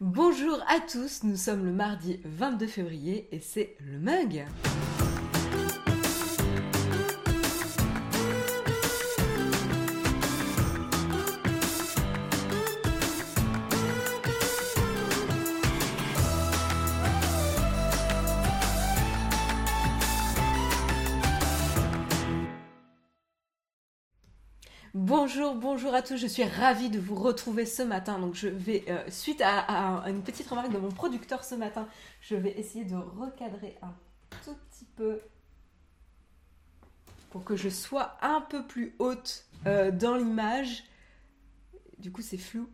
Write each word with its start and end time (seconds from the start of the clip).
Bonjour 0.00 0.62
à 0.68 0.78
tous, 0.80 1.22
nous 1.22 1.36
sommes 1.36 1.64
le 1.64 1.72
mardi 1.72 2.20
22 2.26 2.66
février 2.66 3.28
et 3.32 3.40
c'est 3.40 3.78
le 3.80 3.98
mug. 3.98 4.44
Bonjour, 25.36 25.54
bonjour 25.54 25.94
à 25.94 26.00
tous, 26.00 26.16
je 26.16 26.26
suis 26.26 26.44
ravie 26.44 26.88
de 26.88 26.98
vous 26.98 27.14
retrouver 27.14 27.66
ce 27.66 27.82
matin. 27.82 28.18
Donc 28.18 28.34
je 28.34 28.48
vais, 28.48 28.84
euh, 28.88 29.04
suite 29.10 29.42
à, 29.44 30.02
une 30.08 30.22
petite 30.22 30.48
remarque 30.48 30.72
de 30.72 30.78
mon 30.78 30.90
producteur 30.90 31.44
ce 31.44 31.54
matin, 31.54 31.86
je 32.22 32.36
vais 32.36 32.58
essayer 32.58 32.86
de 32.86 32.94
recadrer 32.94 33.76
un 33.82 33.92
tout 34.42 34.54
petit 34.54 34.86
peu 34.96 35.20
pour 37.28 37.44
que 37.44 37.54
je 37.54 37.68
sois 37.68 38.16
un 38.22 38.40
peu 38.40 38.66
plus 38.66 38.96
haute 38.98 39.44
euh, 39.66 39.90
dans 39.90 40.16
l'image. 40.16 40.84
Du 41.98 42.10
coup 42.10 42.22
c'est 42.22 42.38
flou. 42.38 42.70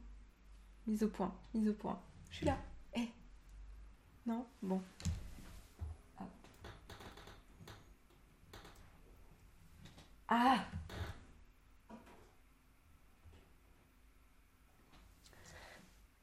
Mise 0.87 1.02
au 1.02 1.09
point, 1.09 1.34
mise 1.54 1.68
au 1.68 1.74
point. 1.74 2.01
Je 2.30 2.37
suis 2.37 2.46
là. 2.46 2.56
Eh 2.95 3.09
Non? 4.24 4.46
Bon. 4.62 4.80
Ah 10.29 10.65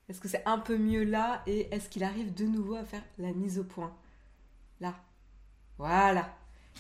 Est-ce 0.09 0.19
que 0.19 0.27
c'est 0.27 0.43
un 0.45 0.57
peu 0.57 0.77
mieux 0.77 1.03
là 1.03 1.43
Et 1.45 1.73
est-ce 1.73 1.87
qu'il 1.87 2.03
arrive 2.03 2.33
de 2.33 2.45
nouveau 2.45 2.75
à 2.75 2.83
faire 2.83 3.03
la 3.19 3.31
mise 3.31 3.59
au 3.59 3.63
point 3.63 3.95
Là. 4.81 4.95
Voilà. 5.77 6.35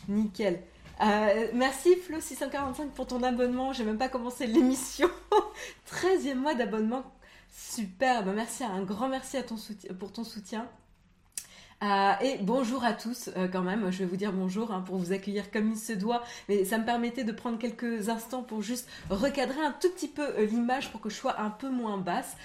Nickel. 0.07 0.63
Euh, 1.01 1.47
merci 1.53 1.95
Flo645 1.95 2.89
pour 2.89 3.07
ton 3.07 3.21
abonnement. 3.23 3.71
J'ai 3.71 3.83
même 3.83 3.99
pas 3.99 4.09
commencé 4.09 4.47
l'émission. 4.47 5.09
13e 5.87 6.35
mois 6.35 6.55
d'abonnement. 6.55 7.03
Super. 7.51 8.25
merci, 8.25 8.63
un 8.63 8.83
grand 8.83 9.07
merci 9.07 9.37
pour 9.99 10.11
ton 10.11 10.23
soutien. 10.23 10.67
Euh, 11.81 12.11
et 12.19 12.37
bonjour 12.41 12.83
à 12.83 12.91
tous 12.91 13.29
euh, 13.37 13.47
quand 13.47 13.61
même, 13.61 13.89
je 13.89 13.99
vais 13.99 14.05
vous 14.05 14.17
dire 14.17 14.33
bonjour 14.33 14.73
hein, 14.73 14.81
pour 14.85 14.97
vous 14.97 15.13
accueillir 15.13 15.49
comme 15.49 15.71
il 15.71 15.77
se 15.77 15.93
doit, 15.93 16.23
mais 16.49 16.65
ça 16.65 16.77
me 16.77 16.83
permettait 16.83 17.23
de 17.23 17.31
prendre 17.31 17.57
quelques 17.57 18.09
instants 18.09 18.43
pour 18.43 18.61
juste 18.61 18.89
recadrer 19.09 19.61
un 19.61 19.71
tout 19.71 19.89
petit 19.91 20.09
peu 20.09 20.27
euh, 20.27 20.45
l'image 20.45 20.91
pour 20.91 20.99
que 20.99 21.09
je 21.09 21.15
sois 21.15 21.39
un 21.39 21.49
peu 21.49 21.69
moins 21.69 21.97
basse. 21.97 22.35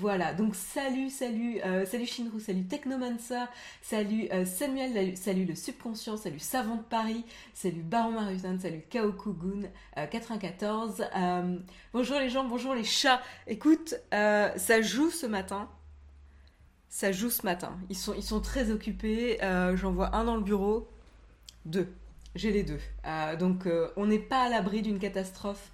voilà, 0.00 0.32
donc 0.32 0.54
salut, 0.54 1.10
salut, 1.10 1.60
salut 1.86 2.06
Shinru, 2.06 2.40
salut 2.40 2.64
Technomancer, 2.64 3.44
salut 3.82 4.28
Samuel, 4.46 5.16
salut 5.16 5.44
le 5.44 5.54
subconscient, 5.54 6.16
salut 6.16 6.38
Savant 6.38 6.76
de 6.76 6.82
Paris, 6.82 7.24
salut 7.54 7.82
Baron 7.82 8.12
Marusan, 8.12 8.58
salut 8.58 8.82
Kaokugun 8.88 9.68
94. 10.10 11.04
bonjour 11.92 12.18
les 12.18 12.30
gens, 12.30 12.44
bonjour 12.44 12.74
les 12.74 12.84
chats. 12.84 13.20
Écoute, 13.46 13.94
ça 14.10 14.82
joue 14.82 15.10
ce 15.10 15.26
matin 15.26 15.68
ça 16.92 17.10
joue 17.10 17.30
ce 17.30 17.42
matin. 17.46 17.78
Ils 17.88 17.96
sont, 17.96 18.40
très 18.40 18.70
occupés. 18.70 19.42
Euh, 19.42 19.78
j'en 19.78 19.92
vois 19.92 20.14
un 20.14 20.24
dans 20.24 20.36
le 20.36 20.42
bureau. 20.42 20.86
Deux. 21.64 21.90
J'ai 22.34 22.52
les 22.52 22.64
deux. 22.64 22.80
Euh, 23.06 23.34
donc 23.34 23.66
euh, 23.66 23.90
on 23.96 24.06
n'est 24.06 24.18
pas 24.18 24.42
à 24.44 24.48
l'abri 24.50 24.82
d'une 24.82 24.98
catastrophe 24.98 25.72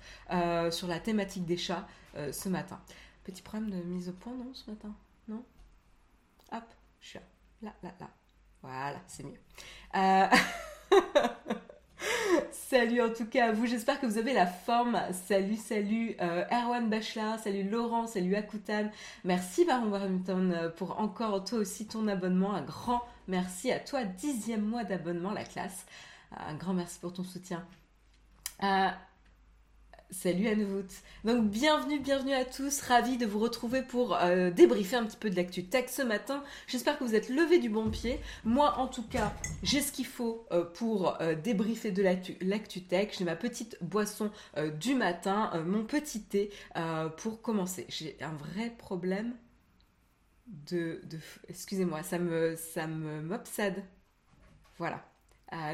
sur 0.70 0.86
la 0.86 1.00
thématique 1.00 1.44
des 1.44 1.56
chats 1.56 1.88
ce 2.32 2.48
matin. 2.48 2.80
Petit 3.24 3.42
problème 3.42 3.68
de 3.68 3.76
mise 3.82 4.08
au 4.08 4.12
point, 4.12 4.32
non, 4.32 4.54
ce 4.54 4.70
matin? 4.70 4.94
Non? 5.26 5.44
Hop, 6.52 6.64
chat. 7.00 7.22
Là, 7.62 7.74
là, 7.82 7.92
là. 7.98 8.08
Voilà, 8.62 9.00
c'est 9.08 9.24
mieux. 9.24 9.40
salut 12.52 13.02
en 13.02 13.12
tout 13.12 13.26
cas 13.26 13.48
à 13.48 13.52
vous, 13.52 13.66
j'espère 13.66 14.00
que 14.00 14.06
vous 14.06 14.18
avez 14.18 14.32
la 14.32 14.46
forme. 14.46 15.00
Salut, 15.26 15.56
salut 15.56 16.16
euh, 16.20 16.44
Erwan 16.50 16.88
Bachelard, 16.88 17.38
salut 17.38 17.68
Laurent, 17.68 18.06
salut 18.06 18.34
Akutan. 18.34 18.90
Merci 19.24 19.64
Baron 19.64 19.90
Warrington 19.90 20.52
euh, 20.52 20.68
pour 20.68 21.00
encore 21.00 21.44
toi 21.44 21.58
aussi 21.58 21.86
ton 21.86 22.08
abonnement. 22.08 22.54
Un 22.54 22.62
grand 22.62 23.02
merci 23.26 23.72
à 23.72 23.78
toi, 23.78 24.04
dixième 24.04 24.62
mois 24.62 24.84
d'abonnement, 24.84 25.32
la 25.32 25.44
classe. 25.44 25.86
Un 26.36 26.54
grand 26.54 26.74
merci 26.74 26.98
pour 27.00 27.12
ton 27.12 27.24
soutien. 27.24 27.64
Euh, 28.62 28.88
Salut 30.10 30.48
à 30.48 30.54
nouveau. 30.56 30.80
Donc 31.24 31.50
bienvenue, 31.50 32.00
bienvenue 32.00 32.32
à 32.32 32.46
tous. 32.46 32.80
Ravi 32.80 33.18
de 33.18 33.26
vous 33.26 33.38
retrouver 33.38 33.82
pour 33.82 34.16
euh, 34.16 34.50
débriefer 34.50 34.96
un 34.96 35.04
petit 35.04 35.18
peu 35.18 35.28
de 35.28 35.36
l'actu 35.36 35.64
tech 35.64 35.90
ce 35.90 36.00
matin. 36.00 36.42
J'espère 36.66 36.98
que 36.98 37.04
vous 37.04 37.14
êtes 37.14 37.28
levés 37.28 37.58
du 37.58 37.68
bon 37.68 37.90
pied. 37.90 38.18
Moi 38.42 38.78
en 38.78 38.88
tout 38.88 39.02
cas, 39.02 39.34
j'ai 39.62 39.82
ce 39.82 39.92
qu'il 39.92 40.06
faut 40.06 40.46
euh, 40.50 40.64
pour 40.64 41.20
euh, 41.20 41.34
débriefer 41.34 41.90
de 41.90 42.02
l'actu 42.02 42.80
tech. 42.84 43.16
J'ai 43.18 43.24
ma 43.24 43.36
petite 43.36 43.76
boisson 43.82 44.30
du 44.80 44.94
matin, 44.94 45.52
mon 45.66 45.84
petit 45.84 46.22
thé 46.22 46.50
pour 47.18 47.42
commencer. 47.42 47.84
J'ai 47.90 48.16
un 48.22 48.32
vrai 48.32 48.70
problème 48.78 49.34
de... 50.46 51.02
de 51.04 51.18
Excusez-moi, 51.48 52.02
ça 52.02 52.18
me 52.18 52.56
ça 52.56 52.86
me 52.86 53.20
m'obsède. 53.20 53.84
Voilà. 54.78 55.04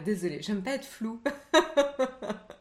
désolée, 0.05 0.43
j'aime 0.43 0.63
pas 0.63 0.73
être 0.73 0.87
flou. 0.87 1.23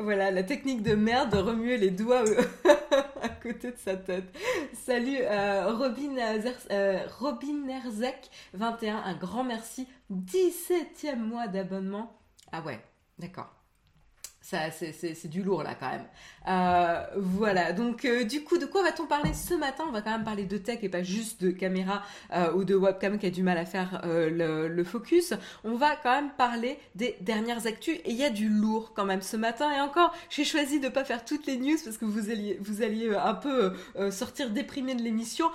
voilà, 0.00 0.30
la 0.30 0.42
technique 0.42 0.82
de 0.82 0.94
merde 0.94 1.30
de 1.30 1.38
remuer 1.38 1.76
les 1.76 1.90
doigts 1.90 2.24
euh, 2.26 2.42
à 3.22 3.28
côté 3.28 3.72
de 3.72 3.76
sa 3.76 3.96
tête. 3.96 4.24
Salut 4.72 5.18
euh, 5.20 5.74
Robin, 5.74 6.16
euh, 6.70 7.06
Robin 7.18 7.68
Erzek 7.68 8.30
21, 8.54 8.96
un 8.96 9.14
grand 9.14 9.44
merci. 9.44 9.88
17e 10.12 11.16
mois 11.16 11.48
d'abonnement. 11.48 12.16
Ah 12.52 12.62
ouais, 12.62 12.80
d'accord 13.18 13.57
c'est 14.50 15.28
du 15.28 15.42
lourd 15.42 15.62
là 15.62 15.74
quand 15.78 15.90
même. 15.90 16.06
Euh, 16.48 17.04
voilà, 17.16 17.72
donc 17.72 18.04
euh, 18.04 18.24
du 18.24 18.42
coup, 18.42 18.56
de 18.56 18.64
quoi 18.64 18.82
va-t-on 18.82 19.06
parler 19.06 19.34
ce 19.34 19.54
matin? 19.54 19.84
On 19.86 19.92
va 19.92 20.00
quand 20.00 20.10
même 20.10 20.24
parler 20.24 20.44
de 20.44 20.56
tech 20.56 20.78
et 20.82 20.88
pas 20.88 21.02
juste 21.02 21.42
de 21.42 21.50
caméra 21.50 22.02
euh, 22.34 22.52
ou 22.52 22.64
de 22.64 22.74
webcam 22.74 23.18
qui 23.18 23.26
a 23.26 23.30
du 23.30 23.42
mal 23.42 23.58
à 23.58 23.66
faire 23.66 24.02
le, 24.04 24.84
focus. 24.84 25.34
On 25.64 25.74
va 25.74 25.96
quand 25.96 26.14
même 26.14 26.30
parler 26.30 26.78
des 26.94 27.16
dernières 27.20 27.66
actus 27.66 27.96
et 27.96 28.10
il 28.10 28.16
y 28.16 28.24
a 28.24 28.30
du 28.30 28.48
lourd 28.48 28.92
quand 28.94 29.04
même 29.04 29.20
ce 29.20 29.36
matin. 29.36 29.70
Et 29.76 29.80
encore, 29.80 30.14
j'ai 30.30 30.44
choisi 30.44 30.80
de 30.80 30.88
pas 30.88 31.04
faire 31.04 31.24
toutes 31.24 31.46
les 31.46 31.58
news 31.58 31.76
parce 31.84 31.98
que 31.98 32.06
vous 32.06 32.30
alliez, 32.30 32.56
vous 32.60 32.82
alliez 32.82 33.14
un 33.14 33.34
peu 33.34 33.74
sortir 34.10 34.50
déprimé 34.50 34.94
de 34.94 35.02
l'émission, 35.02 35.46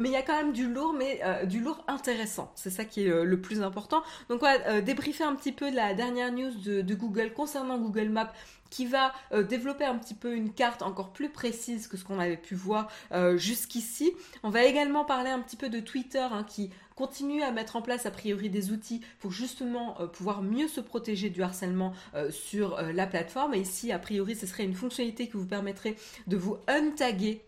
mais 0.00 0.08
il 0.08 0.12
y 0.12 0.16
a 0.16 0.22
quand 0.22 0.36
même 0.36 0.52
du 0.52 0.68
lourd, 0.68 0.92
mais 0.92 1.20
du 1.46 1.60
lourd 1.60 1.82
intéressant. 1.88 2.52
C'est 2.56 2.70
ça 2.70 2.84
qui 2.84 3.06
est 3.06 3.24
le 3.24 3.40
plus 3.40 3.62
important. 3.62 4.02
Donc 4.28 4.42
on 4.42 4.46
va 4.46 4.82
débriefer 4.82 5.24
un 5.24 5.34
petit 5.34 5.52
peu 5.52 5.70
la 5.70 5.94
dernière 5.94 6.32
news 6.32 6.50
de, 6.64 6.82
de 6.82 6.94
Google 6.94 7.32
concernant 7.32 7.78
Google 7.78 8.08
Maps 8.10 8.33
qui 8.70 8.86
va 8.86 9.12
euh, 9.32 9.42
développer 9.42 9.84
un 9.84 9.96
petit 9.96 10.14
peu 10.14 10.34
une 10.34 10.52
carte 10.52 10.82
encore 10.82 11.12
plus 11.12 11.28
précise 11.28 11.86
que 11.86 11.96
ce 11.96 12.04
qu'on 12.04 12.18
avait 12.18 12.36
pu 12.36 12.54
voir 12.54 12.88
euh, 13.12 13.36
jusqu'ici. 13.36 14.12
On 14.42 14.50
va 14.50 14.64
également 14.64 15.04
parler 15.04 15.30
un 15.30 15.40
petit 15.40 15.56
peu 15.56 15.68
de 15.68 15.80
Twitter 15.80 16.26
hein, 16.30 16.44
qui 16.44 16.70
continue 16.96 17.42
à 17.42 17.50
mettre 17.50 17.76
en 17.76 17.82
place 17.82 18.06
a 18.06 18.10
priori 18.10 18.50
des 18.50 18.70
outils 18.70 19.00
pour 19.18 19.32
justement 19.32 20.00
euh, 20.00 20.06
pouvoir 20.06 20.42
mieux 20.42 20.68
se 20.68 20.80
protéger 20.80 21.30
du 21.30 21.42
harcèlement 21.42 21.92
sur 22.30 22.80
la 22.80 23.06
plateforme. 23.06 23.54
Et 23.54 23.60
ici, 23.60 23.92
a 23.92 23.98
priori, 23.98 24.34
ce 24.34 24.46
serait 24.46 24.64
une 24.64 24.74
fonctionnalité 24.74 25.26
qui 25.26 25.36
vous 25.36 25.46
permettrait 25.46 25.96
de 26.26 26.36
vous 26.36 26.56
untaguer 26.68 27.42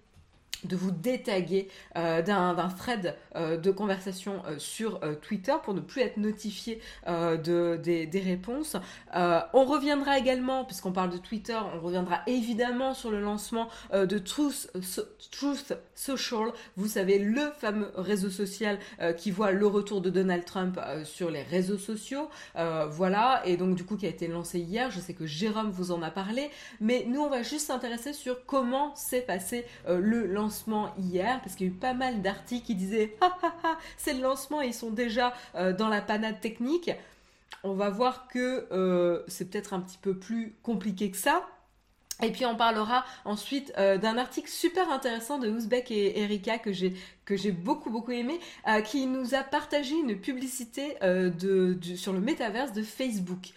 de 0.65 0.77
vous 0.77 0.91
détaguer 0.91 1.69
euh, 1.97 2.23
d'un 2.23 2.55
thread 2.77 3.15
euh, 3.35 3.57
de 3.57 3.71
conversation 3.71 4.43
euh, 4.47 4.59
sur 4.59 5.01
Twitter 5.21 5.55
pour 5.63 5.75
ne 5.75 5.81
plus 5.81 6.03
être 6.03 6.17
notifié 6.17 6.81
de, 7.07 7.77
des, 7.77 8.21
réponses. 8.21 8.77
on 9.15 9.65
reviendra 9.65 10.19
également, 10.19 10.65
puisqu'on 10.65 10.93
parle 10.93 11.11
de 11.11 11.19
Twitter, 11.19 11.59
on 11.75 11.81
reviendra 11.81 12.21
évidemment 12.27 12.95
sur 12.95 13.11
le 13.11 13.21
lancement 13.21 13.69
de 13.93 14.19
Truth, 14.19 14.71
Truth, 15.31 15.75
Social, 15.95 16.53
vous 16.77 16.89
savez, 16.89 17.19
le 17.19 17.51
fameux 17.59 17.91
réseau 17.97 18.31
social 18.31 18.79
qui 19.17 19.31
voit 19.31 19.53
le 19.53 19.67
retour 19.67 20.01
de 20.01 20.11
Donald 20.11 20.45
Trump 20.45 20.81
sur 21.05 21.31
les 21.31 21.43
réseaux 21.43 21.79
sociaux. 21.79 22.29
voilà, 22.91 23.43
et 23.45 23.57
donc 23.57 23.75
du 23.75 23.85
coup 23.85 23.97
qui 23.97 24.07
a 24.07 24.11
été 24.11 24.29
lancé 24.29 24.59
hier, 24.59 24.91
je 24.91 25.01
sais 25.01 25.15
que 25.15 25.27
Jérôme 25.27 25.71
vous 25.71 25.93
en 25.93 26.03
a 26.03 26.11
parlé, 26.11 26.51
mais 26.81 27.05
nous 27.07 27.21
on 27.21 27.29
va 27.29 27.43
juste 27.43 27.67
s'intéresser 27.67 28.13
sur 28.13 28.45
comment 28.47 28.95
s'est 28.97 29.23
passé 29.23 29.67
le 29.89 30.27
lancement 30.27 30.46
hier, 30.99 31.41
parce 31.41 31.55
qu'il 31.55 31.67
y 31.67 31.71
a 31.71 31.73
eu 31.73 31.77
pas 31.77 31.95
mal 31.95 32.23
d'articles 32.23 32.67
qui 32.67 32.75
disaient 32.75 33.17
c'est 33.97 34.15
le 34.15 34.23
lancement 34.23 34.63
et 34.63 34.69
ils 34.69 34.75
sont 34.75 34.91
déjà 34.91 35.33
euh, 35.55 35.73
dans 35.73 35.89
la 35.89 36.01
panade 36.01 36.41
technique. 36.41 36.91
On 37.65 37.75
va 37.75 37.91
voir 37.91 38.29
que 38.29 38.67
euh, 38.73 39.23
c'est 39.29 39.51
peut-être 39.51 39.75
un 39.75 39.81
petit 39.81 39.99
peu 39.99 40.17
plus 40.17 40.55
compliqué 40.63 41.11
que 41.11 41.17
ça. 41.17 41.47
Et 42.23 42.33
puis 42.33 42.47
on 42.47 42.57
parlera 42.57 43.05
ensuite 43.27 43.73
euh, 43.77 43.99
d'un 43.99 44.17
article 44.17 44.49
super 44.49 44.91
intéressant 44.91 45.39
de 45.39 45.51
Ouzbek 45.51 45.91
et 45.91 46.21
Erika 46.21 46.59
que 46.59 46.73
j'ai 46.73 46.95
que 47.27 47.37
j'ai 47.37 47.51
beaucoup 47.51 47.91
beaucoup 47.91 48.13
aimé, 48.13 48.39
euh, 48.69 48.81
qui 48.81 49.07
nous 49.07 49.35
a 49.35 49.43
partagé 49.43 49.97
une 49.97 50.19
publicité 50.19 50.97
euh, 51.03 51.29
de, 51.29 51.77
sur 51.97 52.13
le 52.13 52.21
métaverse 52.21 52.73
de 52.73 52.83
Facebook. 52.83 53.49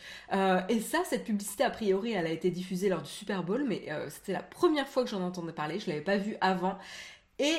et 0.69 0.79
ça, 0.81 1.00
cette 1.06 1.23
publicité 1.23 1.63
a 1.63 1.69
priori, 1.69 2.11
elle 2.13 2.25
a 2.25 2.31
été 2.31 2.50
diffusée 2.50 2.89
lors 2.89 3.01
du 3.01 3.09
Super 3.09 3.44
Bowl, 3.44 3.63
mais 3.67 3.88
c'était 4.09 4.33
la 4.33 4.41
première 4.41 4.88
fois 4.88 5.03
que 5.03 5.09
j'en 5.09 5.21
entendais 5.21 5.53
parler. 5.53 5.79
Je 5.79 5.88
l'avais 5.88 6.01
pas 6.01 6.17
vue 6.17 6.35
avant. 6.41 6.77
Et 7.38 7.55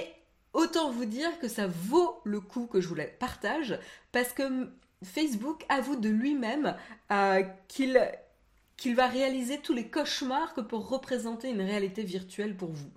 autant 0.52 0.90
vous 0.90 1.04
dire 1.04 1.38
que 1.38 1.46
ça 1.48 1.66
vaut 1.68 2.20
le 2.24 2.40
coup 2.40 2.66
que 2.66 2.80
je 2.80 2.88
vous 2.88 2.96
la 2.96 3.04
partage 3.04 3.78
parce 4.10 4.32
que 4.32 4.68
Facebook 5.04 5.64
avoue 5.68 5.96
de 5.96 6.08
lui-même 6.08 6.74
qu'il 7.68 8.00
qu'il 8.80 8.96
va 8.96 9.06
réaliser 9.08 9.58
tous 9.58 9.74
les 9.74 9.88
cauchemars 9.88 10.54
que 10.54 10.62
pour 10.62 10.88
représenter 10.88 11.50
une 11.50 11.60
réalité 11.60 12.02
virtuelle 12.02 12.56
pour 12.56 12.70
vous. 12.70 12.90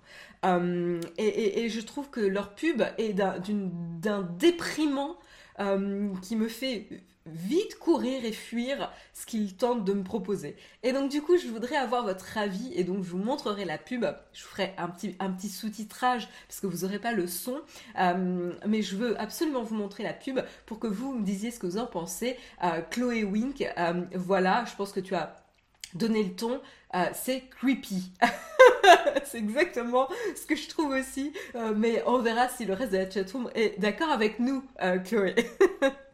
Euh, 0.46 0.98
et, 1.18 1.68
je 1.68 1.80
trouve 1.82 2.08
que 2.08 2.20
leur 2.20 2.54
pub 2.54 2.82
est 2.96 3.12
d'un 3.12 4.22
déprimant 4.38 5.16
euh, 5.60 6.08
qui 6.22 6.36
me 6.36 6.48
fait 6.48 6.88
vite 7.26 7.78
courir 7.78 8.24
et 8.24 8.32
fuir 8.32 8.90
ce 9.12 9.26
qu'ils 9.26 9.56
tentent 9.56 9.84
de 9.84 9.92
me 9.92 10.02
proposer. 10.02 10.56
Et 10.82 10.92
donc 10.92 11.10
du 11.10 11.20
coup, 11.20 11.36
je 11.36 11.48
voudrais 11.48 11.76
avoir 11.76 12.02
votre 12.04 12.38
avis 12.38 12.72
et 12.74 12.84
donc 12.84 13.04
je 13.04 13.10
vous 13.10 13.18
montrerai 13.18 13.66
la 13.66 13.76
pub. 13.76 14.06
Je 14.32 14.42
vous 14.42 14.48
ferai 14.48 14.74
un 14.78 14.88
petit, 14.88 15.48
sous-titrage 15.50 16.28
parce 16.48 16.60
que 16.60 16.66
vous 16.66 16.86
n'aurez 16.86 16.98
pas 16.98 17.12
le 17.12 17.26
son. 17.26 17.60
Euh, 17.98 18.54
mais 18.66 18.80
je 18.80 18.96
veux 18.96 19.20
absolument 19.20 19.62
vous 19.62 19.74
montrer 19.74 20.02
la 20.02 20.14
pub 20.14 20.40
pour 20.64 20.78
que 20.78 20.86
vous 20.86 21.12
me 21.12 21.24
disiez 21.24 21.50
ce 21.50 21.58
que 21.58 21.66
vous 21.66 21.78
en 21.78 21.86
pensez. 21.86 22.38
Chloé 22.90 23.24
Wink, 23.24 23.66
voilà, 24.14 24.64
je 24.64 24.74
pense 24.76 24.92
que 24.92 25.00
tu 25.00 25.14
as 25.14 25.43
donné 25.94 26.22
le 26.22 26.34
ton. 26.34 26.60
c'est 27.12 27.44
creepy. 27.50 28.12
c'est 29.24 29.38
exactement 29.38 30.08
ce 30.36 30.46
que 30.46 30.56
je 30.56 30.68
trouve 30.68 30.92
aussi. 30.92 31.32
mais 31.76 32.02
on 32.06 32.18
verra 32.18 32.48
si 32.48 32.64
le 32.64 32.74
reste 32.74 32.92
de 32.92 32.98
la 32.98 33.10
chatroom 33.10 33.50
est 33.54 33.78
d'accord 33.80 34.10
avec 34.10 34.38
nous, 34.38 34.62
Chloé. 35.04 35.34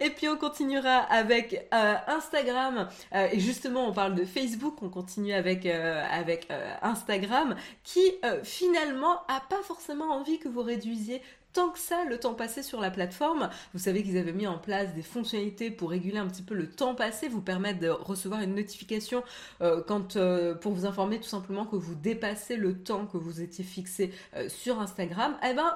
Et 0.00 0.10
puis 0.10 0.28
on 0.28 0.36
continuera 0.36 0.98
avec 0.98 1.68
euh, 1.72 1.94
Instagram. 2.06 2.88
Euh, 3.14 3.28
et 3.32 3.40
justement, 3.40 3.86
on 3.86 3.92
parle 3.92 4.14
de 4.14 4.24
Facebook, 4.24 4.82
on 4.82 4.88
continue 4.88 5.32
avec, 5.32 5.66
euh, 5.66 6.04
avec 6.10 6.48
Instagram, 6.82 7.56
qui 7.84 8.00
finalement 8.42 9.22
a 9.28 9.40
pas 9.48 9.62
forcément 9.62 10.12
envie 10.12 10.38
que 10.38 10.48
vous 10.48 10.62
réduisiez 10.62 11.22
tant 11.52 11.70
que 11.70 11.78
ça 11.78 12.04
le 12.04 12.18
temps 12.18 12.34
passé 12.34 12.62
sur 12.62 12.80
la 12.80 12.90
plateforme. 12.90 13.50
Vous 13.72 13.78
savez 13.78 14.02
qu'ils 14.02 14.18
avaient 14.18 14.32
mis 14.32 14.46
en 14.46 14.58
place 14.58 14.94
des 14.94 15.02
fonctionnalités 15.02 15.70
pour 15.70 15.90
réguler 15.90 16.18
un 16.18 16.26
petit 16.26 16.42
peu 16.42 16.54
le 16.54 16.68
temps 16.68 16.94
passé, 16.94 17.28
vous 17.28 17.42
permettre 17.42 17.80
de 17.80 17.88
recevoir 17.88 18.40
une 18.40 18.54
notification 18.54 19.22
quand, 19.60 20.18
pour 20.60 20.72
vous 20.72 20.86
informer 20.86 21.18
tout 21.18 21.28
simplement 21.28 21.66
que 21.66 21.76
vous 21.76 21.94
dépassez 21.94 22.56
le 22.56 22.78
temps 22.82 23.06
que 23.06 23.16
vous 23.16 23.40
étiez 23.40 23.64
fixé 23.64 24.12
sur 24.48 24.80
Instagram. 24.80 25.36
Eh 25.48 25.54
ben 25.54 25.74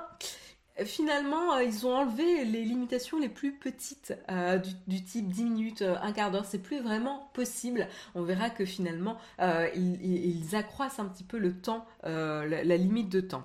finalement, 0.85 1.55
euh, 1.55 1.63
ils 1.63 1.87
ont 1.87 1.95
enlevé 1.95 2.45
les 2.45 2.65
limitations 2.65 3.19
les 3.19 3.29
plus 3.29 3.53
petites 3.53 4.15
euh, 4.31 4.59
du, 4.87 5.03
type 5.03 5.29
10 5.29 5.45
minutes, 5.45 5.83
euh, 5.83 5.97
un 6.03 6.13
quart 6.13 6.31
d'heure. 6.31 6.45
C'est 6.45 6.59
plus 6.59 6.81
vraiment 6.81 7.31
possible. 7.33 7.89
On 8.15 8.23
verra 8.23 8.51
que 8.51 8.65
finalement, 8.65 9.17
ils, 9.75 10.55
accroissent 10.55 10.99
un 10.99 11.07
petit 11.07 11.25
peu 11.25 11.39
le 11.39 11.59
temps, 11.59 11.87
la 12.03 12.77
limite 12.77 13.09
de 13.09 13.21
temps. 13.21 13.45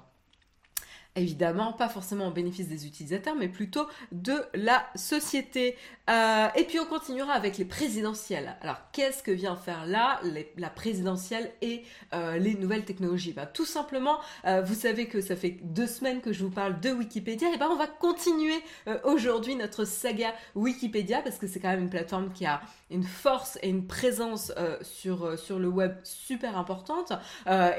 Évidemment, 1.17 1.73
pas 1.73 1.89
forcément 1.89 2.29
au 2.29 2.31
bénéfice 2.31 2.69
des 2.69 2.87
utilisateurs, 2.87 3.35
mais 3.35 3.49
plutôt 3.49 3.85
de 4.13 4.45
la 4.53 4.85
société. 4.95 5.75
Euh, 6.09 6.47
et 6.55 6.63
puis 6.63 6.79
on 6.79 6.85
continuera 6.85 7.33
avec 7.33 7.57
les 7.57 7.65
présidentielles. 7.65 8.55
Alors 8.61 8.77
qu'est-ce 8.93 9.21
que 9.21 9.31
vient 9.31 9.57
faire 9.57 9.85
là 9.85 10.21
la 10.57 10.69
présidentielle 10.69 11.51
et 11.61 11.83
euh, 12.13 12.37
les 12.37 12.55
nouvelles 12.55 12.85
technologies? 12.85 13.33
Ben, 13.33 13.45
Tout 13.45 13.65
simplement, 13.65 14.19
euh, 14.45 14.61
vous 14.61 14.73
savez 14.73 15.07
que 15.07 15.19
ça 15.19 15.35
fait 15.35 15.57
deux 15.63 15.85
semaines 15.85 16.21
que 16.21 16.31
je 16.31 16.45
vous 16.45 16.49
parle 16.49 16.79
de 16.79 16.91
Wikipédia, 16.91 17.53
et 17.53 17.57
ben 17.57 17.67
on 17.69 17.75
va 17.75 17.87
continuer 17.87 18.63
aujourd'hui 19.03 19.55
notre 19.55 19.83
saga 19.83 20.33
Wikipédia 20.55 21.21
parce 21.21 21.37
que 21.37 21.47
c'est 21.47 21.59
quand 21.59 21.69
même 21.69 21.81
une 21.81 21.89
plateforme 21.89 22.31
qui 22.31 22.45
a 22.45 22.61
une 22.89 23.03
force 23.03 23.57
et 23.61 23.69
une 23.69 23.85
présence 23.85 24.51
sur, 24.81 25.37
sur 25.37 25.59
le 25.59 25.67
web 25.67 25.93
super 26.03 26.57
importante. 26.57 27.13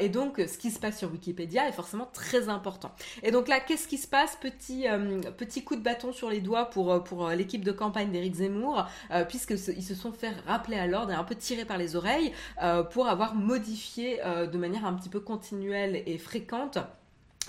et 0.00 0.08
donc 0.08 0.37
ce 0.37 0.58
qui 0.58 0.70
se 0.70 0.79
passe 0.79 0.99
sur 0.99 1.11
Wikipédia 1.11 1.69
est 1.69 1.73
forcément 1.73 2.08
très 2.12 2.49
important. 2.49 2.94
Et 3.22 3.30
donc 3.30 3.48
là, 3.48 3.60
qu'est-ce 3.60 3.86
qui 3.86 3.98
se 3.98 4.08
passe? 4.08 4.36
Petit, 4.36 4.88
euh, 4.88 5.20
petit 5.36 5.62
coup 5.62 5.76
de 5.76 5.80
bâton 5.80 6.12
sur 6.12 6.28
les 6.28 6.40
doigts 6.40 6.66
pour, 6.66 6.92
euh, 6.92 6.98
pour 6.98 7.28
euh, 7.28 7.34
l'équipe 7.34 7.64
de 7.64 7.72
campagne 7.72 8.10
d'Éric 8.10 8.34
Zemmour, 8.34 8.86
puisqu'ils 9.28 9.58
se 9.58 9.94
sont 9.94 10.12
fait 10.12 10.32
rappeler 10.46 10.76
à 10.76 10.86
l'ordre 10.86 11.12
et 11.12 11.14
un 11.14 11.24
peu 11.24 11.34
tirer 11.34 11.64
par 11.64 11.78
les 11.78 11.96
oreilles 11.96 12.32
pour 12.92 13.08
avoir 13.08 13.34
modifié 13.34 14.20
de 14.50 14.58
manière 14.58 14.84
un 14.84 14.94
petit 14.94 15.08
peu 15.08 15.20
continuelle 15.20 16.02
et 16.06 16.19
fréquente 16.19 16.78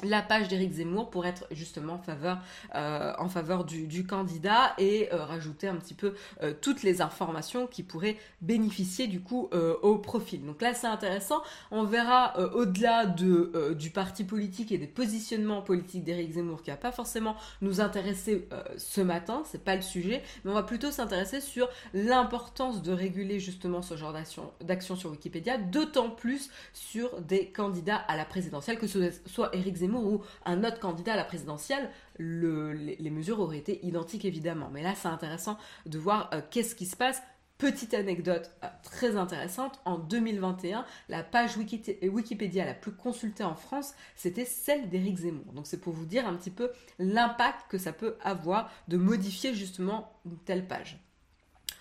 la 0.02 0.22
page 0.22 0.48
d'Éric 0.48 0.74
Zemmour 0.74 1.10
pour 1.10 1.26
être 1.26 1.46
justement 1.52 1.94
en 1.94 2.00
faveur, 2.00 2.40
euh, 2.76 3.14
en 3.20 3.30
faveur 3.30 3.64
du, 3.64 4.06
candidat 4.06 4.74
et 4.78 5.10
euh, 5.14 5.24
rajouter 5.24 5.68
un 5.68 5.76
petit 5.76 5.94
peu 5.94 6.14
euh, 6.42 6.54
toutes 6.60 6.84
les 6.84 7.02
informations 7.02 7.68
qui 7.68 7.84
pourraient 7.84 8.18
bénéficier 8.42 9.08
du 9.08 9.22
coup 9.22 9.50
au 9.82 9.98
profil. 9.98 10.46
Donc 10.46 10.62
là 10.62 10.74
c'est 10.74 10.88
intéressant, 10.88 11.42
on 11.72 11.84
verra 11.84 12.38
au-delà 12.54 13.06
de, 13.06 13.74
du 13.78 13.90
parti 13.90 14.24
politique 14.24 14.72
et 14.72 14.78
des 14.78 14.88
positionnements 14.88 15.62
politiques 15.62 16.04
d'Éric 16.04 16.34
Zemmour 16.34 16.62
qui 16.62 16.72
va 16.72 16.78
pas 16.78 16.92
forcément 16.92 17.36
nous 17.62 17.82
intéresser 17.82 18.48
ce 18.78 19.02
matin, 19.02 19.44
c'est 19.46 19.64
pas 19.64 19.76
le 19.76 19.82
sujet, 19.82 20.24
mais 20.44 20.52
on 20.52 20.54
va 20.54 20.64
plutôt 20.64 20.92
s'intéresser 20.92 21.42
sur 21.42 21.70
l'importance 21.94 22.82
de 22.82 22.92
réguler 22.92 23.40
justement 23.40 23.82
ce 23.82 23.96
genre 23.96 24.14
d'action 24.62 24.96
sur 24.96 25.12
Wikipédia, 25.12 25.58
d'autant 25.58 26.10
plus 26.10 26.50
sur 26.74 27.22
des 27.22 27.48
candidats 27.48 27.98
à 27.98 28.18
la 28.18 28.26
présidentielle, 28.26 28.78
que 28.78 28.88
ce 28.88 29.12
soit 29.26 29.56
Éric 29.56 29.78
Zemmour 29.78 29.83
ou 29.88 30.22
un 30.46 30.64
autre 30.64 30.80
candidat 30.80 31.14
à 31.14 31.18
la 31.18 31.24
présidentielle, 31.24 31.90
les, 32.20 33.10
mesures 33.10 33.40
auraient 33.40 33.58
été 33.58 33.86
identiques 33.86 34.26
évidemment. 34.26 34.70
Mais 34.72 34.84
là, 34.84 34.94
c'est 34.96 35.08
intéressant 35.08 35.58
de 35.86 35.98
voir 35.98 36.30
euh, 36.34 36.42
qu'est-ce 36.50 36.76
qui 36.76 36.86
se 36.86 36.96
passe. 36.96 37.22
Petite 37.58 37.94
anecdote 37.94 38.52
euh, 38.64 38.68
très 38.84 39.16
intéressante, 39.16 39.80
en 39.86 39.98
2021, 39.98 40.86
la 41.08 41.24
page 41.24 41.56
Wikipédia 41.56 42.66
la 42.66 42.74
plus 42.74 42.92
consultée 42.92 43.44
en 43.44 43.56
France, 43.56 43.94
c'était 44.16 44.46
celle 44.46 44.90
d'Éric 44.90 45.18
Zemmour. 45.18 45.54
Donc 45.54 45.68
c'est 45.68 45.80
pour 45.80 45.94
vous 45.94 46.06
dire 46.06 46.28
un 46.28 46.36
petit 46.36 46.52
peu 46.52 46.72
l'impact 47.00 47.70
que 47.70 47.78
ça 47.78 47.94
peut 47.94 48.18
avoir 48.22 48.72
de 48.88 48.98
modifier 48.98 49.54
justement 49.54 50.12
une 50.26 50.38
telle 50.38 50.68
page. 50.68 51.00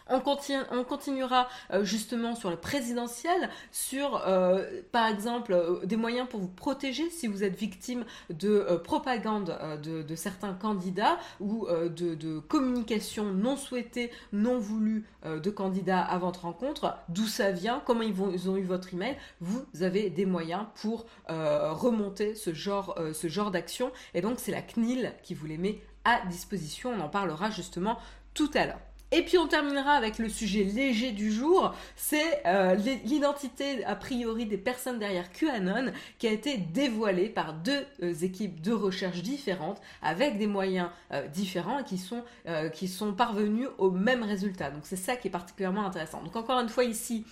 On, 0.08 0.20
continuera 0.20 1.48
euh, 1.72 1.84
justement 1.84 2.34
sur 2.34 2.50
le 2.50 2.56
présidentiel, 2.56 3.50
sur 3.70 4.22
euh, 4.26 4.82
par 4.90 5.06
exemple 5.06 5.52
euh, 5.52 5.84
des 5.84 5.96
moyens 5.96 6.28
pour 6.28 6.40
vous 6.40 6.48
protéger 6.48 7.08
si 7.10 7.26
vous 7.26 7.44
êtes 7.44 7.56
victime 7.56 8.04
de 8.30 8.80
propagande 8.84 9.56
de, 9.82 10.14
certains 10.14 10.52
candidats 10.54 11.18
ou 11.40 11.66
de, 11.68 12.38
communication 12.40 13.32
non 13.32 13.56
souhaitée, 13.56 14.10
non 14.32 14.58
voulue 14.58 15.04
de 15.24 15.50
candidats 15.50 16.02
à 16.02 16.18
votre 16.18 16.42
rencontre, 16.42 16.96
d'où 17.08 17.26
ça 17.26 17.50
vient, 17.50 17.82
comment 17.84 18.02
ils, 18.02 18.48
ont 18.48 18.56
eu 18.56 18.64
votre 18.64 18.92
email, 18.94 19.16
vous 19.40 19.64
avez 19.80 20.10
des 20.10 20.26
moyens 20.26 20.66
pour 20.74 21.06
remonter 21.28 22.34
ce 22.34 22.52
genre 22.52 23.50
d'action. 23.50 23.92
Et 24.14 24.20
donc 24.20 24.38
c'est 24.38 24.52
la 24.52 24.62
CNIL 24.62 25.12
qui 25.22 25.34
vous 25.34 25.46
les 25.46 25.58
met 25.58 25.80
à 26.04 26.24
disposition. 26.26 26.92
On 26.92 27.00
en 27.00 27.08
parlera 27.08 27.50
justement 27.50 27.98
tout 28.34 28.50
à 28.54 28.66
l'heure. 28.66 28.80
Et 29.14 29.20
puis 29.22 29.36
on 29.36 29.46
terminera 29.46 29.92
avec 29.92 30.18
le 30.18 30.30
sujet 30.30 30.64
léger 30.64 31.12
du 31.12 31.30
jour, 31.30 31.74
c'est 31.96 32.42
euh, 32.46 32.74
l'identité 33.04 33.84
a 33.84 33.94
priori 33.94 34.46
des 34.46 34.56
personnes 34.56 34.98
derrière 34.98 35.30
QAnon 35.30 35.92
qui 36.18 36.26
a 36.26 36.30
été 36.30 36.56
dévoilée 36.56 37.28
par 37.28 37.52
deux 37.52 37.84
euh, 38.02 38.14
équipes 38.22 38.62
de 38.62 38.72
recherche 38.72 39.22
différentes 39.22 39.82
avec 40.00 40.38
des 40.38 40.46
moyens 40.46 40.88
euh, 41.12 41.28
différents 41.28 41.80
et 41.80 41.84
qui 41.84 41.98
sont, 41.98 42.24
qui 42.72 42.88
sont 42.88 43.12
parvenus 43.12 43.68
au 43.76 43.90
même 43.90 44.22
résultat. 44.22 44.70
Donc 44.70 44.82
c'est 44.84 44.96
ça 44.96 45.14
qui 45.16 45.28
est 45.28 45.30
particulièrement 45.30 45.84
intéressant. 45.84 46.22
Donc 46.22 46.34
encore 46.34 46.58
une 46.60 46.70
fois 46.70 46.84
ici, 46.84 47.26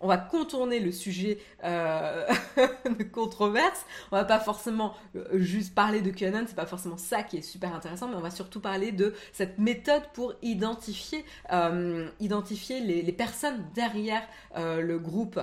on 0.00 0.06
va 0.06 0.18
contourner 0.18 0.78
le 0.78 0.92
sujet 0.92 1.38
de 1.64 3.02
controverse. 3.02 3.84
On 4.12 4.16
va 4.16 4.24
pas 4.24 4.38
forcément 4.38 4.94
juste 5.32 5.74
parler 5.74 6.00
de 6.00 6.10
QAnon, 6.10 6.44
c'est 6.46 6.54
pas 6.54 6.66
forcément 6.66 6.96
ça 6.96 7.22
qui 7.22 7.38
est 7.38 7.42
super 7.42 7.74
intéressant, 7.74 8.08
mais 8.08 8.16
on 8.16 8.20
va 8.20 8.30
surtout 8.30 8.60
parler 8.60 8.92
de 8.92 9.14
cette 9.32 9.58
méthode 9.58 10.02
pour 10.12 10.34
identifier, 10.42 11.23
euh, 11.52 12.08
identifier 12.20 12.80
les, 12.80 13.12
personnes 13.12 13.64
derrière 13.74 14.26
le 14.56 14.98
groupe 14.98 15.40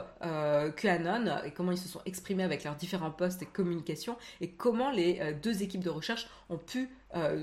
QAnon 0.76 1.44
et 1.46 1.52
comment 1.52 1.72
ils 1.72 1.78
se 1.78 1.88
sont 1.88 2.02
exprimés 2.06 2.44
avec 2.44 2.64
leurs 2.64 2.76
différents 2.76 3.12
postes 3.12 3.42
et 3.42 3.46
communications 3.46 4.18
et 4.42 4.52
comment 4.52 4.92
les 4.92 5.34
deux 5.42 5.64
équipes 5.64 5.84
de 5.84 5.90
recherche 5.90 6.28
ont 6.50 6.58
pu 6.58 6.90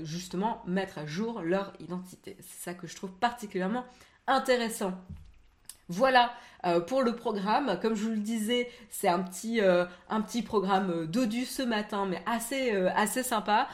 justement 0.03 0.61
mettre 0.67 0.99
à 0.99 1.05
jour 1.05 1.41
leur 1.41 1.73
identité. 1.79 2.37
C'est 2.41 2.63
ça 2.63 2.73
que 2.73 2.85
je 2.85 2.95
trouve 2.95 3.11
particulièrement 3.11 3.85
intéressant. 4.27 4.93
Voilà 5.89 6.31
euh, 6.65 6.79
pour 6.81 7.01
le 7.03 7.15
programme. 7.15 7.79
Comme 7.81 7.95
je 7.95 8.03
vous 8.03 8.11
le 8.11 8.17
disais, 8.17 8.69
c'est 8.89 9.07
un 9.07 9.19
petit, 9.19 9.61
euh, 9.61 9.85
un 10.09 10.21
petit 10.21 10.41
programme 10.41 10.91
euh, 10.91 11.05
dodu 11.05 11.45
ce 11.45 11.61
matin, 11.63 12.05
mais 12.05 12.21
assez, 12.25 12.71
assez 12.95 13.23
sympa. 13.23 13.67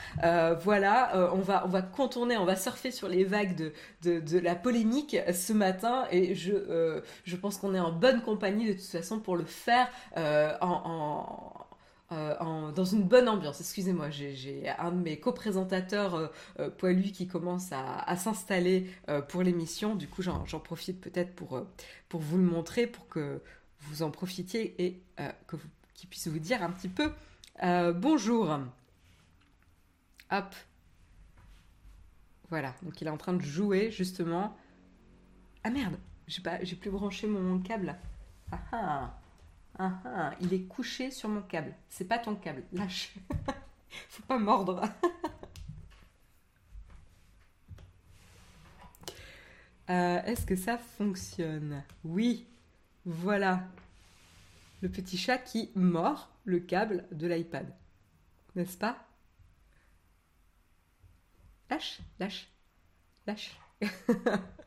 voilà, 0.61 1.29
on, 1.33 1.39
va, 1.39 1.63
on 1.65 1.69
va 1.69 1.81
contourner, 1.81 2.37
on 2.37 2.45
va 2.45 2.55
surfer 2.55 2.91
sur 2.91 3.07
les 3.07 3.23
vagues 3.23 3.55
de, 3.55 3.73
de, 4.03 4.19
de 4.19 4.39
la 4.39 4.55
polémique 4.55 5.17
ce 5.33 5.53
matin 5.53 6.05
et 6.11 6.35
je, 6.35 7.01
je 7.23 7.35
pense 7.35 7.57
qu'on 7.57 7.73
est 7.73 7.79
en 7.79 7.91
bonne 7.91 8.21
compagnie 8.21 8.67
de 8.67 8.73
toute 8.73 8.81
façon 8.81 9.19
pour 9.19 9.35
le 9.35 9.45
faire 9.45 9.89
en 10.61 11.53
euh, 12.11 12.71
dans 12.71 12.85
une 12.85 13.03
bonne 13.03 13.27
ambiance. 13.27 13.59
Excusez-moi, 13.59 14.11
j'ai 14.11 14.69
un 14.77 14.91
de 14.91 15.01
mes 15.01 15.19
co-présentateurs 15.19 16.13
euh, 16.13 16.27
euh, 16.59 16.69
poilus 16.69 17.11
qui 17.11 17.27
commence 17.27 17.71
à, 17.71 18.15
s'installer 18.15 18.89
pour 19.27 19.41
l'émission. 19.41 19.95
Du 19.95 20.07
coup, 20.07 20.21
j'en 20.21 20.59
profite 20.59 21.01
peut-être 21.01 21.35
pour, 21.35 21.65
pour 22.07 22.21
vous 22.21 22.37
le 22.37 22.43
montrer, 22.43 22.87
pour 22.87 23.07
que 23.07 23.41
vous 23.81 24.03
en 24.03 24.11
profitiez 24.11 24.75
et 24.83 25.01
que 25.47 25.57
qu'il 25.93 26.09
puisse 26.09 26.27
vous 26.27 26.39
dire 26.39 26.61
un 26.61 26.71
petit 26.71 26.89
peu 26.89 27.11
bonjour. 27.93 28.59
Hop. 30.31 30.55
Voilà, 32.49 32.73
donc 32.83 33.01
il 33.01 33.07
est 33.07 33.11
en 33.11 33.17
train 33.17 33.33
de 33.33 33.41
jouer 33.41 33.91
justement. 33.91 34.55
Ah 35.63 35.69
merde, 35.69 35.97
j'ai 36.27 36.75
plus 36.75 36.91
branché 36.91 37.27
mon 37.27 37.59
câble. 37.59 37.95
Ah 38.51 38.59
ah, 38.71 39.13
ah 39.77 39.99
ah, 40.05 40.33
il 40.41 40.53
est 40.53 40.63
couché 40.63 41.11
sur 41.11 41.29
mon 41.29 41.41
câble. 41.41 41.73
C'est 41.89 42.05
pas 42.07 42.19
ton 42.19 42.35
câble, 42.35 42.63
lâche. 42.71 43.13
Faut 44.09 44.23
pas 44.23 44.37
mordre. 44.37 44.81
Euh, 49.87 50.19
est-ce 50.23 50.47
que 50.47 50.55
ça 50.55 50.79
fonctionne? 50.79 51.83
Oui, 52.03 52.47
voilà. 53.05 53.67
Le 54.81 54.89
petit 54.89 55.15
chat 55.15 55.37
qui 55.37 55.69
mord 55.75 56.31
le 56.43 56.59
câble 56.59 57.05
de 57.11 57.27
l'iPad. 57.27 57.71
N'est-ce 58.55 58.77
pas? 58.77 58.97
Lâche, 61.69 61.99
lâche, 62.19 62.47
lâche. 63.27 63.55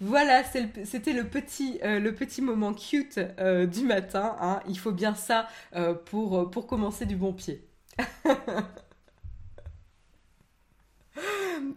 voilà, 0.00 0.42
c'était 0.44 1.12
le, 1.12 1.24
petit, 1.24 1.78
euh, 1.84 2.00
le 2.00 2.14
petit 2.14 2.42
moment 2.42 2.72
cute 2.72 3.20
euh, 3.38 3.66
du 3.66 3.84
matin. 3.84 4.36
Hein. 4.40 4.60
Il 4.68 4.78
faut 4.78 4.92
bien 4.92 5.14
ça 5.14 5.48
pour, 6.06 6.50
pour 6.50 6.66
commencer 6.66 7.06
du 7.06 7.16
bon 7.16 7.32
pied. 7.32 7.64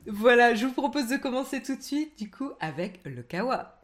voilà, 0.07 0.55
je 0.55 0.65
vous 0.65 0.73
propose 0.73 1.07
de 1.09 1.17
commencer 1.17 1.61
tout 1.61 1.75
de 1.75 1.81
suite, 1.81 2.17
du 2.17 2.29
coup, 2.29 2.51
avec 2.59 3.01
le 3.05 3.23
kawa. 3.23 3.81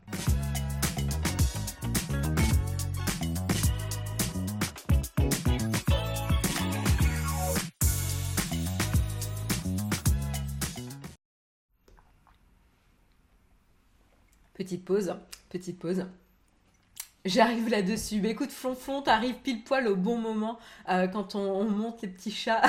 Petite 14.59 14.83
pause, 14.83 15.15
petite 15.47 15.79
pause. 15.79 16.05
J'arrive 17.23 17.69
là-dessus. 17.69 18.19
Mais 18.19 18.31
écoute, 18.31 18.51
Flonflon, 18.51 19.01
t'arrives 19.01 19.35
pile 19.35 19.63
poil 19.63 19.87
au 19.87 19.95
bon 19.95 20.17
moment 20.17 20.59
euh, 20.89 21.07
quand 21.07 21.35
on, 21.35 21.63
monte 21.63 22.01
les 22.01 22.09
petits 22.09 22.33
chats. 22.33 22.61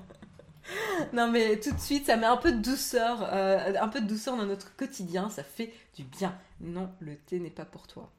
non 1.12 1.30
mais 1.30 1.60
tout 1.60 1.72
de 1.72 1.78
suite, 1.78 2.06
ça 2.06 2.16
met 2.16 2.24
un 2.24 2.38
peu 2.38 2.52
de 2.52 2.62
douceur, 2.62 3.18
euh, 3.34 3.74
un 3.78 3.88
peu 3.88 4.00
de 4.00 4.06
douceur 4.06 4.38
dans 4.38 4.46
notre 4.46 4.74
quotidien. 4.76 5.28
Ça 5.28 5.42
fait 5.42 5.74
du 5.94 6.04
bien. 6.04 6.34
Non, 6.62 6.88
le 7.00 7.16
thé 7.16 7.38
n'est 7.38 7.50
pas 7.50 7.66
pour 7.66 7.86
toi. 7.86 8.10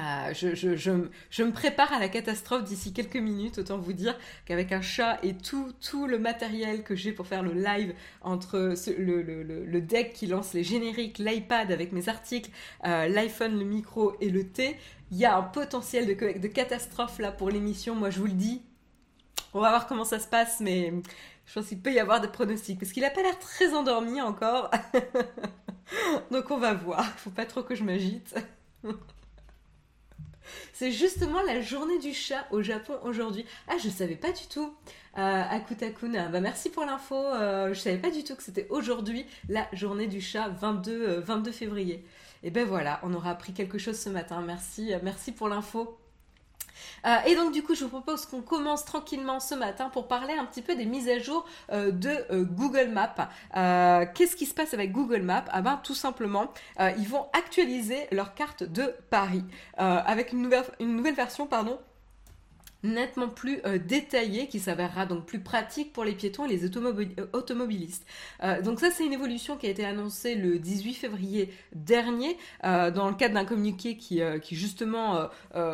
Ah, 0.00 0.32
je, 0.32 1.42
me 1.42 1.50
prépare 1.50 1.92
à 1.92 1.98
la 1.98 2.08
catastrophe 2.08 2.62
d'ici 2.62 2.92
quelques 2.92 3.16
minutes, 3.16 3.58
autant 3.58 3.78
vous 3.78 3.92
dire 3.92 4.16
qu'avec 4.44 4.70
un 4.70 4.80
chat 4.80 5.18
et 5.24 5.34
tout, 5.34 5.74
le 6.06 6.20
matériel 6.20 6.84
que 6.84 6.94
j'ai 6.94 7.10
pour 7.10 7.26
faire 7.26 7.42
le 7.42 7.52
live 7.52 7.94
entre 8.20 8.74
le, 8.96 9.80
deck 9.80 10.12
qui 10.12 10.28
lance 10.28 10.54
les 10.54 10.62
génériques, 10.62 11.18
l'iPad 11.18 11.72
avec 11.72 11.90
mes 11.90 12.08
articles, 12.08 12.50
euh, 12.86 13.08
l'iPhone, 13.08 13.58
le 13.58 13.64
micro 13.64 14.14
et 14.20 14.28
le 14.30 14.46
thé, 14.46 14.76
il 15.10 15.16
y 15.16 15.24
a 15.24 15.36
un 15.36 15.42
potentiel 15.42 16.06
de, 16.06 16.38
de 16.38 16.48
catastrophe 16.48 17.18
là 17.18 17.32
pour 17.32 17.50
l'émission, 17.50 17.96
moi 17.96 18.10
je 18.10 18.20
vous 18.20 18.26
le 18.26 18.32
dis. 18.32 18.62
On 19.52 19.60
va 19.60 19.70
voir 19.70 19.88
comment 19.88 20.04
ça 20.04 20.20
se 20.20 20.28
passe, 20.28 20.60
mais 20.60 20.92
je 21.46 21.54
pense 21.54 21.66
qu'il 21.66 21.80
peut 21.80 21.92
y 21.92 21.98
avoir 21.98 22.20
des 22.20 22.28
pronostics, 22.28 22.78
parce 22.78 22.92
qu'il 22.92 23.02
n'a 23.02 23.10
pas 23.10 23.22
l'air 23.22 23.38
très 23.40 23.74
endormi 23.74 24.20
encore. 24.20 24.70
Donc 26.30 26.52
on 26.52 26.58
va 26.58 26.74
voir, 26.74 27.04
faut 27.18 27.30
pas 27.30 27.46
trop 27.46 27.64
que 27.64 27.74
je 27.74 27.82
m'agite. 27.82 28.36
C'est 30.72 30.92
justement 30.92 31.42
la 31.42 31.60
journée 31.60 31.98
du 31.98 32.14
chat 32.14 32.46
au 32.50 32.62
Japon 32.62 32.94
aujourd'hui. 33.02 33.44
Ah, 33.68 33.76
je 33.82 33.88
savais 33.88 34.16
pas 34.16 34.32
du 34.32 34.46
tout. 34.46 34.72
Euh, 35.16 35.42
Akutakun, 35.50 36.30
bah 36.30 36.40
merci 36.40 36.70
pour 36.70 36.84
l'info. 36.84 37.16
Euh, 37.16 37.74
je 37.74 37.80
savais 37.80 37.98
pas 37.98 38.10
du 38.10 38.22
tout 38.24 38.36
que 38.36 38.42
c'était 38.42 38.66
aujourd'hui 38.70 39.26
la 39.48 39.66
journée 39.72 40.06
du 40.06 40.20
chat, 40.20 40.48
22, 40.48 41.20
22 41.20 41.50
euh, 41.50 41.52
février. 41.52 42.04
Et 42.42 42.50
ben 42.50 42.64
voilà, 42.64 43.00
on 43.02 43.12
aura 43.14 43.30
appris 43.30 43.52
quelque 43.52 43.78
chose 43.78 43.98
ce 43.98 44.08
matin. 44.08 44.40
Merci, 44.40 44.94
euh, 44.94 44.98
merci 45.02 45.32
pour 45.32 45.48
l'info. 45.48 45.98
Euh, 47.06 47.16
et 47.26 47.34
donc 47.34 47.52
du 47.52 47.62
coup, 47.62 47.74
je 47.74 47.84
vous 47.84 47.90
propose 47.90 48.26
qu'on 48.26 48.42
commence 48.42 48.84
tranquillement 48.84 49.40
ce 49.40 49.54
matin 49.54 49.88
pour 49.90 50.08
parler 50.08 50.34
un 50.34 50.44
petit 50.44 50.62
peu 50.62 50.74
des 50.74 50.86
mises 50.86 51.08
à 51.08 51.18
jour 51.18 51.44
euh, 51.72 51.90
de 51.90 52.10
euh, 52.30 52.44
Google 52.44 52.88
Maps. 52.88 53.28
Qu'est-ce 54.14 54.36
qui 54.36 54.46
se 54.46 54.54
passe 54.54 54.74
avec 54.74 54.92
Google 54.92 55.22
Maps? 55.22 55.44
Ah 55.50 55.62
ben 55.62 55.80
tout 55.82 55.94
simplement, 55.94 56.52
ils 56.78 57.08
vont 57.08 57.26
actualiser 57.32 58.06
leur 58.12 58.34
carte 58.34 58.62
de 58.62 58.94
Paris 59.10 59.44
avec 59.76 60.32
une 60.32 60.42
nouvelle, 60.42 60.64
une 60.80 60.96
nouvelle 60.96 61.14
version 61.14 61.46
pardon 61.46 61.78
nettement 62.84 63.28
plus 63.28 63.60
euh, 63.66 63.78
détaillé 63.78 64.46
qui 64.46 64.60
s'avérera 64.60 65.04
donc 65.06 65.26
plus 65.26 65.40
pratique 65.40 65.92
pour 65.92 66.04
les 66.04 66.12
piétons 66.12 66.46
et 66.46 66.48
les 66.48 66.64
euh, 66.64 67.26
automobilistes. 67.32 68.06
Euh, 68.44 68.62
donc 68.62 68.78
ça 68.78 68.90
c'est 68.90 69.04
une 69.04 69.12
évolution 69.12 69.56
qui 69.56 69.66
a 69.66 69.70
été 69.70 69.84
annoncée 69.84 70.36
le 70.36 70.58
18 70.58 70.94
février 70.94 71.52
dernier 71.74 72.36
dans 72.62 73.08
le 73.08 73.14
cadre 73.14 73.34
d'un 73.34 73.44
communiqué 73.44 73.96
qui, 73.96 74.20
qui 74.42 74.56
justement 74.56 75.28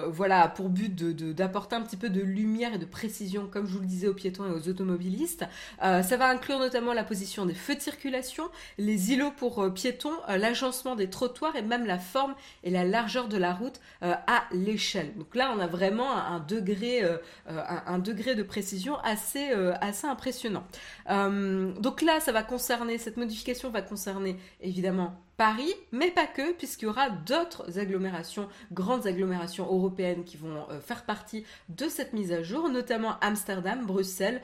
voilà 0.09 0.43
a 0.43 0.49
pour 0.49 0.69
but 0.69 0.95
d'apporter 0.95 1.77
de, 1.77 1.81
un 1.81 1.85
petit 1.85 1.97
peu 1.97 2.09
de 2.09 2.21
lumière 2.21 2.75
et 2.75 2.79
de 2.79 2.85
précision 2.85 3.49
comme 3.51 3.67
je 3.67 3.73
vous 3.73 3.81
le 3.81 3.87
disais 3.87 4.09
aux 4.09 4.15
piétons 4.15 4.47
et 4.47 4.51
aux 4.51 4.69
automobilistes. 4.69 5.45
ça 5.81 6.17
va 6.17 6.29
inclure 6.29 6.59
notamment 6.59 6.93
la 6.93 7.05
position 7.05 7.47
des 7.47 7.55
feux 7.55 7.75
de 7.75 7.81
circulation, 7.81 8.45
les 8.79 9.13
îlots 9.13 9.33
pour 9.37 9.73
piétons, 9.73 10.15
l'agencement 10.29 10.97
des 10.97 11.11
trottoirs 11.11 11.57
et 11.57 11.63
même 11.63 11.87
la 11.87 11.99
forme 11.99 12.35
et 12.63 12.71
la 12.71 12.85
largeur 12.85 13.29
de 13.29 13.37
la 13.37 13.53
route 13.55 13.81
à 14.01 14.45
l'échelle. 14.53 15.15
Donc 15.17 15.35
là 15.35 15.53
on 15.57 15.61
a 15.61 15.67
vraiment 15.67 16.17
un 16.17 16.41
degré 16.41 16.94
euh, 17.03 17.17
euh, 17.49 17.61
un, 17.87 17.99
degré 17.99 18.35
de 18.35 18.43
précision 18.43 18.99
assez, 18.99 19.51
euh, 19.51 19.75
assez 19.81 20.07
impressionnant. 20.07 20.65
donc 21.09 22.03
là, 22.03 22.21
ça 22.21 22.33
va 22.33 22.43
concerner, 22.43 22.99
cette 22.99 23.17
modification 23.17 23.71
va 23.71 23.83
concerner 23.83 24.37
évidemment 24.61 25.15
Paris, 25.37 25.75
mais 25.91 26.11
pas 26.11 26.27
que, 26.27 26.53
puisqu'il 26.53 26.85
y 26.85 26.89
aura 26.89 27.11
d'autres 27.11 27.79
agglomérations, 27.79 28.49
grandes 28.73 29.07
agglomérations 29.07 29.65
européennes 29.65 30.25
qui 30.25 30.37
vont 30.37 30.67
faire 30.81 31.05
partie 31.05 31.45
de 31.69 31.89
cette 31.89 32.13
mise 32.13 32.33
à 32.33 32.43
jour, 32.43 32.69
notamment 32.69 33.19
Amsterdam, 33.21 33.85
Bruxelles, 33.85 34.43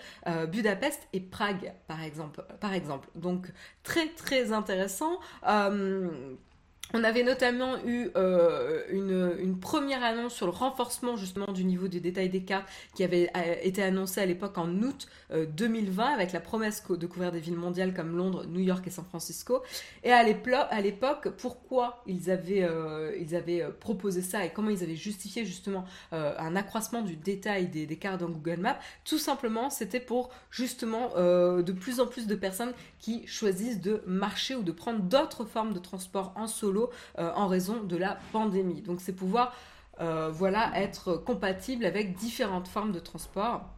Budapest 0.50 1.06
et 1.12 1.20
Prague, 1.20 1.72
par 1.86 2.02
exemple. 2.02 2.44
Par 2.60 2.72
exemple. 2.72 3.08
Donc 3.14 3.52
très 3.84 4.08
très 4.08 4.52
intéressant. 4.52 5.20
On 6.92 7.04
avait 7.04 7.22
notamment 7.22 7.76
eu 7.86 8.10
euh, 8.16 8.82
une, 8.90 9.58
première 9.60 10.02
annonce 10.02 10.34
sur 10.34 10.46
le 10.46 10.52
renforcement 10.52 11.16
justement 11.16 11.52
du 11.52 11.64
niveau 11.64 11.86
des 11.86 12.00
détails 12.00 12.30
des 12.30 12.42
cartes 12.42 12.68
qui 12.94 13.04
avait 13.04 13.30
euh, 13.36 13.54
été 13.62 13.82
annoncé 13.82 14.20
à 14.20 14.26
l'époque 14.26 14.58
en 14.58 14.68
août 14.82 15.06
2020 15.30 16.02
euh, 16.02 16.14
avec 16.14 16.32
la 16.32 16.40
promesse 16.40 16.82
de 16.88 17.06
couvrir 17.06 17.30
des 17.30 17.40
villes 17.40 17.56
mondiales 17.56 17.94
comme 17.94 18.16
Londres, 18.16 18.44
New 18.46 18.60
York 18.60 18.86
et 18.86 18.90
San 18.90 19.04
Francisco. 19.04 19.62
Et 20.02 20.12
à 20.12 20.22
l'époque, 20.22 21.28
pourquoi 21.38 22.02
ils 22.06 22.30
avaient, 22.30 22.66
ils 23.20 23.36
avaient 23.36 23.66
proposé 23.78 24.22
ça 24.22 24.44
et 24.44 24.50
comment 24.50 24.70
ils 24.70 24.82
avaient 24.82 24.96
justifié 24.96 25.44
justement 25.44 25.84
un 26.12 26.56
accroissement 26.56 27.02
du 27.02 27.16
détail 27.16 27.68
des, 27.68 27.86
des, 27.86 27.96
cartes 27.96 28.20
dans 28.20 28.28
Google 28.28 28.60
Maps? 28.60 28.78
Tout 29.04 29.18
simplement, 29.18 29.70
c'était 29.70 30.00
pour 30.00 30.30
justement 30.50 31.10
de 31.16 31.72
plus 31.72 32.00
en 32.00 32.06
plus 32.06 32.26
de 32.26 32.34
personnes 32.34 32.72
qui 32.98 33.26
choisissent 33.26 33.80
de 33.80 34.02
marcher 34.06 34.54
ou 34.54 34.62
de 34.62 34.72
prendre 34.72 35.00
d'autres 35.00 35.44
formes 35.44 35.72
de 35.72 35.78
transport 35.78 36.32
en 36.36 36.46
solo 36.46 36.79
euh, 37.18 37.32
en 37.34 37.46
raison 37.46 37.82
de 37.82 37.96
la 37.96 38.18
pandémie. 38.32 38.82
Donc 38.82 39.00
c'est 39.00 39.12
pouvoir 39.12 39.54
euh, 40.00 40.30
voilà, 40.32 40.72
être 40.76 41.16
compatible 41.16 41.84
avec 41.84 42.16
différentes 42.16 42.68
formes 42.68 42.92
de 42.92 43.00
transport. 43.00 43.68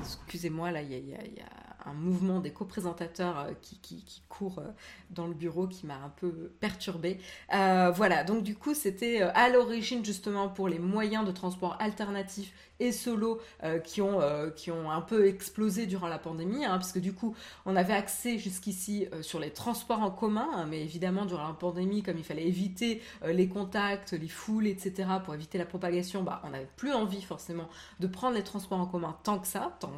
Excusez-moi, 0.00 0.70
là, 0.70 0.82
il 0.82 0.90
y, 0.90 1.14
a, 1.14 1.67
un 1.88 1.94
mouvement 1.94 2.40
des 2.40 2.50
coprésentateurs 2.50 3.38
euh, 3.38 3.52
qui, 3.62 4.22
court 4.28 4.62
dans 5.10 5.26
le 5.26 5.34
bureau 5.34 5.66
qui 5.66 5.86
m'a 5.86 5.96
un 5.96 6.10
peu 6.10 6.52
perturbée. 6.60 7.18
voilà, 7.50 8.22
donc 8.22 8.44
du 8.44 8.54
coup, 8.54 8.74
c'était 8.74 9.22
à 9.22 9.48
l'origine 9.48 10.04
justement 10.04 10.48
pour 10.48 10.68
les 10.68 10.78
moyens 10.78 11.26
de 11.26 11.32
transport 11.32 11.76
alternatifs 11.80 12.52
et 12.80 12.92
solo 12.92 13.40
euh, 13.64 13.78
qui, 13.78 14.00
ont, 14.02 14.20
euh, 14.20 14.50
qui 14.50 14.70
ont 14.70 14.90
un 14.90 15.00
peu 15.00 15.26
explosé 15.26 15.86
durant 15.86 16.08
la 16.08 16.18
pandémie, 16.18 16.64
hein, 16.64 16.78
parce 16.78 16.92
que 16.92 16.98
du 16.98 17.12
coup, 17.12 17.34
on 17.66 17.76
avait 17.76 17.94
accès 17.94 18.38
jusqu'ici 18.38 19.06
euh, 19.12 19.22
sur 19.22 19.40
les 19.40 19.50
transports 19.50 20.02
en 20.02 20.10
commun, 20.10 20.48
hein, 20.54 20.66
mais 20.68 20.82
évidemment, 20.82 21.24
durant 21.24 21.48
la 21.48 21.54
pandémie, 21.54 22.02
comme 22.02 22.18
il 22.18 22.24
fallait 22.24 22.46
éviter 22.46 23.02
les 23.26 23.48
contacts, 23.48 24.12
les 24.12 24.28
foules, 24.28 24.66
etc., 24.66 25.08
pour 25.24 25.34
éviter 25.34 25.58
la 25.58 25.66
propagation, 25.66 26.22
bah, 26.22 26.40
on 26.44 26.50
n'avait 26.50 26.68
plus 26.76 26.92
envie 26.92 27.22
forcément 27.22 27.68
de 28.00 28.06
prendre 28.06 28.34
les 28.34 28.44
transports 28.44 28.80
en 28.80 28.86
commun 28.86 29.16
tant 29.22 29.38
que 29.38 29.46
ça, 29.46 29.76
tant 29.80 29.92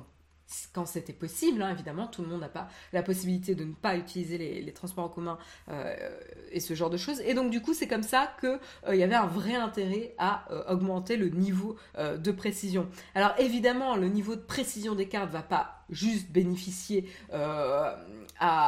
quand 0.73 0.87
c'était 0.87 1.13
possible, 1.13 1.63
hein, 1.63 1.71
évidemment, 1.71 2.07
tout 2.07 2.23
le 2.23 2.29
monde 2.29 2.41
n'a 2.41 2.49
pas 2.49 2.69
la 2.93 3.03
possibilité 3.03 3.55
de 3.55 3.65
ne 3.65 3.73
pas 3.73 3.97
utiliser 3.97 4.39
les, 4.39 4.73
transports 4.73 5.05
en 5.05 5.09
commun 5.09 5.39
euh, 5.69 5.95
et 6.53 6.61
ce 6.61 6.75
genre 6.75 6.91
de 6.91 6.97
choses. 6.97 7.21
Et 7.23 7.35
donc 7.35 7.51
du 7.51 7.61
coup, 7.61 7.75
c'est 7.75 7.89
comme 7.89 8.03
ça 8.03 8.33
qu'il 8.41 8.59
euh, 8.89 8.95
y 8.95 9.03
avait 9.03 9.17
un 9.17 9.27
vrai 9.27 9.55
intérêt 9.55 10.15
à 10.19 10.45
euh, 10.51 10.73
augmenter 10.73 11.17
le 11.17 11.29
niveau 11.29 11.77
de 11.99 12.31
précision. 12.31 12.89
Alors 13.15 13.35
évidemment, 13.39 13.97
le 13.97 14.09
niveau 14.09 14.37
de 14.37 14.41
précision 14.41 14.95
des 14.95 15.07
cartes 15.07 15.31
va 15.31 15.43
pas 15.43 15.85
juste 15.91 16.31
bénéficier 16.31 17.11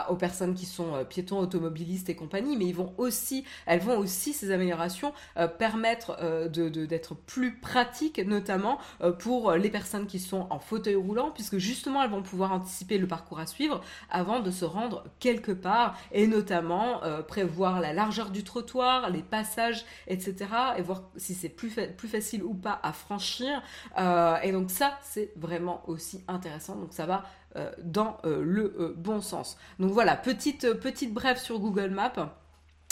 aux 0.08 0.16
personnes 0.16 0.54
qui 0.54 0.66
sont 0.66 1.04
piétons, 1.08 1.38
automobilistes 1.38 2.08
et 2.08 2.14
compagnie, 2.14 2.56
mais 2.56 2.66
ils 2.66 2.74
vont 2.74 2.92
aussi, 2.98 3.44
elles 3.66 3.80
vont 3.80 3.98
aussi, 3.98 4.32
ces 4.32 4.50
améliorations, 4.50 5.12
permettre 5.58 6.18
d'être 6.48 7.14
plus 7.14 7.56
pratiques, 7.58 8.18
notamment 8.18 8.78
pour 9.18 9.52
les 9.52 9.70
personnes 9.70 10.06
qui 10.06 10.18
sont 10.18 10.46
en 10.50 10.58
fauteuil 10.58 10.96
roulant, 10.96 11.30
puisque 11.30 11.58
justement, 11.58 12.02
elles 12.02 12.10
vont 12.10 12.22
pouvoir 12.22 12.52
anticiper 12.52 12.98
le 12.98 13.06
parcours 13.06 13.40
à 13.40 13.46
suivre 13.46 13.80
avant 14.10 14.40
de 14.40 14.50
se 14.50 14.64
rendre 14.64 15.04
quelque 15.20 15.52
part, 15.52 15.98
et 16.12 16.26
notamment 16.26 17.00
prévoir 17.26 17.80
la 17.80 17.92
largeur 17.92 18.30
du 18.30 18.44
trottoir, 18.44 19.10
les 19.10 19.22
passages, 19.22 19.84
etc., 20.06 20.46
et 20.76 20.82
voir 20.82 21.02
si 21.16 21.34
c'est 21.34 21.48
plus, 21.48 21.74
plus 21.96 22.08
facile 22.08 22.42
ou 22.42 22.54
pas 22.54 22.80
à 22.82 22.92
franchir. 22.92 23.62
Euh, 23.98 24.36
et 24.42 24.52
donc 24.52 24.70
ça, 24.70 24.98
c'est 25.02 25.32
vraiment 25.36 25.82
aussi 25.86 26.22
intéressant. 26.28 26.76
Donc 26.76 26.92
ça 26.92 27.06
va 27.06 27.16
euh, 27.16 27.41
dans 27.82 28.18
euh, 28.24 28.42
le 28.42 28.94
bon 28.96 29.20
sens. 29.20 29.58
Donc 29.78 29.90
voilà, 29.92 30.16
petite, 30.16 30.72
petite 30.74 31.12
brève 31.12 31.38
sur 31.38 31.58
Google 31.58 31.90
Maps. 31.90 32.36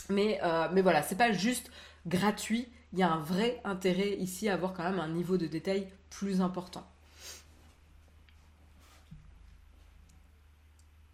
Mais, 0.08 0.40
mais 0.72 0.82
voilà, 0.82 1.02
c'est 1.02 1.16
pas 1.16 1.30
juste 1.30 1.70
gratuit. 2.06 2.68
Il 2.92 2.98
y 2.98 3.02
a 3.04 3.12
un 3.12 3.20
vrai 3.20 3.60
intérêt 3.62 4.16
ici 4.16 4.48
à 4.48 4.54
avoir 4.54 4.72
quand 4.72 4.82
même 4.82 4.98
un 4.98 5.08
niveau 5.08 5.36
de 5.36 5.46
détail 5.46 5.86
plus 6.10 6.40
important. 6.40 6.84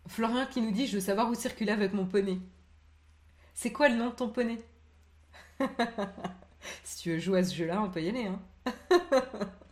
Florian 0.09 0.47
qui 0.47 0.63
nous 0.63 0.71
dit 0.71 0.87
Je 0.87 0.95
veux 0.95 1.01
savoir 1.01 1.29
où 1.29 1.35
circuler 1.35 1.73
avec 1.73 1.93
mon 1.93 2.07
poney. 2.07 2.39
C'est 3.55 3.73
quoi 3.73 3.89
le 3.89 3.97
nom 3.97 4.11
de 4.11 4.15
ton 4.15 4.29
poney? 4.31 4.59
Si 6.83 7.03
tu 7.03 7.13
veux 7.13 7.19
jouer 7.19 7.41
à 7.41 7.45
ce 7.45 7.55
jeu-là, 7.55 7.81
on 7.81 7.91
peut 7.91 8.03
y 8.03 8.09
aller. 8.09 8.27
Hein 8.27 8.41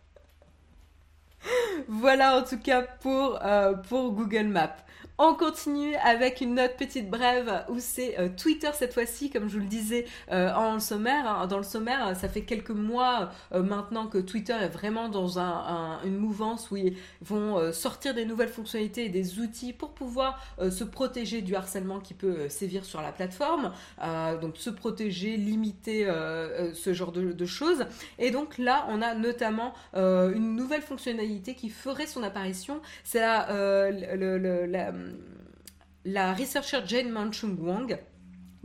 voilà 1.87 2.37
en 2.37 2.43
tout 2.43 2.59
cas 2.59 2.81
pour, 2.81 3.39
euh, 3.43 3.73
Google 4.11 4.47
Maps. 4.47 4.75
On 5.17 5.33
continue 5.33 5.95
avec 6.03 6.41
une 6.41 6.59
autre 6.59 6.75
petite 6.75 7.09
brève 7.09 7.63
où 7.69 7.79
c'est 7.79 8.19
euh, 8.19 8.27
Twitter 8.35 8.71
cette 8.73 8.93
fois-ci, 8.93 9.29
comme 9.29 9.47
je 9.47 9.53
vous 9.53 9.61
le 9.61 9.65
disais 9.69 10.05
euh, 10.29 10.51
en 10.53 10.81
sommaire. 10.81 11.25
Hein. 11.25 11.47
dans 11.47 11.57
le 11.57 11.63
sommaire, 11.63 12.17
ça 12.17 12.27
fait 12.27 12.41
quelques 12.41 12.71
mois 12.71 13.31
euh, 13.53 13.63
maintenant 13.63 14.07
que 14.07 14.17
Twitter 14.17 14.51
est 14.61 14.67
vraiment 14.67 15.07
dans 15.07 15.39
une 16.03 16.17
mouvance 16.17 16.69
où 16.69 16.75
ils 16.75 16.97
vont 17.21 17.71
sortir 17.71 18.13
des 18.13 18.25
nouvelles 18.25 18.49
fonctionnalités 18.49 19.05
et 19.05 19.09
des 19.09 19.39
outils 19.39 19.71
pour 19.73 19.91
pouvoir 19.91 20.41
se 20.69 20.83
protéger 20.83 21.41
du 21.41 21.55
harcèlement 21.55 21.99
qui 21.99 22.13
peut 22.13 22.49
sévir 22.49 22.85
sur 22.85 23.01
la 23.01 23.11
plateforme. 23.11 23.71
donc 24.41 24.57
se 24.57 24.69
protéger, 24.69 25.37
limiter 25.37 26.05
ce 26.73 26.93
genre 26.93 27.11
de, 27.11 27.45
choses. 27.45 27.85
Et 28.19 28.31
donc 28.31 28.57
là, 28.57 28.85
on 28.89 29.01
a 29.01 29.13
notamment 29.15 29.73
une 29.93 30.55
nouvelle 30.55 30.81
fonctionnalité 30.81 31.55
qui 31.55 31.69
ferait 31.69 32.07
son 32.07 32.23
apparition. 32.23 32.81
C'est 33.03 33.21
la 33.21 33.47
la 36.03 36.33
researcher 36.33 36.85
Jane 36.85 37.11
Manchung 37.11 37.57
Wang 37.59 37.97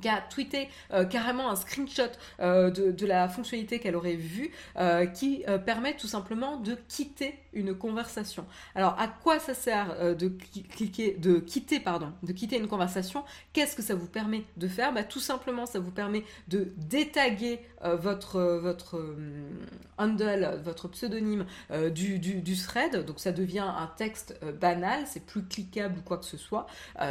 qui 0.00 0.09
a 0.09 0.21
tweeté 0.21 0.69
euh, 0.92 1.04
carrément 1.04 1.50
un 1.50 1.57
screenshot 1.57 2.02
euh, 2.40 2.71
de, 2.71 3.07
la 3.07 3.28
fonctionnalité 3.28 3.78
qu'elle 3.78 3.97
aurait 3.97 4.14
vue 4.14 4.50
euh, 4.76 5.07
qui 5.07 5.45
permet 5.66 5.97
tout 5.97 6.07
simplement 6.07 6.57
de 6.59 6.76
quitter 6.88 7.35
une 7.52 7.75
conversation. 7.75 8.47
Alors 8.75 8.97
à 9.00 9.09
quoi 9.09 9.38
ça 9.38 9.54
sert 9.54 10.16
de 10.16 10.28
cliquer, 10.28 11.16
de 11.19 11.38
quitter 11.38 11.80
pardon, 11.80 12.12
de 12.23 12.33
quitter 12.33 12.57
une 12.57 12.69
conversation? 12.69 13.25
Qu'est-ce 13.52 13.75
que 13.75 13.83
ça 13.83 13.95
vous 13.95 14.07
permet 14.07 14.45
de 14.57 14.69
faire? 14.69 14.92
Bah, 14.92 15.02
Tout 15.02 15.19
simplement, 15.19 15.66
ça 15.66 15.80
vous 15.80 15.90
permet 15.90 16.25
de 16.49 16.73
détaguer 16.76 17.61
votre 17.83 18.40
votre 18.40 19.16
handle, 19.99 20.61
votre 20.62 20.88
pseudonyme 20.88 21.47
du, 21.92 22.19
du, 22.19 22.57
thread. 22.57 23.04
Donc 23.04 23.19
ça 23.19 23.33
devient 23.33 23.66
un 23.66 23.90
texte 23.97 24.38
banal, 24.61 25.04
c'est 25.07 25.25
plus 25.25 25.42
cliquable 25.42 25.99
ou 25.99 26.02
quoi 26.02 26.19
que 26.19 26.26
ce 26.26 26.37
soit, 26.37 26.66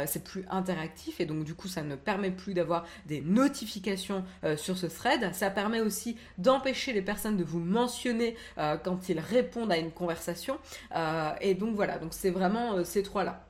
c'est 0.06 0.24
plus 0.24 0.44
interactif 0.50 1.20
et 1.20 1.26
donc 1.26 1.44
du 1.44 1.54
coup 1.54 1.68
ça 1.68 1.82
ne 1.82 1.96
permet 1.96 2.30
plus 2.30 2.54
d'avoir 2.54 2.79
des 3.06 3.20
notifications 3.20 4.24
euh, 4.44 4.56
sur 4.56 4.76
ce 4.76 4.86
thread. 4.86 5.34
Ça 5.34 5.50
permet 5.50 5.80
aussi 5.80 6.16
d'empêcher 6.38 6.92
les 6.92 7.02
personnes 7.02 7.36
de 7.36 7.44
vous 7.44 7.60
mentionner 7.60 8.36
euh, 8.58 8.76
quand 8.76 9.08
ils 9.08 9.20
répondent 9.20 9.72
à 9.72 9.78
une 9.78 9.92
conversation. 9.92 10.58
Euh, 10.94 11.30
et 11.40 11.54
donc 11.54 11.74
voilà, 11.74 11.98
donc 11.98 12.12
c'est 12.12 12.30
vraiment 12.30 12.84
ces 12.84 13.02
trois-là. 13.02 13.49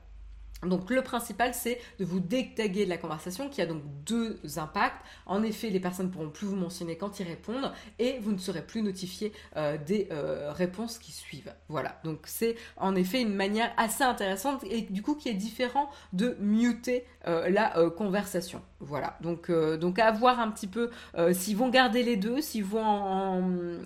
Donc 0.63 0.89
le 0.91 1.01
principal, 1.01 1.53
c'est 1.53 1.79
de 1.99 2.05
vous 2.05 2.19
détaguer 2.19 2.85
de 2.85 2.89
la 2.89 2.97
conversation 2.97 3.49
qui 3.49 3.61
a 3.61 3.65
donc 3.65 3.81
deux 4.05 4.39
impacts. 4.57 5.01
En 5.25 5.41
effet, 5.43 5.69
les 5.69 5.79
personnes 5.79 6.07
ne 6.07 6.11
pourront 6.11 6.29
plus 6.29 6.45
vous 6.45 6.55
mentionner 6.55 6.97
quand 6.97 7.19
ils 7.19 7.27
répondent 7.27 7.71
et 7.97 8.19
vous 8.19 8.31
ne 8.31 8.37
serez 8.37 8.61
plus 8.61 8.83
notifié 8.83 9.33
euh, 9.57 9.77
des 9.77 10.07
euh, 10.11 10.51
réponses 10.51 10.99
qui 10.99 11.11
suivent. 11.11 11.53
Voilà, 11.67 11.99
donc 12.03 12.19
c'est 12.25 12.55
en 12.77 12.95
effet 12.95 13.21
une 13.21 13.33
manière 13.33 13.71
assez 13.77 14.03
intéressante 14.03 14.63
et 14.65 14.81
du 14.81 15.01
coup 15.01 15.15
qui 15.15 15.29
est 15.29 15.33
différent 15.33 15.89
de 16.13 16.37
muter 16.39 17.05
euh, 17.27 17.49
la 17.49 17.89
conversation. 17.97 18.61
Voilà, 18.79 19.17
donc, 19.21 19.51
donc 19.51 19.99
à 19.99 20.11
voir 20.11 20.39
un 20.39 20.49
petit 20.51 20.67
peu 20.67 20.89
s'ils 21.33 21.57
vont 21.57 21.69
garder 21.69 22.03
les 22.03 22.17
deux, 22.17 22.41
s'ils 22.41 22.63
vont 22.63 23.79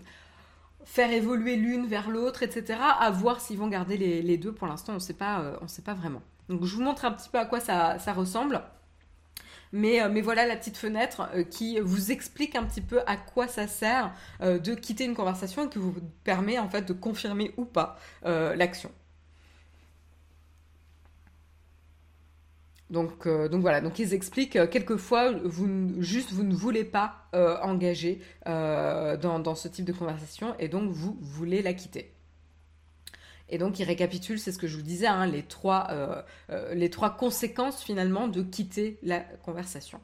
faire 0.83 1.11
évoluer 1.11 1.55
l'une 1.55 1.85
vers 1.85 2.09
l'autre, 2.09 2.43
etc. 2.43 2.79
À 2.99 3.11
voir 3.11 3.41
s'ils 3.41 3.57
vont 3.57 3.67
garder 3.67 3.97
les, 3.97 4.21
les 4.21 4.37
deux. 4.37 4.53
Pour 4.53 4.67
l'instant, 4.67 4.93
on 4.93 4.95
ne 4.95 4.99
sait 4.99 5.13
pas 5.13 5.93
vraiment. 5.93 6.21
Donc 6.49 6.63
je 6.63 6.75
vous 6.75 6.81
montre 6.81 7.05
un 7.05 7.11
petit 7.11 7.29
peu 7.29 7.39
à 7.39 7.45
quoi 7.45 7.59
ça, 7.59 7.97
ressemble. 8.13 8.61
Mais, 9.71 10.01
euh, 10.01 10.09
mais, 10.09 10.21
voilà 10.21 10.45
la 10.45 10.55
petite 10.55 10.77
fenêtre 10.77 11.29
euh, 11.33 11.43
qui 11.43 11.79
vous 11.79 12.11
explique 12.11 12.55
un 12.55 12.63
petit 12.63 12.81
peu 12.81 13.01
à 13.07 13.17
quoi 13.17 13.47
ça 13.47 13.67
sert 13.67 14.13
euh, 14.41 14.59
de 14.59 14.73
quitter 14.73 15.05
une 15.05 15.15
conversation 15.15 15.65
et 15.65 15.69
qui 15.69 15.79
vous 15.79 15.93
permet 16.23 16.59
en 16.59 16.69
fait 16.69 16.83
de 16.83 16.93
confirmer 16.93 17.53
ou 17.57 17.65
pas 17.65 17.97
l'action. 18.23 18.91
Donc, 22.91 23.25
voilà, 23.25 23.81
donc 23.81 23.99
ils 23.99 24.13
expliquent 24.13 24.69
quelquefois 24.69 25.31
vous 25.43 26.01
juste 26.01 26.31
vous 26.31 26.43
ne 26.43 26.53
voulez 26.55 26.85
pas 26.85 27.27
engager 27.61 28.21
dans, 28.45 29.55
ce 29.55 29.67
type 29.67 29.85
de 29.85 29.91
conversation 29.91 30.55
et 30.59 30.69
donc 30.69 30.91
vous 30.91 31.17
voulez 31.19 31.61
la 31.61 31.73
quitter. 31.73 32.14
Et 33.49 33.57
donc, 33.57 33.79
il 33.79 33.83
récapitule, 33.83 34.39
c'est 34.39 34.51
ce 34.51 34.57
que 34.57 34.67
je 34.67 34.75
vous 34.75 34.83
disais, 34.83 35.07
hein, 35.07 35.27
les, 35.27 35.43
trois, 35.43 35.87
euh, 35.91 36.21
euh, 36.49 36.73
les 36.73 36.89
trois 36.89 37.11
conséquences 37.11 37.83
finalement 37.83 38.27
de 38.27 38.41
quitter 38.41 38.97
la 39.03 39.19
conversation. 39.19 39.99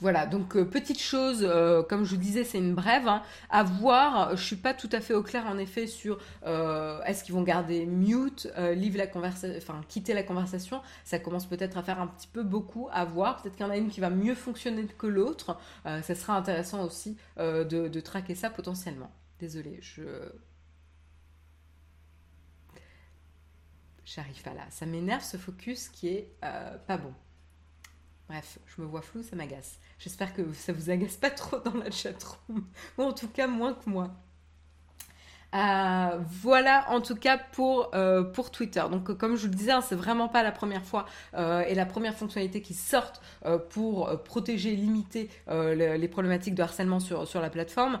Voilà, 0.00 0.26
donc 0.26 0.56
euh, 0.56 0.64
petite 0.64 1.00
chose, 1.00 1.48
comme 1.88 2.04
je 2.04 2.10
vous 2.10 2.20
disais, 2.20 2.42
c'est 2.42 2.58
une 2.58 2.74
brève. 2.74 3.06
Hein, 3.06 3.22
à 3.50 3.62
voir, 3.62 4.36
je 4.36 4.44
suis 4.44 4.56
pas 4.56 4.74
tout 4.74 4.88
à 4.90 5.00
fait 5.00 5.14
au 5.14 5.22
clair 5.22 5.46
en 5.46 5.58
effet 5.58 5.86
sur 5.86 6.18
est-ce 6.44 7.22
qu'ils 7.22 7.34
vont 7.34 7.42
garder 7.42 7.86
mute, 7.86 8.52
leave 8.58 8.96
la 8.96 9.06
conversation, 9.06 9.74
quitter 9.88 10.12
la 10.12 10.24
conversation. 10.24 10.82
Ça 11.04 11.20
commence 11.20 11.46
peut-être 11.46 11.78
à 11.78 11.84
faire 11.84 12.00
un 12.00 12.08
petit 12.08 12.26
peu 12.26 12.42
beaucoup 12.42 12.88
à 12.92 13.04
voir. 13.04 13.40
Peut-être 13.40 13.54
qu'il 13.54 13.64
y 13.64 13.68
en 13.68 13.72
a 13.72 13.76
une 13.76 13.90
qui 13.90 14.00
va 14.00 14.10
mieux 14.10 14.34
fonctionner 14.34 14.86
que 14.98 15.06
l'autre. 15.06 15.56
ça 15.84 16.14
sera 16.16 16.36
intéressant 16.36 16.84
aussi 16.84 17.16
de, 17.38 17.62
de 17.62 18.00
traquer 18.00 18.34
ça 18.34 18.50
potentiellement. 18.50 19.12
Désolée, 19.38 19.78
je 19.80 20.02
J'arrive 24.14 24.42
pas 24.42 24.52
là. 24.52 24.66
Ça 24.70 24.84
m'énerve 24.84 25.22
ce 25.22 25.38
focus 25.38 25.88
qui 25.88 26.08
est 26.08 26.28
euh, 26.44 26.76
pas 26.86 26.98
bon. 26.98 27.14
Bref, 28.28 28.58
je 28.66 28.82
me 28.82 28.86
vois 28.86 29.00
flou, 29.00 29.22
ça 29.22 29.36
m'agace. 29.36 29.78
J'espère 29.98 30.34
que 30.34 30.52
ça 30.52 30.72
vous 30.72 30.90
agace 30.90 31.16
pas 31.16 31.30
trop 31.30 31.58
dans 31.58 31.74
la 31.74 31.90
chatroom. 31.90 32.66
Ou 32.98 33.02
en 33.02 33.12
tout 33.12 33.28
cas, 33.28 33.46
moins 33.46 33.72
que 33.72 33.88
moi. 33.88 34.10
Euh, 35.54 36.18
voilà 36.42 36.86
en 36.88 37.02
tout 37.02 37.14
cas 37.14 37.38
pour, 37.52 37.90
euh, 37.94 38.22
pour 38.22 38.50
Twitter. 38.50 38.82
Donc 38.90 39.12
comme 39.16 39.36
je 39.36 39.42
vous 39.42 39.48
le 39.48 39.54
disais, 39.54 39.72
hein, 39.72 39.82
c'est 39.82 39.94
vraiment 39.94 40.28
pas 40.28 40.42
la 40.42 40.52
première 40.52 40.84
fois 40.84 41.06
euh, 41.34 41.62
et 41.68 41.74
la 41.74 41.84
première 41.84 42.14
fonctionnalité 42.14 42.62
qui 42.62 42.74
sortent 42.74 43.20
pour 43.70 44.22
protéger, 44.22 44.76
limiter 44.76 45.28
les 45.48 46.08
problématiques 46.08 46.54
de 46.54 46.62
harcèlement 46.62 47.00
sur, 47.00 47.26
sur 47.26 47.40
la 47.40 47.50
plateforme, 47.50 47.98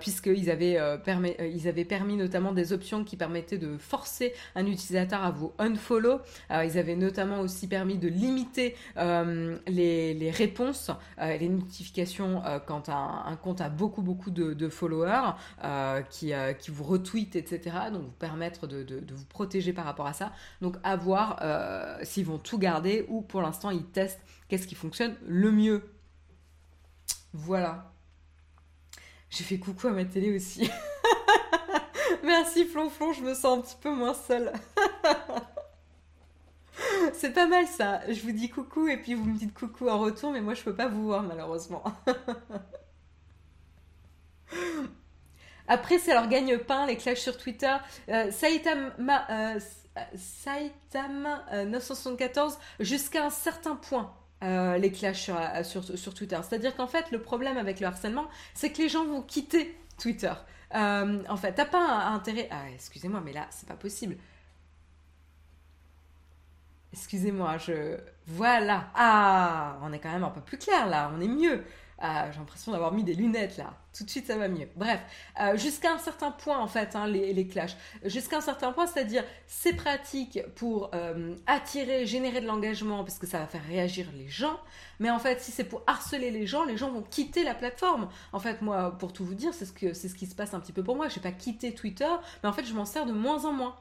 puisqu'ils 0.00 0.50
avaient, 0.50 0.78
permis, 1.04 1.34
ils 1.40 1.66
avaient 1.66 1.84
permis 1.84 2.16
notamment 2.16 2.52
des 2.52 2.72
options 2.72 3.02
qui 3.02 3.16
permettaient 3.16 3.58
de 3.58 3.78
forcer 3.78 4.34
un 4.54 4.66
utilisateur 4.66 5.24
à 5.24 5.30
vous 5.30 5.52
unfollow. 5.58 6.20
ils 6.50 6.78
avaient 6.78 6.96
notamment 6.96 7.40
aussi 7.40 7.68
permis 7.68 7.96
de 7.96 8.08
limiter 8.08 8.76
les, 8.96 10.14
les, 10.14 10.30
réponses, 10.30 10.90
les 11.18 11.48
notifications 11.48 12.42
quand 12.66 12.90
un, 12.90 13.24
un, 13.26 13.36
compte 13.36 13.60
a 13.62 13.70
beaucoup 13.70 14.02
beaucoup 14.02 14.30
de, 14.30 14.52
de 14.52 14.68
followers 14.68 15.32
qui, 16.10 16.32
qui 16.58 16.70
vous 16.70 16.84
retweet, 16.92 17.36
etc. 17.36 17.76
Donc 17.92 18.02
vous 18.02 18.10
permettre 18.10 18.66
de, 18.66 19.04
vous 19.12 19.24
protéger 19.26 19.72
par 19.72 19.84
rapport 19.84 20.06
à 20.06 20.12
ça. 20.12 20.32
Donc 20.60 20.76
à 20.82 20.96
voir 20.96 21.38
euh, 21.42 21.98
s'ils 22.02 22.26
vont 22.26 22.38
tout 22.38 22.58
garder 22.58 23.06
ou 23.08 23.22
pour 23.22 23.42
l'instant 23.42 23.70
ils 23.70 23.84
testent 23.84 24.20
qu'est-ce 24.48 24.66
qui 24.66 24.74
fonctionne 24.74 25.16
le 25.26 25.50
mieux. 25.50 25.82
Voilà. 27.32 27.92
J'ai 29.30 29.44
fait 29.44 29.58
coucou 29.58 29.88
à 29.88 29.92
ma 29.92 30.04
télé 30.04 30.36
aussi. 30.36 30.70
Merci 32.24 32.66
Flonflon, 32.66 33.12
je 33.12 33.22
me 33.22 33.34
sens 33.34 33.58
un 33.58 33.62
petit 33.62 33.76
peu 33.80 33.94
moins 33.94 34.14
seule. 34.14 34.52
C'est 37.14 37.32
pas 37.32 37.46
mal 37.46 37.66
ça. 37.66 38.00
Je 38.10 38.20
vous 38.22 38.32
dis 38.32 38.50
coucou 38.50 38.88
et 38.88 38.96
puis 38.96 39.14
vous 39.14 39.24
me 39.24 39.38
dites 39.38 39.54
coucou 39.54 39.88
en 39.88 39.98
retour, 39.98 40.32
mais 40.32 40.40
moi 40.40 40.54
je 40.54 40.62
peux 40.62 40.74
pas 40.74 40.88
vous 40.88 41.04
voir 41.04 41.22
malheureusement. 41.22 41.84
Après, 45.68 45.98
c'est 45.98 46.12
leur 46.12 46.28
gagne-pain, 46.28 46.86
les 46.86 46.96
clashs 46.96 47.20
sur 47.20 47.36
Twitter. 47.36 47.74
Saitama, 48.30 49.26
Saitama 50.14 51.44
974, 51.66 52.58
jusqu'à 52.80 53.26
un 53.26 53.30
certain 53.30 53.76
point. 53.76 54.12
les 54.40 54.92
clashs 54.92 55.30
sur, 55.64 55.98
sur, 55.98 56.14
Twitter. 56.14 56.38
C'est-à-dire 56.42 56.74
qu'en 56.74 56.86
fait, 56.88 57.10
le 57.10 57.20
problème 57.20 57.56
avec 57.56 57.80
le 57.80 57.86
harcèlement, 57.86 58.26
c'est 58.54 58.70
que 58.70 58.78
les 58.78 58.88
gens 58.88 59.04
vont 59.04 59.22
quitter 59.22 59.76
Twitter. 59.98 60.32
en 60.72 61.36
fait, 61.36 61.52
t'as 61.52 61.66
pas 61.66 62.06
intérêt. 62.06 62.48
Ah, 62.50 62.64
excusez-moi, 62.74 63.22
mais 63.24 63.32
là, 63.32 63.46
c'est 63.50 63.68
pas 63.68 63.76
possible. 63.76 64.16
Excusez-moi, 66.92 67.56
je. 67.58 67.96
Voilà. 68.26 68.90
Ah, 68.94 69.78
on 69.82 69.92
est 69.92 69.98
quand 69.98 70.12
même 70.12 70.24
un 70.24 70.30
peu 70.30 70.40
plus 70.40 70.58
clair 70.58 70.86
là, 70.86 71.10
on 71.14 71.20
est 71.20 71.28
mieux. 71.28 71.64
Ah, 71.98 72.30
j'ai 72.30 72.38
l'impression 72.38 72.72
d'avoir 72.72 72.92
mis 72.92 73.04
des 73.04 73.14
lunettes 73.14 73.56
là. 73.56 73.74
Tout 73.96 74.04
de 74.04 74.10
suite, 74.10 74.26
ça 74.26 74.36
va 74.36 74.48
mieux. 74.48 74.68
Bref, 74.74 75.00
euh, 75.40 75.56
jusqu'à 75.56 75.92
un 75.92 75.98
certain 75.98 76.30
point 76.30 76.58
en 76.58 76.66
fait, 76.66 76.96
hein, 76.96 77.06
les, 77.06 77.32
les, 77.32 77.46
clashs. 77.46 77.76
Jusqu'à 78.04 78.38
un 78.38 78.40
certain 78.40 78.72
point, 78.72 78.86
c'est-à-dire 78.86 79.22
c'est 79.46 79.74
pratique 79.74 80.40
pour 80.56 80.90
euh, 80.94 81.34
attirer, 81.46 82.06
générer 82.06 82.40
de 82.40 82.46
l'engagement 82.46 83.04
parce 83.04 83.18
que 83.18 83.26
ça 83.26 83.38
va 83.38 83.46
faire 83.46 83.64
réagir 83.64 84.06
les 84.16 84.28
gens. 84.28 84.58
Mais 84.98 85.10
en 85.10 85.18
fait, 85.18 85.40
si 85.40 85.52
c'est 85.52 85.64
pour 85.64 85.82
harceler 85.86 86.30
les 86.30 86.46
gens, 86.46 86.64
les 86.64 86.76
gens 86.76 86.90
vont 86.90 87.02
quitter 87.02 87.44
la 87.44 87.54
plateforme. 87.54 88.08
En 88.32 88.40
fait, 88.40 88.62
moi, 88.62 88.96
pour 88.98 89.12
tout 89.12 89.24
vous 89.24 89.34
dire, 89.34 89.52
c'est 89.54 89.66
ce 89.66 89.72
que 89.72 89.92
c'est 89.92 90.08
ce 90.08 90.14
qui 90.14 90.26
se 90.26 90.34
passe 90.34 90.54
un 90.54 90.60
petit 90.60 90.72
peu 90.72 90.82
pour 90.82 90.96
moi. 90.96 91.08
Je 91.08 91.16
n'ai 91.16 91.22
pas 91.22 91.32
quitté 91.32 91.74
Twitter, 91.74 92.10
mais 92.42 92.48
en 92.48 92.52
fait, 92.52 92.64
je 92.64 92.74
m'en 92.74 92.84
sers 92.84 93.06
de 93.06 93.12
moins 93.12 93.44
en 93.44 93.52
moins. 93.52 93.76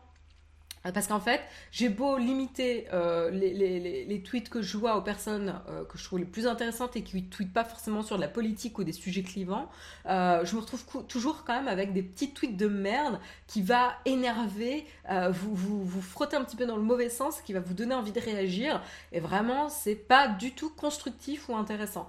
Parce 0.83 1.07
qu'en 1.07 1.19
fait, 1.19 1.41
j'ai 1.71 1.89
beau 1.89 2.17
limiter 2.17 2.87
euh, 2.91 3.29
les, 3.29 4.23
tweets 4.23 4.49
que 4.49 4.61
je 4.61 4.77
vois 4.77 4.97
aux 4.97 5.01
personnes 5.01 5.61
euh, 5.69 5.83
que 5.85 5.97
je 5.97 6.03
trouve 6.03 6.19
les 6.19 6.25
plus 6.25 6.47
intéressantes 6.47 6.95
et 6.95 7.03
qui 7.03 7.17
ne 7.17 7.27
tweetent 7.27 7.53
pas 7.53 7.63
forcément 7.63 8.01
sur 8.01 8.15
de 8.15 8.21
la 8.21 8.27
politique 8.27 8.79
ou 8.79 8.83
des 8.83 8.91
sujets 8.91 9.21
clivants, 9.21 9.69
euh, 10.07 10.43
je 10.43 10.55
me 10.55 10.61
retrouve 10.61 11.05
toujours 11.07 11.43
quand 11.43 11.53
même 11.53 11.67
avec 11.67 11.93
des 11.93 12.01
petits 12.01 12.33
tweets 12.33 12.57
de 12.57 12.67
merde 12.67 13.19
qui 13.47 13.61
va 13.61 13.93
énerver, 14.05 14.85
vous, 15.31 15.53
vous, 15.53 15.83
vous 15.83 16.01
frotter 16.01 16.35
un 16.35 16.43
petit 16.43 16.55
peu 16.55 16.65
dans 16.65 16.77
le 16.77 16.83
mauvais 16.83 17.09
sens, 17.09 17.41
qui 17.41 17.53
va 17.53 17.59
vous 17.59 17.73
donner 17.73 17.93
envie 17.93 18.11
de 18.11 18.19
réagir. 18.19 18.81
Et 19.11 19.19
vraiment, 19.19 19.69
c'est 19.69 19.95
pas 19.95 20.27
du 20.27 20.53
tout 20.53 20.69
constructif 20.69 21.49
ou 21.49 21.55
intéressant. 21.55 22.07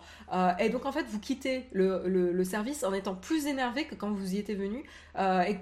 et 0.59 0.69
donc 0.69 0.87
en 0.87 0.93
fait, 0.93 1.05
vous 1.09 1.19
quittez 1.19 1.67
le, 1.73 2.05
le, 2.07 2.45
service 2.45 2.85
en 2.85 2.93
étant 2.93 3.15
plus 3.15 3.47
énervé 3.47 3.85
que 3.85 3.95
quand 3.95 4.11
vous 4.11 4.35
y 4.35 4.39
étiez 4.39 4.55
venu. 4.55 4.85
Et, 5.19 5.59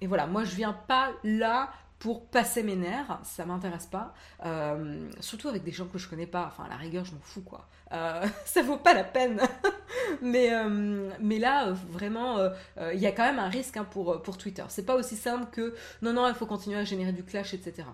et 0.00 0.06
voilà, 0.06 0.26
moi 0.26 0.44
je 0.44 0.54
viens 0.54 0.72
pas 0.72 1.12
là 1.22 1.70
pour 2.04 2.26
passer 2.26 2.62
mes 2.62 2.76
nerfs, 2.76 3.18
ça 3.22 3.46
m'intéresse 3.46 3.86
pas. 3.86 4.12
Euh, 4.44 5.08
surtout 5.20 5.48
avec 5.48 5.64
des 5.64 5.72
gens 5.72 5.86
que 5.86 5.96
je 5.96 6.06
connais 6.06 6.26
pas. 6.26 6.44
Enfin, 6.48 6.64
à 6.64 6.68
la 6.68 6.76
rigueur, 6.76 7.06
je 7.06 7.12
m'en 7.12 7.20
fous, 7.22 7.40
quoi. 7.40 7.66
Euh, 7.92 8.26
ça 8.44 8.60
vaut 8.60 8.76
pas 8.76 8.92
la 8.92 9.04
peine. 9.04 9.40
mais, 10.20 10.52
euh, 10.52 11.10
mais 11.18 11.38
là, 11.38 11.72
vraiment, 11.88 12.46
il 12.92 12.98
y 12.98 13.06
a 13.06 13.12
quand 13.12 13.22
même 13.22 13.38
un 13.38 13.48
risque 13.48 13.78
hein, 13.78 13.86
pour, 13.90 14.20
pour 14.20 14.36
Twitter. 14.36 14.64
C'est 14.68 14.84
pas 14.84 14.96
aussi 14.96 15.16
simple 15.16 15.46
que 15.50 15.74
non, 16.02 16.12
non, 16.12 16.28
il 16.28 16.34
faut 16.34 16.44
continuer 16.44 16.76
à 16.76 16.84
générer 16.84 17.12
du 17.12 17.24
clash, 17.24 17.54
etc. 17.54 17.88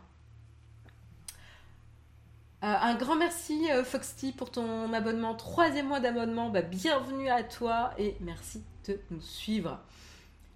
un 2.63 2.95
grand 2.97 3.15
merci 3.15 3.69
Foxty 3.85 4.33
pour 4.33 4.51
ton 4.51 4.93
abonnement, 4.93 5.37
troisième 5.37 5.87
mois 5.87 6.01
d'abonnement. 6.01 6.51
Bah, 6.51 6.63
bienvenue 6.63 7.29
à 7.29 7.45
toi 7.45 7.93
et 7.97 8.17
merci 8.21 8.65
de 8.89 8.99
nous 9.13 9.23
suivre. 9.23 9.79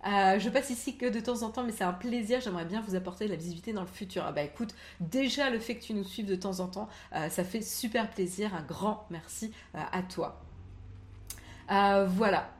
Euh, 0.06 0.38
je 0.38 0.48
passe 0.50 0.70
ici 0.70 0.96
que 0.96 1.06
de 1.06 1.20
temps 1.20 1.42
en 1.42 1.50
temps, 1.50 1.62
mais 1.64 1.72
c'est 1.72 1.84
un 1.84 1.92
plaisir. 1.92 2.40
J'aimerais 2.40 2.64
bien 2.64 2.80
vous 2.82 2.94
apporter 2.94 3.24
de 3.26 3.30
la 3.30 3.36
visibilité 3.36 3.72
dans 3.72 3.80
le 3.82 3.86
futur. 3.86 4.24
Ah 4.26 4.32
bah 4.32 4.42
écoute, 4.42 4.74
déjà 5.00 5.50
le 5.50 5.58
fait 5.58 5.76
que 5.76 5.82
tu 5.82 5.94
nous 5.94 6.04
suives 6.04 6.26
de 6.26 6.36
temps 6.36 6.60
en 6.60 6.68
temps, 6.68 6.88
euh, 7.14 7.28
ça 7.30 7.44
fait 7.44 7.62
super 7.62 8.10
plaisir. 8.10 8.54
Un 8.54 8.62
grand 8.62 9.06
merci 9.10 9.52
euh, 9.74 9.80
à 9.92 10.02
toi. 10.02 10.40
voilà. 11.68 12.50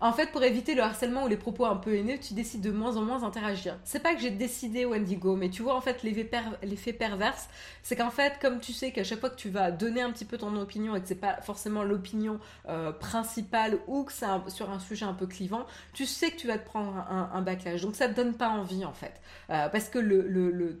En 0.00 0.12
fait, 0.12 0.30
pour 0.30 0.42
éviter 0.42 0.74
le 0.74 0.82
harcèlement 0.82 1.24
ou 1.24 1.28
les 1.28 1.36
propos 1.36 1.66
un 1.66 1.76
peu 1.76 1.94
haineux, 1.94 2.18
tu 2.18 2.34
décides 2.34 2.60
de 2.60 2.70
moins 2.70 2.96
en 2.96 3.02
moins 3.02 3.22
interagir. 3.24 3.78
C'est 3.84 4.02
pas 4.02 4.14
que 4.14 4.20
j'ai 4.20 4.30
décidé 4.30 4.84
Wendigo, 4.84 5.36
mais 5.36 5.50
tu 5.50 5.62
vois 5.62 5.74
en 5.74 5.80
fait 5.80 6.02
l'effet 6.02 6.92
perverse, 6.92 7.48
c'est 7.82 7.96
qu'en 7.96 8.10
fait, 8.10 8.34
comme 8.40 8.60
tu 8.60 8.72
sais 8.72 8.92
qu'à 8.92 9.04
chaque 9.04 9.20
fois 9.20 9.30
que 9.30 9.36
tu 9.36 9.48
vas 9.48 9.70
donner 9.70 10.02
un 10.02 10.10
petit 10.10 10.24
peu 10.24 10.38
ton 10.38 10.54
opinion 10.56 10.96
et 10.96 11.00
que 11.00 11.08
c'est 11.08 11.14
pas 11.14 11.40
forcément 11.42 11.82
l'opinion 11.82 12.38
euh, 12.68 12.92
principale 12.92 13.78
ou 13.86 14.04
que 14.04 14.12
c'est 14.12 14.26
sur 14.48 14.70
un 14.70 14.78
sujet 14.78 15.04
un 15.04 15.14
peu 15.14 15.26
clivant, 15.26 15.66
tu 15.92 16.06
sais 16.06 16.30
que 16.30 16.36
tu 16.36 16.46
vas 16.46 16.58
te 16.58 16.66
prendre 16.66 16.96
un, 17.10 17.42
backlash. 17.42 17.82
Donc 17.82 17.96
ça 17.96 18.08
te 18.08 18.14
donne 18.14 18.34
pas 18.34 18.48
envie 18.48 18.84
en 18.84 18.92
fait, 18.92 19.20
euh, 19.50 19.68
parce 19.68 19.88
que 19.88 19.98
le, 19.98 20.78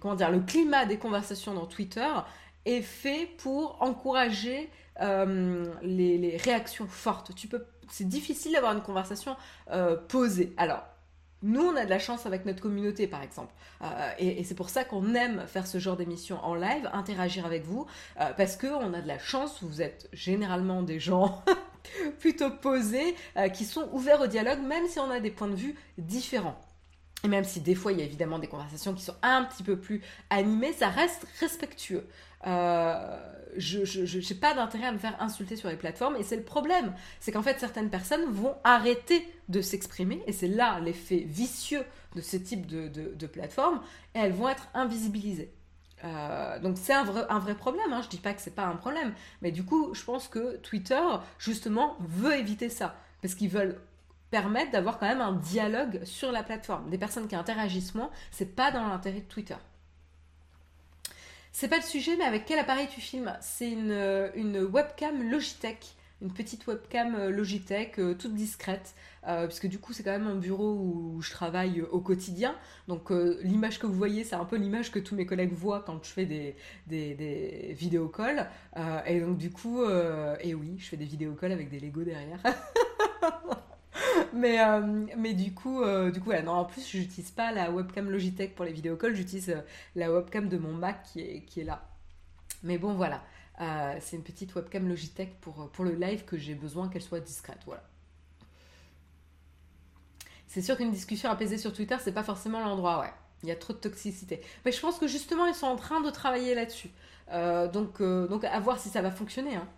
comment 0.00 0.14
dire, 0.14 0.30
le 0.30 0.40
climat 0.40 0.86
des 0.86 0.98
conversations 0.98 1.54
dans 1.54 1.66
Twitter 1.66 2.08
est 2.64 2.82
fait 2.82 3.28
pour 3.38 3.76
encourager 3.80 4.70
euh, 5.00 5.72
les, 5.82 6.36
réactions 6.36 6.86
fortes. 6.86 7.34
Tu 7.34 7.48
peux, 7.48 7.64
c'est 7.90 8.08
difficile 8.08 8.52
d'avoir 8.52 8.72
une 8.72 8.82
conversation 8.82 9.36
euh, 9.70 9.96
posée. 9.96 10.52
Alors, 10.56 10.84
nous, 11.42 11.62
on 11.62 11.76
a 11.76 11.84
de 11.84 11.90
la 11.90 11.98
chance 11.98 12.26
avec 12.26 12.46
notre 12.46 12.62
communauté, 12.62 13.06
par 13.06 13.22
exemple. 13.22 13.52
Euh, 13.82 14.10
et, 14.18 14.44
c'est 14.44 14.54
pour 14.54 14.70
ça 14.70 14.84
qu'on 14.84 15.14
aime 15.14 15.44
faire 15.46 15.66
ce 15.66 15.78
genre 15.78 15.96
d'émission 15.96 16.42
en 16.42 16.54
live, 16.54 16.88
interagir 16.92 17.44
avec 17.44 17.64
vous, 17.64 17.86
parce 18.36 18.56
qu'on 18.56 18.94
a 18.94 19.00
de 19.00 19.08
la 19.08 19.18
chance, 19.18 19.62
vous 19.62 19.82
êtes 19.82 20.08
généralement 20.12 20.82
des 20.82 20.98
gens 20.98 21.44
plutôt 22.18 22.50
posés, 22.50 23.14
qui 23.52 23.66
sont 23.66 23.90
ouverts 23.92 24.22
au 24.22 24.26
dialogue, 24.26 24.60
même 24.60 24.86
si 24.88 24.98
on 25.00 25.10
a 25.10 25.20
des 25.20 25.30
points 25.30 25.48
de 25.48 25.56
vue 25.56 25.74
différents. 25.98 26.58
Et 27.24 27.28
même 27.28 27.44
si 27.44 27.60
des 27.60 27.74
fois 27.74 27.92
il 27.92 27.98
y 27.98 28.02
a 28.02 28.04
évidemment 28.04 28.38
des 28.38 28.46
conversations 28.46 28.94
qui 28.94 29.02
sont 29.02 29.16
un 29.22 29.44
petit 29.44 29.62
peu 29.62 29.78
plus 29.78 30.02
animées, 30.30 30.74
ça 30.74 30.88
reste 30.88 31.26
respectueux. 31.40 32.06
Euh, 32.46 33.18
je 33.56 34.28
n'ai 34.28 34.38
pas 34.38 34.52
d'intérêt 34.54 34.86
à 34.86 34.92
me 34.92 34.98
faire 34.98 35.20
insulter 35.20 35.56
sur 35.56 35.70
les 35.70 35.76
plateformes 35.76 36.16
et 36.16 36.22
c'est 36.22 36.36
le 36.36 36.42
problème. 36.42 36.92
C'est 37.20 37.32
qu'en 37.32 37.42
fait 37.42 37.58
certaines 37.58 37.88
personnes 37.88 38.30
vont 38.30 38.54
arrêter 38.62 39.26
de 39.48 39.62
s'exprimer 39.62 40.22
et 40.26 40.32
c'est 40.32 40.48
là 40.48 40.80
l'effet 40.80 41.24
vicieux 41.26 41.84
de 42.14 42.20
ce 42.20 42.36
type 42.36 42.66
de, 42.66 42.88
de, 42.88 43.26
plateforme 43.26 43.80
et 44.14 44.18
elles 44.18 44.32
vont 44.32 44.48
être 44.48 44.68
invisibilisées. 44.74 45.50
Euh, 46.04 46.58
donc 46.58 46.76
c'est 46.76 46.92
un 46.92 47.04
vrai, 47.04 47.54
problème, 47.54 47.92
hein. 47.92 48.02
je 48.02 48.08
dis 48.08 48.18
pas 48.18 48.34
que 48.34 48.42
c'est 48.42 48.54
pas 48.54 48.66
un 48.66 48.76
problème, 48.76 49.14
mais 49.40 49.50
du 49.50 49.64
coup 49.64 49.94
je 49.94 50.04
pense 50.04 50.28
que 50.28 50.56
Twitter 50.58 51.00
justement 51.38 51.96
veut 52.00 52.36
éviter 52.36 52.68
ça 52.68 52.94
parce 53.22 53.34
qu'ils 53.34 53.48
veulent 53.48 53.80
permettre 54.34 54.72
d'avoir 54.72 54.98
quand 54.98 55.06
même 55.06 55.20
un 55.20 55.34
dialogue 55.34 56.02
sur 56.02 56.32
la 56.32 56.42
plateforme. 56.42 56.90
Des 56.90 56.98
personnes 56.98 57.28
qui 57.28 57.36
interagissent 57.36 57.94
moins, 57.94 58.10
c'est 58.32 58.56
pas 58.56 58.72
dans 58.72 58.84
l'intérêt 58.84 59.20
de 59.20 59.28
Twitter. 59.28 59.54
C'est 61.52 61.68
pas 61.68 61.76
le 61.76 61.84
sujet, 61.84 62.16
mais 62.16 62.24
avec 62.24 62.44
quel 62.44 62.58
appareil 62.58 62.88
tu 62.92 63.00
filmes? 63.00 63.32
C'est 63.40 63.70
une, 63.70 63.92
une, 64.34 64.58
webcam 64.64 65.30
Logitech, 65.30 65.94
une 66.20 66.32
petite 66.32 66.66
webcam 66.66 67.14
euh, 67.14 67.30
Logitech 67.30 68.00
euh, 68.00 68.14
toute 68.14 68.34
discrète, 68.34 68.96
euh, 69.28 69.46
puisque 69.46 69.68
du 69.68 69.78
coup 69.78 69.92
c'est 69.92 70.02
quand 70.02 70.10
même 70.10 70.26
un 70.26 70.34
bureau 70.34 70.72
où 70.72 71.22
je 71.22 71.30
travaille 71.30 71.82
au 71.82 72.00
quotidien. 72.00 72.56
Donc 72.88 73.10
l'image 73.40 73.78
que 73.78 73.86
vous 73.86 73.94
voyez, 73.94 74.24
c'est 74.24 74.34
un 74.34 74.44
peu 74.44 74.56
l'image 74.56 74.90
que 74.90 74.98
tous 74.98 75.14
mes 75.14 75.26
collègues 75.26 75.52
voient 75.52 75.84
quand 75.86 76.02
je 76.02 76.10
fais 76.10 76.26
des, 76.26 76.56
des, 76.88 77.14
des 77.14 77.72
vidéocalls. 77.78 78.50
et 79.06 79.20
donc 79.20 79.38
du 79.38 79.52
coup, 79.52 79.84
et 80.40 80.54
oui, 80.54 80.74
je 80.80 80.86
fais 80.88 80.96
des 80.96 81.04
vidéocalls 81.04 81.52
avec 81.52 81.70
des 81.70 81.78
Lego 81.78 82.02
derrière. 82.02 82.40
mais, 84.32 84.60
euh, 84.60 85.06
mais 85.16 85.34
du 85.34 85.54
coup, 85.54 85.82
euh, 85.82 86.10
du 86.10 86.20
coup 86.20 86.32
non, 86.32 86.52
en 86.52 86.64
plus, 86.64 86.86
j'utilise 86.86 87.30
pas 87.30 87.52
la 87.52 87.70
webcam 87.70 88.10
Logitech 88.10 88.54
pour 88.54 88.64
les 88.64 88.72
vidéocalls, 88.72 89.14
j'utilise 89.14 89.50
euh, 89.50 89.60
la 89.94 90.12
webcam 90.12 90.48
de 90.48 90.58
mon 90.58 90.72
Mac 90.72 91.02
qui 91.04 91.20
est, 91.20 91.40
qui 91.42 91.60
est 91.60 91.64
là. 91.64 91.86
Mais 92.62 92.78
bon, 92.78 92.94
voilà. 92.94 93.22
c'est 94.00 94.16
une 94.16 94.22
petite 94.22 94.54
webcam 94.54 94.88
Logitech 94.88 95.38
pour, 95.40 95.70
pour 95.70 95.84
le 95.84 95.92
live 95.92 96.24
que 96.24 96.36
j'ai 96.36 96.54
besoin 96.54 96.88
qu'elle 96.88 97.02
soit 97.02 97.20
discrète. 97.20 97.60
Voilà. 97.66 97.82
C'est 100.46 100.62
sûr 100.62 100.76
qu'une 100.76 100.92
discussion 100.92 101.30
apaisée 101.30 101.58
sur 101.58 101.72
Twitter, 101.72 101.96
c'est 102.00 102.12
pas 102.12 102.22
forcément 102.22 102.60
l'endroit, 102.60 103.00
ouais. 103.00 103.12
Il 103.42 103.48
y 103.48 103.52
a 103.52 103.56
trop 103.56 103.74
de 103.74 103.78
toxicité. 103.78 104.40
Mais 104.64 104.72
je 104.72 104.80
pense 104.80 104.98
que 104.98 105.06
justement, 105.06 105.44
ils 105.46 105.54
sont 105.54 105.66
en 105.66 105.76
train 105.76 106.00
de 106.00 106.08
travailler 106.08 106.54
là-dessus. 106.54 106.90
donc, 107.72 108.00
donc, 108.00 108.44
à 108.44 108.60
voir 108.60 108.78
si 108.78 108.88
ça 108.88 109.02
va 109.02 109.10
fonctionner. 109.10 109.56
Hein. 109.56 109.68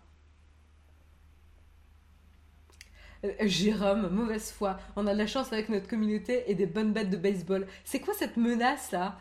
Euh, 3.05 3.05
Jérôme, 3.40 4.08
mauvaise 4.08 4.52
foi. 4.52 4.78
On 4.96 5.06
a 5.06 5.12
de 5.12 5.18
la 5.18 5.26
chance 5.26 5.52
avec 5.52 5.68
notre 5.68 5.88
communauté 5.88 6.50
et 6.50 6.54
des 6.54 6.66
bonnes 6.66 6.92
bêtes 6.92 7.10
de 7.10 7.16
baseball. 7.16 7.66
C'est 7.84 8.00
quoi 8.00 8.14
cette 8.14 8.36
menace 8.36 8.92
là? 8.92 9.18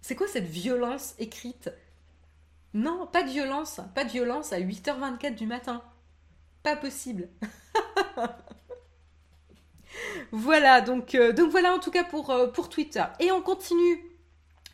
C'est 0.00 0.16
quoi 0.16 0.26
cette 0.26 0.48
violence 0.48 1.14
écrite? 1.18 1.70
Non, 2.74 3.06
pas 3.06 3.22
de 3.22 3.30
violence. 3.30 3.80
Pas 3.94 4.04
de 4.04 4.10
violence 4.10 4.52
à 4.52 4.60
8h24 4.60 5.34
du 5.34 5.46
matin. 5.46 5.82
Pas 6.62 6.76
possible. 6.76 7.28
voilà, 10.32 10.80
donc, 10.80 11.14
euh, 11.14 11.32
donc 11.32 11.50
voilà 11.50 11.74
en 11.74 11.78
tout 11.78 11.90
cas 11.90 12.04
pour, 12.04 12.30
euh, 12.30 12.48
pour 12.48 12.68
Twitter. 12.68 13.04
Et 13.20 13.30
on 13.30 13.42
continue 13.42 13.98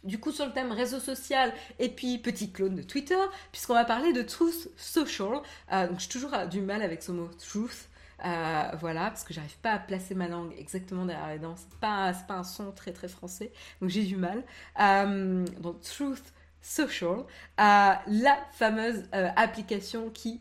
du 0.04 0.20
coup 0.20 0.30
sur 0.30 0.46
le 0.46 0.52
thème 0.52 0.72
réseau 0.72 1.00
social 1.00 1.52
et 1.78 1.88
puis 1.88 2.18
petit 2.18 2.52
clone 2.52 2.76
de 2.76 2.82
Twitter, 2.82 3.18
puisqu'on 3.52 3.74
va 3.74 3.84
parler 3.84 4.12
de 4.12 4.22
Truth 4.22 4.70
Social. 4.76 5.42
donc 5.70 5.98
j'ai 5.98 6.08
toujours 6.08 6.32
du 6.50 6.60
mal 6.60 6.82
avec 6.82 7.02
ce 7.02 7.12
mot 7.12 7.28
Truth. 7.38 7.88
Euh, 8.24 8.70
voilà, 8.80 9.06
parce 9.10 9.24
que 9.24 9.32
j'arrive 9.32 9.58
pas 9.58 9.72
à 9.72 9.78
placer 9.78 10.14
ma 10.14 10.28
langue 10.28 10.52
exactement 10.58 11.04
derrière 11.04 11.28
les 11.28 11.38
dents. 11.38 11.54
C'est 11.56 11.78
pas, 11.78 12.12
pas 12.26 12.34
un 12.34 12.44
son 12.44 12.72
très 12.72 12.92
très 12.92 13.08
français, 13.08 13.52
donc 13.80 13.90
j'ai 13.90 14.04
du 14.04 14.16
mal. 14.16 14.42
Euh, 14.80 15.44
donc 15.60 15.80
Truth 15.82 16.32
Social, 16.60 17.18
euh, 17.18 17.24
la 17.56 18.38
fameuse 18.52 19.04
application 19.12 20.10
qui 20.10 20.40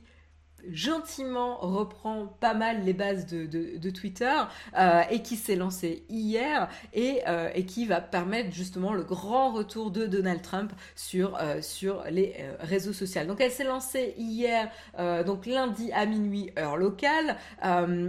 gentiment 0.71 1.57
reprend 1.57 2.27
pas 2.39 2.53
mal 2.53 2.83
les 2.83 2.93
bases 2.93 3.25
de, 3.25 3.89
Twitter 3.89 4.33
euh, 4.77 5.01
et 5.09 5.21
qui 5.21 5.37
s'est 5.37 5.55
lancé 5.55 6.03
hier 6.09 6.69
euh, 6.95 7.49
et, 7.55 7.65
qui 7.65 7.85
va 7.85 8.01
permettre 8.01 8.53
justement 8.53 8.93
le 8.93 9.03
grand 9.03 9.51
retour 9.53 9.91
de 9.91 10.05
Donald 10.05 10.41
Trump 10.41 10.73
sur, 10.95 11.37
euh, 11.39 11.61
sur 11.61 12.03
les 12.09 12.35
réseaux 12.59 12.93
sociaux. 12.93 13.23
Donc 13.25 13.39
elle 13.39 13.51
s'est 13.51 13.63
lancée 13.63 14.13
hier, 14.17 14.69
donc 15.25 15.45
lundi 15.45 15.91
à 15.93 16.05
minuit, 16.05 16.51
heure 16.57 16.77
locale. 16.77 17.37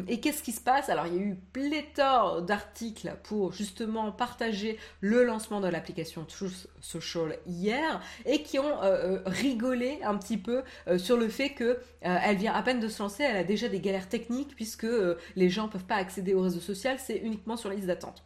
et 0.09 0.21
qu'est-ce 0.21 0.43
qui 0.43 0.53
se 0.53 0.61
passe? 0.61 0.89
Alors 0.89 1.07
il 1.07 1.15
y 1.15 1.19
a 1.19 1.23
eu 1.23 1.37
pléthore 1.53 2.43
d'articles 2.43 3.15
pour 3.23 3.53
justement 3.53 4.11
partager 4.11 4.79
le 5.01 5.25
lancement 5.25 5.61
de 5.61 5.69
l'application 5.69 6.25
Truth 6.25 6.69
Social 6.81 7.39
hier 7.47 8.01
et 8.27 8.43
qui 8.43 8.59
ont 8.59 8.79
rigolé 9.27 10.01
un 10.03 10.17
petit 10.17 10.39
peu 10.39 10.63
sur 10.97 11.17
le 11.17 11.29
fait 11.29 11.51
que 11.51 11.79
elle 12.01 12.38
vient 12.39 12.55
à 12.55 12.63
peine 12.63 12.81
de 12.81 12.89
se 12.89 13.03
lancer, 13.03 13.23
elle 13.23 13.37
a 13.37 13.45
déjà 13.45 13.69
des 13.69 13.81
galères 13.81 14.09
techniques 14.09 14.55
puisque 14.57 14.85
euh, 14.85 15.19
les 15.37 15.51
gens 15.51 15.67
ne 15.67 15.73
peuvent 15.73 15.85
pas 15.85 15.97
accéder 15.97 16.35
au 16.35 16.41
réseau 16.41 16.61
social, 16.61 16.99
c'est 16.99 17.17
uniquement 17.17 17.57
sur 17.57 17.69
la 17.69 17.75
liste 17.75 17.89
d'attente. 17.89 18.23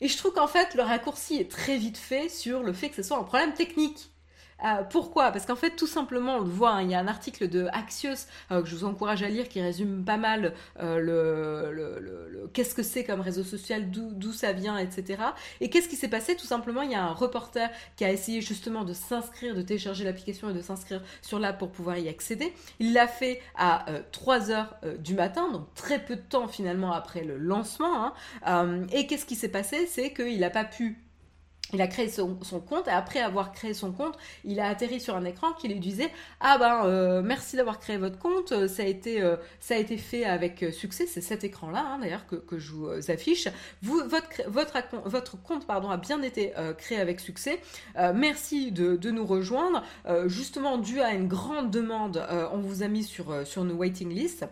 Et 0.00 0.08
je 0.08 0.16
trouve 0.16 0.32
qu'en 0.32 0.46
fait, 0.46 0.74
le 0.74 0.82
raccourci 0.82 1.36
est 1.36 1.50
très 1.50 1.78
vite 1.78 1.96
fait 1.96 2.28
sur 2.28 2.62
le 2.62 2.72
fait 2.72 2.90
que 2.90 2.96
ce 2.96 3.02
soit 3.02 3.18
un 3.18 3.24
problème 3.24 3.54
technique. 3.54 4.10
Euh, 4.64 4.82
pourquoi? 4.88 5.32
Parce 5.32 5.46
qu'en 5.46 5.56
fait, 5.56 5.76
tout 5.76 5.86
simplement, 5.86 6.36
on 6.36 6.40
le 6.40 6.48
voit, 6.48 6.72
hein, 6.72 6.82
il 6.82 6.90
y 6.90 6.94
a 6.94 6.98
un 6.98 7.08
article 7.08 7.48
de 7.48 7.68
Axios 7.72 8.26
euh, 8.50 8.62
que 8.62 8.68
je 8.68 8.74
vous 8.74 8.84
encourage 8.84 9.22
à 9.22 9.28
lire 9.28 9.48
qui 9.48 9.60
résume 9.60 10.04
pas 10.04 10.16
mal 10.16 10.54
euh, 10.80 10.98
le, 10.98 12.48
qu'est-ce 12.52 12.74
que 12.74 12.82
c'est 12.82 13.04
comme 13.04 13.20
réseau 13.20 13.44
social, 13.44 13.90
d'où 13.90 14.32
ça 14.32 14.52
vient, 14.52 14.78
etc. 14.78 15.22
Et 15.60 15.68
qu'est-ce 15.68 15.88
qui 15.88 15.96
s'est 15.96 16.08
passé? 16.08 16.36
Tout 16.36 16.46
simplement, 16.46 16.82
il 16.82 16.90
y 16.90 16.94
a 16.94 17.02
un 17.02 17.12
reporter 17.12 17.70
qui 17.96 18.04
a 18.04 18.12
essayé 18.12 18.40
justement 18.40 18.84
de 18.84 18.92
s'inscrire, 18.92 19.54
de 19.54 19.62
télécharger 19.62 20.04
l'application 20.04 20.50
et 20.50 20.54
de 20.54 20.62
s'inscrire 20.62 21.02
sur 21.22 21.38
l'app 21.38 21.58
pour 21.58 21.70
pouvoir 21.70 21.98
y 21.98 22.08
accéder. 22.08 22.52
Il 22.78 22.92
l'a 22.92 23.08
fait 23.08 23.40
à 23.56 23.84
3 24.12 24.50
heures 24.50 24.76
du 24.98 25.14
matin, 25.14 25.50
donc 25.50 25.72
très 25.74 25.98
peu 25.98 26.16
de 26.16 26.20
temps 26.20 26.48
finalement 26.48 26.92
après 26.92 27.24
le 27.24 27.36
lancement. 27.36 28.12
Hein. 28.44 28.86
et 28.92 29.06
qu'est-ce 29.06 29.26
qui 29.26 29.36
s'est 29.36 29.48
passé? 29.48 29.86
C'est 29.86 30.12
qu'il 30.12 30.40
n'a 30.40 30.50
pas 30.50 30.64
pu 30.64 31.05
il 31.72 31.82
a 31.82 31.86
créé 31.86 32.08
son, 32.08 32.36
compte 32.36 32.86
et 32.86 32.90
après 32.90 33.20
avoir 33.20 33.52
créé 33.52 33.74
son 33.74 33.92
compte, 33.92 34.16
il 34.44 34.60
a 34.60 34.68
atterri 34.68 35.00
sur 35.00 35.16
un 35.16 35.24
écran 35.24 35.52
qui 35.52 35.68
lui 35.68 35.80
disait 35.80 36.10
ah 36.40 36.58
ben 36.58 36.86
euh, 36.86 37.22
merci 37.22 37.56
d'avoir 37.56 37.78
créé 37.78 37.96
votre 37.96 38.18
compte, 38.18 38.68
ça 38.68 38.82
a 38.82 38.86
été 38.86 39.20
euh, 39.20 39.36
fait 39.60 40.24
avec 40.24 40.64
succès, 40.72 41.06
c'est 41.06 41.20
cet 41.20 41.44
écran 41.44 41.70
là 41.70 41.84
hein, 41.86 41.98
d'ailleurs 41.98 42.26
que, 42.26 42.58
je 42.58 42.72
vous 42.72 42.86
euh, 42.86 43.00
affiche. 43.08 43.48
Votre 43.82 45.42
compte 45.42 45.66
pardon 45.66 45.90
a 45.90 45.96
bien 45.96 46.22
été 46.22 46.52
créé 46.78 46.98
avec 46.98 47.20
succès. 47.20 47.60
merci 48.14 48.72
de, 48.72 49.10
nous 49.10 49.26
rejoindre. 49.26 49.82
justement 50.26 50.78
dû 50.78 51.00
à 51.00 51.12
une 51.12 51.28
grande 51.28 51.70
demande, 51.70 52.26
on 52.52 52.58
vous 52.58 52.82
a 52.82 52.88
mis 52.88 53.04
sur 53.04 53.46
sur 53.46 53.64
nos 53.64 53.74
waiting 53.74 54.10
list 54.10 54.44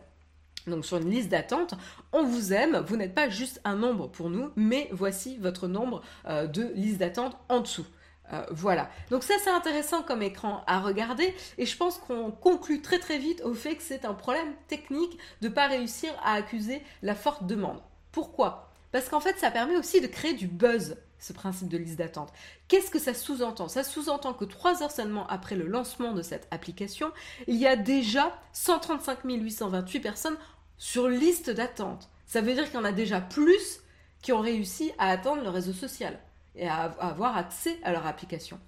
donc 0.66 0.84
sur 0.84 0.96
une 0.96 1.10
liste 1.10 1.28
d'attente, 1.28 1.74
on 2.12 2.24
vous 2.24 2.52
aime, 2.52 2.82
vous 2.86 2.96
n'êtes 2.96 3.14
pas 3.14 3.28
juste 3.28 3.60
un 3.64 3.76
nombre 3.76 4.08
pour 4.08 4.30
nous, 4.30 4.50
mais 4.56 4.88
voici 4.92 5.36
votre 5.36 5.68
nombre 5.68 6.02
euh, 6.26 6.46
de 6.46 6.72
liste 6.74 6.98
d'attente 6.98 7.36
en 7.48 7.60
dessous. 7.60 7.86
Euh, 8.32 8.42
voilà. 8.50 8.88
Donc 9.10 9.22
ça 9.22 9.34
c'est 9.42 9.50
intéressant 9.50 10.02
comme 10.02 10.22
écran 10.22 10.64
à 10.66 10.80
regarder 10.80 11.34
et 11.58 11.66
je 11.66 11.76
pense 11.76 11.98
qu'on 11.98 12.30
conclut 12.30 12.80
très 12.80 12.98
très 12.98 13.18
vite 13.18 13.42
au 13.42 13.52
fait 13.52 13.76
que 13.76 13.82
c'est 13.82 14.06
un 14.06 14.14
problème 14.14 14.54
technique 14.66 15.18
de 15.42 15.48
ne 15.48 15.52
pas 15.52 15.66
réussir 15.66 16.10
à 16.24 16.32
accuser 16.32 16.82
la 17.02 17.14
forte 17.14 17.46
demande. 17.46 17.82
Pourquoi? 18.12 18.70
Parce 18.92 19.10
qu'en 19.10 19.20
fait 19.20 19.38
ça 19.38 19.50
permet 19.50 19.76
aussi 19.76 20.00
de 20.00 20.06
créer 20.06 20.32
du 20.32 20.46
buzz 20.46 20.96
ce 21.24 21.32
principe 21.32 21.68
de 21.68 21.78
liste 21.78 21.96
d'attente. 21.96 22.32
Qu'est-ce 22.68 22.90
que 22.90 22.98
ça 22.98 23.14
sous-entend? 23.14 23.68
Ça 23.68 23.82
sous-entend 23.82 24.34
que 24.34 24.44
trois 24.44 24.82
heures 24.82 24.90
seulement 24.90 25.26
après 25.28 25.56
le 25.56 25.66
lancement 25.66 26.12
de 26.12 26.20
cette 26.20 26.46
application, 26.50 27.12
il 27.46 27.56
y 27.56 27.66
a 27.66 27.76
déjà 27.76 28.36
135 28.52 29.20
828 29.24 30.00
personnes 30.00 30.36
sur 30.78 31.08
liste 31.08 31.50
d'attente. 31.50 32.08
Ça 32.26 32.40
veut 32.40 32.54
dire 32.54 32.64
qu'il 32.64 32.74
y 32.74 32.82
en 32.82 32.84
a 32.84 32.92
déjà 32.92 33.20
plus 33.20 33.80
qui 34.22 34.32
ont 34.32 34.40
réussi 34.40 34.92
à 34.98 35.10
atteindre 35.10 35.42
le 35.42 35.50
réseau 35.50 35.72
social 35.72 36.18
et 36.56 36.68
à 36.68 36.84
avoir 36.98 37.36
accès 37.36 37.78
à 37.82 37.92
leur 37.92 38.06
application. 38.06 38.58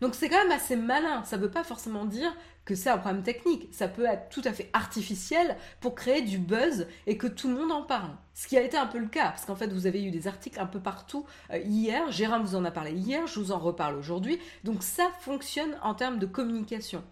Donc 0.00 0.14
c'est 0.14 0.28
quand 0.28 0.42
même 0.42 0.52
assez 0.52 0.76
malin. 0.76 1.22
Ça 1.24 1.36
ne 1.36 1.42
veut 1.42 1.50
pas 1.50 1.64
forcément 1.64 2.04
dire 2.04 2.34
que 2.64 2.74
c'est 2.74 2.90
un 2.90 2.98
problème 2.98 3.22
technique. 3.22 3.68
Ça 3.72 3.88
peut 3.88 4.06
être 4.06 4.28
tout 4.28 4.42
à 4.44 4.52
fait 4.52 4.70
artificiel 4.72 5.56
pour 5.80 5.94
créer 5.94 6.22
du 6.22 6.38
buzz 6.38 6.86
et 7.06 7.16
que 7.16 7.26
tout 7.26 7.48
le 7.48 7.54
monde 7.54 7.72
en 7.72 7.82
parle. 7.82 8.10
Ce 8.34 8.46
qui 8.46 8.56
a 8.56 8.62
été 8.62 8.76
un 8.76 8.86
peu 8.86 8.98
le 8.98 9.06
cas, 9.06 9.28
parce 9.28 9.44
qu'en 9.44 9.56
fait 9.56 9.68
vous 9.68 9.86
avez 9.86 10.02
eu 10.04 10.10
des 10.10 10.26
articles 10.26 10.58
un 10.58 10.66
peu 10.66 10.80
partout 10.80 11.26
euh, 11.52 11.58
hier. 11.58 12.10
Gérard 12.10 12.42
vous 12.42 12.56
en 12.56 12.64
a 12.64 12.70
parlé 12.70 12.92
hier, 12.92 13.26
je 13.26 13.38
vous 13.38 13.52
en 13.52 13.58
reparle 13.58 13.96
aujourd'hui. 13.96 14.38
Donc 14.64 14.82
ça 14.82 15.08
fonctionne 15.20 15.76
en 15.82 15.94
termes 15.94 16.18
de 16.18 16.26
communication. 16.26 17.04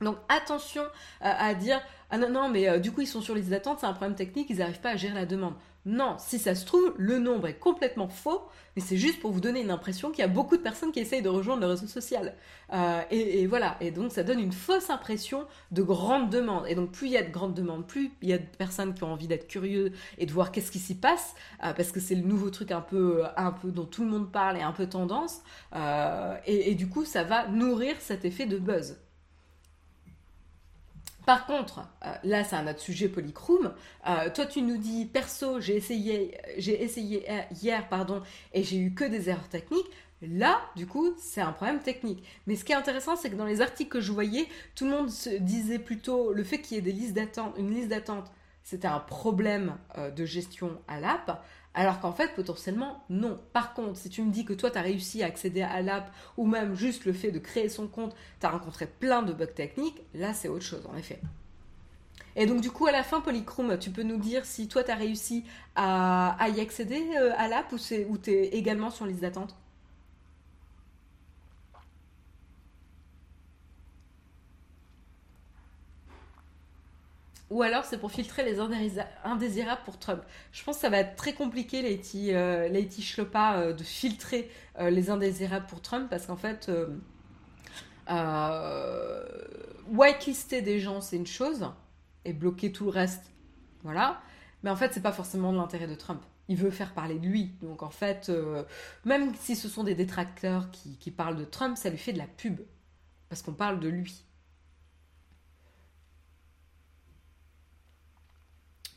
Donc 0.00 0.16
attention 0.28 0.82
euh, 0.82 0.88
à 1.20 1.54
dire 1.54 1.80
ah 2.14 2.18
non 2.18 2.28
non 2.28 2.50
mais 2.50 2.68
euh, 2.68 2.78
du 2.78 2.92
coup 2.92 3.00
ils 3.00 3.06
sont 3.06 3.22
sur 3.22 3.34
les 3.34 3.40
d'attente, 3.40 3.78
c'est 3.80 3.86
un 3.86 3.94
problème 3.94 4.14
technique, 4.14 4.50
ils 4.50 4.58
n'arrivent 4.58 4.80
pas 4.80 4.90
à 4.90 4.96
gérer 4.96 5.14
la 5.14 5.24
demande. 5.24 5.54
Non, 5.86 6.16
si 6.18 6.38
ça 6.38 6.54
se 6.54 6.66
trouve, 6.66 6.94
le 6.98 7.18
nombre 7.18 7.48
est 7.48 7.58
complètement 7.58 8.08
faux, 8.08 8.42
mais 8.76 8.82
c'est 8.82 8.98
juste 8.98 9.18
pour 9.18 9.32
vous 9.32 9.40
donner 9.40 9.62
une 9.62 9.70
impression 9.70 10.10
qu'il 10.10 10.20
y 10.20 10.22
a 10.22 10.28
beaucoup 10.28 10.58
de 10.58 10.62
personnes 10.62 10.92
qui 10.92 11.00
essayent 11.00 11.22
de 11.22 11.30
rejoindre 11.30 11.62
le 11.62 11.68
réseau 11.68 11.86
social. 11.86 12.34
Euh, 12.74 13.00
et, 13.10 13.46
voilà, 13.46 13.78
et 13.80 13.90
donc 13.90 14.12
ça 14.12 14.22
donne 14.24 14.40
une 14.40 14.52
fausse 14.52 14.90
impression 14.90 15.46
de 15.70 15.82
grande 15.82 16.28
demande. 16.28 16.66
Et 16.68 16.74
donc 16.74 16.92
plus 16.92 17.06
il 17.06 17.12
y 17.12 17.16
a 17.16 17.22
de 17.22 17.32
grandes 17.32 17.54
demandes, 17.54 17.86
plus 17.86 18.12
il 18.20 18.28
y 18.28 18.34
a 18.34 18.38
de 18.38 18.44
personnes 18.58 18.92
qui 18.92 19.02
ont 19.04 19.12
envie 19.12 19.26
d'être 19.26 19.48
curieux 19.48 19.92
et 20.18 20.26
de 20.26 20.32
voir 20.32 20.52
qu'est-ce 20.52 20.70
qui 20.70 20.80
s'y 20.80 20.94
passe, 20.94 21.34
parce 21.60 21.92
que 21.92 21.98
c'est 21.98 22.14
le 22.14 22.22
nouveau 22.22 22.50
truc 22.50 22.72
un 22.72 22.82
peu, 22.82 23.24
un 23.38 23.52
peu 23.52 23.70
dont 23.70 23.86
tout 23.86 24.04
le 24.04 24.10
monde 24.10 24.30
parle 24.30 24.58
et 24.58 24.62
un 24.62 24.72
peu 24.72 24.86
tendance. 24.86 25.40
et 26.46 26.74
du 26.74 26.88
coup, 26.90 27.06
ça 27.06 27.24
va 27.24 27.48
nourrir 27.48 27.96
cet 28.00 28.26
effet 28.26 28.44
de 28.44 28.58
buzz. 28.58 29.01
Par 31.26 31.46
contre, 31.46 31.80
euh, 32.04 32.12
là 32.24 32.44
c'est 32.44 32.56
un 32.56 32.66
autre 32.68 32.80
sujet 32.80 33.08
polychrome. 33.08 33.72
Euh, 34.08 34.30
toi 34.30 34.46
tu 34.46 34.62
nous 34.62 34.76
dis 34.76 35.06
perso 35.06 35.60
j'ai 35.60 35.76
essayé 35.76 36.36
j'ai 36.58 36.82
essayé 36.82 37.26
hier 37.60 37.88
pardon 37.88 38.22
et 38.52 38.62
j'ai 38.64 38.78
eu 38.78 38.94
que 38.94 39.04
des 39.04 39.28
erreurs 39.28 39.48
techniques. 39.48 39.86
Là, 40.22 40.60
du 40.76 40.86
coup, 40.86 41.14
c'est 41.18 41.40
un 41.40 41.50
problème 41.50 41.80
technique. 41.80 42.22
Mais 42.46 42.54
ce 42.54 42.64
qui 42.64 42.70
est 42.70 42.76
intéressant, 42.76 43.16
c'est 43.16 43.28
que 43.28 43.34
dans 43.34 43.44
les 43.44 43.60
articles 43.60 43.90
que 43.90 44.00
je 44.00 44.12
voyais, 44.12 44.46
tout 44.76 44.84
le 44.84 44.92
monde 44.92 45.10
se 45.10 45.30
disait 45.30 45.80
plutôt 45.80 46.32
le 46.32 46.44
fait 46.44 46.60
qu'il 46.60 46.76
y 46.76 46.78
ait 46.78 46.82
des 46.82 46.92
listes 46.92 47.14
d'attente, 47.14 47.54
une 47.58 47.74
liste 47.74 47.88
d'attente, 47.88 48.30
c'était 48.62 48.86
un 48.86 49.00
problème 49.00 49.76
euh, 49.98 50.10
de 50.10 50.24
gestion 50.24 50.80
à 50.86 51.00
l'app. 51.00 51.44
Alors 51.74 52.00
qu'en 52.00 52.12
fait, 52.12 52.34
potentiellement, 52.34 53.02
non. 53.08 53.40
Par 53.52 53.72
contre, 53.72 53.96
si 53.96 54.10
tu 54.10 54.22
me 54.22 54.30
dis 54.30 54.44
que 54.44 54.52
toi, 54.52 54.70
tu 54.70 54.78
as 54.78 54.82
réussi 54.82 55.22
à 55.22 55.26
accéder 55.26 55.62
à 55.62 55.80
l'app, 55.80 56.12
ou 56.36 56.46
même 56.46 56.74
juste 56.74 57.06
le 57.06 57.12
fait 57.12 57.30
de 57.30 57.38
créer 57.38 57.68
son 57.68 57.86
compte, 57.86 58.14
tu 58.40 58.46
as 58.46 58.50
rencontré 58.50 58.86
plein 58.86 59.22
de 59.22 59.32
bugs 59.32 59.46
techniques, 59.46 60.02
là, 60.14 60.34
c'est 60.34 60.48
autre 60.48 60.64
chose, 60.64 60.86
en 60.92 60.96
effet. 60.96 61.18
Et 62.36 62.46
donc, 62.46 62.60
du 62.60 62.70
coup, 62.70 62.86
à 62.86 62.92
la 62.92 63.02
fin, 63.02 63.20
Polychrome, 63.20 63.78
tu 63.78 63.90
peux 63.90 64.02
nous 64.02 64.18
dire 64.18 64.44
si 64.44 64.68
toi, 64.68 64.84
tu 64.84 64.90
as 64.90 64.96
réussi 64.96 65.44
à, 65.74 66.36
y 66.54 66.60
accéder 66.60 67.02
euh, 67.16 67.32
à 67.36 67.48
l'app 67.48 67.72
ou 67.72 68.18
tu 68.18 68.30
es 68.30 68.48
également 68.48 68.90
sur 68.90 69.06
liste 69.06 69.20
d'attente? 69.20 69.54
Ou 77.52 77.60
alors 77.62 77.84
c'est 77.84 77.98
pour 77.98 78.10
filtrer 78.10 78.44
les 78.44 78.58
indésirables 79.24 79.82
pour 79.84 79.98
Trump. 79.98 80.22
Je 80.52 80.64
pense 80.64 80.76
que 80.76 80.80
ça 80.80 80.88
va 80.88 80.98
être 81.00 81.16
très 81.16 81.34
compliqué, 81.34 81.82
Lady, 81.82 82.30
euh, 82.32 82.66
euh, 82.72 83.72
de 83.74 83.82
filtrer 83.82 84.50
euh, 84.78 84.88
les 84.88 85.10
indésirables 85.10 85.66
pour 85.66 85.82
Trump 85.82 86.08
parce 86.08 86.24
qu'en 86.26 86.36
fait, 86.36 86.70
whitelister 89.86 90.62
des 90.62 90.80
gens 90.80 91.02
c'est 91.02 91.16
une 91.16 91.26
chose 91.26 91.70
et 92.24 92.32
bloquer 92.32 92.72
tout 92.72 92.84
le 92.84 92.90
reste, 92.90 93.30
voilà. 93.82 94.22
Mais 94.62 94.70
en 94.70 94.76
fait, 94.76 94.94
c'est 94.94 95.02
pas 95.02 95.12
forcément 95.12 95.52
de 95.52 95.58
l'intérêt 95.58 95.88
de 95.88 95.94
Trump. 95.94 96.22
Il 96.48 96.56
veut 96.56 96.70
faire 96.70 96.94
parler 96.94 97.18
de 97.18 97.26
lui. 97.26 97.52
Donc 97.60 97.82
en 97.82 97.90
fait, 97.90 98.32
même 99.04 99.34
si 99.34 99.56
ce 99.56 99.68
sont 99.68 99.84
des 99.84 99.94
détracteurs 99.94 100.70
qui 100.70 101.10
parlent 101.10 101.36
de 101.36 101.44
Trump, 101.44 101.76
ça 101.76 101.90
lui 101.90 101.98
fait 101.98 102.14
de 102.14 102.18
la 102.18 102.26
pub. 102.26 102.60
Parce 103.28 103.42
qu'on 103.42 103.52
parle 103.52 103.78
de 103.78 103.88
lui. 103.88 104.24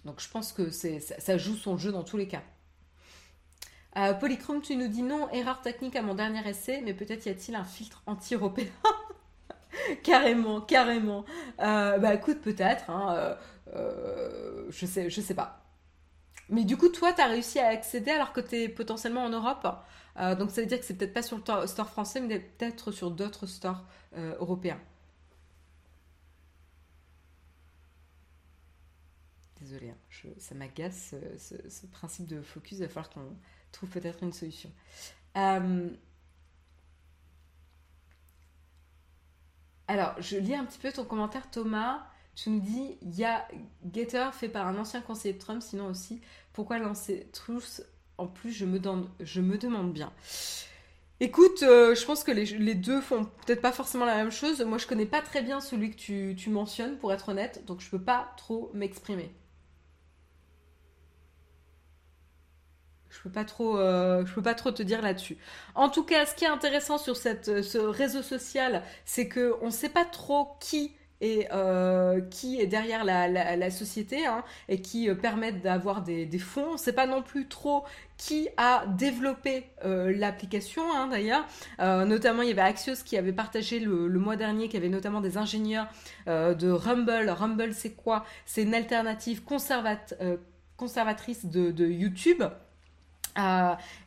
Donc 0.05 0.21
je 0.21 0.29
pense 0.29 0.53
que 0.53 0.69
ça, 0.69 1.37
joue 1.37 1.55
son 1.55 1.77
jeu 1.77 1.91
dans 1.91 2.03
tous 2.03 2.17
les 2.17 2.27
cas. 2.27 2.43
Euh, 3.97 4.13
Polychrome, 4.13 4.61
tu 4.61 4.75
nous 4.75 4.87
dis 4.87 5.01
non, 5.01 5.29
erreur 5.31 5.61
technique 5.61 5.95
à 5.95 6.01
mon 6.01 6.13
dernier 6.13 6.47
essai, 6.47 6.81
mais 6.83 6.93
peut-être 6.93 7.25
y 7.25 7.29
a-t-il 7.29 7.55
un 7.55 7.63
filtre 7.63 8.03
anti-européen 8.05 8.67
Carrément, 10.03 10.61
carrément. 10.61 11.25
Euh, 11.59 11.97
bah 11.97 12.13
écoute, 12.13 12.41
peut-être. 12.41 12.89
Hein, 12.89 13.37
euh, 13.75 14.65
je 14.69 14.85
sais, 14.85 15.09
je 15.09 15.21
sais 15.21 15.33
pas. 15.33 15.63
Mais 16.49 16.63
du 16.63 16.77
coup, 16.77 16.89
toi, 16.89 17.11
tu 17.13 17.21
as 17.21 17.27
réussi 17.27 17.59
à 17.59 17.67
accéder 17.67 18.11
alors 18.11 18.31
que 18.31 18.41
tu 18.41 18.55
es 18.55 18.69
potentiellement 18.69 19.23
en 19.23 19.29
Europe. 19.29 19.67
donc 20.37 20.51
ça 20.51 20.61
veut 20.61 20.67
dire 20.67 20.79
que 20.79 20.85
c'est 20.85 20.93
peut-être 20.93 21.13
pas 21.13 21.23
sur 21.23 21.37
le 21.37 21.67
store 21.67 21.89
français, 21.89 22.21
mais 22.21 22.39
peut-être 22.39 22.91
sur 22.91 23.11
d'autres 23.11 23.47
stores 23.47 23.83
européens. 24.39 24.79
Désolée, 29.61 29.89
hein, 29.89 30.29
ça 30.37 30.53
m'agace 30.53 31.15
ce, 31.37 31.85
principe 31.87 32.27
de 32.27 32.41
focus. 32.41 32.77
Il 32.79 32.81
va 32.81 32.87
falloir 32.89 33.09
qu'on 33.09 33.35
trouve 33.71 33.89
peut-être 33.89 34.21
une 34.21 34.33
solution. 34.33 34.71
Euh, 35.37 35.89
alors, 39.87 40.21
je 40.21 40.37
lis 40.37 40.55
un 40.55 40.65
petit 40.65 40.79
peu 40.79 40.91
ton 40.91 41.05
commentaire, 41.05 41.49
Thomas. 41.49 42.05
Tu 42.35 42.49
nous 42.49 42.59
dis, 42.59 42.97
il 43.01 43.15
y 43.15 43.23
a 43.23 43.47
Getter 43.93 44.29
fait 44.33 44.49
par 44.49 44.67
un 44.67 44.77
ancien 44.77 45.01
conseiller 45.01 45.33
de 45.33 45.39
Trump, 45.39 45.61
sinon 45.61 45.87
aussi, 45.87 46.19
pourquoi 46.51 46.79
lancer 46.79 47.29
Truth 47.31 47.81
En 48.17 48.27
plus, 48.27 48.51
je 48.51 48.65
me, 48.65 48.79
je 49.21 49.41
me 49.41 49.57
demande 49.57 49.93
bien. 49.93 50.11
Écoute, 51.21 51.63
euh, 51.63 51.95
je 51.95 52.05
pense 52.05 52.25
que 52.25 52.31
les, 52.31 52.75
deux 52.75 52.99
font 52.99 53.23
peut-être 53.23 53.61
pas 53.61 53.71
forcément 53.71 54.03
la 54.03 54.17
même 54.17 54.31
chose. 54.31 54.61
Moi, 54.61 54.77
je 54.77 54.85
connais 54.85 55.05
pas 55.05 55.21
très 55.21 55.41
bien 55.41 55.61
celui 55.61 55.91
que 55.91 55.95
tu, 55.95 56.35
tu 56.37 56.49
mentionnes, 56.49 56.97
pour 56.97 57.13
être 57.13 57.29
honnête, 57.29 57.63
donc 57.65 57.79
je 57.79 57.89
peux 57.89 58.01
pas 58.01 58.33
trop 58.35 58.69
m'exprimer. 58.73 59.31
Je 63.15 63.21
peux 63.23 63.31
pas 63.31 63.45
trop, 63.45 63.77
euh, 63.77 64.25
je 64.25 64.33
peux 64.33 64.41
pas 64.41 64.53
trop 64.53 64.71
te 64.71 64.83
dire 64.83 65.01
là-dessus. 65.01 65.37
En 65.73 65.89
tout 65.89 66.03
cas, 66.03 66.25
ce 66.25 66.35
qui 66.35 66.45
est 66.45 66.49
intéressant 66.49 66.97
sur 66.97 67.15
cette, 67.15 67.61
ce 67.61 67.77
réseau 67.77 68.21
social, 68.21 68.83
c'est 69.05 69.27
que 69.27 69.55
on 69.61 69.71
sait 69.71 69.89
pas 69.89 70.05
trop 70.05 70.57
qui 70.59 70.95
euh, 71.23 72.19
qui 72.29 72.59
est 72.59 72.67
derrière 72.67 73.05
la, 73.05 73.71
société 73.71 74.25
hein, 74.25 74.43
et 74.67 74.81
qui 74.81 75.09
euh, 75.09 75.15
permettent 75.15 75.61
d'avoir 75.61 76.01
des, 76.01 76.27
fonds. 76.39 76.67
On 76.69 76.73
ne 76.73 76.77
sait 76.77 76.93
pas 76.93 77.07
non 77.07 77.21
plus 77.21 77.47
trop 77.47 77.85
qui 78.17 78.49
a 78.57 78.85
développé 78.85 79.63
euh, 79.85 80.13
l'application 80.15 80.83
hein, 80.93 81.07
d'ailleurs. 81.07 81.45
notamment, 81.79 82.41
il 82.41 82.49
y 82.49 82.51
avait 82.51 82.61
Axios 82.61 83.03
qui 83.05 83.17
avait 83.17 83.33
partagé 83.33 83.79
le, 83.79 84.09
mois 84.19 84.35
dernier, 84.35 84.67
qui 84.67 84.77
avait 84.77 84.89
notamment 84.89 85.21
des 85.21 85.37
ingénieurs 85.37 85.87
de 86.27 86.69
Rumble. 86.69 87.29
Rumble, 87.29 87.73
c'est 87.73 87.93
quoi? 87.93 88.25
C'est 88.45 88.63
une 88.63 88.75
alternative 88.75 89.43
conservatrice 89.43 91.45
de, 91.45 91.87
YouTube 91.87 92.43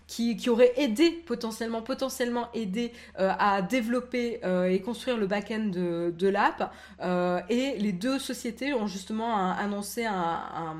qui, 0.08 0.48
aurait 0.48 0.72
aidé 0.76 1.10
potentiellement, 1.10 1.82
potentiellement 1.82 2.48
aidé 2.54 2.92
euh, 3.20 3.30
à 3.38 3.62
développer 3.62 4.40
euh, 4.42 4.64
et 4.64 4.80
construire 4.80 5.18
le 5.18 5.26
back-end 5.26 5.66
de, 5.66 6.12
de 6.16 6.28
l'app. 6.28 6.72
Euh, 7.02 7.40
et 7.50 7.76
les 7.78 7.92
deux 7.92 8.18
sociétés 8.18 8.72
ont 8.72 8.86
justement 8.86 9.52
annoncé 9.52 10.06
un, 10.06 10.76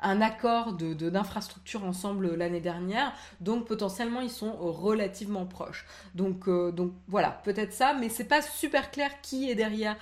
un, 0.00 0.20
accord 0.20 0.74
d'infrastructure 0.74 1.80
de, 1.80 1.86
ensemble 1.86 2.36
l'année 2.36 2.60
dernière. 2.60 3.12
Donc 3.40 3.66
potentiellement, 3.66 4.20
ils 4.20 4.30
sont 4.30 4.52
relativement 4.52 5.46
proches. 5.46 5.84
Donc, 6.14 6.48
donc 6.48 6.92
voilà, 7.08 7.40
peut-être 7.44 7.72
ça, 7.72 7.94
mais 7.98 8.08
c'est 8.08 8.24
pas 8.24 8.40
super 8.40 8.92
clair 8.92 9.20
qui 9.20 9.50
est 9.50 9.56
derrière 9.56 9.96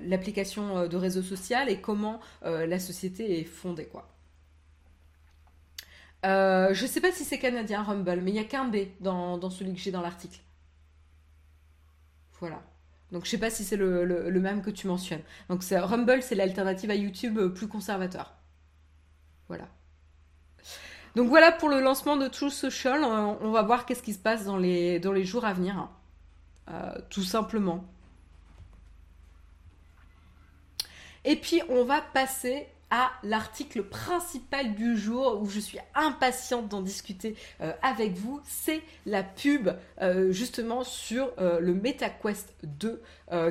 l'application 0.00 0.86
de 0.86 0.96
réseau 0.96 1.22
social 1.22 1.68
et 1.68 1.80
comment 1.80 2.20
la 2.44 2.78
société 2.78 3.40
est 3.40 3.44
fondée, 3.44 3.86
quoi. 3.86 4.11
Euh, 6.24 6.72
je 6.72 6.86
sais 6.86 7.00
pas 7.00 7.10
si 7.10 7.24
c'est 7.24 7.38
canadien 7.38 7.82
Rumble, 7.82 8.20
mais 8.22 8.30
il 8.30 8.34
n'y 8.34 8.40
a 8.40 8.44
qu'un 8.44 8.66
B 8.66 8.76
dans, 9.00 9.50
celui 9.50 9.74
que 9.74 9.80
j'ai 9.80 9.90
dans 9.90 10.00
l'article. 10.00 10.40
Voilà. 12.38 12.62
Donc 13.10 13.24
je 13.24 13.30
sais 13.30 13.38
pas 13.38 13.50
si 13.50 13.64
c'est 13.64 13.76
le, 13.76 14.40
même 14.40 14.62
que 14.62 14.70
tu 14.70 14.86
mentionnes. 14.86 15.22
Donc 15.48 15.62
Rumble, 15.70 16.22
c'est 16.22 16.34
l'alternative 16.34 16.90
à 16.90 16.94
YouTube 16.94 17.38
euh, 17.38 17.48
plus 17.48 17.68
conservateur. 17.68 18.34
Voilà. 19.48 19.68
Donc 21.16 21.28
voilà 21.28 21.52
pour 21.52 21.68
le 21.68 21.80
lancement 21.80 22.16
de 22.16 22.28
True 22.28 22.50
Social. 22.50 23.02
Euh, 23.02 23.34
on 23.40 23.50
va 23.50 23.62
voir 23.62 23.84
qu'est-ce 23.84 24.02
qui 24.02 24.14
se 24.14 24.18
passe 24.18 24.44
dans 24.44 24.56
les, 24.56 24.98
dans 25.00 25.12
les 25.12 25.24
jours 25.24 25.44
à 25.44 25.52
venir. 25.52 25.88
Tout 27.10 27.22
simplement. 27.22 27.84
Et 31.24 31.36
puis 31.36 31.60
on 31.68 31.84
va 31.84 32.00
passer 32.00 32.66
à 32.92 33.10
l'article 33.22 33.84
principal 33.84 34.74
du 34.74 34.98
jour 34.98 35.40
où 35.40 35.48
je 35.48 35.58
suis 35.58 35.78
impatiente 35.94 36.68
d'en 36.68 36.82
discuter 36.82 37.34
euh, 37.62 37.72
avec 37.80 38.12
vous. 38.12 38.42
C'est 38.44 38.82
la 39.06 39.22
pub 39.22 39.70
euh, 40.02 40.30
justement 40.30 40.84
sur 40.84 41.32
euh, 41.38 41.58
le 41.58 41.72
MetaQuest 41.72 42.54
2 42.62 43.02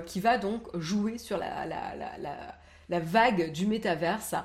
qui 0.06 0.20
va 0.20 0.38
donc 0.38 0.68
jouer 0.78 1.18
sur 1.18 1.40
la, 1.40 1.66
vague 2.88 3.52
du 3.52 3.66
métaverse 3.66 4.36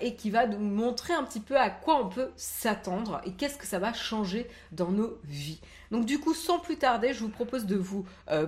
et 0.00 0.14
qui 0.14 0.30
va 0.30 0.46
nous 0.46 0.58
montrer 0.58 1.12
un 1.12 1.24
petit 1.24 1.40
peu 1.40 1.58
à 1.58 1.68
quoi 1.68 2.02
on 2.02 2.08
peut 2.08 2.30
s'attendre 2.36 3.20
et 3.26 3.32
qu'est-ce 3.32 3.58
que 3.58 3.66
ça 3.66 3.78
va 3.78 3.92
changer 3.92 4.48
dans 4.70 4.90
nos 4.90 5.18
vies. 5.24 5.60
Donc 5.90 6.06
du 6.06 6.18
coup, 6.20 6.32
sans 6.32 6.58
plus 6.58 6.78
tarder, 6.78 7.12
je 7.12 7.20
vous 7.20 7.28
propose 7.28 7.66
de 7.66 7.76
vous 7.76 8.06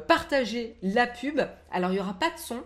partager 0.09 0.77
la 0.81 1.07
pub. 1.07 1.43
Alors 1.71 1.91
il 1.91 1.97
n'y 1.97 2.01
aura 2.01 2.15
pas 2.15 2.31
de 2.31 2.39
son, 2.39 2.63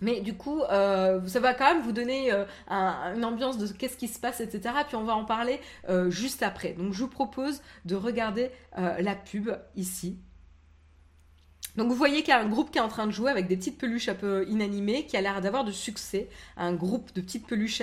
mais 0.00 0.20
du 0.20 0.34
coup, 0.34 0.62
euh, 0.62 1.20
ça 1.26 1.40
va 1.40 1.54
quand 1.54 1.74
même 1.74 1.82
vous 1.82 1.92
donner 1.92 2.32
euh, 2.32 2.44
une 2.68 3.24
ambiance 3.24 3.58
de 3.58 3.66
qu'est-ce 3.66 3.96
qui 3.96 4.08
se 4.08 4.18
passe, 4.18 4.40
etc. 4.40 4.74
Puis 4.86 4.96
on 4.96 5.04
va 5.04 5.14
en 5.14 5.24
parler 5.24 5.60
euh, 5.88 6.10
juste 6.10 6.42
après. 6.42 6.72
Donc 6.72 6.92
je 6.92 7.00
vous 7.00 7.08
propose 7.08 7.62
de 7.84 7.96
regarder 7.96 8.50
la 8.76 9.14
pub 9.14 9.50
ici. 9.74 10.18
Donc 11.76 11.88
vous 11.88 11.94
voyez 11.94 12.22
qu'il 12.22 12.28
y 12.28 12.32
a 12.32 12.40
un 12.40 12.48
groupe 12.48 12.70
qui 12.70 12.78
est 12.78 12.82
en 12.82 12.88
train 12.88 13.06
de 13.06 13.12
jouer 13.12 13.30
avec 13.30 13.46
des 13.46 13.56
petites 13.56 13.78
peluches 13.78 14.08
un 14.08 14.14
peu 14.14 14.46
inanimées, 14.48 15.06
qui 15.06 15.16
a 15.16 15.20
l'air 15.20 15.40
d'avoir 15.40 15.64
du 15.64 15.72
succès. 15.72 16.28
Un 16.56 16.72
groupe 16.72 17.12
de 17.14 17.20
petites 17.20 17.46
peluches 17.46 17.82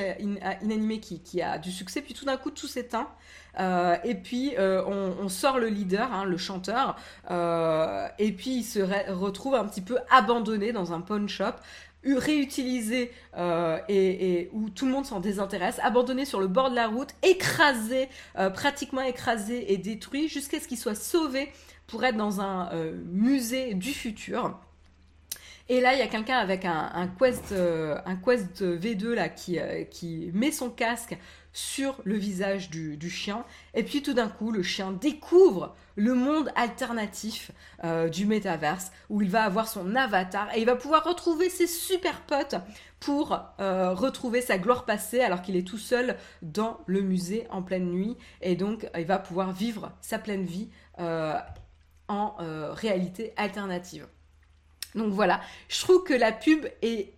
inanimées 0.62 1.00
qui, 1.00 1.42
a 1.42 1.58
du 1.58 1.72
succès. 1.72 2.02
Puis 2.02 2.14
tout 2.14 2.26
d'un 2.26 2.38
coup, 2.38 2.52
tout 2.52 2.68
s'éteint. 2.68 3.10
et 3.60 4.16
puis 4.16 4.54
on, 4.58 5.28
sort 5.30 5.60
le 5.60 5.68
leader, 5.68 6.12
hein, 6.14 6.24
le 6.24 6.38
chanteur, 6.38 6.98
et 7.30 8.32
puis 8.32 8.58
il 8.58 8.64
se 8.64 8.80
retrouve 9.12 9.56
un 9.56 9.66
petit 9.66 9.82
peu 9.82 9.98
abandonné 10.10 10.72
dans 10.72 10.94
un 10.94 11.02
pawn 11.02 11.28
shop 11.28 11.56
réutilisé 12.14 13.12
euh, 13.38 13.80
et, 13.90 14.50
où 14.54 14.70
tout 14.70 14.86
le 14.86 14.92
monde 14.92 15.06
s'en 15.06 15.20
désintéresse, 15.20 15.80
abandonné 15.82 16.26
sur 16.26 16.40
le 16.40 16.48
bord 16.48 16.70
de 16.70 16.76
la 16.76 16.88
route, 16.88 17.10
écrasé, 17.24 18.10
euh, 18.38 18.50
pratiquement 18.50 19.02
écrasé 19.02 19.74
et 19.74 19.78
détruit 19.78 20.28
jusqu'à 20.30 20.60
ce 20.60 20.68
qu'il 20.68 20.78
soit 20.78 20.96
sauvé 20.96 21.52
pour 21.88 22.04
être 22.04 22.18
dans 22.18 22.42
un 22.42 22.72
euh, 22.74 22.94
musée 23.08 23.74
du 23.74 23.92
futur. 23.92 24.60
Et 25.68 25.82
là, 25.82 25.94
il 25.94 26.00
y 26.00 26.04
a 26.04 26.08
quelqu'un 26.08 26.38
avec 26.38 26.64
un, 26.64 27.10
Quest, 27.20 27.52
un 27.52 28.16
Quest 28.18 28.62
V2 28.62 29.14
là 29.14 29.30
qui, 29.30 29.58
qui 29.90 30.30
met 30.32 30.52
son 30.52 30.70
casque 30.70 31.18
sur 31.56 32.02
le 32.04 32.18
visage 32.18 32.70
du, 32.70 33.10
chien. 33.10 33.46
Et 33.76 33.84
puis 33.84 34.02
tout 34.02 34.14
d'un 34.14 34.28
coup, 34.28 34.52
le 34.52 34.62
chien 34.62 34.92
découvre 34.92 35.74
le 35.96 36.14
monde 36.14 36.52
alternatif 36.58 37.52
euh, 37.86 38.10
du 38.10 38.26
métaverse 38.26 38.92
où 39.10 39.22
il 39.22 39.30
va 39.30 39.44
avoir 39.44 39.70
son 39.70 39.96
avatar 39.96 40.54
et 40.54 40.60
il 40.60 40.66
va 40.66 40.76
pouvoir 40.76 41.06
retrouver 41.06 41.50
ses 41.50 41.66
super 41.66 42.20
potes 42.24 42.56
pour 43.00 43.40
euh, 43.62 43.94
retrouver 43.94 44.42
sa 44.42 44.58
gloire 44.58 44.84
passée 44.84 45.22
alors 45.22 45.42
qu'il 45.42 45.56
est 45.56 45.66
tout 45.66 45.78
seul 45.78 46.18
dans 46.42 46.82
le 46.88 47.00
musée 47.00 47.48
en 47.50 47.64
pleine 47.64 47.90
nuit. 47.90 48.18
Et 48.42 48.58
donc, 48.58 48.90
il 48.94 49.06
va 49.06 49.18
pouvoir 49.18 49.54
vivre 49.54 49.94
sa 50.02 50.20
pleine 50.20 50.44
vie 50.44 50.70
euh, 51.00 51.40
en 52.10 52.36
réalité 52.74 53.32
alternative. 53.38 54.06
Donc 54.94 55.14
voilà, 55.14 55.40
je 55.70 55.80
trouve 55.80 56.04
que 56.04 56.14
la 56.14 56.34
pub 56.34 56.66
est 56.82 57.14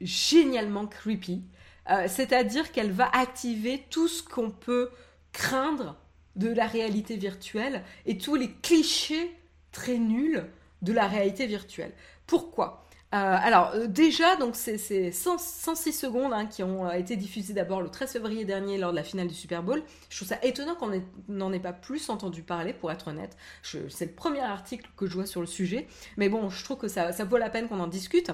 génialement 0.00 0.86
creepy. 0.86 1.44
Euh, 1.90 2.06
c'est-à-dire 2.08 2.70
qu'elle 2.72 2.92
va 2.92 3.10
activer 3.12 3.84
tout 3.90 4.08
ce 4.08 4.22
qu'on 4.22 4.50
peut 4.50 4.90
craindre 5.32 5.96
de 6.36 6.48
la 6.48 6.66
réalité 6.66 7.16
virtuelle 7.16 7.82
et 8.06 8.18
tous 8.18 8.36
les 8.36 8.50
clichés 8.50 9.36
très 9.72 9.98
nuls 9.98 10.44
de 10.82 10.92
la 10.92 11.06
réalité 11.06 11.46
virtuelle. 11.46 11.92
Pourquoi? 12.26 12.86
Euh, 13.14 13.16
alors 13.18 13.72
euh, 13.74 13.86
déjà, 13.86 14.36
donc 14.36 14.56
c'est 14.56 15.12
106 15.12 15.92
secondes 15.92 16.32
hein, 16.32 16.46
qui 16.46 16.62
ont 16.62 16.90
été 16.90 17.16
diffusées 17.16 17.52
d'abord 17.52 17.82
le 17.82 17.90
13 17.90 18.10
février 18.10 18.46
dernier 18.46 18.78
lors 18.78 18.90
de 18.90 18.96
la 18.96 19.02
finale 19.02 19.28
du 19.28 19.34
Super 19.34 19.62
Bowl. 19.62 19.82
Je 20.08 20.16
trouve 20.16 20.28
ça 20.28 20.38
étonnant 20.42 20.74
qu'on 20.76 21.02
n'en 21.28 21.52
ait 21.52 21.60
pas 21.60 21.74
plus 21.74 22.08
entendu 22.08 22.42
parler, 22.42 22.72
pour 22.72 22.90
être 22.90 23.08
honnête. 23.08 23.36
C'est 23.62 24.06
le 24.06 24.12
premier 24.12 24.40
article 24.40 24.88
que 24.96 25.06
je 25.06 25.14
vois 25.14 25.26
sur 25.26 25.42
le 25.42 25.46
sujet, 25.46 25.88
mais 26.16 26.30
bon, 26.30 26.48
je 26.48 26.64
trouve 26.64 26.78
que 26.78 26.88
ça 26.88 27.10
vaut 27.24 27.36
la 27.36 27.50
peine 27.50 27.68
qu'on 27.68 27.80
en 27.80 27.86
discute. 27.86 28.30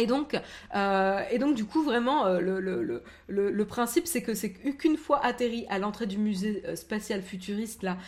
Et 0.00 0.06
donc, 0.06 0.40
euh, 0.74 1.20
et 1.30 1.38
donc 1.38 1.54
du 1.54 1.66
coup, 1.66 1.82
vraiment, 1.82 2.24
euh, 2.24 2.40
le, 2.40 2.60
le, 2.60 3.02
le, 3.28 3.50
le, 3.50 3.64
principe, 3.66 4.06
c'est 4.06 4.22
que 4.22 4.32
c'est 4.32 4.52
qu'une 4.52 4.96
fois 4.96 5.22
atterri 5.22 5.66
à 5.68 5.78
l'entrée 5.78 6.06
du 6.06 6.16
musée 6.16 6.62
euh, 6.66 6.76
spatial 6.76 7.20
futuriste, 7.20 7.82
là, 7.82 7.98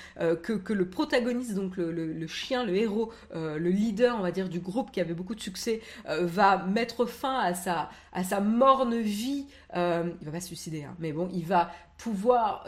que, 0.42 0.54
que, 0.54 0.72
le 0.72 0.88
protagoniste, 0.88 1.54
donc 1.54 1.76
le, 1.76 2.26
chien, 2.26 2.64
le 2.64 2.74
héros, 2.74 3.12
le 3.34 3.68
leader, 3.68 4.16
on 4.18 4.22
va 4.22 4.30
dire, 4.30 4.48
du 4.48 4.60
groupe 4.60 4.90
qui 4.90 5.00
avait 5.00 5.14
beaucoup 5.14 5.34
de 5.34 5.40
succès, 5.40 5.80
va 6.06 6.64
mettre 6.64 7.04
fin 7.06 7.38
à 7.38 7.54
sa, 7.54 7.90
à 8.12 8.24
sa 8.24 8.40
morne 8.40 8.98
vie. 8.98 9.46
il 9.74 10.24
va 10.24 10.32
pas 10.32 10.40
se 10.40 10.48
suicider, 10.48 10.84
hein, 10.84 10.94
mais 10.98 11.12
bon, 11.12 11.28
il 11.32 11.44
va 11.44 11.70
pouvoir 11.98 12.66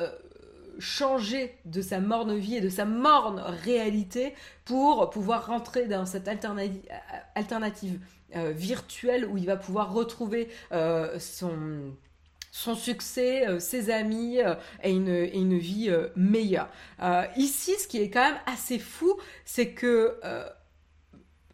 changer 0.79 1.57
de 1.65 1.81
sa 1.81 2.01
morne 2.01 2.37
vie 2.37 2.57
et 2.57 2.61
de 2.61 2.69
sa 2.69 2.85
morne 2.85 3.43
réalité 3.65 4.35
pour 4.65 5.09
pouvoir 5.09 5.47
rentrer 5.47 5.87
dans 5.87 6.05
cette 6.05 6.29
alternative 7.35 7.99
euh, 8.35 8.51
virtuelle 8.51 9.25
où 9.25 9.37
il 9.37 9.47
va 9.47 9.57
pouvoir 9.57 9.93
retrouver 9.93 10.49
euh, 10.73 11.17
son 11.21 12.75
succès, 12.75 13.47
euh, 13.47 13.61
ses 13.61 13.89
amis 13.91 14.39
et, 14.83 14.91
une, 14.91 15.29
une, 15.33 15.57
vie 15.57 15.95
meilleure. 16.17 16.69
ici, 17.37 17.75
ce 17.79 17.87
qui 17.87 17.99
est 17.99 18.11
quand 18.11 18.29
même 18.29 18.41
assez 18.47 18.81
fou, 18.81 19.17
c'est 19.45 19.71
que 19.71 20.19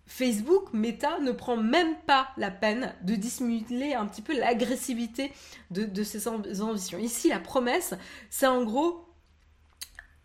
Facebook, 0.07 0.73
Meta, 0.73 1.19
ne 1.21 1.33
prend 1.33 1.59
même 1.59 1.95
pas 2.07 2.29
la 2.39 2.51
peine 2.51 2.95
de 3.03 3.17
dissimuler 3.17 3.93
un 3.93 4.07
petit 4.07 4.23
peu 4.23 4.39
l'agressivité 4.39 5.31
de, 5.71 5.85
de 5.85 6.03
ses 6.03 6.27
ambitions. 6.27 6.99
Ici, 6.99 7.29
la 7.29 7.39
promesse, 7.39 7.93
c'est 8.31 8.47
en 8.47 8.65
gros, 8.65 9.07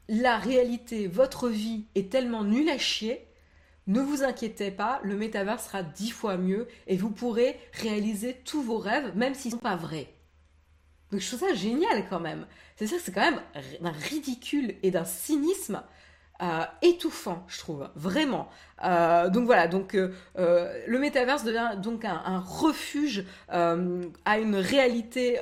la 0.07 0.37
réalité, 0.37 1.07
votre 1.07 1.49
vie 1.49 1.85
est 1.95 2.09
tellement 2.09 2.45
nulle 2.45 2.69
à 2.69 2.77
chier 2.77 3.26
ne 3.87 4.01
vous 4.01 4.23
inquiétez 4.23 4.71
pas, 4.71 4.99
le 5.03 5.15
métavers 5.15 5.59
sera 5.59 5.81
dix 5.81 6.11
fois 6.11 6.37
mieux 6.37 6.67
et 6.87 6.97
vous 6.97 7.09
pourrez 7.09 7.57
réaliser 7.73 8.35
tous 8.45 8.61
vos 8.61 8.77
rêves, 8.77 9.15
même 9.15 9.33
s'ils 9.33 9.51
ne 9.51 9.57
sont 9.57 9.61
pas 9.61 9.75
vrais. 9.75 10.13
Donc 11.11 11.21
je 11.21 11.27
trouve 11.27 11.47
ça 11.47 11.55
génial 11.55 12.07
quand 12.09 12.19
même. 12.19 12.45
C'est 12.75 12.87
ça, 12.87 12.97
c'est 13.01 13.13
quand 13.13 13.31
même 13.31 13.41
d'un 13.81 13.91
ridicule 13.91 14.75
et 14.83 14.91
d'un 14.91 15.05
cynisme 15.05 15.81
euh, 16.41 16.63
étouffant, 16.83 17.43
je 17.47 17.57
trouve, 17.57 17.89
vraiment. 17.95 18.47
Euh, 18.83 19.27
donc 19.29 19.45
voilà, 19.45 19.67
donc 19.67 19.95
euh, 19.95 20.13
le 20.85 20.99
métaverse 20.99 21.43
devient 21.43 21.71
donc 21.81 22.05
un, 22.05 22.39
refuge 22.39 23.25
à 23.49 24.39
une 24.39 24.55
réalité 24.55 25.39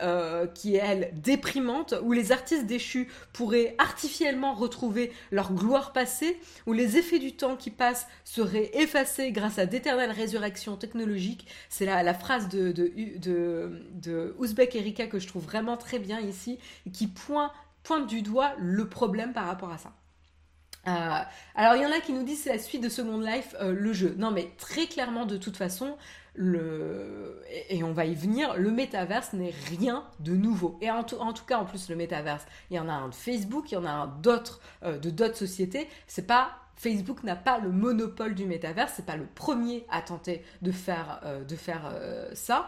qui 0.53 0.75
est 0.75 0.81
elle 0.83 1.11
déprimante, 1.15 1.95
où 2.01 2.13
les 2.13 2.31
artistes 2.31 2.65
déchus 2.65 3.09
pourraient 3.33 3.75
artificiellement 3.77 4.53
retrouver 4.53 5.11
leur 5.31 5.51
gloire 5.51 5.91
passée, 5.91 6.39
où 6.65 6.71
les 6.71 6.97
effets 6.97 7.19
du 7.19 7.35
temps 7.35 7.57
qui 7.57 7.71
passe 7.71 8.07
seraient 8.23 8.71
effacés 8.73 9.31
grâce 9.31 9.59
à 9.59 9.65
d'éternelles 9.65 10.11
résurrections 10.11 10.77
technologiques. 10.77 11.47
C'est 11.69 11.85
la, 11.85 12.03
la, 12.03 12.13
phrase 12.13 12.47
de, 12.47 12.71
de, 12.71 14.35
Erika 14.73 15.07
que 15.07 15.19
je 15.19 15.27
trouve 15.27 15.43
vraiment 15.43 15.75
très 15.75 15.99
bien 15.99 16.21
ici, 16.21 16.57
qui 16.93 17.07
pointe 17.07 18.07
du 18.07 18.21
doigt 18.21 18.53
le 18.57 18.87
problème 18.87 19.33
par 19.33 19.47
rapport 19.47 19.71
à 19.71 19.77
ça. 19.77 19.91
Euh, 20.87 21.19
alors 21.55 21.75
il 21.75 21.81
y 21.81 21.85
en 21.85 21.91
a 21.91 21.99
qui 21.99 22.13
nous 22.13 22.23
disent 22.23 22.43
c'est 22.43 22.53
la 22.53 22.59
suite 22.59 22.83
de 22.83 22.89
Second 22.89 23.19
Life, 23.19 23.55
euh, 23.59 23.73
le 23.73 23.93
jeu. 23.93 24.15
Non 24.17 24.31
mais 24.31 24.51
très 24.57 24.85
clairement 24.87 25.25
de 25.25 25.37
toute 25.37 25.57
façon, 25.57 25.97
et, 26.37 27.83
on 27.83 27.93
va 27.93 28.05
y 28.05 28.13
venir, 28.13 28.55
le 28.57 28.69
métaverse 28.69 29.31
n'est 29.33 29.53
rien 29.69 30.03
de 30.19 30.35
nouveau. 30.35 30.77
Et 30.81 30.91
en 30.91 31.03
tout, 31.03 31.17
cas 31.47 31.57
en 31.57 31.65
plus 31.65 31.89
le 31.89 31.95
métaverse, 31.95 32.45
il 32.69 32.75
y 32.75 32.79
en 32.79 32.89
a 32.89 32.93
un 32.93 33.07
de 33.07 33.15
Facebook, 33.15 33.71
il 33.71 33.75
y 33.75 33.77
en 33.77 33.85
a 33.85 33.91
un 33.91 34.07
d'autres 34.07 34.59
euh, 34.83 34.97
de 34.97 35.09
d'autres 35.09 35.37
sociétés. 35.37 35.87
C'est 36.07 36.27
pas 36.27 36.51
Facebook 36.75 37.23
n'a 37.23 37.37
pas 37.37 37.57
le 37.59 37.71
monopole 37.71 38.35
du 38.35 38.45
métaverse, 38.45 38.93
c'est 38.97 39.05
pas 39.05 39.15
le 39.15 39.25
premier 39.25 39.85
à 39.89 40.01
tenter 40.01 40.43
de 40.61 40.73
faire, 40.73 41.21
de 41.47 41.55
faire 41.55 41.89
ça, 42.33 42.67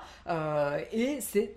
et 0.94 1.20
c'est 1.20 1.56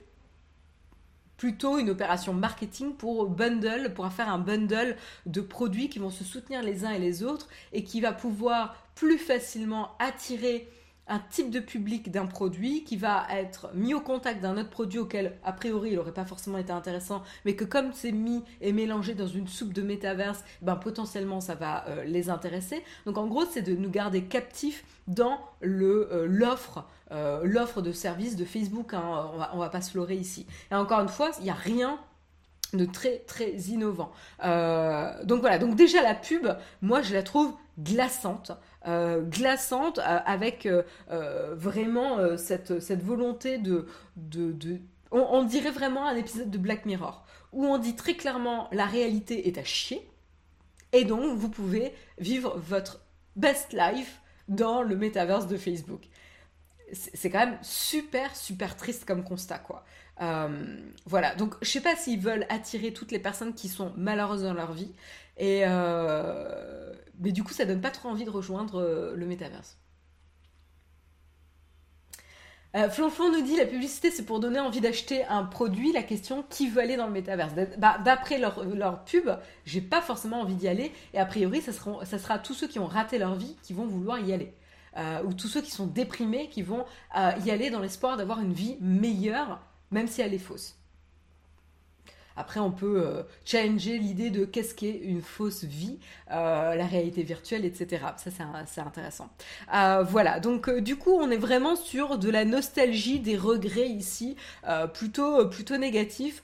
plutôt 1.41 1.79
une 1.79 1.89
opération 1.89 2.35
marketing 2.35 2.93
pour 2.93 3.27
bundle, 3.27 3.95
pour 3.95 4.07
faire 4.13 4.29
un 4.29 4.39
bundle 4.39 4.95
de 5.25 5.41
produits 5.41 5.89
qui 5.89 5.99
vont 5.99 6.11
se 6.11 6.23
soutenir 6.23 6.63
les 6.63 6.85
uns 6.85 6.91
et 6.91 6.99
les 6.99 7.23
autres 7.23 7.49
et 7.73 7.83
qui 7.83 8.03
va 8.03 8.13
pouvoir 8.13 8.77
plus 8.95 9.17
facilement 9.17 9.97
attirer 9.99 10.69
type 11.19 11.51
de 11.51 11.61
public 11.61 12.11
d'un 12.11 12.27
produit 12.27 12.85
qui 12.85 12.97
va 12.97 13.27
être 13.31 13.71
mis 13.75 13.95
au 13.95 14.01
contact 14.01 14.41
d'un 14.41 14.57
autre 14.57 14.71
produit 14.71 14.99
auquel, 14.99 15.37
a 15.45 15.53
priori, 15.53 15.91
il 15.91 15.97
n'aurait 15.97 16.13
pas 16.13 16.25
forcément 16.25 16.59
été 16.59 16.73
intéressant, 16.73 17.23
mais 17.45 17.57
que 17.57 17.65
comme 17.65 17.93
c'est 17.93 18.13
mis 18.13 18.45
et 18.61 18.73
mélangé 18.73 19.15
dans 19.15 19.27
une 19.27 19.49
soupe 19.49 19.73
de 19.73 19.83
métaverse, 19.83 20.45
ben 20.63 20.77
potentiellement 20.77 21.41
ça 21.41 21.55
va 21.55 21.87
euh, 21.89 22.05
les 22.05 22.31
intéresser. 22.31 22.85
Donc 23.07 23.19
en 23.19 23.27
gros, 23.27 23.45
c'est 23.45 23.63
de 23.63 23.75
nous 23.75 23.91
garder 23.91 24.25
captifs 24.25 24.85
dans 25.09 25.41
euh, 25.65 26.27
l'offre 26.29 26.87
euh, 27.13 27.41
l'offre 27.43 27.83
de 27.83 27.91
service 27.91 28.37
de 28.37 28.45
Facebook. 28.45 28.95
Hein, 28.95 29.31
on, 29.35 29.39
va, 29.39 29.53
va 29.57 29.69
pas 29.69 29.81
se 29.81 29.99
leurrer 29.99 30.15
ici. 30.15 30.47
Et 30.71 30.75
encore 30.77 31.01
une 31.01 31.09
fois, 31.09 31.33
il 31.39 31.45
n'y 31.45 31.51
a 31.51 31.55
rien 31.55 31.99
de 32.73 32.85
très 32.85 33.19
très 33.27 33.51
innovant. 33.51 34.13
donc 34.41 35.41
voilà, 35.41 35.59
donc 35.59 35.75
déjà 35.75 36.03
la 36.03 36.15
pub, 36.15 36.47
moi 36.83 37.03
je 37.03 37.15
la 37.15 37.25
trouve 37.25 37.53
glaçante. 37.81 38.53
Euh, 38.89 39.21
glaçante 39.21 39.99
euh, 39.99 40.21
avec 40.25 40.65
euh, 40.65 40.83
vraiment 41.55 42.37
cette, 42.39 42.73
volonté 43.03 43.59
de... 43.59 43.87
on, 45.11 45.45
dirait 45.45 45.71
vraiment 45.71 46.09
un 46.09 46.17
épisode 46.17 46.51
de 46.51 46.57
Black 46.57 46.87
Mirror, 46.87 47.27
où 47.53 47.67
on 47.67 47.77
dit 47.77 47.95
très 47.95 48.15
clairement 48.15 48.69
la 48.73 48.87
réalité 48.87 49.49
est 49.49 49.59
à 49.59 49.65
chier, 49.65 50.09
et 50.93 51.05
donc 51.05 51.37
vous 51.37 51.51
pouvez 51.51 51.93
vivre 52.19 52.57
votre 52.59 53.03
best 53.37 53.75
life 53.75 54.23
dans 54.49 54.83
le 54.83 54.97
metaverse 54.97 55.47
de 55.47 55.59
Facebook. 55.59 56.09
C'est 56.93 57.31
quand 57.31 57.39
même 57.39 57.59
super, 57.63 58.35
super 58.35 58.77
triste 58.77 59.05
comme 59.05 59.23
constat, 59.23 59.59
quoi. 59.59 59.85
voilà, 61.05 61.35
donc 61.35 61.55
je 61.61 61.69
sais 61.69 61.83
pas 61.83 61.97
s'ils 61.97 62.19
veulent 62.19 62.47
attirer 62.49 62.95
toutes 62.95 63.13
les 63.13 63.21
personnes 63.21 63.53
qui 63.53 63.69
sont 63.69 63.93
malheureuses 63.99 64.43
dans 64.45 64.55
leur 64.55 64.73
vie, 64.73 64.93
et, 65.37 65.65
mais 67.21 67.33
du 67.33 67.45
coup, 67.45 67.53
ça 67.53 67.67
donne 67.67 67.81
pas 67.81 67.91
trop 67.91 68.09
envie 68.09 68.25
de 68.25 68.31
rejoindre 68.31 68.81
euh, 68.81 69.15
le 69.15 69.27
métaverse. 69.27 69.79
Euh, 72.77 72.89
nous 73.19 73.43
dit 73.43 73.57
la 73.57 73.67
publicité 73.67 74.13
c'est 74.13 74.25
pour 74.25 74.39
donner 74.39 74.61
envie 74.61 74.81
d'acheter 74.81 75.25
un 75.25 75.45
produit. 75.45 75.93
La 75.93 76.03
question 76.03 76.45
qui 76.49 76.69
veut 76.69 76.81
aller 76.81 76.97
dans 76.97 77.07
le 77.07 77.13
métaverse? 77.13 77.53
Bah, 77.79 77.99
D'après 78.05 78.39
leur, 78.39 78.65
leur, 78.65 79.05
pub, 79.05 79.29
j'ai 79.67 79.81
pas 79.81 80.01
forcément 80.01 80.41
envie 80.41 80.55
d'y 80.55 80.69
aller. 80.69 80.93
Et 81.13 81.19
a 81.19 81.27
priori, 81.27 81.61
ça 81.61 81.73
sera, 81.73 82.39
tous 82.39 82.55
ceux 82.55 82.69
qui 82.69 82.79
ont 82.79 82.87
raté 82.87 83.19
leur 83.19 83.35
vie 83.35 83.57
qui 83.63 83.73
vont 83.73 83.87
vouloir 83.87 84.19
y 84.21 84.33
aller. 84.33 84.55
Euh, 84.97 85.23
ou 85.25 85.35
tous 85.35 85.49
ceux 85.49 85.63
qui 85.63 85.71
sont 85.71 85.87
déprimés 85.87 86.49
qui 86.49 86.63
vont 86.63 86.85
y 87.15 87.51
aller 87.51 87.71
dans 87.71 87.81
l'espoir 87.81 88.17
d'avoir 88.17 88.41
une 88.41 88.53
vie 88.53 88.77
meilleure, 88.81 89.61
même 89.91 90.07
si 90.07 90.21
elle 90.21 90.35
est 90.35 90.39
fausse. 90.39 90.80
Après, 92.37 92.61
on 92.61 92.71
peut 92.71 93.03
euh, 93.05 93.23
changer 93.45 93.99
l'idée 93.99 94.31
de 94.31 94.45
qu'est-ce 94.45 94.75
qu'est 94.75 94.99
une 95.03 95.21
fausse 95.21 95.65
vie, 95.65 95.99
euh, 96.31 96.75
la 96.75 96.87
réalité 96.87 97.23
virtuelle, 97.23 97.65
etc. 97.65 98.05
Ça, 98.17 98.31
c'est 98.67 98.81
intéressant. 98.81 99.31
Euh, 99.75 100.03
voilà, 100.03 100.41
donc 100.41 100.71
du 100.71 100.97
coup, 100.97 101.13
on 101.13 101.31
est 101.31 101.37
vraiment 101.37 101.77
sur 101.77 102.19
de 102.19 102.31
la 102.31 102.45
nostalgie, 102.45 103.21
des 103.21 103.37
regrets 103.37 103.89
ici, 103.89 104.37
plutôt, 104.95 105.49
plutôt 105.49 105.77
négatif. 105.77 106.43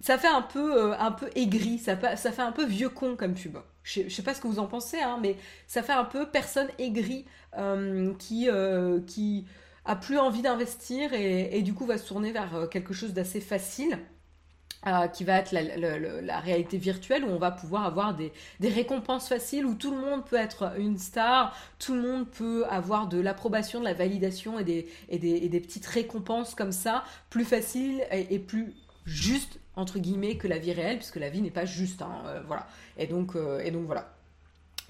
ça 0.00 0.18
fait 0.18 0.28
un 0.28 0.42
peu, 0.42 0.94
un 0.94 1.12
peu 1.12 1.28
aigri, 1.34 1.78
ça, 1.78 1.96
fait 1.96 2.42
un 2.42 2.52
peu 2.52 2.64
vieux 2.64 2.88
con 2.88 3.16
comme 3.16 3.34
pub. 3.34 3.58
Je, 3.82 4.08
sais 4.08 4.22
pas 4.22 4.34
ce 4.34 4.40
que 4.40 4.46
vous 4.46 4.58
en 4.58 4.66
pensez, 4.66 5.00
hein, 5.00 5.18
mais 5.20 5.36
ça 5.66 5.82
fait 5.82 5.92
un 5.92 6.04
peu 6.04 6.26
personne 6.30 6.68
aigrie 6.78 7.24
qui, 8.18 8.48
qui 9.06 9.44
a 9.84 9.96
plus 9.96 10.18
envie 10.18 10.42
d'investir 10.42 11.12
et, 11.12 11.56
et, 11.56 11.62
du 11.62 11.74
coup 11.74 11.86
va 11.86 11.98
se 11.98 12.08
tourner 12.08 12.32
vers 12.32 12.68
quelque 12.70 12.94
chose 12.94 13.12
d'assez 13.12 13.40
facile. 13.40 13.98
Euh, 14.86 15.08
qui 15.08 15.24
va 15.24 15.38
être 15.38 15.52
la, 15.52 16.40
réalité 16.40 16.76
virtuelle 16.76 17.24
où 17.24 17.28
on 17.28 17.38
va 17.38 17.50
pouvoir 17.50 17.86
avoir 17.86 18.14
des, 18.14 18.32
récompenses 18.62 19.28
faciles, 19.28 19.64
où 19.64 19.74
tout 19.74 19.90
le 19.90 19.96
monde 19.96 20.26
peut 20.26 20.36
être 20.36 20.78
une 20.78 20.98
star, 20.98 21.56
tout 21.78 21.94
le 21.94 22.02
monde 22.02 22.28
peut 22.28 22.66
avoir 22.68 23.06
de 23.06 23.18
l'approbation, 23.18 23.80
de 23.80 23.84
la 23.86 23.94
validation 23.94 24.58
et 24.58 24.64
des, 24.64 24.86
et 25.08 25.18
des, 25.18 25.60
petites 25.60 25.86
récompenses 25.86 26.54
comme 26.54 26.72
ça, 26.72 27.02
plus 27.30 27.46
faciles 27.46 28.04
et, 28.10 28.38
plus 28.38 28.74
justes, 29.06 29.58
entre 29.74 29.98
guillemets, 29.98 30.36
que 30.36 30.48
la 30.48 30.58
vie 30.58 30.72
réelle, 30.72 30.98
puisque 30.98 31.16
la 31.16 31.30
vie 31.30 31.40
n'est 31.40 31.50
pas 31.50 31.64
juste. 31.64 32.02
Hein, 32.02 32.22
euh, 32.26 32.42
voilà. 32.46 32.66
Et 32.98 33.06
donc, 33.06 33.36
euh, 33.36 33.60
et 33.60 33.70
donc 33.70 33.86
voilà. 33.86 34.12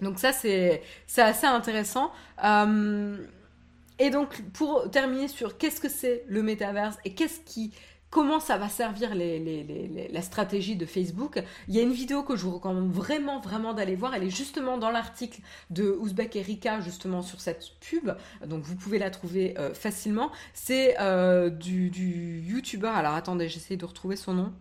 Donc 0.03 0.19
ça, 0.19 0.33
c'est 0.33 0.83
assez 1.19 1.47
intéressant. 1.47 2.11
et 2.43 4.11
donc, 4.11 4.43
pour 4.55 4.91
terminer 4.91 5.29
sur 5.29 5.57
qu'est-ce 5.57 5.81
que 5.81 5.89
c'est 5.89 6.25
le 6.27 6.43
métaverse 6.43 6.97
et 7.05 7.15
qu'est-ce 7.15 7.39
qui 7.45 7.73
comment 8.15 8.39
ça 8.39 8.57
va 8.57 8.69
servir 8.69 9.11
la 9.17 10.23
stratégie 10.23 10.77
de 10.77 10.87
Facebook. 10.87 11.43
Il 11.67 11.75
y 11.75 11.81
a 11.81 11.83
une 11.83 11.93
vidéo 11.93 12.23
que 12.23 12.37
je 12.37 12.45
vous 12.45 12.53
recommande 12.53 12.93
vraiment, 12.93 13.41
vraiment 13.41 13.75
d'aller 13.75 13.97
voir. 13.97 14.15
Elle 14.15 14.23
est 14.23 14.31
justement 14.31 14.79
dans 14.79 14.93
l'article 14.93 15.41
de 15.71 15.91
Ouzbek 15.99 16.37
Erika, 16.37 16.81
justement 16.81 17.23
sur 17.23 17.41
cette 17.41 17.73
pub. 17.81 18.12
Donc 18.47 18.62
vous 18.62 18.77
pouvez 18.77 19.01
la 19.01 19.11
trouver 19.11 19.59
euh, 19.59 19.75
facilement. 19.75 20.31
C'est 20.53 20.95
euh, 21.01 21.51
du, 21.51 21.91
du 21.91 22.41
YouTuber. 22.41 22.87
Alors 22.87 23.15
attendez, 23.15 23.49
j'essaie 23.49 23.77
de 23.77 23.85
retrouver 23.85 24.15
son 24.15 24.35
nom. 24.35 24.53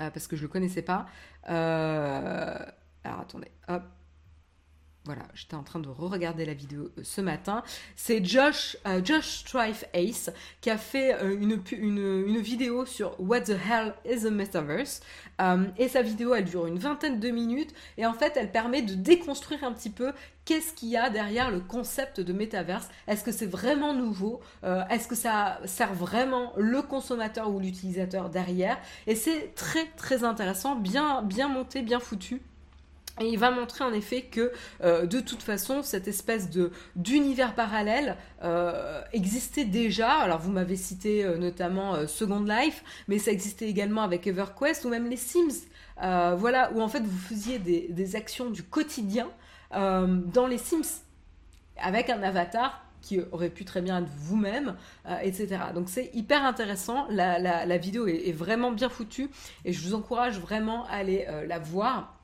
Euh, 0.00 0.10
parce 0.10 0.26
que 0.26 0.36
je 0.36 0.42
ne 0.42 0.48
le 0.48 0.52
connaissais 0.52 0.82
pas. 0.82 1.06
alors 1.46 3.20
attendez, 3.20 3.50
hop. 3.68 3.82
Voilà, 5.06 5.22
j'étais 5.34 5.54
en 5.54 5.62
train 5.62 5.78
de 5.78 5.88
re-regarder 5.88 6.44
la 6.44 6.52
vidéo 6.52 6.90
euh, 6.98 7.02
ce 7.04 7.20
matin. 7.20 7.62
C'est 7.94 8.24
Josh, 8.24 8.76
euh, 8.88 9.00
Josh 9.04 9.38
Strife 9.38 9.84
Ace 9.94 10.32
qui 10.60 10.68
a 10.68 10.76
fait 10.76 11.14
euh, 11.14 11.38
une, 11.40 11.62
une, 11.70 12.38
vidéo 12.38 12.84
sur 12.84 13.14
What 13.20 13.42
the 13.42 13.50
hell 13.50 13.94
is 14.04 14.26
a 14.26 14.30
metaverse. 14.30 15.00
et 15.78 15.88
sa 15.88 16.02
vidéo, 16.02 16.34
elle 16.34 16.44
dure 16.44 16.66
une 16.66 16.80
vingtaine 16.80 17.20
de 17.20 17.30
minutes. 17.30 17.72
Et 17.98 18.04
en 18.04 18.14
fait, 18.14 18.32
elle 18.34 18.50
permet 18.50 18.82
de 18.82 18.94
déconstruire 18.94 19.62
un 19.62 19.72
petit 19.72 19.90
peu 19.90 20.12
qu'est-ce 20.44 20.72
qu'il 20.72 20.88
y 20.88 20.96
a 20.96 21.08
derrière 21.08 21.52
le 21.52 21.60
concept 21.60 22.20
de 22.20 22.32
métaverse. 22.32 22.88
Est-ce 23.06 23.22
que 23.22 23.32
c'est 23.32 23.46
vraiment 23.46 23.94
nouveau? 23.94 24.40
Est-ce 24.90 25.06
que 25.06 25.14
ça 25.14 25.60
sert 25.64 25.94
vraiment 25.94 26.52
le 26.56 26.82
consommateur 26.82 27.50
ou 27.50 27.60
l'utilisateur 27.60 28.28
derrière? 28.28 28.78
Et 29.06 29.14
c'est 29.14 29.54
très 29.54 29.86
très 29.96 30.24
intéressant, 30.24 30.74
bien, 30.74 31.22
bien 31.22 31.48
monté, 31.48 31.82
bien 31.82 32.00
foutu. 32.00 32.42
Et 33.20 33.28
il 33.28 33.38
va 33.38 33.50
montrer 33.50 33.82
en 33.82 33.92
effet 33.92 34.22
que 34.22 34.52
euh, 34.82 35.06
de 35.06 35.20
toute 35.20 35.42
façon, 35.42 35.82
cette 35.82 36.06
espèce 36.06 36.50
de 36.50 36.70
d'univers 36.96 37.54
parallèle 37.54 38.16
euh, 38.42 39.00
existait 39.12 39.64
déjà. 39.64 40.12
Alors 40.12 40.38
vous 40.38 40.52
m'avez 40.52 40.76
cité 40.76 41.24
euh, 41.24 41.38
notamment 41.38 42.06
Second 42.06 42.44
Life, 42.44 42.84
mais 43.08 43.18
ça 43.18 43.30
existait 43.30 43.68
également 43.68 44.02
avec 44.02 44.26
EverQuest 44.26 44.84
ou 44.84 44.90
même 44.90 45.08
les 45.08 45.16
Sims. 45.16 45.66
voilà, 45.98 46.70
où 46.74 46.82
en 46.82 46.88
fait 46.88 47.00
vous 47.00 47.18
faisiez 47.18 47.58
des, 47.58 47.88
des 47.88 48.16
actions 48.16 48.50
du 48.50 48.62
quotidien 48.62 49.28
dans 49.72 50.46
les 50.48 50.58
Sims 50.58 51.02
avec 51.78 52.10
un 52.10 52.22
avatar 52.22 52.82
qui 53.02 53.20
aurait 53.30 53.50
pu 53.50 53.64
très 53.64 53.82
bien 53.82 54.02
être 54.02 54.10
vous-même, 54.16 54.74
etc. 55.22 55.58
Donc 55.74 55.88
c'est 55.88 56.10
hyper 56.12 56.44
intéressant. 56.44 57.06
La, 57.10 57.38
la, 57.38 57.78
vidéo 57.78 58.06
est, 58.06 58.32
vraiment 58.32 58.72
bien 58.72 58.88
foutue 58.88 59.30
et 59.64 59.72
je 59.72 59.80
vous 59.86 59.94
encourage 59.94 60.38
vraiment 60.38 60.86
à 60.86 60.96
aller 60.96 61.26
la 61.46 61.58
voir 61.58 62.15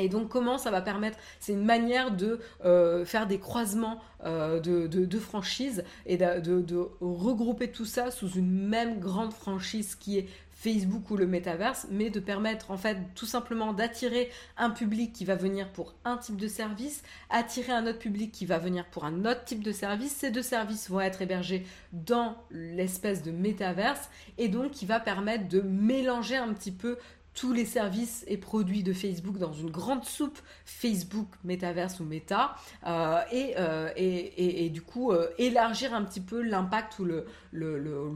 Et 0.00 0.08
donc 0.08 0.28
comment 0.28 0.58
ça 0.58 0.70
va 0.70 0.80
permettre 0.80 1.18
C'est 1.38 1.52
une 1.52 1.64
manière 1.64 2.10
de 2.10 2.40
euh, 2.64 3.04
faire 3.04 3.26
des 3.26 3.38
croisements 3.38 4.00
euh, 4.24 4.60
de, 4.60 5.18
franchises 5.18 5.84
et 6.06 6.16
de, 6.16 6.88
regrouper 7.00 7.70
tout 7.70 7.84
ça 7.84 8.10
sous 8.10 8.30
une 8.30 8.68
même 8.68 8.98
grande 8.98 9.32
franchise 9.32 9.94
qui 9.94 10.18
est 10.18 10.26
Facebook 10.60 11.10
ou 11.10 11.16
le 11.16 11.26
métaverse, 11.26 11.86
mais 11.90 12.10
de 12.10 12.20
permettre 12.20 12.70
en 12.70 12.76
fait 12.76 12.98
tout 13.14 13.24
simplement 13.24 13.72
d'attirer 13.72 14.30
un 14.58 14.68
public 14.68 15.14
qui 15.14 15.24
va 15.24 15.34
venir 15.34 15.70
pour 15.70 15.94
un 16.04 16.18
type 16.18 16.36
de 16.36 16.48
service, 16.48 17.02
attirer 17.30 17.72
un 17.72 17.86
autre 17.86 17.98
public 17.98 18.30
qui 18.30 18.44
va 18.44 18.58
venir 18.58 18.84
pour 18.84 19.06
un 19.06 19.24
autre 19.24 19.42
type 19.44 19.64
de 19.64 19.72
service. 19.72 20.12
Ces 20.12 20.30
deux 20.30 20.42
services 20.42 20.90
vont 20.90 21.00
être 21.00 21.22
hébergés 21.22 21.66
dans 21.94 22.36
l'espèce 22.50 23.22
de 23.22 23.30
métaverse 23.30 24.10
et 24.36 24.48
donc 24.48 24.72
qui 24.72 24.84
va 24.84 25.00
permettre 25.00 25.48
de 25.48 25.62
mélanger 25.62 26.36
un 26.36 26.52
petit 26.52 26.72
peu 26.72 26.98
tous 27.34 27.52
les 27.52 27.64
services 27.64 28.24
et 28.26 28.36
produits 28.36 28.82
de 28.82 28.92
Facebook 28.92 29.38
dans 29.38 29.52
une 29.52 29.70
grande 29.70 30.04
soupe 30.04 30.38
Facebook, 30.64 31.28
Metaverse 31.44 32.00
ou 32.00 32.04
Meta, 32.04 32.56
euh, 32.86 33.20
euh, 33.32 33.90
et, 33.96 34.68
du 34.70 34.82
coup 34.82 35.12
euh, 35.12 35.30
élargir 35.38 35.94
un 35.94 36.04
petit 36.04 36.20
peu 36.20 36.42
l'impact 36.42 36.98
ou 36.98 37.04
le, 37.04 37.26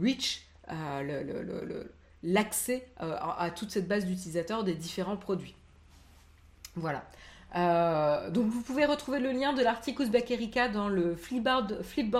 reach, 0.01 0.47
l'accès 2.23 2.89
à, 2.99 3.51
toute 3.51 3.71
cette 3.71 3.89
base 3.89 4.05
d'utilisateurs 4.05 4.65
des 4.65 4.75
différents 4.75 5.17
produits. 5.17 5.55
Voilà. 6.77 7.05
donc 8.31 8.47
vous 8.47 8.63
pouvez 8.63 8.85
retrouver 8.85 9.21
le 9.21 9.31
lien 9.31 9.53
de 9.53 9.63
l'article 9.63 10.03
Uzbek 10.03 10.29
Erika 10.33 10.69
dans 10.69 10.89
le 10.89 11.15
flipboard, 11.15 11.79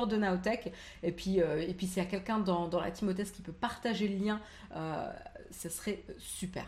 de 0.09 0.17
Naotech. 0.17 0.73
Et 1.03 1.11
puis, 1.11 1.41
s'il 1.81 1.97
y 1.97 2.01
a 2.01 2.05
quelqu'un 2.05 2.39
dans, 2.39 2.81
la 2.81 2.91
Timothée 2.93 3.25
qui 3.25 3.43
peut 3.43 3.53
partager 3.53 4.07
le 4.07 4.25
lien, 4.25 4.41
ce 5.51 5.69
serait 5.69 6.05
super. 6.19 6.65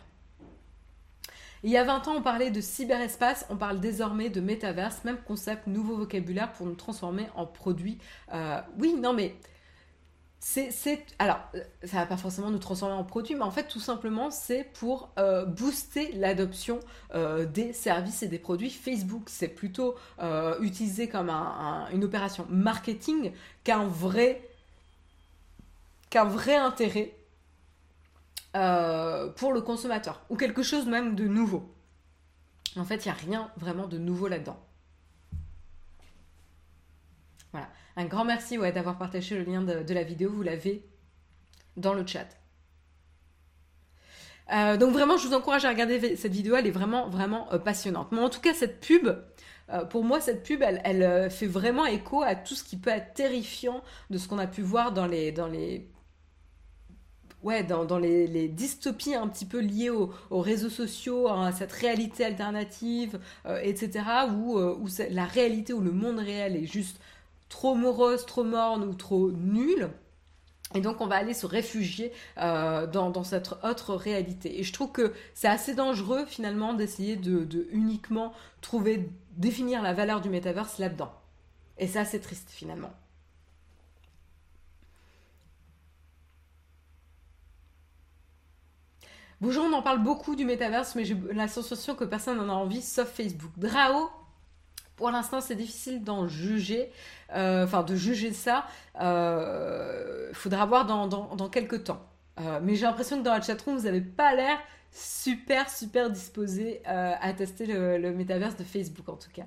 Il 1.63 1.71
y 1.71 1.77
a 1.77 1.85
20 1.85 2.09
ans, 2.09 2.15
on 2.17 2.23
parlait 2.23 2.51
de 2.51 2.61
cyberespace, 2.61 3.47
on 3.51 3.57
parle 3.57 3.81
désormais 3.81 4.29
de 4.29 4.41
métaverse, 4.41 5.05
même 5.05 5.19
concept, 5.27 5.67
nouveau 5.67 5.97
vocabulaire 5.97 6.53
pour 6.53 6.67
nous 6.67 6.75
transformer 6.75 7.27
en 7.35 7.47
produits. 7.47 7.99
Euh, 8.33 8.61
oui, 8.79 8.95
non, 8.95 9.13
mais 9.13 9.35
c'est, 10.39 10.71
alors, 11.19 11.41
ça 11.83 11.97
va 11.97 12.07
pas 12.07 12.17
forcément 12.17 12.51
nous 12.51 12.59
transformer 12.59 12.95
en 12.95 13.03
produits, 13.03 13.35
mais 13.35 13.43
en 13.43 13.51
fait, 13.51 13.67
tout 13.67 13.81
simplement, 13.81 14.31
c'est 14.31 14.65
pour 14.75 15.11
euh, 15.19 15.45
booster 15.45 16.13
l'adoption 16.13 16.79
euh, 17.15 17.47
des 17.47 17.73
services 17.73 18.23
et 18.23 18.29
des 18.29 18.39
produits 18.39 18.71
Facebook. 18.71 19.25
C'est 19.27 19.49
plutôt 19.49 19.97
utilisé 20.61 21.09
comme 21.09 21.31
une 21.31 22.05
opération 22.05 22.47
marketing 22.49 23.33
qu'un 23.65 23.87
vrai 23.87 24.41
intérêt 26.55 27.16
euh, 28.57 29.29
pour 29.29 29.53
le 29.53 29.61
consommateur, 29.61 30.23
ou 30.31 30.37
quelque 30.37 30.63
chose 30.63 30.87
même 30.87 31.15
de 31.15 31.27
nouveau. 31.27 31.75
En 32.77 32.85
fait, 32.85 33.05
il 33.05 33.09
n'y 33.09 33.13
a 33.13 33.15
rien 33.15 33.51
vraiment 33.59 33.87
de 33.87 33.99
nouveau 33.99 34.29
là-dedans. 34.29 34.59
Voilà. 37.53 37.69
Un 37.97 38.07
grand 38.07 38.25
merci 38.25 38.57
d'avoir 38.57 38.97
partagé 38.97 39.37
le 39.37 39.45
lien 39.45 39.61
de, 39.61 39.93
la 39.93 40.03
vidéo, 40.05 40.31
vous 40.31 40.43
l'avez 40.43 40.89
dans 41.77 41.93
le 41.93 42.07
chat. 42.07 42.29
Euh, 44.55 44.79
donc 44.79 44.93
vraiment, 44.95 45.19
je 45.19 45.29
vous 45.29 45.35
encourage 45.35 45.67
à 45.67 45.69
regarder 45.69 46.17
cette 46.17 46.33
vidéo, 46.33 46.57
elle 46.57 46.67
est 46.67 46.71
vraiment, 46.71 47.11
vraiment 47.11 47.53
euh, 47.53 47.59
passionnante. 47.59 48.11
Mais 48.13 48.21
en 48.21 48.31
tout 48.31 48.41
cas, 48.41 48.55
cette 48.55 48.81
pub, 48.81 49.09
pour 49.91 50.03
moi, 50.03 50.21
cette 50.21 50.45
pub, 50.45 50.63
elle, 50.63 50.81
elle, 50.85 51.31
fait 51.31 51.49
vraiment 51.49 51.85
écho 51.85 52.23
à 52.23 52.37
tout 52.37 52.55
ce 52.55 52.65
qui 52.65 52.79
peut 52.79 52.91
être 52.91 53.13
terrifiant 53.13 53.83
de 54.09 54.17
ce 54.17 54.29
qu'on 54.29 54.39
a 54.39 54.47
pu 54.47 54.63
voir 54.63 54.93
dans 54.93 55.07
les, 55.07 55.33
dans 55.33 55.49
les 55.49 55.91
ouais, 57.47 57.63
dans, 57.63 57.99
les, 57.99 58.49
dystopies 58.49 59.15
un 59.15 59.29
petit 59.29 59.47
peu 59.47 59.61
liées 59.61 59.91
aux, 59.91 60.11
réseaux 60.31 60.69
sociaux, 60.69 61.29
à 61.29 61.53
cette 61.53 61.73
réalité 61.73 62.25
alternative, 62.25 63.21
euh, 63.47 63.61
etc., 63.63 64.05
où, 64.35 64.59
euh, 64.59 64.77
où 64.81 64.89
la 65.11 65.25
réalité, 65.25 65.73
où 65.73 65.81
le 65.81 65.93
monde 65.93 66.19
réel 66.19 66.57
est 66.57 66.67
juste 66.67 67.01
trop 67.49 67.77
morose, 67.77 68.27
trop 68.27 68.43
morne 68.43 68.83
ou 68.83 68.95
trop 68.95 69.31
nul. 69.31 69.91
Et 70.75 70.81
donc 70.81 71.01
on 71.01 71.07
va 71.07 71.15
aller 71.15 71.33
se 71.33 71.47
réfugier 71.47 72.13
euh, 72.39 72.89
dans, 72.89 73.23
cette 73.23 73.55
autre 73.63 73.95
réalité. 73.95 74.59
Et 74.59 74.65
je 74.65 74.73
trouve 74.73 74.91
que 74.91 75.13
c'est 75.33 75.47
assez 75.47 75.77
dangereux 75.77 76.25
finalement 76.27 76.75
d'essayer 76.75 77.15
de, 77.15 77.45
de, 77.45 77.69
uniquement 77.71 78.33
trouver, 78.61 79.09
définir 79.37 79.81
la 79.83 79.95
valeur 79.95 80.21
du 80.21 80.29
métaverse 80.29 80.79
là-dedans. 80.79 81.13
Et 81.79 81.87
c'est 81.87 82.01
assez 82.01 82.21
triste 82.21 82.49
finalement. 82.51 82.91
Bonjour, 89.43 89.67
on 89.67 89.73
en 89.75 89.83
parle 89.83 90.03
beaucoup 90.03 90.35
du 90.35 90.47
métaverse, 90.47 90.95
mais 90.95 91.05
j'ai 91.05 91.15
la 91.33 91.47
sensation 91.47 91.95
que 91.95 92.05
personne 92.05 92.39
n'en 92.39 92.49
a 92.49 92.57
envie, 92.57 92.81
sauf 92.81 93.13
Facebook. 93.13 93.51
Drao, 93.59 94.09
pour 94.97 95.11
l'instant, 95.11 95.43
c'est 95.43 95.57
difficile 95.57 96.03
d'en 96.03 96.27
juger, 96.27 96.91
euh, 97.35 97.65
enfin 97.65 97.83
de 97.83 97.95
juger 97.95 98.33
ça. 98.33 98.67
Il 98.95 99.01
euh, 99.03 100.33
faudra 100.33 100.65
voir 100.65 100.87
dans, 100.87 101.49
quelques 101.51 101.85
temps. 101.85 102.01
Euh, 102.41 102.61
mais 102.63 102.77
j'ai 102.77 102.87
l'impression 102.87 103.19
que 103.19 103.25
dans 103.25 103.35
la 103.35 103.43
chatroom, 103.43 103.77
vous 103.77 103.85
n'avez 103.85 104.01
pas 104.01 104.35
l'air 104.35 104.59
super, 104.91 105.69
super 105.69 106.09
disposé 106.11 106.81
à 106.87 107.31
tester 107.35 107.67
le, 107.67 108.13
métaverse 108.13 108.57
de 108.57 108.65
Facebook, 108.65 109.07
en 109.11 109.17
tout 109.17 109.31
cas. 109.35 109.47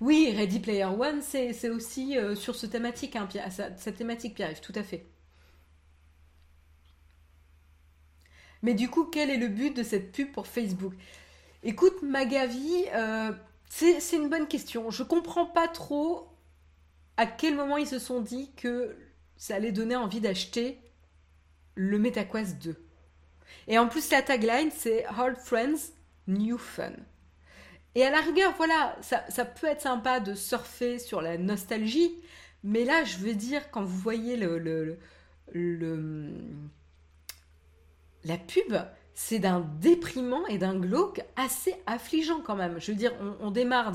Oui, 0.00 0.32
Ready 0.34 0.60
Player 0.60 0.86
One, 0.86 1.20
c'est 1.20 1.68
aussi 1.68 2.16
sur 2.36 2.54
ce 2.54 2.64
thématique, 2.64 3.16
hein, 3.16 3.28
cette 3.76 3.96
thématique, 3.96 4.34
Pierre-Yves, 4.34 4.60
tout 4.60 4.72
à 4.76 4.82
fait. 4.82 5.04
Mais 8.62 8.74
du 8.74 8.88
coup, 8.88 9.04
quel 9.04 9.30
est 9.30 9.36
le 9.36 9.48
but 9.48 9.76
de 9.76 9.82
cette 9.82 10.12
pub 10.12 10.30
pour 10.32 10.46
Facebook? 10.46 10.94
Écoute, 11.64 12.02
Magavi, 12.02 12.84
euh, 12.94 13.32
c'est 13.68 14.16
une 14.16 14.28
bonne 14.28 14.46
question. 14.46 14.90
Je 14.90 15.02
comprends 15.02 15.46
pas 15.46 15.68
trop 15.68 16.28
à 17.16 17.26
quel 17.26 17.54
moment 17.54 17.76
ils 17.76 17.86
se 17.86 17.98
sont 17.98 18.20
dit 18.20 18.50
que 18.56 18.96
ça 19.36 19.56
allait 19.56 19.72
donner 19.72 19.96
envie 19.96 20.20
d'acheter 20.20 20.78
le 21.74 21.98
MetaQuest 21.98 22.62
2. 22.62 22.76
Et 23.68 23.78
en 23.78 23.88
plus, 23.88 24.10
la 24.10 24.22
tagline, 24.22 24.70
c'est 24.70 25.04
Hard 25.06 25.36
Friends, 25.36 25.92
New 26.26 26.58
Fun. 26.58 26.92
Et 27.94 28.04
à 28.04 28.10
la 28.10 28.20
rigueur, 28.20 28.54
voilà, 28.56 28.96
ça, 29.02 29.44
peut 29.44 29.66
être 29.66 29.82
sympa 29.82 30.20
de 30.20 30.34
surfer 30.34 30.98
sur 30.98 31.20
la 31.20 31.36
nostalgie, 31.36 32.14
mais 32.64 32.84
là, 32.84 33.04
je 33.04 33.18
veux 33.18 33.34
dire, 33.34 33.70
quand 33.70 33.82
vous 33.82 33.98
voyez 33.98 34.36
le 34.36 34.98
la 38.24 38.38
pub, 38.38 38.76
c'est 39.14 39.38
d'un 39.38 39.60
déprimant 39.80 40.46
et 40.46 40.58
d'un 40.58 40.78
glauque 40.78 41.22
assez 41.36 41.74
affligeant 41.86 42.40
quand 42.40 42.56
même. 42.56 42.80
Je 42.80 42.92
veux 42.92 42.96
dire, 42.96 43.12
on, 43.40 43.50
démarre 43.50 43.92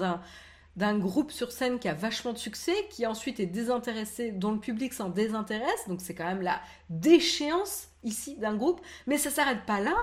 d'un 0.75 0.97
groupe 0.99 1.31
sur 1.31 1.51
scène 1.51 1.79
qui 1.79 1.87
a 1.87 1.93
vachement 1.93 2.33
de 2.33 2.37
succès, 2.37 2.75
qui 2.89 3.05
ensuite 3.05 3.39
est 3.39 3.47
désintéressé, 3.47 4.31
dont 4.31 4.51
le 4.51 4.59
public 4.59 4.93
s'en 4.93 5.09
désintéresse, 5.09 5.87
donc 5.87 6.01
c'est 6.01 6.13
quand 6.13 6.25
même 6.25 6.41
la 6.41 6.61
déchéance 6.89 7.87
ici 8.03 8.35
d'un 8.35 8.55
groupe, 8.55 8.81
mais 9.07 9.17
ça 9.17 9.31
s'arrête 9.31 9.65
pas 9.65 9.79
là. 9.79 9.95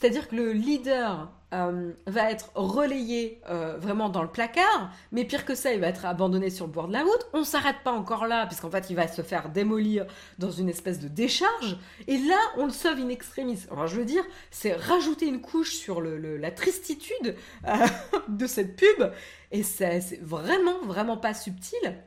C'est-à-dire 0.00 0.28
que 0.28 0.36
le 0.36 0.52
leader 0.52 1.30
euh, 1.52 1.92
va 2.06 2.30
être 2.30 2.52
relayé 2.54 3.40
euh, 3.50 3.76
vraiment 3.76 4.08
dans 4.08 4.22
le 4.22 4.30
placard, 4.30 4.90
mais 5.12 5.24
pire 5.24 5.44
que 5.44 5.54
ça, 5.54 5.74
il 5.74 5.80
va 5.80 5.88
être 5.88 6.06
abandonné 6.06 6.48
sur 6.48 6.66
le 6.66 6.72
bord 6.72 6.88
de 6.88 6.94
la 6.94 7.02
route. 7.02 7.26
On 7.34 7.44
s'arrête 7.44 7.82
pas 7.84 7.92
encore 7.92 8.26
là, 8.26 8.46
puisqu'en 8.46 8.70
fait, 8.70 8.88
il 8.88 8.96
va 8.96 9.08
se 9.08 9.20
faire 9.20 9.50
démolir 9.50 10.06
dans 10.38 10.50
une 10.50 10.70
espèce 10.70 11.00
de 11.00 11.08
décharge. 11.08 11.76
Et 12.06 12.16
là, 12.16 12.38
on 12.56 12.64
le 12.64 12.72
sauve 12.72 12.98
in 12.98 13.10
extremis. 13.10 13.66
Alors, 13.70 13.88
je 13.88 13.96
veux 13.96 14.06
dire, 14.06 14.24
c'est 14.50 14.72
rajouter 14.72 15.26
une 15.26 15.42
couche 15.42 15.74
sur 15.74 16.00
la 16.00 16.50
tristitude 16.50 17.36
euh, 17.66 17.86
de 18.28 18.46
cette 18.46 18.76
pub, 18.76 19.12
et 19.50 19.62
c'est 19.62 20.20
vraiment, 20.22 20.80
vraiment 20.84 21.18
pas 21.18 21.34
subtil. 21.34 21.98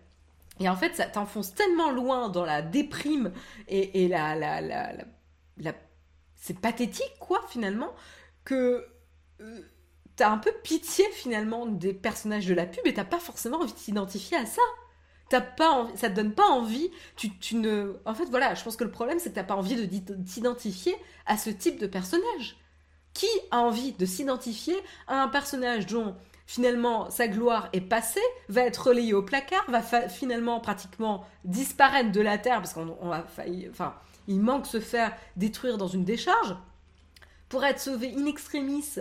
Et 0.60 0.68
en 0.68 0.76
fait, 0.76 0.96
ça 0.96 1.06
t'enfonce 1.06 1.54
tellement 1.54 1.92
loin 1.92 2.30
dans 2.30 2.46
la 2.46 2.64
déprime 2.64 3.32
et, 3.68 4.08
la 4.08 4.36
c'est 6.44 6.60
pathétique, 6.60 7.16
quoi, 7.22 7.40
finalement, 7.48 7.94
que 8.44 8.86
euh, 9.40 9.62
t'as 10.18 10.30
un 10.30 10.38
peu 10.38 10.52
pitié 10.62 11.06
finalement 11.14 11.66
des 11.66 11.94
personnages 11.94 12.46
de 12.46 12.54
la 12.54 12.66
pub 12.66 12.86
et 12.86 12.94
t'as 12.94 13.06
pas 13.06 13.20
forcément 13.20 13.62
envie 13.62 13.72
de 13.72 13.78
t'identifier 13.78 14.36
à 14.36 14.46
ça. 14.46 14.62
T'as 15.30 15.40
pas 15.40 15.88
ça 15.96 16.10
te 16.10 16.16
donne 16.16 16.34
pas 16.34 16.46
envie. 16.48 16.92
Tu, 17.16 17.34
tu, 17.38 17.56
ne, 17.56 17.94
en 18.04 18.14
fait, 18.14 18.26
voilà, 18.26 18.56
je 18.56 18.64
pense 18.66 18.76
que 18.76 18.84
le 18.84 18.92
problème 18.92 19.20
c'est 19.20 19.30
que 19.30 19.36
t'as 19.36 19.46
pas 19.46 19.56
envie 19.56 19.78
de 19.78 19.86
t'identifier 19.86 20.94
à 21.28 21.38
ce 21.38 21.50
type 21.50 21.80
de 21.80 21.88
personnage. 21.88 22.58
Qui 23.14 23.30
a 23.52 23.60
envie 23.60 23.94
de 23.94 24.06
s'identifier 24.06 24.76
à 25.08 25.24
un 25.24 25.30
personnage 25.30 25.86
dont 25.86 26.14
finalement 26.46 27.10
sa 27.10 27.30
gloire 27.30 27.70
est 27.72 27.80
passée, 27.80 28.20
va 28.50 28.64
être 28.64 28.88
relayé 28.88 29.14
au 29.14 29.24
placard, 29.24 29.64
va 29.70 29.82
finalement 30.10 30.60
pratiquement 30.60 31.26
disparaître 31.46 32.12
de 32.12 32.20
la 32.20 32.38
terre 32.38 32.58
parce 32.58 32.74
qu'on 32.74 33.08
va 33.08 33.24
failli, 33.24 33.70
enfin, 33.70 33.96
il 34.28 34.40
manque 34.40 34.66
se 34.66 34.80
faire 34.80 35.16
détruire 35.36 35.78
dans 35.78 35.88
une 35.88 36.04
décharge 36.04 36.56
pour 37.50 37.64
être 37.64 37.80
sauvé 37.80 38.14
in 38.16 38.26
extremis 38.26 38.96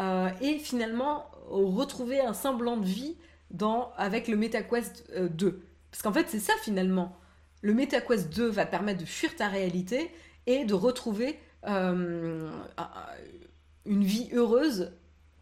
euh, 0.00 0.30
et 0.40 0.58
finalement 0.58 1.30
retrouver 1.48 2.20
un 2.20 2.34
semblant 2.34 2.76
de 2.76 2.86
vie 2.86 3.16
dans, 3.50 3.92
avec 3.96 4.28
le 4.28 4.36
MetaQuest 4.36 5.10
2. 5.16 5.46
Euh, 5.46 5.60
Parce 5.90 6.02
qu'en 6.02 6.12
fait, 6.12 6.26
c'est 6.28 6.40
ça 6.40 6.52
finalement. 6.62 7.16
Le 7.62 7.74
MetaQuest 7.74 8.32
2 8.34 8.48
va 8.48 8.66
permettre 8.66 9.00
de 9.00 9.06
fuir 9.06 9.34
ta 9.34 9.48
réalité 9.48 10.10
et 10.46 10.64
de 10.64 10.74
retrouver 10.74 11.38
euh, 11.66 12.50
une 13.84 14.04
vie 14.04 14.28
heureuse 14.32 14.92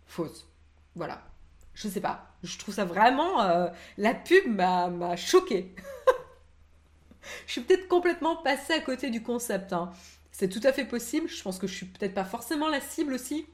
fausse. 0.07 0.49
Voilà. 0.95 1.22
Je 1.74 1.89
sais 1.89 2.01
pas. 2.01 2.34
Je 2.43 2.59
trouve 2.59 2.74
ça 2.74 2.84
vraiment. 2.84 3.43
Euh, 3.43 3.68
la 3.99 4.14
pub 4.14 4.47
m'a 4.47 5.16
choqué. 5.16 5.74
je 7.46 7.52
suis 7.52 7.60
peut-être 7.60 7.88
complètement 7.88 8.36
passée 8.36 8.72
à 8.72 8.80
côté 8.80 9.10
du 9.10 9.22
concept. 9.22 9.72
Hein. 9.72 9.90
C'est 10.32 10.48
tout 10.48 10.60
à 10.64 10.72
fait 10.72 10.84
possible. 10.84 11.28
Je 11.28 11.42
pense 11.42 11.58
que 11.58 11.66
je 11.66 11.74
suis 11.74 11.86
peut-être 11.86 12.14
pas 12.14 12.24
forcément 12.24 12.68
la 12.68 12.80
cible 12.80 13.14
aussi. 13.14 13.46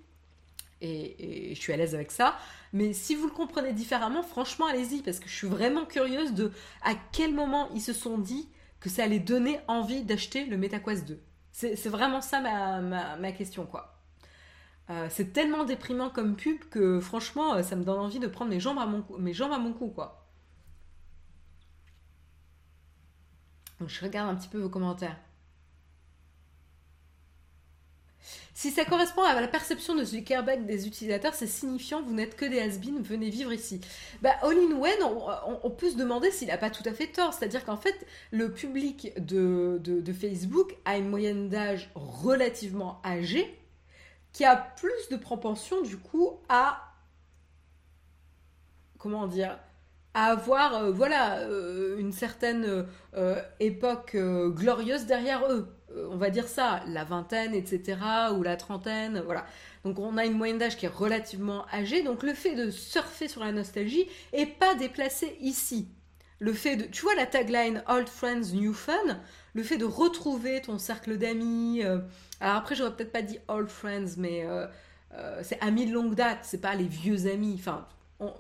Et, 0.81 1.55
je 1.55 1.61
suis 1.61 1.73
à 1.73 1.77
l'aise 1.77 1.95
avec 1.95 2.11
ça. 2.11 2.37
Mais 2.73 2.93
si 2.93 3.15
vous 3.15 3.27
le 3.27 3.33
comprenez 3.33 3.73
différemment, 3.73 4.23
franchement, 4.23 4.67
allez-y, 4.67 5.01
parce 5.03 5.21
que 5.21 5.29
je 5.29 5.35
suis 5.35 5.47
vraiment 5.47 5.85
curieuse 5.85 6.33
de 6.33 6.51
à 6.83 6.95
quel 7.13 7.33
moment 7.35 7.69
ils 7.75 7.81
se 7.81 7.93
sont 7.93 8.19
dit 8.19 8.49
que 8.81 8.89
ça 8.89 9.05
allait 9.05 9.21
donner 9.21 9.61
envie 9.69 10.03
d'acheter 10.03 10.45
le 10.45 10.57
MetaQuest 10.57 11.07
2. 11.07 11.21
C'est 11.53 11.87
vraiment 11.87 12.21
ça 12.21 12.41
ma, 12.41 13.33
question, 13.33 13.65
quoi. 13.65 14.01
Euh, 14.91 15.07
c'est 15.11 15.33
tellement 15.33 15.63
déprimant 15.63 16.11
comme 16.11 16.35
pub 16.35 16.59
que 16.69 16.99
franchement, 16.99 17.55
euh, 17.55 17.63
ça 17.63 17.77
me 17.77 17.85
donne 17.85 18.01
envie 18.01 18.19
de 18.19 18.27
prendre 18.27 18.51
mes 18.51 18.59
jambes 18.59 18.81
à 18.81 18.87
mon, 18.87 19.05
mes 19.19 19.33
jambes 19.33 19.53
à 19.53 19.59
mon 19.59 19.73
cou, 19.73 19.89
quoi. 19.89 20.22
Donc, 23.83 23.89
je 23.89 24.01
regarde 24.01 24.31
un 24.31 24.37
petit 24.37 24.47
peu 24.47 24.61
vos 24.61 24.69
commentaires. 24.69 25.17
Si 28.55 28.71
ça 28.71 28.85
correspond 28.85 29.25
à 29.25 29.41
la 29.41 29.49
perception 29.49 29.97
de 29.97 30.05
Zuckerberg 30.05 30.67
des 30.67 30.87
utilisateurs, 30.87 31.35
c'est 31.35 31.49
signifiant, 31.49 32.01
vous 32.01 32.15
n'êtes 32.15 32.37
que 32.37 32.45
des 32.45 32.61
has 32.61 32.79
venez 32.79 33.29
vivre 33.29 33.53
ici. 33.53 33.81
Bah, 34.21 34.37
All 34.43 34.57
in 34.57 34.77
One, 34.77 35.59
on, 35.65 35.71
peut 35.71 35.91
se 35.91 35.97
demander 35.97 36.31
s'il 36.31 36.47
n'a 36.47 36.59
pas 36.59 36.71
tout 36.71 36.85
à 36.89 36.93
fait 36.93 37.09
tort. 37.09 37.35
C'est-à-dire 37.35 37.65
qu'en 37.65 37.77
fait, 37.77 38.07
le 38.31 38.53
public 38.53 39.15
de, 39.19 39.81
de, 39.83 40.13
Facebook 40.13 40.77
a 40.85 40.97
une 40.97 41.09
moyenne 41.09 41.49
d'âge 41.49 41.91
relativement 41.97 43.03
âgée, 43.05 43.59
qui 44.33 44.45
a 44.45 44.55
plus 44.55 45.09
de 45.11 45.17
propension, 45.17 45.83
du 45.83 45.97
coup, 45.97 46.39
à. 46.49 46.95
Comment 48.97 49.27
dire 49.27 49.59
avoir 50.15 50.75
euh, 50.75 50.91
voilà 50.91 51.39
euh, 51.39 51.99
une 51.99 52.13
certaine 52.13 52.87
euh, 53.17 53.43
époque 53.61 54.17
glorieuse 54.17 55.07
derrière 55.07 55.47
eux 55.51 55.69
on 56.09 56.17
va 56.17 56.31
dire 56.31 56.49
ça, 56.49 56.81
la 56.87 57.05
vingtaine, 57.05 57.53
etc., 57.53 57.99
ou 58.35 58.43
la 58.43 58.57
trentaine, 58.57 59.21
voilà. 59.27 59.45
Donc 59.85 59.99
on 59.99 60.17
a 60.17 60.25
une 60.25 60.33
moyenne 60.33 60.57
d'âge 60.57 60.79
qui 60.79 60.87
est 60.87 60.89
relativement 60.89 61.67
âgée, 61.71 62.03
donc 62.03 62.23
le 62.23 62.33
fait 62.33 62.55
de 62.55 62.71
surfer 62.71 63.29
sur 63.29 63.45
la 63.45 63.53
nostalgie 63.53 64.09
est 64.33 64.47
pas 64.47 64.75
déplacé 64.75 65.37
ici. 65.43 65.89
Le 66.39 66.55
fait 66.55 66.77
de, 66.77 66.85
tu 66.85 67.03
vois 67.03 67.15
la 67.15 67.27
tagline 67.27 67.85
Old 67.89 68.09
Friends, 68.09 68.55
New 68.55 68.73
Fun, 68.73 69.21
le 69.53 69.63
fait 69.63 69.77
de 69.77 69.85
retrouver 69.85 70.63
ton 70.63 70.79
cercle 70.79 71.19
d'amis, 71.19 71.83
alors 71.83 72.57
après 72.57 72.75
j'aurais 72.75 72.97
peut-être 72.97 73.13
pas 73.13 73.21
dit 73.21 73.39
Old 73.49 73.69
Friends, 73.69 74.15
mais 74.17 74.47
c'est 75.43 75.61
amis 75.61 75.85
de 75.85 75.93
longue 75.93 76.15
date, 76.15 76.39
c'est 76.41 76.63
pas 76.63 76.75
les 76.75 76.89
vieux 76.89 77.27
amis, 77.27 77.57
enfin, 77.59 77.87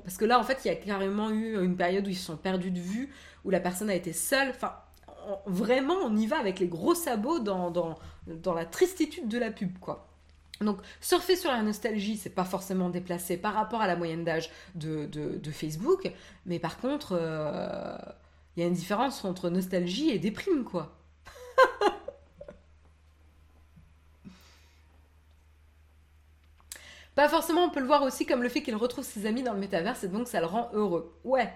parce 0.04 0.16
que 0.16 0.24
là 0.24 0.38
en 0.38 0.42
fait 0.42 0.60
il 0.64 0.68
y 0.68 0.70
a 0.70 0.76
carrément 0.76 1.30
eu 1.30 1.62
une 1.62 1.76
période 1.76 2.06
où 2.06 2.10
ils 2.10 2.16
se 2.16 2.26
sont 2.26 2.36
perdus 2.36 2.70
de 2.70 2.80
vue, 2.80 3.12
où 3.44 3.50
la 3.50 3.60
personne 3.60 3.90
a 3.90 3.94
été 3.94 4.12
seule, 4.12 4.50
enfin 4.50 4.72
vraiment, 5.46 5.94
on 6.04 6.16
y 6.16 6.26
va 6.26 6.38
avec 6.38 6.58
les 6.58 6.68
gros 6.68 6.94
sabots 6.94 7.38
dans, 7.38 7.70
dans, 7.70 8.54
la 8.54 8.64
tristitude 8.64 9.28
de 9.28 9.38
la 9.38 9.50
pub, 9.50 9.78
quoi. 9.78 10.08
Donc, 10.60 10.78
surfer 11.00 11.36
sur 11.36 11.50
la 11.50 11.62
nostalgie, 11.62 12.16
c'est 12.16 12.30
pas 12.30 12.44
forcément 12.44 12.88
déplacé 12.88 13.36
par 13.36 13.54
rapport 13.54 13.80
à 13.80 13.86
la 13.86 13.96
moyenne 13.96 14.24
d'âge 14.24 14.50
de, 14.74 15.50
Facebook, 15.50 16.12
mais 16.46 16.58
par 16.58 16.78
contre, 16.78 17.16
euh, 17.18 17.96
il 18.56 18.62
y 18.62 18.64
a 18.64 18.68
une 18.68 18.74
différence 18.74 19.24
entre 19.24 19.50
nostalgie 19.50 20.10
et 20.10 20.18
déprime, 20.18 20.64
quoi. 20.64 20.96
Pas 27.14 27.28
forcément, 27.28 27.64
on 27.64 27.70
peut 27.70 27.80
le 27.80 27.86
voir 27.86 28.02
aussi 28.02 28.24
comme 28.24 28.42
le 28.42 28.48
fait 28.48 28.62
qu'il 28.62 28.74
retrouve 28.74 29.04
ses 29.04 29.26
amis 29.26 29.42
dans 29.42 29.52
le 29.52 29.60
métaverse 29.60 30.02
et 30.04 30.08
donc 30.08 30.28
ça 30.28 30.40
le 30.40 30.46
rend 30.46 30.70
heureux. 30.72 31.18
Ouais. 31.24 31.52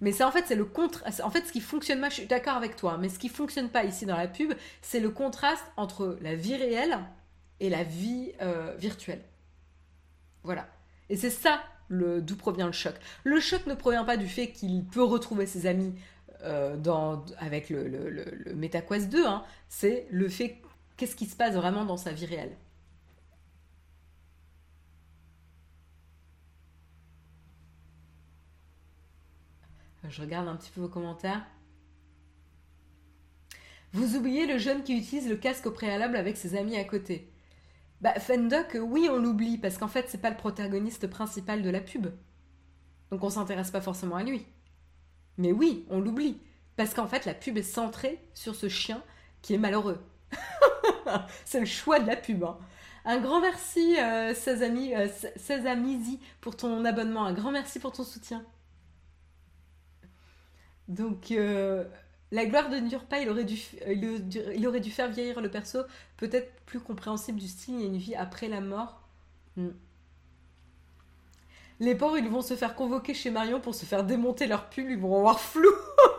Mais 0.00 0.12
c'est 0.12 0.24
en 0.24 0.30
fait, 0.30 0.44
c'est 0.46 0.54
le 0.54 0.64
contre. 0.64 1.04
En 1.22 1.30
fait, 1.30 1.46
ce 1.46 1.52
qui 1.52 1.60
fonctionne 1.60 2.00
pas, 2.00 2.08
je 2.08 2.14
suis 2.14 2.26
d'accord 2.26 2.54
avec 2.54 2.76
toi, 2.76 2.96
mais 2.98 3.08
ce 3.08 3.18
qui 3.18 3.28
fonctionne 3.28 3.68
pas 3.68 3.84
ici 3.84 4.06
dans 4.06 4.16
la 4.16 4.28
pub, 4.28 4.52
c'est 4.82 5.00
le 5.00 5.10
contraste 5.10 5.64
entre 5.76 6.16
la 6.22 6.36
vie 6.36 6.56
réelle 6.56 6.98
et 7.58 7.70
la 7.70 7.82
vie 7.82 8.32
euh, 8.40 8.74
virtuelle. 8.78 9.22
Voilà. 10.44 10.66
Et 11.08 11.16
c'est 11.16 11.30
ça 11.30 11.60
le 11.88 12.22
d'où 12.22 12.36
provient 12.36 12.66
le 12.66 12.72
choc. 12.72 12.94
Le 13.24 13.40
choc 13.40 13.66
ne 13.66 13.74
provient 13.74 14.04
pas 14.04 14.16
du 14.16 14.28
fait 14.28 14.52
qu'il 14.52 14.84
peut 14.84 15.02
retrouver 15.02 15.44
ses 15.46 15.66
amis 15.66 15.92
euh, 16.44 16.76
dans, 16.76 17.24
avec 17.38 17.68
le, 17.68 17.86
le, 17.88 18.08
le, 18.08 18.54
MetaQuest 18.54 19.10
2, 19.10 19.26
hein. 19.26 19.44
c'est 19.68 20.06
le 20.10 20.28
fait 20.28 20.56
qu'est-ce 20.96 21.16
qui 21.16 21.26
se 21.26 21.36
passe 21.36 21.54
vraiment 21.54 21.84
dans 21.84 21.98
sa 21.98 22.12
vie 22.12 22.24
réelle. 22.24 22.56
Je 30.08 30.20
regarde 30.22 30.48
un 30.48 30.56
petit 30.56 30.70
peu 30.70 30.80
vos 30.80 30.88
commentaires. 30.88 31.44
Vous 33.92 34.16
oubliez 34.16 34.46
le 34.46 34.58
jeune 34.58 34.82
qui 34.82 34.96
utilise 34.96 35.28
le 35.28 35.36
casque 35.36 35.66
au 35.66 35.72
préalable 35.72 36.16
avec 36.16 36.36
ses 36.36 36.56
amis 36.56 36.76
à 36.76 36.84
côté. 36.84 37.30
Bah, 38.00 38.18
Fendoc, 38.18 38.78
oui, 38.80 39.08
on 39.10 39.18
l'oublie, 39.18 39.58
parce 39.58 39.76
qu'en 39.76 39.88
fait, 39.88 40.06
c'est 40.08 40.20
pas 40.20 40.30
le 40.30 40.36
protagoniste 40.36 41.08
principal 41.08 41.62
de 41.62 41.70
la 41.70 41.80
pub. 41.80 42.06
Donc 43.10 43.24
on 43.24 43.30
s'intéresse 43.30 43.70
pas 43.70 43.80
forcément 43.80 44.16
à 44.16 44.22
lui. 44.22 44.46
Mais 45.36 45.52
oui, 45.52 45.84
on 45.90 46.00
l'oublie. 46.00 46.40
Parce 46.76 46.94
qu'en 46.94 47.06
fait, 47.06 47.26
la 47.26 47.34
pub 47.34 47.58
est 47.58 47.62
centrée 47.62 48.18
sur 48.32 48.54
ce 48.54 48.68
chien 48.68 49.02
qui 49.42 49.54
est 49.54 49.58
malheureux. 49.58 49.98
c'est 51.44 51.60
le 51.60 51.66
choix 51.66 51.98
de 51.98 52.06
la 52.06 52.16
pub. 52.16 52.44
Hein. 52.44 52.58
Un 53.04 53.18
grand 53.18 53.40
merci, 53.40 53.98
euh, 53.98 54.34
Sazami, 54.34 54.94
euh, 54.94 55.08
pour 56.40 56.56
ton 56.56 56.84
abonnement. 56.84 57.24
Un 57.24 57.32
grand 57.32 57.50
merci 57.50 57.80
pour 57.80 57.92
ton 57.92 58.04
soutien. 58.04 58.44
Donc, 60.90 61.30
euh, 61.30 61.84
la 62.32 62.46
gloire 62.46 62.68
de 62.68 62.80
pas, 63.06 63.20
il 63.20 63.30
aurait, 63.30 63.44
dû, 63.44 63.56
il 63.86 64.66
aurait 64.66 64.80
dû 64.80 64.90
faire 64.90 65.08
vieillir 65.08 65.40
le 65.40 65.48
perso, 65.48 65.78
peut-être 66.16 66.52
plus 66.66 66.80
compréhensible 66.80 67.38
du 67.38 67.46
style, 67.46 67.76
a 67.80 67.84
une 67.84 67.96
vie 67.96 68.16
après 68.16 68.48
la 68.48 68.60
mort. 68.60 69.00
Hmm. 69.56 69.70
Les 71.78 71.94
pauvres, 71.94 72.18
ils 72.18 72.28
vont 72.28 72.42
se 72.42 72.56
faire 72.56 72.74
convoquer 72.74 73.14
chez 73.14 73.30
Marion 73.30 73.60
pour 73.60 73.76
se 73.76 73.86
faire 73.86 74.02
démonter 74.02 74.48
leur 74.48 74.68
pull, 74.68 74.90
ils 74.90 74.98
vont 74.98 75.16
avoir 75.16 75.38
flou. 75.38 75.70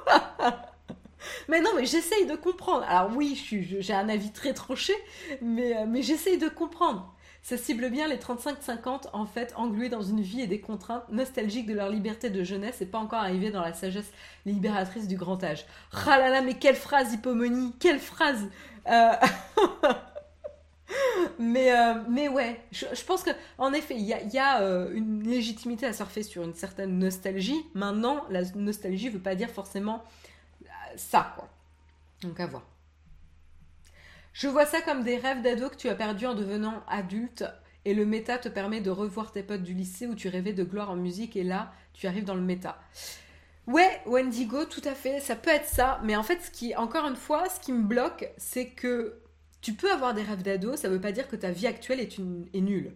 mais 1.49 1.59
non, 1.59 1.71
mais 1.75 1.85
j'essaye 1.85 2.25
de 2.25 2.37
comprendre. 2.37 2.85
Alors 2.87 3.11
oui, 3.13 3.35
j'ai 3.79 3.93
un 3.93 4.07
avis 4.07 4.31
très 4.31 4.53
tranché, 4.53 4.93
mais, 5.41 5.75
euh, 5.75 5.85
mais 5.85 6.01
j'essaye 6.01 6.37
de 6.37 6.47
comprendre. 6.47 7.13
Ça 7.43 7.57
cible 7.57 7.89
bien 7.89 8.07
les 8.07 8.17
35-50, 8.17 9.09
en 9.13 9.25
fait, 9.25 9.53
englués 9.55 9.89
dans 9.89 10.03
une 10.03 10.21
vie 10.21 10.41
et 10.41 10.47
des 10.47 10.59
contraintes 10.59 11.09
nostalgiques 11.09 11.65
de 11.65 11.73
leur 11.73 11.89
liberté 11.89 12.29
de 12.29 12.43
jeunesse 12.43 12.81
et 12.81 12.85
pas 12.85 12.99
encore 12.99 13.19
arrivés 13.19 13.49
dans 13.49 13.61
la 13.61 13.73
sagesse 13.73 14.11
libératrice 14.45 15.07
du 15.07 15.17
grand 15.17 15.43
âge. 15.43 15.65
Là 16.05 16.29
là, 16.29 16.41
mais 16.41 16.53
quelle 16.53 16.75
phrase, 16.75 17.13
Hippomonie 17.13 17.73
Quelle 17.79 17.99
phrase 17.99 18.47
euh, 18.87 19.13
mais, 21.39 21.71
euh, 21.71 21.95
mais 22.07 22.27
ouais, 22.27 22.61
je, 22.71 22.85
pense 23.05 23.23
que 23.23 23.31
en 23.57 23.73
effet, 23.73 23.95
il 23.95 24.05
y 24.05 24.37
a, 24.39 24.61
euh, 24.61 24.93
une 24.93 25.23
légitimité 25.23 25.87
à 25.87 25.93
surfer 25.93 26.21
sur 26.21 26.43
une 26.43 26.53
certaine 26.53 26.99
nostalgie. 26.99 27.65
Maintenant, 27.73 28.23
la 28.29 28.43
nostalgie 28.55 29.07
ne 29.07 29.13
veut 29.13 29.19
pas 29.19 29.35
dire 29.35 29.49
forcément 29.49 30.03
ça, 30.95 31.33
quoi. 31.35 31.47
Donc 32.21 32.39
à 32.39 32.45
voir. 32.45 32.63
Je 34.33 34.47
vois 34.47 34.65
ça 34.65 34.81
comme 34.81 35.03
des 35.03 35.17
rêves 35.17 35.41
d'ado 35.41 35.69
que 35.69 35.75
tu 35.75 35.89
as 35.89 35.95
perdus 35.95 36.25
en 36.25 36.35
devenant 36.35 36.83
adulte 36.87 37.43
et 37.83 37.93
le 37.93 38.05
méta 38.05 38.37
te 38.37 38.49
permet 38.49 38.81
de 38.81 38.89
revoir 38.89 39.31
tes 39.31 39.43
potes 39.43 39.63
du 39.63 39.73
lycée 39.73 40.07
où 40.07 40.15
tu 40.15 40.29
rêvais 40.29 40.53
de 40.53 40.63
gloire 40.63 40.89
en 40.91 40.95
musique 40.95 41.35
et 41.35 41.43
là, 41.43 41.73
tu 41.93 42.07
arrives 42.07 42.25
dans 42.25 42.35
le 42.35 42.41
méta. 42.41 42.79
Ouais, 43.67 44.01
Wendigo, 44.05 44.65
tout 44.65 44.81
à 44.85 44.93
fait, 44.93 45.19
ça 45.19 45.35
peut 45.35 45.49
être 45.49 45.67
ça, 45.67 45.99
mais 46.03 46.15
en 46.15 46.23
fait, 46.23 46.41
ce 46.41 46.51
qui, 46.51 46.75
encore 46.75 47.05
une 47.05 47.15
fois, 47.15 47.47
ce 47.49 47.59
qui 47.59 47.71
me 47.71 47.83
bloque, 47.83 48.29
c'est 48.37 48.69
que 48.69 49.19
tu 49.61 49.73
peux 49.73 49.91
avoir 49.91 50.13
des 50.13 50.23
rêves 50.23 50.41
d'ado, 50.41 50.75
ça 50.75 50.89
veut 50.89 51.01
pas 51.01 51.11
dire 51.11 51.27
que 51.27 51.35
ta 51.35 51.51
vie 51.51 51.67
actuelle 51.67 51.99
est, 51.99 52.17
nulle. 52.55 52.93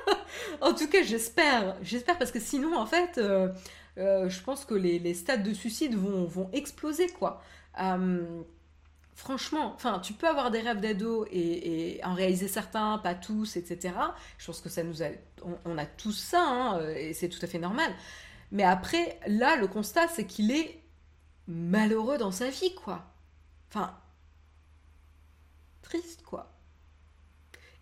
en 0.60 0.72
tout 0.72 0.88
cas, 0.88 1.02
j'espère, 1.02 1.76
j'espère 1.82 2.16
parce 2.18 2.32
que 2.32 2.40
sinon, 2.40 2.76
en 2.76 2.86
fait, 2.86 3.18
euh, 3.18 3.48
euh, 3.98 4.28
je 4.28 4.42
pense 4.42 4.64
que 4.64 4.74
les, 4.74 5.12
stades 5.14 5.42
de 5.42 5.52
suicide 5.52 5.94
vont, 5.94 6.24
vont 6.24 6.48
exploser, 6.52 7.08
quoi. 7.08 7.42
Euh, 7.80 8.42
franchement, 9.18 9.72
enfin, 9.74 9.98
tu 9.98 10.12
peux 10.12 10.28
avoir 10.28 10.52
des 10.52 10.60
rêves 10.60 10.78
d'ado 10.78 11.26
et, 11.32 12.00
en 12.04 12.14
réaliser 12.14 12.46
certains, 12.46 12.98
pas 12.98 13.16
tous, 13.16 13.56
etc. 13.56 13.92
Je 14.38 14.46
pense 14.46 14.60
que 14.60 14.68
ça 14.68 14.84
nous 14.84 15.02
a, 15.02 15.08
on, 15.64 15.76
a 15.76 15.86
tous 15.86 16.12
ça, 16.12 16.40
hein, 16.40 16.88
et 16.90 17.12
c'est 17.14 17.28
tout 17.28 17.40
à 17.42 17.48
fait 17.48 17.58
normal. 17.58 17.92
Mais 18.52 18.62
après, 18.62 19.18
là, 19.26 19.56
le 19.56 19.66
constat, 19.66 20.06
c'est 20.06 20.24
qu'il 20.24 20.52
est 20.52 20.80
malheureux 21.48 22.16
dans 22.16 22.30
sa 22.30 22.48
vie, 22.48 22.72
quoi. 22.76 23.06
Enfin, 23.68 23.92
triste, 25.82 26.22
quoi. 26.22 26.52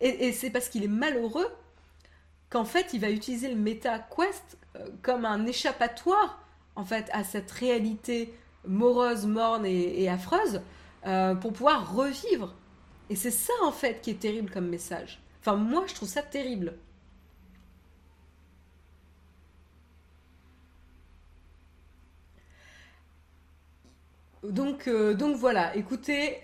Et, 0.01 0.33
c'est 0.33 0.49
parce 0.49 0.69
qu'il 0.69 0.83
est 0.83 0.89
malheureux 0.89 1.51
qu'en 2.49 2.65
fait, 2.65 2.93
il 2.93 2.99
va 2.99 3.11
utiliser 3.11 3.49
le 3.49 3.55
Meta 3.55 3.99
Quest 3.99 4.57
euh, 4.75 4.89
comme 5.03 5.23
un 5.23 5.45
échappatoire, 5.45 6.43
en 6.75 6.83
fait, 6.83 7.07
à 7.13 7.23
cette 7.23 7.51
réalité 7.51 8.33
morose, 8.65 9.27
morne 9.27 9.67
et 9.67 10.09
affreuse 10.09 10.61
euh, 11.05 11.35
pour 11.35 11.53
pouvoir 11.53 11.93
revivre. 11.95 12.55
Et 13.09 13.15
c'est 13.15 13.31
ça 13.31 13.53
en 13.63 13.71
fait 13.71 14.01
qui 14.01 14.11
est 14.11 14.19
terrible 14.19 14.49
comme 14.51 14.67
message. 14.67 15.19
Enfin, 15.41 15.55
moi 15.55 15.85
je 15.87 15.93
trouve 15.95 16.09
ça 16.09 16.21
terrible. 16.23 16.77
Donc, 24.43 24.87
euh, 24.87 25.13
donc 25.13 25.35
voilà, 25.35 25.75
écoutez, 25.75 26.41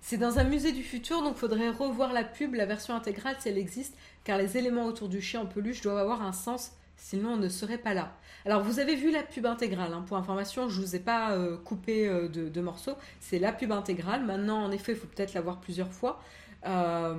C'est 0.00 0.18
dans 0.18 0.38
un 0.38 0.44
musée 0.44 0.72
du 0.72 0.82
futur, 0.82 1.22
donc 1.22 1.36
faudrait 1.36 1.70
revoir 1.70 2.12
la 2.12 2.24
pub, 2.24 2.54
la 2.54 2.66
version 2.66 2.94
intégrale 2.94 3.36
si 3.40 3.48
elle 3.48 3.56
existe, 3.56 3.96
car 4.22 4.36
les 4.36 4.58
éléments 4.58 4.84
autour 4.84 5.08
du 5.08 5.22
chien 5.22 5.40
en 5.40 5.46
peluche 5.46 5.80
doivent 5.80 5.96
avoir 5.96 6.20
un 6.20 6.32
sens 6.32 6.72
sinon 6.96 7.34
on 7.34 7.36
ne 7.36 7.48
serait 7.48 7.78
pas 7.78 7.94
là. 7.94 8.16
Alors 8.44 8.62
vous 8.62 8.78
avez 8.78 8.94
vu 8.94 9.10
la 9.10 9.22
pub 9.22 9.46
intégrale, 9.46 9.92
hein, 9.92 10.04
pour 10.06 10.16
information, 10.16 10.68
je 10.68 10.80
vous 10.80 10.94
ai 10.96 11.00
pas 11.00 11.32
euh, 11.32 11.56
coupé 11.56 12.06
euh, 12.06 12.28
de, 12.28 12.60
morceaux, 12.60 12.94
c'est 13.20 13.38
la 13.38 13.52
pub 13.52 13.72
intégrale. 13.72 14.24
Maintenant, 14.24 14.62
en 14.62 14.70
effet, 14.70 14.92
il 14.92 14.98
faut 14.98 15.06
peut-être 15.06 15.34
la 15.34 15.40
voir 15.40 15.60
plusieurs 15.60 15.92
fois, 15.92 16.20
euh, 16.66 17.14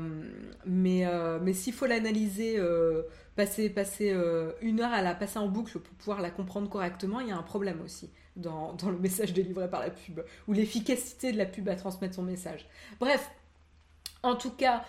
mais, 0.66 1.06
mais 1.42 1.54
s'il 1.54 1.74
faut 1.74 1.86
l'analyser, 1.86 2.60
passer, 3.36 3.70
passer 3.70 4.16
une 4.62 4.82
heure 4.82 4.94
à 4.94 5.02
la 5.02 5.16
passer 5.16 5.40
en 5.40 5.48
boucle 5.48 5.80
pour 5.80 5.96
pouvoir 5.96 6.22
la 6.22 6.30
comprendre 6.30 6.70
correctement, 6.70 7.20
il 7.20 7.30
y 7.30 7.32
a 7.32 7.38
un 7.38 7.44
problème 7.44 7.82
aussi 7.84 8.10
dans, 8.36 8.76
le 8.84 8.98
message 8.98 9.34
délivré 9.34 9.70
par 9.70 9.80
la 9.80 9.90
pub, 9.90 10.22
ou 10.48 10.54
l'efficacité 10.54 11.32
de 11.32 11.38
la 11.38 11.46
pub 11.46 11.70
à 11.70 11.76
transmettre 11.76 12.16
son 12.16 12.24
message. 12.24 12.68
Bref, 13.00 13.32
en 14.24 14.36
tout 14.36 14.52
cas, 14.52 14.84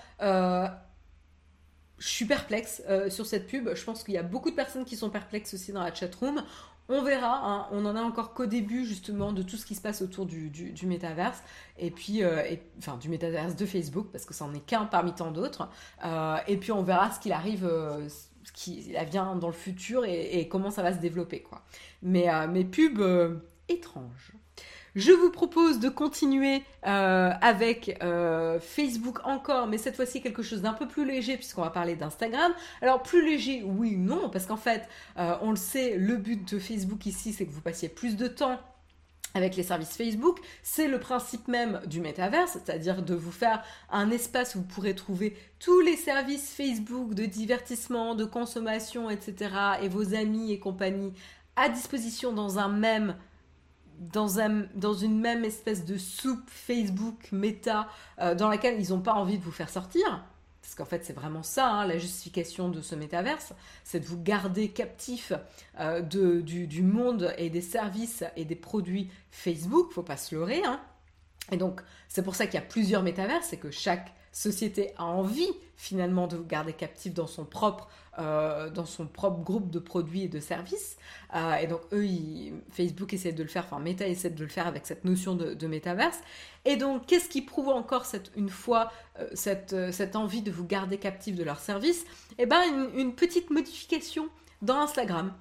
je 1.99 2.09
suis 2.09 2.25
perplexe 2.25 2.83
euh, 2.89 3.11
sur 3.11 3.27
cette 3.27 3.47
pub. 3.47 3.75
Je 3.75 3.85
pense 3.85 4.05
qu'il 4.05 4.15
y 4.15 4.19
a 4.19 4.23
beaucoup 4.23 4.51
de 4.51 4.57
personnes 4.57 4.85
qui 4.85 4.97
sont 4.97 5.11
perplexes 5.11 5.55
aussi 5.55 5.73
dans 5.73 5.83
la 5.83 5.95
chatroom. 5.95 6.43
On 6.89 7.03
verra, 7.03 7.41
hein. 7.43 7.67
on 7.73 7.85
en 7.85 7.97
a 7.97 8.01
encore 8.01 8.33
qu'au 8.33 8.47
début 8.47 8.85
justement 8.87 9.33
de 9.33 9.43
tout 9.43 9.57
ce 9.57 9.67
qui 9.67 9.75
se 9.75 9.81
passe 9.81 10.03
autour 10.03 10.25
du, 10.25 10.51
du, 10.51 10.87
métaverse 10.87 11.43
et 11.79 11.91
puis 11.91 12.23
euh, 12.23 12.45
enfin 12.79 12.97
du 12.97 13.09
métaverse 13.09 13.57
de 13.57 13.67
Facebook 13.67 14.07
parce 14.13 14.25
que 14.25 14.33
ça 14.33 14.47
n'en 14.47 14.55
est 14.55 14.65
qu'un 14.65 14.85
parmi 14.85 15.13
tant 15.13 15.33
d'autres. 15.33 15.69
et 16.47 16.57
puis 16.57 16.71
on 16.71 16.85
verra 16.85 17.11
ce 17.11 17.19
qu'il 17.19 17.33
arrive, 17.33 17.69
ce 18.47 18.53
qui 18.53 18.95
vient 19.11 19.35
dans 19.35 19.49
le 19.49 19.53
futur 19.53 20.05
et, 20.05 20.47
comment 20.49 20.71
ça 20.71 20.83
va 20.83 20.93
se 20.93 20.99
développer 20.99 21.41
quoi. 21.41 21.63
Mais 22.03 22.33
euh, 22.33 22.47
mes 22.47 22.65
pubs 22.65 23.01
euh, 23.01 23.37
étranges. 23.69 24.33
Je 24.97 25.13
vous 25.13 25.31
propose 25.31 25.79
de 25.79 25.89
continuer 25.89 26.63
euh, 26.87 27.31
avec 27.41 28.03
Facebook 28.61 29.19
encore, 29.25 29.67
mais 29.67 29.79
cette 29.79 29.95
fois-ci 29.95 30.21
quelque 30.23 30.43
chose 30.43 30.63
d'un 30.63 30.73
peu 30.73 30.89
plus 30.89 31.07
léger 31.07 31.37
puisqu'on 31.37 31.63
va 31.63 31.71
parler 31.71 31.95
d'Instagram. 31.95 32.53
Alors 32.83 33.03
plus 33.03 33.25
léger, 33.25 33.63
oui, 33.63 33.97
non, 33.97 34.31
parce 34.31 34.47
qu'en 34.47 34.57
fait, 34.57 34.89
on 35.17 35.51
le 35.51 35.57
sait, 35.57 35.97
le 35.97 36.17
but 36.17 36.53
de 36.53 36.59
Facebook 36.59 37.07
ici, 37.07 37.33
c'est 37.33 37.45
que 37.45 37.53
vous 37.53 37.61
passiez 37.61 37.89
plus 37.89 38.17
de 38.17 38.27
temps 38.27 38.59
avec 39.37 39.55
les 39.55 39.63
services 39.63 39.97
Facebook, 39.97 40.41
c'est 40.63 40.89
le 40.89 40.99
principe 40.99 41.47
même 41.49 41.81
du 41.87 42.01
métaverse, 42.01 42.53
c'est-à-dire 42.53 43.03
de 43.03 43.15
vous 43.15 43.31
faire 43.31 43.63
un 43.91 44.11
espace 44.11 44.55
où 44.55 44.61
vous 44.61 44.65
pourrez 44.65 44.95
trouver 44.95 45.37
tous 45.59 45.81
les 45.81 45.97
services 45.97 46.55
Facebook 46.55 47.15
de 47.15 47.27
divertissement, 47.27 48.15
de 48.15 48.25
consommation, 48.25 49.11
etc. 49.11 49.51
et 49.83 49.89
vos 49.89 50.15
amis 50.15 50.53
et 50.53 50.59
compagnie 50.59 51.13
à 51.57 51.69
disposition 51.69 52.33
dans 52.33 52.59
un 52.59 52.69
même 52.69 53.15
dans, 53.99 54.41
un, 54.41 54.67
dans 54.75 54.95
une 54.95 55.21
même 55.21 55.45
espèce 55.45 55.85
de 55.85 55.97
soupe 55.97 56.49
Facebook 56.49 57.29
méta 57.33 57.89
euh, 58.21 58.35
dans 58.35 58.49
laquelle 58.49 58.81
ils 58.81 58.91
n'ont 58.91 59.01
pas 59.01 59.15
envie 59.15 59.39
de 59.39 59.45
vous 59.45 59.53
faire 59.53 59.71
sortir 59.71 60.25
parce 60.67 60.75
qu'en 60.75 60.85
fait 60.85 61.05
c'est 61.05 61.13
vraiment 61.13 61.45
ça 61.45 61.71
hein, 61.71 61.87
la 61.87 61.97
justification 61.97 62.69
de 62.69 62.81
ce 62.81 62.97
métaverse, 62.97 63.53
c'est 63.85 64.01
de 64.01 64.07
vous 64.07 64.21
garder 64.21 64.71
captif 64.71 65.33
euh, 65.79 66.01
du, 66.03 66.83
monde 66.83 67.33
et 67.39 67.51
des 67.51 67.61
services 67.61 68.25
et 68.35 68.45
des 68.45 68.57
produits 68.57 69.09
Facebook, 69.31 69.93
faut 69.93 70.03
pas 70.03 70.17
se 70.17 70.35
leurrer. 70.35 70.65
Hein. 70.65 70.81
Et 71.53 71.57
donc 71.57 71.83
c'est 72.09 72.25
pour 72.25 72.35
ça 72.35 72.47
qu'il 72.47 72.55
y 72.55 72.63
a 72.63 72.67
plusieurs 72.67 73.05
métaverses, 73.05 73.47
c'est 73.51 73.59
que 73.59 73.71
chaque 73.71 74.13
société 74.37 74.91
a 74.99 75.05
envie 75.05 75.51
finalement 75.77 76.27
de 76.27 76.37
vous 76.37 76.45
garder 76.45 76.75
captif 76.75 77.15
dans 77.15 77.27
son 77.27 77.47
propre, 77.47 77.89
euh, 78.19 78.69
dans 78.69 78.85
son 78.85 79.07
propre 79.07 79.41
groupe 79.41 79.71
de 79.71 79.79
produits 79.79 80.25
et 80.25 80.29
de 80.29 80.41
services. 80.41 80.99
Euh, 81.35 81.55
et 81.55 81.67
donc 81.67 81.81
eux, 81.93 82.05
Facebook 82.71 83.15
essaie 83.15 83.33
de 83.33 83.43
le 83.43 83.49
faire, 83.49 83.65
enfin 83.65 83.79
Meta 83.79 84.07
essaie 84.07 84.29
de 84.29 84.43
le 84.43 84.51
faire 84.51 84.67
avec 84.67 84.87
cette 84.87 85.07
notion 85.07 85.35
de, 85.35 85.67
métaverse. 85.67 86.19
Et 86.67 86.77
donc 86.77 87.07
qu'est-ce 87.07 87.31
qui 87.31 87.41
prouve 87.41 87.69
encore 87.69 88.05
cette, 88.05 88.31
une 88.37 88.51
fois 88.51 88.93
euh, 89.19 89.27
cette, 89.33 89.75
cette, 89.91 90.17
envie 90.17 90.43
de 90.43 90.51
vous 90.51 90.67
garder 90.67 90.99
captif 90.99 91.35
de 91.35 91.43
leur 91.43 91.59
service 91.59 92.05
Eh 92.37 92.45
bien 92.45 92.63
une, 92.95 93.15
petite 93.15 93.49
modification 93.49 94.29
dans 94.61 94.81
Instagram 94.81 95.33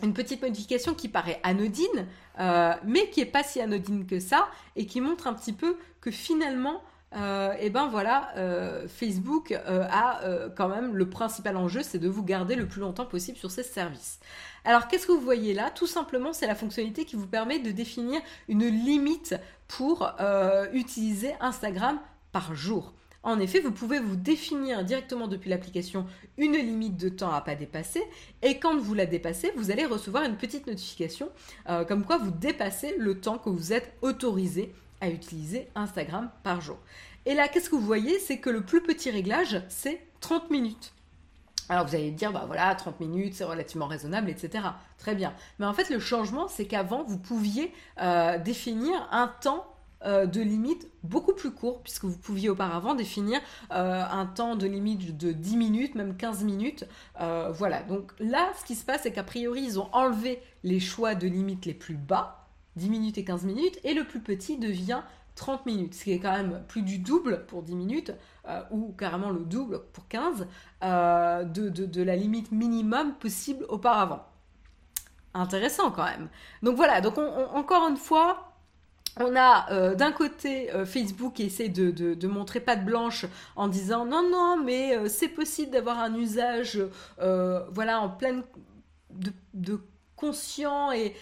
une 0.00 0.12
petite 0.12 0.42
modification 0.42 0.94
qui 0.94 1.08
paraît 1.08 1.40
anodine, 1.42 2.06
mais 2.84 3.10
qui 3.10 3.20
est 3.20 3.26
pas 3.26 3.42
si 3.42 3.60
anodine 3.60 4.06
que 4.06 4.20
ça, 4.20 4.48
et 4.76 4.86
qui 4.86 5.00
montre 5.00 5.26
un 5.26 5.34
petit 5.34 5.52
peu 5.52 5.76
que 6.00 6.12
finalement, 6.12 6.84
euh, 7.14 7.54
et 7.58 7.70
ben 7.70 7.88
voilà, 7.88 8.30
euh, 8.36 8.86
Facebook 8.86 9.52
euh, 9.52 9.86
a 9.90 10.20
quand 10.56 10.68
même 10.68 10.94
le 10.94 11.08
principal 11.08 11.56
enjeu, 11.56 11.82
c'est 11.82 11.98
de 11.98 12.08
vous 12.08 12.22
garder 12.22 12.54
le 12.54 12.66
plus 12.66 12.80
longtemps 12.80 13.06
possible 13.06 13.38
sur 13.38 13.50
ses 13.50 13.62
services. 13.62 14.20
Alors 14.64 14.88
qu'est-ce 14.88 15.06
que 15.06 15.12
vous 15.12 15.20
voyez 15.20 15.54
là? 15.54 15.70
Tout 15.70 15.86
simplement, 15.86 16.32
c'est 16.32 16.46
la 16.46 16.54
fonctionnalité 16.54 17.04
qui 17.04 17.16
vous 17.16 17.26
permet 17.26 17.58
de 17.58 17.70
définir 17.70 18.20
une 18.48 18.66
limite 18.66 19.34
pour 19.66 20.12
utiliser 20.72 21.34
Instagram 21.40 21.98
par 22.32 22.54
jour. 22.54 22.92
En 23.24 23.40
effet, 23.40 23.60
vous 23.60 23.72
pouvez 23.72 23.98
vous 23.98 24.16
définir 24.16 24.84
directement 24.84 25.26
depuis 25.26 25.50
l'application 25.50 26.06
une 26.36 26.52
limite 26.52 26.96
de 26.96 27.08
temps 27.08 27.32
à 27.32 27.40
pas 27.40 27.54
dépasser 27.54 28.02
et 28.42 28.58
quand 28.58 28.78
vous 28.78 28.94
la 28.94 29.06
dépassez, 29.06 29.52
vous 29.56 29.70
allez 29.70 29.84
recevoir 29.86 30.24
une 30.24 30.36
petite 30.36 30.66
notification 30.66 31.28
comme 31.88 32.04
quoi 32.04 32.18
vous 32.18 32.30
dépassez 32.30 32.96
le 32.98 33.20
temps 33.20 33.38
que 33.38 33.50
vous 33.50 33.72
êtes 33.72 33.94
autorisé 34.02 34.72
à 35.00 35.08
utiliser 35.08 35.68
Instagram 35.74 36.30
par 36.42 36.60
jour. 36.60 36.78
Et 37.26 37.34
là, 37.34 37.48
qu'est-ce 37.48 37.68
que 37.68 37.74
vous 37.74 37.80
voyez? 37.80 38.18
C'est 38.18 38.38
que 38.38 38.50
le 38.50 38.62
plus 38.62 38.82
petit 38.82 39.10
réglage, 39.10 39.62
c'est 39.68 40.00
30 40.20 40.50
minutes. 40.50 40.92
Alors 41.68 41.86
vous 41.86 41.94
allez 41.94 42.10
dire, 42.10 42.32
bah 42.32 42.44
voilà, 42.46 42.74
30 42.74 43.00
minutes, 43.00 43.34
c'est 43.34 43.44
relativement 43.44 43.86
raisonnable, 43.86 44.30
etc. 44.30 44.64
Très 44.96 45.14
bien. 45.14 45.34
Mais 45.58 45.66
en 45.66 45.74
fait, 45.74 45.90
le 45.90 45.98
changement, 45.98 46.48
c'est 46.48 46.64
qu'avant, 46.64 47.04
vous 47.04 47.18
pouviez 47.18 47.72
euh, 48.00 48.38
définir 48.38 49.06
un 49.10 49.28
temps 49.28 49.66
euh, 50.04 50.26
de 50.26 50.40
limite 50.40 50.88
beaucoup 51.02 51.34
plus 51.34 51.50
court, 51.50 51.82
puisque 51.82 52.04
vous 52.04 52.16
pouviez 52.16 52.48
auparavant 52.48 52.94
définir 52.94 53.40
euh, 53.72 54.02
un 54.10 54.24
temps 54.24 54.56
de 54.56 54.66
limite 54.66 55.18
de 55.18 55.32
10 55.32 55.56
minutes, 55.56 55.94
même 55.94 56.16
15 56.16 56.44
minutes. 56.44 56.86
voilà, 57.18 57.82
donc 57.82 58.12
là, 58.18 58.50
ce 58.58 58.64
qui 58.64 58.74
se 58.74 58.84
passe, 58.84 59.02
c'est 59.02 59.12
qu'a 59.12 59.24
priori, 59.24 59.62
ils 59.62 59.78
ont 59.78 59.88
enlevé 59.92 60.40
les 60.64 60.80
choix 60.80 61.14
de 61.14 61.26
limite 61.26 61.66
les 61.66 61.74
plus 61.74 61.96
bas, 61.96 62.47
10 62.78 62.90
minutes 62.90 63.18
et 63.18 63.24
15 63.24 63.44
minutes, 63.44 63.78
et 63.84 63.92
le 63.92 64.04
plus 64.04 64.20
petit 64.20 64.56
devient 64.56 65.02
30 65.38 65.66
minutes, 65.66 65.94
ce 65.94 66.04
qui 66.04 66.12
est 66.12 66.18
quand 66.18 66.32
même 66.32 66.62
plus 66.68 66.82
du 66.82 66.98
double 66.98 67.46
pour 67.46 67.62
10 67.62 67.76
minutes, 67.76 68.12
euh, 68.48 68.60
ou 68.70 68.92
carrément 68.92 69.30
le 69.30 69.40
double 69.40 69.80
pour 69.92 70.06
15, 70.08 70.46
euh, 70.82 71.44
de, 71.44 72.02
la 72.02 72.16
limite 72.16 72.52
minimum 72.52 73.14
possible 73.14 73.64
auparavant. 73.68 74.26
Intéressant 75.34 75.90
quand 75.90 76.04
même. 76.04 76.28
Donc 76.62 76.76
voilà, 76.76 77.00
donc 77.00 77.16
encore 77.18 77.88
une 77.88 77.96
fois, 77.96 78.52
on 79.20 79.36
a 79.36 79.70
euh, 79.70 79.94
d'un 79.94 80.12
côté 80.12 80.70
Facebook 80.84 81.34
qui 81.34 81.44
essaie 81.44 81.68
de, 81.68 82.26
montrer 82.26 82.60
patte 82.60 82.84
blanche 82.84 83.26
en 83.54 83.68
disant 83.68 84.04
non, 84.04 84.28
non, 84.28 84.62
mais 84.62 85.08
c'est 85.08 85.28
possible 85.28 85.70
d'avoir 85.70 85.98
un 85.98 86.14
usage 86.14 86.82
voilà, 87.18 88.00
en 88.00 88.08
pleine 88.08 88.42
de 89.54 89.80
conscient 90.18 90.90
et, 90.92 91.14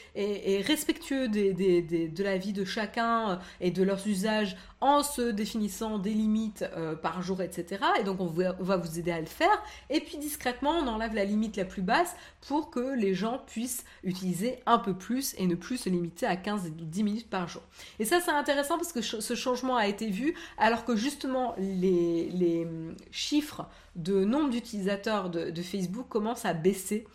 respectueux 0.62 1.28
de 1.28 2.22
la 2.22 2.36
vie 2.38 2.52
de 2.52 2.64
chacun 2.64 3.30
euh, 3.30 3.36
et 3.60 3.70
de 3.70 3.82
leurs 3.82 4.06
usages 4.06 4.56
en 4.86 5.02
se 5.02 5.22
définissant 5.30 5.98
des 5.98 6.10
limites 6.10 6.64
euh, 6.76 6.94
par 6.94 7.22
jour, 7.22 7.42
etc. 7.42 7.82
Et 8.00 8.04
donc 8.04 8.20
on 8.20 8.26
va, 8.26 8.76
vous 8.76 8.98
aider 8.98 9.10
à 9.10 9.20
le 9.20 9.26
faire. 9.26 9.62
Et 9.90 10.00
puis 10.00 10.18
discrètement, 10.18 10.70
on 10.70 10.86
enlève 10.86 11.14
la 11.14 11.24
limite 11.24 11.56
la 11.56 11.64
plus 11.64 11.82
basse 11.82 12.14
pour 12.46 12.70
que 12.70 12.94
les 12.94 13.14
gens 13.14 13.40
puissent 13.46 13.84
utiliser 14.04 14.60
un 14.66 14.78
peu 14.78 14.94
plus 14.94 15.34
et 15.38 15.46
ne 15.46 15.54
plus 15.54 15.78
se 15.78 15.88
limiter 15.88 16.26
à 16.26 16.36
15 16.36 16.66
ou 16.66 16.84
10 16.84 17.02
minutes 17.02 17.30
par 17.30 17.48
jour. 17.48 17.62
Et 17.98 18.04
ça 18.04 18.20
c'est 18.20 18.30
intéressant 18.30 18.76
parce 18.76 18.92
que 18.92 19.02
ce 19.02 19.34
changement 19.34 19.76
a 19.76 19.86
été 19.86 20.08
vu 20.08 20.34
alors 20.58 20.84
que 20.84 20.96
justement 20.96 21.54
les, 21.58 22.64
hum, 22.64 22.94
chiffres 23.10 23.66
de 23.96 24.24
nombre 24.24 24.50
d'utilisateurs 24.50 25.30
de, 25.30 25.62
Facebook 25.62 26.06
commencent 26.08 26.44
à 26.44 26.52
baisser. 26.52 27.06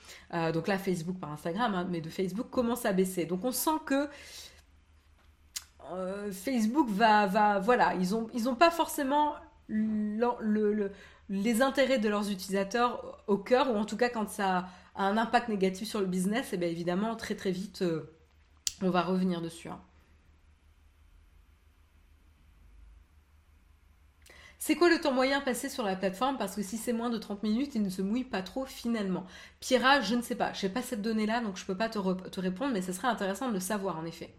Donc 0.53 0.67
là, 0.67 0.79
Facebook 0.79 1.17
par 1.19 1.31
Instagram, 1.31 1.87
mais 1.91 2.01
de 2.01 2.09
Facebook 2.09 2.49
commence 2.49 2.85
à 2.85 2.91
baisser. 2.91 3.25
Donc 3.25 3.45
on 3.45 3.51
sent 3.51 3.77
que 3.85 4.07
euh, 5.91 6.31
Facebook 6.31 6.89
va, 6.89 7.27
va, 7.27 7.59
voilà, 7.59 7.93
ils 7.95 8.11
n'ont 8.11 8.27
ils 8.33 8.55
pas 8.55 8.71
forcément 8.71 9.35
le, 9.67 10.91
les 11.29 11.61
intérêts 11.61 11.99
de 11.99 12.09
leurs 12.09 12.29
utilisateurs 12.29 13.23
au 13.27 13.37
cœur, 13.37 13.71
ou 13.71 13.75
en 13.75 13.85
tout 13.85 13.97
cas 13.97 14.09
quand 14.09 14.29
ça 14.29 14.67
a 14.95 15.05
un 15.05 15.17
impact 15.17 15.49
négatif 15.49 15.87
sur 15.87 15.99
le 15.99 16.05
business, 16.05 16.51
et 16.51 16.55
eh 16.55 16.57
bien 16.57 16.69
évidemment 16.69 17.15
très 17.15 17.35
très 17.35 17.51
vite 17.51 17.81
euh, 17.81 18.13
on 18.81 18.89
va 18.89 19.01
revenir 19.01 19.41
dessus. 19.41 19.69
Hein. 19.69 19.79
C'est 24.63 24.75
quoi 24.75 24.89
le 24.89 25.01
temps 25.01 25.11
moyen 25.11 25.41
passé 25.41 25.69
sur 25.69 25.83
la 25.83 25.95
plateforme? 25.95 26.37
Parce 26.37 26.55
que 26.55 26.61
si 26.61 26.77
c'est 26.77 26.93
moins 26.93 27.09
de 27.09 27.17
30 27.17 27.41
minutes, 27.41 27.73
il 27.73 27.81
ne 27.81 27.89
se 27.89 28.03
mouille 28.03 28.23
pas 28.23 28.43
trop 28.43 28.65
finalement. 28.67 29.25
Pierra, 29.59 30.01
je 30.01 30.13
ne 30.13 30.21
sais 30.21 30.35
pas. 30.35 30.53
Je 30.53 30.67
n'ai 30.67 30.71
pas 30.71 30.83
cette 30.83 31.01
donnée-là, 31.01 31.41
donc 31.41 31.57
je 31.57 31.63
ne 31.63 31.67
peux 31.67 31.75
pas 31.75 31.89
te, 31.89 31.97
te, 32.29 32.39
répondre, 32.39 32.71
mais 32.71 32.83
ce 32.83 32.93
serait 32.93 33.07
intéressant 33.07 33.47
de 33.47 33.53
le 33.53 33.59
savoir 33.59 33.97
en 33.97 34.05
effet. 34.05 34.31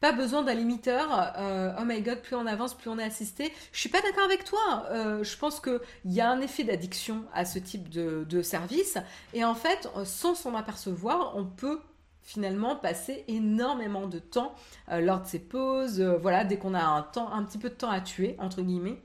Pas 0.00 0.12
besoin 0.12 0.42
d'un 0.42 0.54
limiteur. 0.54 1.32
Euh, 1.38 1.72
oh 1.80 1.84
my 1.84 2.02
god, 2.02 2.20
plus 2.20 2.36
on 2.36 2.46
avance, 2.46 2.74
plus 2.74 2.90
on 2.90 2.98
est 2.98 3.04
assisté. 3.04 3.52
Je 3.72 3.80
suis 3.80 3.88
pas 3.88 4.00
d'accord 4.00 4.24
avec 4.24 4.44
toi. 4.44 4.86
Euh, 4.90 5.24
je 5.24 5.36
pense 5.36 5.60
qu'il 5.60 5.80
y 6.04 6.20
a 6.20 6.30
un 6.30 6.40
effet 6.40 6.64
d'addiction 6.64 7.24
à 7.32 7.44
ce 7.44 7.58
type 7.58 7.88
de, 7.88 8.42
service. 8.42 8.98
Et 9.32 9.44
en 9.44 9.54
fait, 9.54 9.88
sans 10.04 10.34
s'en 10.34 10.54
apercevoir, 10.54 11.36
on 11.36 11.44
peut 11.44 11.80
finalement 12.22 12.76
passer 12.76 13.24
énormément 13.28 14.06
de 14.06 14.18
temps 14.18 14.54
euh, 14.90 15.00
lors 15.00 15.20
de 15.20 15.26
ces 15.26 15.38
pauses. 15.38 16.00
voilà, 16.00 16.44
dès 16.44 16.58
qu'on 16.58 16.74
a 16.74 16.84
un, 16.84 17.02
temps, 17.02 17.32
un 17.32 17.42
petit 17.44 17.58
peu 17.58 17.70
de 17.70 17.74
temps 17.74 17.90
à 17.90 18.00
tuer, 18.00 18.36
entre 18.38 18.62
guillemets 18.62 19.00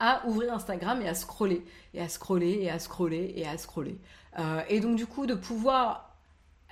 à 0.00 0.24
ouvrir 0.28 0.54
Instagram 0.54 1.02
et 1.02 1.08
à 1.08 1.14
scroller, 1.14 1.64
et 1.92 2.00
à 2.00 2.08
scroller, 2.08 2.60
et 2.62 2.70
à 2.70 2.78
scroller, 2.78 3.32
et 3.34 3.48
à 3.48 3.58
scroller. 3.58 3.98
et 4.68 4.78
donc 4.78 4.94
du 4.94 5.06
coup, 5.06 5.26
de 5.26 5.34
pouvoir 5.34 6.07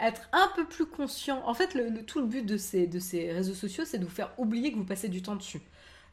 être 0.00 0.28
un 0.32 0.50
peu 0.54 0.64
plus 0.64 0.86
conscient. 0.86 1.42
En 1.46 1.54
fait, 1.54 1.68
tout 2.06 2.20
le 2.20 2.26
but 2.26 2.44
de 2.44 2.56
ces, 2.56 2.88
réseaux 3.32 3.54
sociaux, 3.54 3.84
c'est 3.84 3.98
de 3.98 4.04
vous 4.04 4.10
faire 4.10 4.32
oublier 4.38 4.72
que 4.72 4.76
vous 4.76 4.84
passez 4.84 5.08
du 5.08 5.22
temps 5.22 5.36
dessus. 5.36 5.60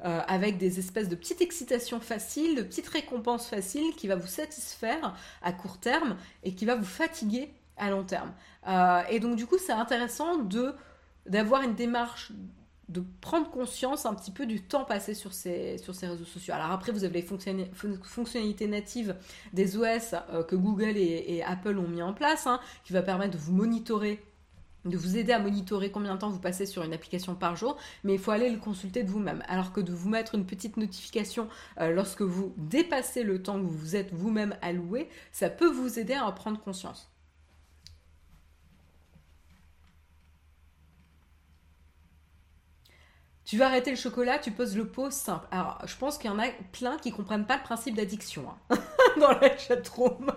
Euh, 0.04 0.20
avec 0.28 0.58
des 0.58 0.80
espèces 0.80 1.08
de 1.08 1.16
petites 1.16 1.42
excitations 1.42 2.02
faciles, 2.02 2.56
de 2.56 2.62
petites 2.64 2.90
récompenses 2.90 3.48
faciles 3.48 3.94
qui 3.96 4.08
va 4.08 4.16
vous 4.16 4.28
satisfaire 4.28 5.16
à 5.42 5.54
court 5.54 5.80
terme 5.80 6.18
et 6.44 6.54
qui 6.56 6.66
va 6.66 6.76
vous 6.76 6.84
fatiguer 6.84 7.54
à 7.78 7.90
long 7.90 8.04
terme. 8.04 8.34
Euh, 8.68 9.02
et 9.10 9.20
donc 9.20 9.38
du 9.38 9.46
coup, 9.46 9.58
c'est 9.58 9.72
intéressant 9.72 10.40
d'avoir 11.26 11.62
une 11.62 11.76
démarche 11.76 12.34
de 12.90 13.04
prendre 13.22 13.50
conscience 13.50 14.06
un 14.06 14.14
petit 14.14 14.32
peu 14.32 14.46
du 14.46 14.62
temps 14.62 14.84
passé 14.84 15.14
sur 15.14 15.34
ces, 15.34 15.78
sur 15.78 15.96
ces 15.96 16.08
réseaux 16.08 16.26
sociaux. 16.26 16.54
Alors 16.54 16.72
après, 16.72 16.92
vous 16.92 17.04
avez 17.04 17.22
les 17.22 17.98
fonctionnalités 18.04 18.68
natives 18.68 19.16
des 19.54 19.78
OS 19.78 20.16
euh, 20.32 20.44
que 20.44 20.56
Google 20.56 20.98
et, 20.98 21.44
Apple 21.44 21.78
ont 21.78 21.88
mis 21.88 22.02
en 22.02 22.14
place, 22.14 22.48
hein, 22.48 22.60
qui 22.84 22.94
va 22.94 23.02
permettre 23.02 23.34
de 23.34 23.38
vous 23.38 23.54
monitorer 23.54 24.24
de 24.86 24.98
vous 24.98 25.16
aider 25.16 25.32
à 25.32 25.40
monitorer 25.40 25.92
combien 25.92 26.16
de 26.16 26.20
temps 26.20 26.30
vous 26.30 26.42
passez 26.42 26.66
sur 26.66 26.84
une 26.84 26.94
application 26.94 27.36
par 27.36 27.56
jour, 27.56 27.78
mais 28.04 28.16
il 28.16 28.20
faut 28.20 28.32
aller 28.32 28.50
le 28.50 28.58
consulter 28.58 29.04
de 29.04 29.10
vous-même. 29.10 29.42
Alors 29.48 29.72
que 29.72 29.80
de 29.80 29.94
vous 29.94 30.10
mettre 30.10 30.36
une 30.36 30.46
petite 30.46 30.76
notification 30.76 31.48
euh, 31.80 31.92
lorsque 31.92 32.22
vous 32.22 32.54
dépassez 32.58 33.24
le 33.24 33.42
temps 33.42 33.56
que 33.56 33.66
vous 33.66 33.78
vous 33.78 33.96
êtes 33.96 34.14
vous-même 34.14 34.58
alloué, 34.62 35.08
ça 35.32 35.50
peut 35.50 35.70
vous 35.70 36.00
aider 36.00 36.16
à 36.16 36.26
en 36.26 36.34
prendre 36.34 36.60
conscience. 36.60 37.12
Tu 43.46 43.58
vas 43.58 43.66
arrêter 43.66 43.91
le 43.91 43.98
chocolat, 43.98 44.39
tu 44.39 44.52
poses 44.52 44.78
le 44.78 44.88
pot 44.88 45.12
simple. 45.12 45.46
Alors, 45.52 45.80
je 45.86 45.96
pense 45.98 46.18
qu'il 46.18 46.30
y 46.30 46.34
en 46.34 46.39
a 46.39 46.48
plein 46.72 46.98
qui 46.98 47.12
comprennent 47.12 47.46
pas 47.46 47.58
le 47.58 47.64
principe 47.64 47.96
d'addiction 47.96 48.46
hein, 48.70 48.78
dans 49.20 49.32
la 49.32 49.58
chatroom. 49.58 50.32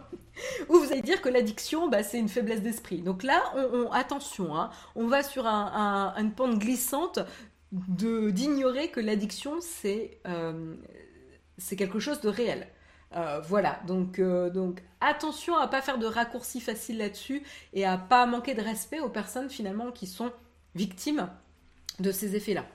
Ou 0.69 0.79
vous 0.79 0.93
allez 0.93 1.03
dire 1.03 1.23
que 1.23 1.29
l'addiction, 1.29 1.89
bah, 1.89 2.03
c'est 2.03 2.19
une 2.19 2.29
faiblesse 2.29 2.63
d'esprit. 2.63 3.03
Donc 3.03 3.23
là, 3.23 3.43
on, 3.55 3.91
attention, 3.93 4.57
hein, 4.57 4.71
on 4.95 5.07
va 5.07 5.23
sur 5.23 5.47
une 5.47 6.33
pente 6.33 6.59
glissante 6.59 7.21
d'ignorer 7.73 8.89
que 8.89 9.01
l'addiction, 9.01 9.61
c'est 9.61 10.19
euh, 10.27 10.75
c'est 11.59 11.77
quelque 11.77 12.01
chose 12.01 12.21
de 12.21 12.29
réel. 12.29 12.69
Euh, 13.15 13.41
voilà, 13.41 13.81
donc, 13.87 14.19
euh, 14.19 14.51
donc 14.51 14.83
attention 15.01 15.57
à 15.57 15.69
pas 15.69 15.81
faire 15.81 15.99
de 15.99 16.07
raccourcis 16.07 16.61
faciles 16.61 16.99
là-dessus 16.99 17.43
et 17.73 17.87
à 17.87 17.97
pas 17.97 18.27
manquer 18.27 18.55
de 18.55 18.63
respect 18.63 19.01
aux 19.01 19.09
personnes 19.09 19.49
finalement 19.49 19.93
qui 19.93 20.07
sont 20.07 20.33
victimes 20.75 21.29
de 22.01 22.13
ces 22.13 22.37
effets-là. 22.37 22.67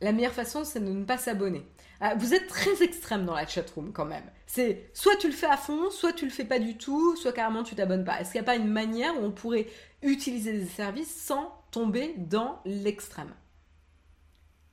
La 0.00 0.12
meilleure 0.12 0.32
façon, 0.32 0.64
c'est 0.64 0.80
de 0.80 0.90
ne 0.90 1.04
pas 1.04 1.18
s'abonner. 1.18 1.66
Ah, 2.00 2.14
vous 2.14 2.34
êtes 2.34 2.46
très 2.46 2.82
extrême 2.82 3.24
dans 3.24 3.34
la 3.34 3.46
chatroom 3.46 3.92
quand 3.92 4.04
même. 4.04 4.24
C'est 4.46 4.90
soit 4.92 5.16
tu 5.16 5.28
le 5.28 5.32
fais 5.32 5.46
à 5.46 5.56
fond, 5.56 5.90
soit 5.90 6.12
tu 6.12 6.26
le 6.26 6.30
fais 6.30 6.44
pas 6.44 6.58
du 6.58 6.76
tout, 6.76 7.16
soit 7.16 7.32
carrément 7.32 7.62
tu 7.62 7.74
t'abonnes 7.74 8.04
pas. 8.04 8.20
Est-ce 8.20 8.32
qu'il 8.32 8.40
n'y 8.40 8.46
a 8.46 8.52
pas 8.52 8.56
une 8.56 8.68
manière 8.68 9.18
où 9.18 9.24
on 9.24 9.32
pourrait 9.32 9.66
utiliser 10.02 10.52
des 10.52 10.66
services 10.66 11.14
sans 11.14 11.52
tomber 11.70 12.14
dans 12.18 12.60
l'extrême? 12.66 13.32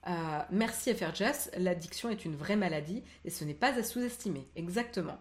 Euh, 0.07 0.39
Merci 0.51 0.93
FRJS, 0.93 1.51
l'addiction 1.57 2.09
est 2.09 2.25
une 2.25 2.35
vraie 2.35 2.57
maladie 2.57 3.03
et 3.23 3.29
ce 3.29 3.45
n'est 3.45 3.53
pas 3.53 3.77
à 3.77 3.83
sous-estimer. 3.83 4.49
Exactement. 4.57 5.17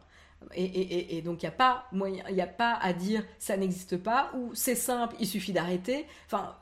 Et, 0.57 1.23
donc 1.23 1.45
il 1.45 1.47
n'y 1.47 1.51
a 1.51 1.53
pas 1.53 1.87
a 1.93 2.47
pas 2.47 2.75
à 2.75 2.93
dire 2.93 3.25
ça 3.39 3.57
n'existe 3.57 3.97
pas 3.97 4.33
ou 4.35 4.53
c'est 4.57 4.75
simple, 4.75 5.15
il 5.21 5.29
suffit 5.29 5.53
d'arrêter. 5.53 6.05
Enfin, 6.27 6.57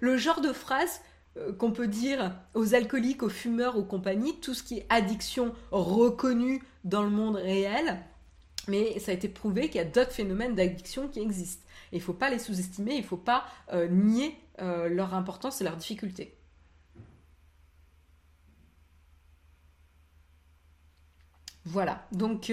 le 0.00 0.16
genre 0.16 0.40
de 0.40 0.54
phrase 0.54 1.02
qu'on 1.58 1.70
peut 1.70 1.88
dire 1.88 2.34
aux 2.54 2.74
alcooliques, 2.74 3.22
aux 3.22 3.28
fumeurs, 3.28 3.76
aux 3.76 3.84
compagnies, 3.84 4.38
tout 4.40 4.54
ce 4.54 4.62
qui 4.62 4.78
est 4.78 4.86
addiction 4.88 5.54
reconnue 5.70 6.62
dans 6.84 7.02
le 7.02 7.10
monde 7.10 7.36
réel. 7.36 7.98
Mais 8.68 8.98
ça 8.98 9.12
a 9.12 9.14
été 9.14 9.28
prouvé 9.28 9.68
qu'il 9.68 9.76
y 9.76 9.84
a 9.84 9.84
d'autres 9.84 10.12
phénomènes 10.12 10.54
d'addiction 10.54 11.08
qui 11.08 11.20
existent. 11.20 11.64
il 11.92 11.98
ne 11.98 12.02
faut 12.02 12.12
pas 12.12 12.30
les 12.30 12.38
sous-estimer, 12.38 12.94
il 12.94 13.02
ne 13.02 13.06
faut 13.06 13.16
pas 13.16 13.44
euh, 13.72 13.86
nier 13.88 14.36
euh, 14.60 14.88
leur 14.88 15.14
importance 15.14 15.60
et 15.60 15.64
leur 15.64 15.76
difficulté. 15.76 16.36
Voilà, 21.64 22.06
donc 22.12 22.50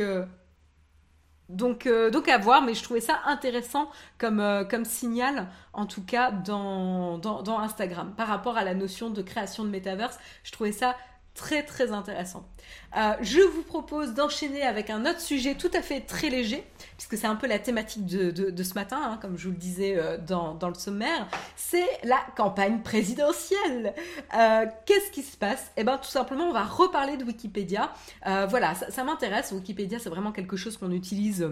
donc, 1.49 1.85
euh, 1.87 2.09
donc 2.09 2.29
à 2.29 2.37
voir, 2.37 2.61
mais 2.61 2.73
je 2.73 2.83
trouvais 2.83 3.01
ça 3.01 3.19
intéressant 3.25 3.89
comme, 4.17 4.39
euh, 4.39 4.83
signal, 4.85 5.47
en 5.73 5.85
tout 5.85 6.03
cas 6.03 6.31
dans, 6.31 7.17
dans, 7.17 7.59
Instagram. 7.59 8.13
Par 8.15 8.27
rapport 8.27 8.57
à 8.57 8.63
la 8.63 8.73
notion 8.73 9.09
de 9.09 9.21
création 9.21 9.63
de 9.63 9.69
métaverse, 9.69 10.19
je 10.43 10.51
trouvais 10.51 10.71
ça 10.71 10.95
très 11.35 11.63
très 11.63 11.91
intéressant. 11.91 12.47
Euh, 12.95 13.13
je 13.21 13.41
vous 13.41 13.63
propose 13.63 14.13
d'enchaîner 14.13 14.61
avec 14.61 14.89
un 14.89 15.05
autre 15.05 15.19
sujet 15.19 15.55
tout 15.55 15.71
à 15.73 15.81
fait 15.81 16.01
très 16.01 16.29
léger, 16.29 16.63
puisque 16.97 17.17
c'est 17.17 17.27
un 17.27 17.35
peu 17.35 17.47
la 17.47 17.59
thématique 17.59 18.05
de, 18.05 18.63
ce 18.63 18.73
matin, 18.75 18.99
hein, 19.03 19.19
comme 19.21 19.37
je 19.37 19.45
vous 19.45 19.53
le 19.53 19.57
disais 19.57 19.95
euh, 19.97 20.17
dans, 20.17 20.57
le 20.67 20.75
sommaire, 20.75 21.27
c'est 21.55 21.87
la 22.03 22.19
campagne 22.35 22.81
présidentielle. 22.81 23.93
Euh, 24.37 24.65
qu'est-ce 24.85 25.11
qui 25.11 25.23
se 25.23 25.35
passe? 25.35 25.71
Eh 25.75 25.83
bien 25.83 25.97
tout 25.97 26.09
simplement, 26.09 26.45
on 26.45 26.53
va 26.53 26.63
reparler 26.63 27.17
de 27.17 27.23
Wikipédia. 27.23 27.91
voilà, 28.25 28.75
ça, 28.75 29.03
m'intéresse. 29.03 29.51
Wikipédia, 29.51 29.99
c'est 29.99 30.09
vraiment 30.09 30.31
quelque 30.31 30.57
chose 30.57 30.77
qu'on 30.77 30.91
utilise. 30.91 31.47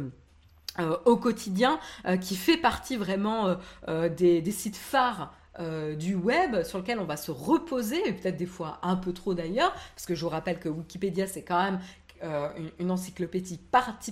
au 1.06 1.18
quotidien, 1.18 1.80
qui 2.22 2.36
fait 2.36 2.58
partie 2.58 2.98
vraiment 2.98 3.56
des, 3.88 4.52
sites 4.52 4.78
phares 4.78 5.34
euh, 5.60 5.96
du 5.96 6.16
web 6.16 6.64
sur 6.64 6.78
lequel 6.78 7.00
on 7.00 7.06
va 7.06 7.18
se 7.18 7.30
reposer, 7.30 8.08
et 8.08 8.14
peut-être 8.14 8.38
des 8.38 8.46
fois 8.46 8.80
un 8.84 8.96
peu 8.96 9.12
trop 9.12 9.34
d'ailleurs, 9.34 9.74
parce 9.96 10.06
que 10.06 10.16
je 10.16 10.24
vous 10.24 10.30
rappelle 10.30 10.60
que 10.60 10.70
Wikipédia 10.70 11.28
c'est 11.28 11.44
quand 11.44 11.62
même 11.62 11.80
euh, 12.24 12.48
une, 12.80 12.90
encyclopédie 12.90 13.60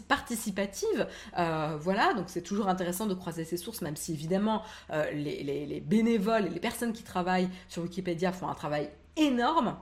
participative. 0.08 1.08
Euh, 1.38 1.78
voilà, 1.80 2.14
donc 2.14 2.26
c'est 2.28 2.42
toujours 2.42 2.68
intéressant 2.68 3.06
de 3.06 3.14
croiser 3.14 3.46
ces 3.46 3.56
sources, 3.56 3.82
même 3.82 3.96
si 3.96 4.12
évidemment 4.14 4.64
les, 5.14 5.44
les, 5.44 5.80
bénévoles 5.80 6.48
et 6.48 6.50
les 6.50 6.60
personnes 6.60 6.92
qui 6.92 7.04
travaillent 7.04 7.50
sur 7.70 7.84
Wikipédia 7.84 8.34
font 8.34 8.50
un 8.50 8.56
travail 8.56 8.90
énorme. 9.16 9.78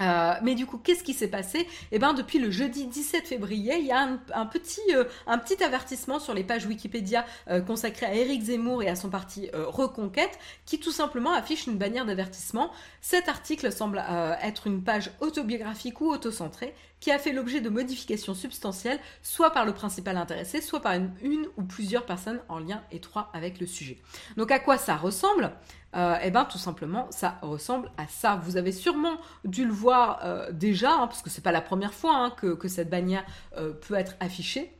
Euh, 0.00 0.34
mais 0.42 0.54
du 0.54 0.66
coup, 0.66 0.78
qu'est-ce 0.78 1.04
qui 1.04 1.14
s'est 1.14 1.28
passé? 1.28 1.66
Eh 1.90 1.98
bien, 1.98 2.14
depuis 2.14 2.38
le 2.38 2.50
jeudi 2.50 2.86
17 2.86 3.26
février, 3.26 3.76
il 3.78 3.86
y 3.86 3.92
a 3.92 4.08
un, 4.34 4.46
petit, 4.46 4.80
euh, 4.94 5.04
un 5.26 5.38
petit 5.38 5.62
avertissement 5.62 6.18
sur 6.18 6.34
les 6.34 6.44
pages 6.44 6.66
Wikipédia 6.66 7.24
euh, 7.48 7.60
consacrées 7.60 8.06
à 8.06 8.14
Éric 8.14 8.42
Zemmour 8.42 8.82
et 8.82 8.88
à 8.88 8.96
son 8.96 9.10
parti 9.10 9.50
Reconquête, 9.52 10.38
qui 10.66 10.78
tout 10.78 10.92
simplement 10.92 11.32
affiche 11.32 11.66
une 11.66 11.76
bannière 11.76 12.06
d'avertissement. 12.06 12.70
Cet 13.00 13.28
article 13.28 13.72
semble 13.72 14.02
être 14.42 14.66
une 14.66 14.82
page 14.82 15.10
autobiographique 15.20 16.00
ou 16.00 16.10
autocentrée 16.10 16.74
qui 17.00 17.10
a 17.10 17.18
fait 17.18 17.32
l'objet 17.32 17.60
de 17.60 17.68
modifications 17.68 18.32
substantielles, 18.32 19.00
soit 19.22 19.50
par 19.50 19.64
le 19.64 19.74
principal 19.74 20.16
intéressé, 20.16 20.60
soit 20.60 20.80
par 20.80 20.94
une 20.94 21.48
ou 21.56 21.62
plusieurs 21.64 22.06
personnes 22.06 22.40
en 22.48 22.60
lien 22.60 22.82
étroit 22.92 23.28
avec 23.34 23.58
le 23.58 23.66
sujet. 23.66 23.98
Donc, 24.36 24.52
à 24.52 24.60
quoi 24.60 24.78
ça 24.78 24.96
ressemble? 24.96 25.52
Euh, 25.94 26.16
eh 26.22 26.30
bien 26.30 26.44
tout 26.44 26.58
simplement 26.58 27.06
ça 27.10 27.38
ressemble 27.42 27.90
à 27.98 28.06
ça. 28.06 28.40
Vous 28.42 28.56
avez 28.56 28.72
sûrement 28.72 29.18
dû 29.44 29.64
le 29.64 29.72
voir 29.72 30.20
euh, 30.24 30.50
déjà, 30.52 30.92
hein, 30.92 31.06
parce 31.06 31.22
que 31.22 31.30
c'est 31.30 31.42
pas 31.42 31.52
la 31.52 31.60
première 31.60 31.92
fois 31.92 32.16
hein, 32.16 32.30
que, 32.30 32.68
cette 32.68 32.88
bannière 32.88 33.24
euh, 33.56 33.72
peut 33.72 33.94
être 33.94 34.14
affichée. 34.20 34.72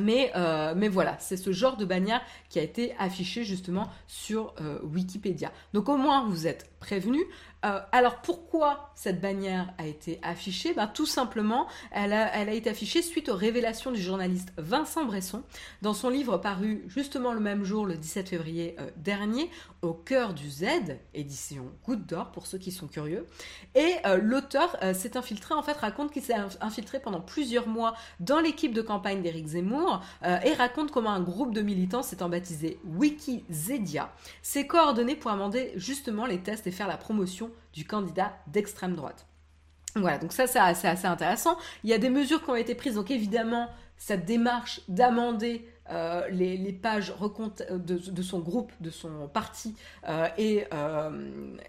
Mais, 0.00 0.32
mais 0.74 0.88
voilà, 0.88 1.16
c'est 1.20 1.36
ce 1.36 1.52
genre 1.52 1.76
de 1.76 1.84
bannière 1.84 2.20
qui 2.48 2.58
a 2.58 2.62
été 2.62 2.96
affiché 2.98 3.44
justement 3.44 3.88
sur 4.08 4.52
Wikipédia. 4.82 5.52
Donc 5.72 5.88
au 5.88 5.96
moins 5.96 6.26
vous 6.26 6.48
êtes 6.48 6.68
prévenu. 6.80 7.24
Euh, 7.64 7.80
alors 7.92 8.16
pourquoi 8.16 8.90
cette 8.94 9.20
bannière 9.20 9.72
a 9.78 9.86
été 9.86 10.20
affichée? 10.22 10.74
Ben, 10.74 10.86
Tout 10.86 11.06
simplement, 11.06 11.66
elle 11.90 12.12
a, 12.12 12.52
été 12.52 12.70
affichée 12.70 13.00
suite 13.00 13.28
aux 13.28 13.34
révélations 13.34 13.90
du 13.90 14.00
journaliste 14.00 14.52
Vincent 14.58 15.04
Bresson 15.04 15.42
dans 15.82 15.94
son 15.94 16.10
livre 16.10 16.36
paru 16.36 16.84
justement 16.88 17.32
le 17.32 17.40
même 17.40 17.64
jour, 17.64 17.86
le 17.86 17.96
17 17.96 18.28
février 18.28 18.76
euh, 18.78 18.90
dernier, 18.96 19.50
Au 19.82 19.94
cœur 19.94 20.34
du 20.34 20.50
Z, 20.50 20.64
édition 21.14 21.70
Goutte 21.84 22.06
d'Or 22.06 22.32
pour 22.32 22.46
ceux 22.46 22.58
qui 22.58 22.70
sont 22.70 22.86
curieux. 22.86 23.26
Et 23.74 23.94
euh, 24.06 24.18
l'auteur 24.18 24.76
s'est 24.94 25.16
infiltré, 25.16 25.54
en 25.54 25.62
fait, 25.62 25.76
raconte 25.76 26.12
qu'il 26.12 26.22
s'est 26.22 26.36
infiltré 26.60 27.00
pendant 27.00 27.20
plusieurs 27.20 27.66
mois 27.66 27.94
dans 28.20 28.40
l'équipe 28.40 28.74
de 28.74 28.82
campagne 28.82 29.22
d'Éric 29.22 29.46
Zemmour 29.46 30.02
et 30.22 30.52
raconte 30.54 30.90
comment 30.90 31.10
un 31.10 31.20
groupe 31.20 31.54
de 31.54 31.62
militants 31.62 32.02
s'étant 32.02 32.28
baptisé 32.28 32.78
Wikizedia 32.84 34.12
s'est 34.42 34.66
coordonné 34.66 35.16
pour 35.16 35.30
amender 35.30 35.72
justement 35.76 36.26
les 36.26 36.38
tests 36.38 36.66
et 36.66 36.70
faire 36.70 36.88
la 36.88 36.96
promotion 36.96 37.50
du 37.72 37.84
candidat 37.84 38.36
d'extrême 38.46 38.94
droite. 38.94 39.26
Voilà, 39.96 40.18
donc 40.18 40.32
ça 40.32 40.46
c'est 40.46 40.58
assez, 40.58 41.06
intéressant. 41.06 41.56
Il 41.84 41.90
y 41.90 41.92
a 41.92 41.98
des 41.98 42.10
mesures 42.10 42.42
qui 42.42 42.50
ont 42.50 42.56
été 42.56 42.74
prises, 42.74 42.94
donc 42.94 43.10
évidemment, 43.10 43.68
cette 43.96 44.24
démarche 44.24 44.80
d'amender 44.88 45.68
euh, 45.90 46.28
les, 46.30 46.72
pages 46.72 47.12
de, 47.70 48.10
de, 48.10 48.22
son 48.22 48.38
groupe, 48.38 48.72
de 48.80 48.90
son 48.90 49.28
parti 49.32 49.74
et, 50.38 50.64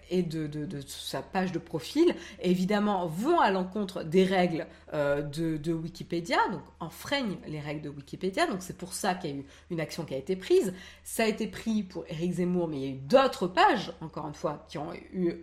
et 0.09 0.24
de, 0.24 0.80
sa 0.88 1.22
page 1.22 1.51
de 1.51 1.59
profil, 1.59 2.16
évidemment, 2.41 3.07
vont 3.07 3.39
à 3.39 3.51
l'encontre 3.51 4.03
des 4.03 4.24
règles 4.24 4.68
de, 4.93 5.74
Wikipédia, 5.74 6.38
donc 6.51 6.61
enfreignent 6.80 7.38
les 7.47 7.59
règles 7.59 7.82
de 7.82 7.89
Wikipédia. 7.89 8.47
Donc 8.47 8.57
c'est 8.61 8.78
pour 8.78 8.93
ça 8.93 9.16
qu'il 9.16 9.30
y 9.30 9.34
a 9.34 9.36
eu 9.38 9.45
une 9.70 9.80
action 9.80 10.05
qui 10.05 10.13
a 10.13 10.18
été 10.18 10.36
prise. 10.36 10.74
Ça 11.03 11.24
a 11.24 11.28
été 11.28 11.47
pris 11.47 11.84
pour 11.84 12.05
Eric 12.07 12.34
Zemmour, 12.34 12.68
mais 12.68 12.78
il 12.78 12.84
y 12.84 12.88
a 12.88 12.95
eu 12.95 12.99
d'autres 12.99 13.47
pages, 13.47 13.93
encore 14.01 14.28
une 14.28 14.34
fois, 14.34 14.66
qui 14.70 14.78
ont 14.78 14.93
eu 15.13 15.41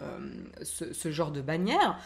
ce, 0.62 0.92
ce, 0.92 1.10
genre 1.10 1.30
de 1.30 1.40
bannière. 1.40 1.98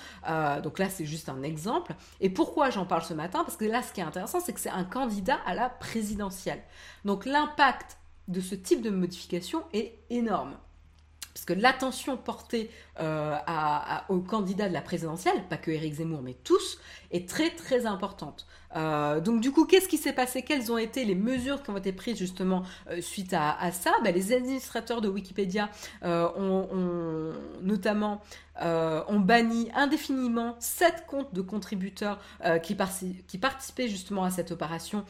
donc 0.62 0.78
là, 0.78 0.88
c'est 0.88 1.06
juste 1.06 1.28
un 1.28 1.42
exemple. 1.42 1.94
Et 2.20 2.30
pourquoi 2.30 2.70
j'en 2.70 2.86
parle 2.86 3.02
ce 3.02 3.14
matin? 3.14 3.44
Parce 3.44 3.56
que 3.56 3.64
là, 3.64 3.82
ce 3.82 3.92
qui 3.92 4.00
est 4.00 4.04
intéressant, 4.04 4.40
c'est 4.40 4.52
que 4.52 4.60
c'est 4.60 4.70
un 4.70 4.84
candidat 4.84 5.38
à 5.46 5.54
la 5.54 5.68
présidentielle. 5.68 6.55
Donc 7.04 7.26
l'impact 7.26 7.98
de 8.28 8.40
ce 8.40 8.54
type 8.54 8.82
de 8.82 8.90
modification 8.90 9.64
est 9.72 9.98
énorme. 10.10 10.56
Parce 11.36 11.44
que 11.44 11.52
l'attention 11.52 12.16
portée 12.16 12.70
euh, 12.98 13.36
au 14.08 14.20
candidat 14.20 14.70
de 14.70 14.72
la 14.72 14.80
présidentielle, 14.80 15.42
pas 15.50 15.58
que 15.58 15.70
Éric 15.70 15.96
Zemmour, 15.96 16.22
mais 16.22 16.32
tous, 16.32 16.78
est 17.10 17.28
très 17.28 17.50
très 17.50 17.84
importante. 17.84 18.46
Euh, 18.74 19.20
donc 19.20 19.42
du 19.42 19.50
coup, 19.50 19.66
qu'est-ce 19.66 19.86
qui 19.86 19.98
s'est 19.98 20.14
passé? 20.14 20.40
Quelles 20.40 20.72
ont 20.72 20.78
été 20.78 21.04
les 21.04 21.14
mesures 21.14 21.62
qui 21.62 21.68
ont 21.68 21.76
été 21.76 21.92
prises 21.92 22.16
justement 22.16 22.62
euh, 22.88 23.02
suite 23.02 23.34
à, 23.34 23.70
ça? 23.70 23.92
Ben, 24.02 24.14
Les 24.14 24.32
administrateurs 24.32 25.02
de 25.02 25.10
Wikipédia 25.10 25.68
ont, 26.02 27.34
notamment 27.60 28.22
ont 28.58 29.20
banni 29.20 29.70
indéfiniment 29.74 30.56
sept 30.58 31.04
comptes 31.06 31.34
de 31.34 31.42
contributeurs 31.42 32.18
qui, 32.62 32.74
participaient 32.74 33.88
justement 33.88 34.24
à 34.24 34.30
cette 34.30 34.52
opération, 34.52 35.04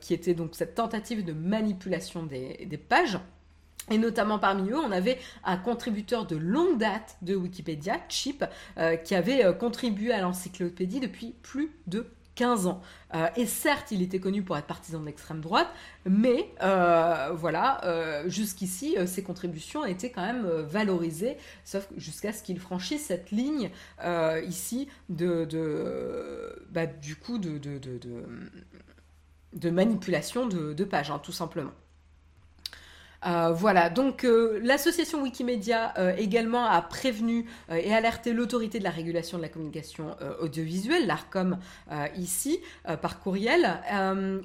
qui 0.00 0.14
était 0.14 0.32
donc 0.32 0.54
cette 0.54 0.74
tentative 0.74 1.22
de 1.22 1.34
manipulation 1.34 2.22
des 2.22 2.78
pages. 2.88 3.18
Et 3.90 3.98
notamment 3.98 4.38
parmi 4.38 4.70
eux, 4.70 4.78
on 4.78 4.92
avait 4.92 5.18
un 5.44 5.56
contributeur 5.56 6.26
de 6.26 6.36
longue 6.36 6.78
date 6.78 7.16
de 7.22 7.34
Wikipédia, 7.34 7.96
Chip, 8.08 8.44
euh, 8.78 8.96
qui 8.96 9.14
avait 9.14 9.44
euh, 9.44 9.52
contribué 9.52 10.12
à 10.12 10.20
l'encyclopédie 10.20 11.00
depuis 11.00 11.34
plus 11.42 11.72
de 11.86 12.06
15 12.36 12.66
ans. 12.66 12.80
Euh, 13.14 13.26
et 13.36 13.44
certes, 13.44 13.90
il 13.90 14.00
était 14.00 14.20
connu 14.20 14.42
pour 14.42 14.56
être 14.56 14.66
partisan 14.66 15.00
de 15.00 15.06
l'extrême 15.06 15.40
droite, 15.40 15.68
mais 16.06 16.54
voilà, 17.34 18.22
jusqu'ici, 18.26 18.96
ses 19.06 19.22
contributions 19.22 19.84
étaient 19.84 20.10
quand 20.10 20.24
même 20.24 20.46
valorisées, 20.62 21.36
sauf 21.64 21.86
jusqu'à 21.96 22.32
ce 22.32 22.42
qu'il 22.42 22.58
franchisse 22.58 23.06
cette 23.06 23.30
ligne 23.32 23.70
ici 24.46 24.88
de, 25.10 25.46
bah, 26.70 26.86
du 26.86 27.16
coup 27.16 27.36
de, 27.36 27.58
de, 29.52 29.70
manipulation 29.70 30.46
de, 30.46 30.84
pages, 30.84 31.10
hein, 31.10 31.20
tout 31.22 31.32
simplement. 31.32 31.72
Euh, 33.24 33.52
voilà, 33.52 33.88
donc 33.88 34.24
euh, 34.24 34.58
l'association 34.62 35.22
Wikimedia 35.22 35.94
euh, 35.98 36.14
également 36.16 36.64
a 36.64 36.82
prévenu 36.82 37.46
et 37.70 37.94
alerté 37.94 38.32
l'autorité 38.32 38.78
de 38.78 38.84
la 38.84 38.90
régulation 38.90 39.38
de 39.38 39.42
la 39.42 39.48
communication 39.48 40.16
audiovisuelle, 40.40 41.06
l'ARCOM 41.06 41.58
ici, 42.16 42.60
par 43.00 43.20
courriel, 43.20 43.80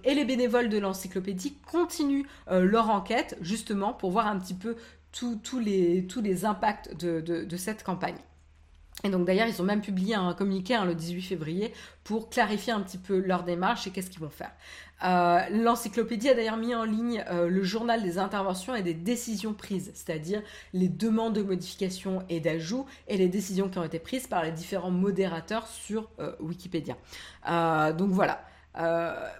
et 0.03 0.13
les 0.13 0.25
bénévoles 0.25 0.69
de 0.69 0.77
l'encyclopédie 0.77 1.57
continuent 1.69 2.25
leur 2.49 2.89
enquête 2.89 3.37
justement 3.41 3.93
pour 3.93 4.11
voir 4.11 4.27
un 4.27 4.39
petit 4.39 4.53
peu 4.53 4.75
tous 5.11 5.59
les, 5.59 6.45
impacts 6.45 6.95
de 6.95 7.57
cette 7.57 7.83
campagne. 7.83 8.17
Et 9.03 9.09
donc 9.09 9.25
d'ailleurs, 9.25 9.47
ils 9.47 9.61
ont 9.61 9.65
même 9.65 9.81
publié 9.81 10.15
un 10.15 10.33
communiqué 10.33 10.73
hein, 10.73 10.83
le 10.83 10.95
18 10.95 11.21
février 11.21 11.73
pour 12.03 12.29
clarifier 12.29 12.73
un 12.73 12.81
petit 12.81 12.97
peu 12.97 13.19
leur 13.19 13.43
démarche 13.43 13.85
et 13.85 13.91
qu'est-ce 13.91 14.09
qu'ils 14.09 14.21
vont 14.21 14.29
faire. 14.29 14.51
Euh, 15.03 15.41
l'encyclopédie 15.51 16.29
a 16.29 16.33
d'ailleurs 16.33 16.57
mis 16.57 16.73
en 16.73 16.83
ligne 16.83 17.23
euh, 17.29 17.49
le 17.49 17.63
journal 17.63 18.01
des 18.01 18.17
interventions 18.17 18.75
et 18.75 18.81
des 18.81 18.93
décisions 18.93 19.53
prises, 19.53 19.91
c'est-à-dire 19.93 20.41
les 20.73 20.89
demandes 20.89 21.35
de 21.35 21.43
modification 21.43 22.23
et 22.29 22.39
d'ajout 22.39 22.85
et 23.07 23.17
les 23.17 23.27
décisions 23.27 23.69
qui 23.69 23.77
ont 23.77 23.83
été 23.83 23.99
prises 23.99 24.27
par 24.27 24.43
les 24.43 24.51
différents 24.51 24.91
modérateurs 24.91 25.67
sur 25.67 26.09
euh, 26.19 26.35
Wikipédia. 26.39 26.95
donc 27.93 28.11
voilà. 28.11 28.43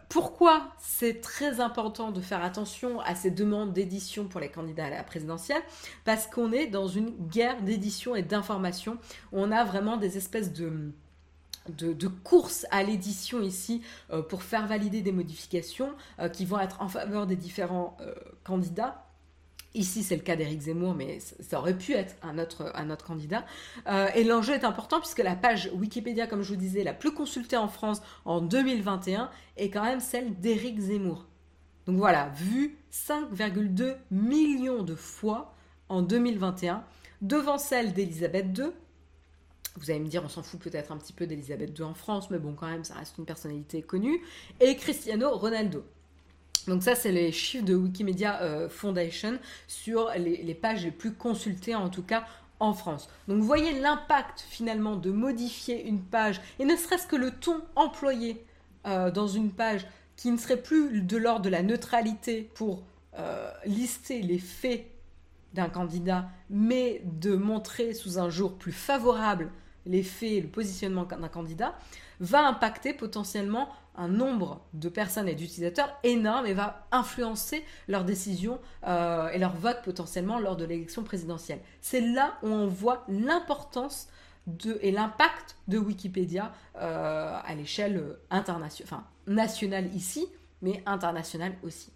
Pourquoi 0.10 0.70
c'est 0.80 1.22
très 1.22 1.60
important 1.60 2.10
de 2.10 2.22
faire 2.22 2.44
attention 2.44 3.00
à 3.02 3.14
ces 3.14 3.30
demandes 3.30 3.72
d'édition 3.72 4.26
pour 4.26 4.40
les 4.40 4.50
candidats 4.50 4.88
à 4.88 4.90
la 4.90 5.04
présidentielle? 5.04 5.62
Parce 6.06 6.26
qu'on 6.26 6.52
est 6.52 6.66
dans 6.66 6.88
une 6.88 7.12
guerre 7.28 7.62
d'édition 7.62 8.16
et 8.16 8.24
d'information. 8.24 8.98
On 9.32 9.52
a 9.52 9.64
vraiment 9.64 9.98
des 9.98 10.18
espèces 10.18 10.54
de, 10.54 10.92
de, 11.72 12.08
courses 12.08 12.66
à 12.72 12.84
l'édition 12.84 13.42
ici 13.42 13.82
euh, 14.12 14.22
pour 14.22 14.44
faire 14.44 14.68
valider 14.68 15.02
des 15.02 15.12
modifications 15.12 15.92
euh, 16.20 16.30
qui 16.30 16.46
vont 16.46 16.60
être 16.60 16.82
en 16.82 16.88
faveur 16.88 17.28
des 17.28 17.36
différents 17.36 17.98
candidats 18.44 19.08
Ici, 19.78 20.02
c'est 20.02 20.16
le 20.16 20.24
cas 20.24 20.36
d'Éric 20.36 20.62
Zemmour, 20.62 20.96
mais 20.96 21.20
ça 21.20 21.60
aurait 21.60 21.78
pu 21.78 21.94
être 21.94 22.16
un 22.24 22.40
autre, 22.40 22.72
un 22.74 22.90
autre 22.90 23.06
candidat. 23.06 23.46
Euh, 23.88 24.08
et 24.16 24.24
l'enjeu 24.24 24.54
est 24.54 24.64
important 24.64 25.00
puisque 25.00 25.20
la 25.20 25.36
page 25.36 25.70
Wikipédia, 25.72 26.26
comme 26.26 26.42
je 26.42 26.50
vous 26.50 26.60
disais, 26.60 26.84
la 26.84 26.94
plus 26.94 27.12
consultée 27.12 27.58
en 27.58 27.68
France 27.68 28.02
en 28.26 28.42
2021 28.42 29.30
est 29.58 29.70
quand 29.70 29.84
même 29.84 30.00
celle 30.00 30.40
d'Éric 30.40 30.80
Zemmour. 30.80 31.28
Donc 31.86 31.98
voilà, 31.98 32.30
vu 32.30 32.78
5,2 32.92 33.98
millions 34.10 34.82
de 34.82 34.96
fois 34.96 35.54
en 35.90 36.02
2021, 36.02 36.84
devant 37.22 37.60
celle 37.60 37.94
d'Elisabeth 37.94 38.58
II. 38.58 38.72
Vous 39.78 39.92
allez 39.92 40.00
me 40.00 40.08
dire, 40.08 40.24
on 40.26 40.30
s'en 40.30 40.44
fout 40.44 40.60
peut-être 40.60 40.92
un 40.92 40.98
petit 40.98 41.14
peu 41.14 41.28
d'Elisabeth 41.28 41.78
II 41.78 41.86
en 41.86 41.94
France, 41.94 42.30
mais 42.30 42.40
bon, 42.40 42.54
quand 42.54 42.68
même, 42.68 42.84
ça 42.84 42.96
reste 42.96 43.18
une 43.18 43.26
personnalité 43.26 43.82
connue. 43.82 44.22
Et 44.60 44.76
Cristiano 44.76 45.30
Ronaldo. 45.32 45.84
Donc 46.68 46.84
ça, 46.84 46.96
c'est 46.96 47.12
les 47.12 47.32
chiffres 47.32 47.66
de 47.66 47.76
Wikimedia 47.76 48.42
euh, 48.42 48.70
Foundation 48.70 49.40
sur 49.68 50.12
les, 50.18 50.54
pages 50.54 50.84
les 50.84 50.92
plus 50.92 51.14
consultées, 51.14 51.76
en 51.76 51.90
tout 51.90 52.04
cas 52.04 52.26
en 52.60 52.74
France. 52.74 53.10
Donc 53.28 53.40
vous 53.40 53.46
voyez 53.46 53.80
l'impact 53.80 54.44
finalement 54.50 54.96
de 54.96 55.12
modifier 55.12 55.88
une 55.88 56.02
page, 56.02 56.42
et 56.60 56.66
ne 56.66 56.76
serait-ce 56.76 57.08
que 57.08 57.16
le 57.16 57.32
ton 57.32 57.62
employé 57.76 58.44
euh, 58.86 59.12
dans 59.12 59.28
une 59.28 59.52
page 59.52 59.88
qui 60.16 60.32
ne 60.32 60.38
serait 60.38 60.62
plus 60.62 61.02
de 61.02 61.18
l'ordre 61.18 61.44
de 61.44 61.50
la 61.50 61.62
neutralité 61.62 62.50
pour 62.56 62.84
euh, 63.18 63.52
lister 63.66 64.22
les 64.22 64.40
faits 64.40 64.88
d'un 65.54 65.70
candidat, 65.70 66.30
mais 66.50 67.02
de 67.06 67.36
montrer 67.36 67.94
sous 67.94 68.20
un 68.20 68.30
jour 68.30 68.58
plus 68.58 68.72
favorable 68.72 69.52
les 69.88 70.04
faits 70.04 70.32
et 70.32 70.42
le 70.42 70.48
positionnement 70.48 71.04
d'un 71.04 71.28
candidat, 71.28 71.76
va 72.20 72.48
impacter 72.48 72.94
potentiellement 72.94 73.70
un 73.96 74.08
nombre 74.08 74.62
de 74.74 74.90
personnes 74.90 75.28
et 75.28 75.36
d'utilisateurs 75.36 75.90
énorme 76.04 76.46
et 76.46 76.54
va 76.54 76.88
influencer 76.92 77.64
leurs 77.88 78.04
décisions 78.04 78.60
euh, 78.86 79.30
et 79.30 79.40
leur 79.40 79.56
vote 79.56 79.80
potentiellement 79.84 80.40
lors 80.40 80.56
de 80.56 80.66
l'élection 80.66 81.04
présidentielle. 81.04 81.60
C'est 81.82 82.02
là 82.02 82.38
où 82.44 82.48
on 82.48 82.68
voit 82.68 83.04
l'importance 83.08 84.08
et 84.82 84.92
l'impact 84.92 85.58
de 85.68 85.78
Wikipédia 85.78 86.54
euh, 86.78 87.38
à 87.44 87.56
l'échelle 87.56 88.18
internationale, 88.30 89.04
nationale 89.26 89.94
ici, 89.94 90.26
mais 90.62 90.82
internationale 90.86 91.54
aussi. 91.64 91.92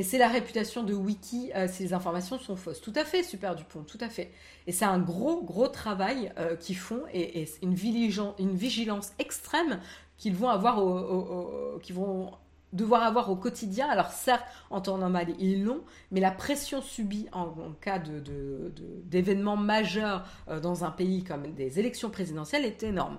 Et 0.00 0.02
c'est 0.02 0.16
la 0.16 0.28
réputation 0.28 0.82
de 0.82 0.94
Wiki 0.94 1.50
euh, 1.54 1.68
si 1.68 1.82
les 1.82 1.92
informations 1.92 2.38
sont 2.38 2.56
fausses. 2.56 2.80
Tout 2.80 2.94
à 2.96 3.04
fait, 3.04 3.22
Super 3.22 3.54
Dupont, 3.54 3.82
tout 3.82 3.98
à 4.00 4.08
fait. 4.08 4.30
Et 4.66 4.72
c'est 4.72 4.86
un 4.86 4.98
gros, 4.98 5.42
gros 5.42 5.68
travail 5.68 6.32
euh, 6.38 6.56
qu'ils 6.56 6.78
font 6.78 7.02
et, 7.12 7.46
une, 7.60 7.74
vigilance, 7.74 8.34
une, 8.38 8.56
vigilance, 8.56 9.12
extrême 9.18 9.78
qu'ils 10.16 10.34
vont 10.34 10.48
avoir 10.48 10.80
vont 10.80 12.30
devoir 12.72 13.02
avoir 13.02 13.30
au 13.30 13.36
quotidien. 13.36 13.90
Alors 13.90 14.08
certes, 14.08 14.46
en 14.70 14.80
temps 14.80 14.96
normal, 14.96 15.34
ils 15.38 15.62
l'ont, 15.64 15.82
mais 16.12 16.20
la 16.20 16.30
pression 16.30 16.80
subie 16.80 17.26
en, 17.32 17.52
cas 17.82 17.98
d'événements 17.98 19.58
de, 19.58 19.62
majeurs 19.62 20.24
euh, 20.48 20.60
dans 20.60 20.82
un 20.82 20.92
pays 20.92 21.24
comme 21.24 21.52
des 21.52 21.78
élections 21.78 22.08
présidentielles 22.08 22.64
est 22.64 22.82
énorme. 22.84 23.18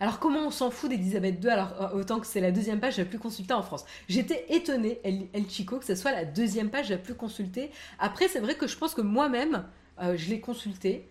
Alors 0.00 0.18
comment 0.18 0.46
on 0.46 0.50
s'en 0.50 0.70
fout 0.70 0.90
d'Elisabeth 0.90 1.42
II 1.42 1.50
alors 1.50 1.74
euh, 1.80 1.98
autant 1.98 2.20
que 2.20 2.26
c'est 2.26 2.40
la 2.40 2.50
deuxième 2.50 2.80
page 2.80 2.98
la 2.98 3.04
plus 3.04 3.18
consultée 3.18 3.54
en 3.54 3.62
France? 3.62 3.84
J'étais 4.08 4.44
étonnée, 4.50 5.00
El, 5.04 5.48
Chico, 5.48 5.78
que 5.78 5.84
ce 5.84 5.94
soit 5.94 6.12
la 6.12 6.24
deuxième 6.24 6.70
page 6.70 6.90
la 6.90 6.98
plus 6.98 7.14
consultée. 7.14 7.70
Après, 7.98 8.28
c'est 8.28 8.40
vrai 8.40 8.56
que 8.56 8.66
je 8.66 8.76
pense 8.76 8.94
que 8.94 9.00
moi-même, 9.00 9.64
euh, 10.02 10.16
je 10.16 10.28
l'ai 10.28 10.40
consultée. 10.40 11.08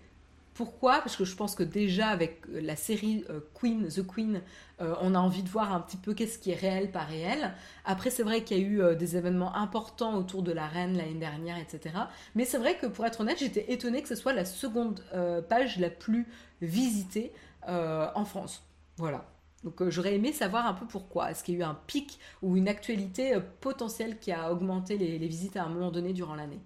Pourquoi? 0.53 0.99
Parce 0.99 1.17
que 1.17 1.25
je 1.25 1.35
pense 1.35 1.53
que 1.53 1.63
déjà 1.63 2.07
avec 2.07 2.43
euh, 2.47 2.61
la 2.61 2.75
série 2.75 3.25
Queen, 3.53 3.87
The 3.87 4.05
Queen, 4.05 4.41
on 4.79 5.15
a 5.15 5.19
envie 5.19 5.41
de 5.41 5.47
voir 5.47 5.73
un 5.73 5.79
petit 5.79 5.95
peu 5.95 6.13
qu'est-ce 6.13 6.37
qui 6.37 6.51
est 6.51 6.55
réel, 6.55 6.91
pas 6.91 7.03
réel. 7.03 7.53
Après, 7.85 8.09
c'est 8.09 8.23
vrai 8.23 8.43
qu'il 8.43 8.57
y 8.57 8.61
a 8.61 8.63
eu 8.63 8.95
des 8.97 9.15
événements 9.15 9.55
importants 9.55 10.15
autour 10.17 10.43
de 10.43 10.51
la 10.51 10.67
reine 10.67 10.97
l'année 10.97 11.13
dernière, 11.13 11.57
etc. 11.57 11.95
Mais 12.35 12.43
c'est 12.43 12.57
vrai 12.57 12.75
que 12.75 12.85
pour 12.85 13.05
être 13.05 13.21
honnête, 13.21 13.39
j'étais 13.39 13.71
étonnée 13.71 14.01
que 14.01 14.09
ce 14.09 14.15
soit 14.15 14.33
la 14.33 14.43
seconde 14.43 15.01
page 15.47 15.77
la 15.79 15.89
plus 15.89 16.27
visitée 16.61 17.31
en 17.65 18.25
France. 18.25 18.65
Voilà. 18.97 19.25
Donc 19.65 19.81
euh, 19.81 19.89
j'aurais 19.89 20.15
aimé 20.15 20.31
savoir 20.31 20.67
un 20.67 20.73
peu 20.73 20.85
pourquoi. 20.85 21.31
Est-ce 21.31 21.43
qu'il 21.43 21.55
y 21.55 21.57
a 21.57 21.61
eu 21.61 21.63
un 21.63 21.73
pic 21.73 22.19
ou 22.41 22.55
une 22.55 22.67
actualité 22.67 23.33
euh, 23.33 23.39
potentielle 23.61 24.19
qui 24.19 24.31
a 24.31 24.51
augmenté 24.51 24.97
les, 24.97 25.17
visites 25.27 25.57
à 25.57 25.65
un 25.65 25.69
moment 25.69 25.91
donné 25.91 26.13
durant 26.13 26.35
l'année? 26.35 26.61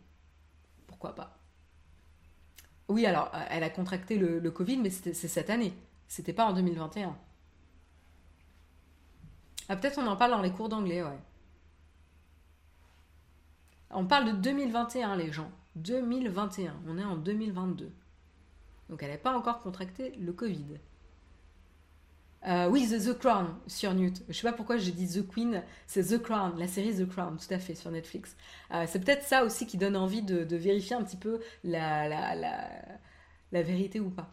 Pourquoi 0.86 1.15
pas? 1.15 1.38
Oui, 2.89 3.05
alors 3.05 3.32
euh, 3.34 3.45
elle 3.49 3.63
a 3.63 3.69
contracté 3.69 4.17
le, 4.17 4.51
Covid, 4.51 4.77
mais 4.77 4.89
c'est 4.89 5.13
cette 5.13 5.49
année. 5.49 5.73
C'était 6.07 6.34
pas 6.34 6.45
en 6.45 6.53
2021. 6.53 7.15
Ah, 9.69 9.75
peut-être 9.75 9.99
on 9.99 10.07
en 10.07 10.17
parle 10.17 10.32
dans 10.32 10.41
les 10.41 10.51
cours 10.51 10.67
d'anglais, 10.67 11.03
ouais. 11.03 11.19
On 13.91 14.05
parle 14.05 14.25
de 14.25 14.32
2021, 14.34 15.15
les 15.15 15.32
gens. 15.32 15.51
2021. 15.75 16.75
On 16.88 16.97
est 16.97 17.03
en 17.03 17.15
2022. 17.15 17.91
Donc 18.89 19.03
elle 19.03 19.11
n'a 19.11 19.17
pas 19.17 19.38
encore 19.38 19.61
contracté 19.61 20.11
le 20.19 20.34
Covid. 20.34 20.80
Euh, 22.47 22.67
oui, 22.69 22.87
The, 22.87 23.17
Crown 23.17 23.55
sur 23.67 23.93
Newt. 23.93 24.23
Je 24.29 24.33
sais 24.33 24.49
pas 24.49 24.53
pourquoi 24.55 24.77
j'ai 24.77 24.91
dit 24.91 25.07
The 25.07 25.27
Queen, 25.27 25.63
c'est 25.87 26.03
The 26.03 26.21
Crown, 26.21 26.57
la 26.57 26.67
série 26.67 26.95
The 26.95 27.07
Crown, 27.07 27.37
tout 27.37 27.53
à 27.53 27.59
fait, 27.59 27.75
sur 27.75 27.91
Netflix. 27.91 28.35
Euh, 28.71 28.85
c'est 28.87 28.99
peut-être 28.99 29.23
ça 29.23 29.43
aussi 29.43 29.67
qui 29.67 29.77
donne 29.77 29.97
envie 29.97 30.21
de, 30.21 30.55
vérifier 30.55 30.95
un 30.95 31.03
petit 31.03 31.17
peu 31.17 31.41
la, 31.63 32.07
la, 32.07 32.35
la 33.51 33.61
vérité 33.61 33.99
ou 33.99 34.09
pas. 34.09 34.31